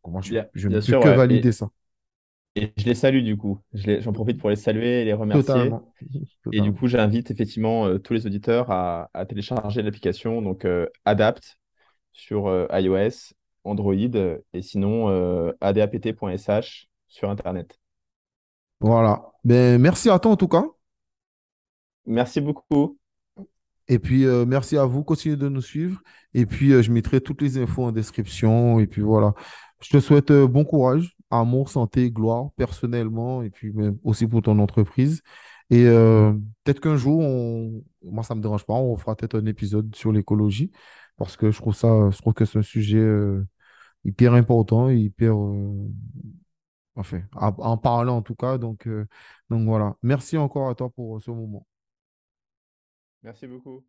comment 0.03 0.21
je, 0.23 0.35
Bien, 0.35 0.49
je 0.55 0.69
ne 0.69 0.79
peux 0.79 0.95
que 0.95 1.09
ouais. 1.09 1.09
valider 1.09 1.53
Et, 1.53 1.53
ça. 1.53 1.69
et 2.57 2.73
je 2.77 2.85
les 2.87 2.95
salue 2.95 3.23
du 3.25 3.37
coup. 3.37 3.61
J'en 3.75 4.13
profite 4.13 4.39
pour 4.39 4.51
les 4.51 4.57
saluer 4.57 5.03
et 5.03 5.05
les 5.05 5.13
remercier. 5.15 5.75
Totalement. 5.75 5.95
Et 6.53 6.61
du 6.63 6.73
coup, 6.75 6.89
j'invite 6.89 7.31
effectivement 7.33 7.87
euh, 7.89 7.99
tous 7.99 8.15
les 8.15 8.27
auditeurs 8.27 8.71
à, 8.73 9.11
à 9.15 9.27
télécharger 9.27 9.83
l'application, 9.83 10.43
donc 10.43 10.67
Adapt 11.07 11.59
sur 12.13 12.49
iOS, 12.73 13.35
Android, 13.65 13.95
et 13.95 14.63
sinon 14.63 15.55
adapt.sh 15.63 16.89
sur 17.09 17.31
Internet. 17.31 17.81
Voilà. 18.83 19.23
Ben, 19.45 19.81
merci 19.81 20.11
à 20.11 20.19
toi 20.19 20.33
en 20.33 20.37
tout 20.37 20.49
cas. 20.49 20.65
Merci 22.05 22.41
beaucoup. 22.41 22.99
Et 23.89 23.99
puis, 23.99 24.25
euh, 24.25 24.45
merci 24.45 24.77
à 24.77 24.85
vous. 24.85 25.05
Continuez 25.05 25.37
de 25.37 25.49
nous 25.49 25.61
suivre. 25.61 26.01
Et 26.35 26.47
puis, 26.47 26.73
euh, 26.73 26.83
je 26.83 26.91
mettrai 26.91 27.21
toutes 27.21 27.43
les 27.43 27.59
infos 27.59 27.85
en 27.85 27.93
description. 27.93 28.81
Et 28.81 28.87
puis, 28.87 29.03
voilà. 29.03 29.35
Je 29.81 29.91
te 29.91 30.01
souhaite 30.01 30.31
euh, 30.31 30.49
bon 30.49 30.65
courage, 30.65 31.17
amour, 31.31 31.69
santé, 31.69 32.11
gloire, 32.11 32.51
personnellement, 32.57 33.43
et 33.43 33.51
puis 33.51 33.73
même 33.73 33.99
aussi 34.03 34.27
pour 34.27 34.43
ton 34.43 34.59
entreprise. 34.59 35.23
Et 35.71 35.85
peut-être 35.85 36.81
qu'un 36.81 36.97
jour, 36.97 37.21
on... 37.21 37.83
moi, 38.03 38.23
ça 38.23 38.35
ne 38.35 38.39
me 38.39 38.43
dérange 38.43 38.67
pas, 38.67 38.75
on 38.75 38.95
fera 38.99 39.17
peut-être 39.17 39.39
un 39.39 39.47
épisode 39.47 39.95
sur 39.97 40.13
l'écologie, 40.13 40.71
parce 41.17 41.39
que 41.39 41.51
je 41.51 41.57
trouve 41.57 41.75
ça, 41.75 42.11
je 42.11 42.19
trouve 42.19 42.35
que 42.35 42.45
c'est 42.45 42.59
un 42.59 42.63
sujet 42.63 43.03
hyper 44.05 44.35
important, 44.35 44.91
et 44.91 44.99
hyper, 44.99 45.35
enfin, 46.97 47.23
à- 47.37 47.55
en 47.59 47.77
parlant 47.79 48.19
en 48.19 48.23
tout 48.23 48.35
cas. 48.35 48.59
Donc, 48.59 48.87
euh, 48.87 49.07
donc 49.51 49.65
voilà. 49.67 49.97
Merci 50.03 50.37
encore 50.39 50.69
à 50.71 50.75
toi 50.75 50.91
pour 50.91 51.17
euh, 51.19 51.21
ce 51.21 51.31
moment. 51.31 51.67
Merci 53.25 53.49
beaucoup. 53.49 53.85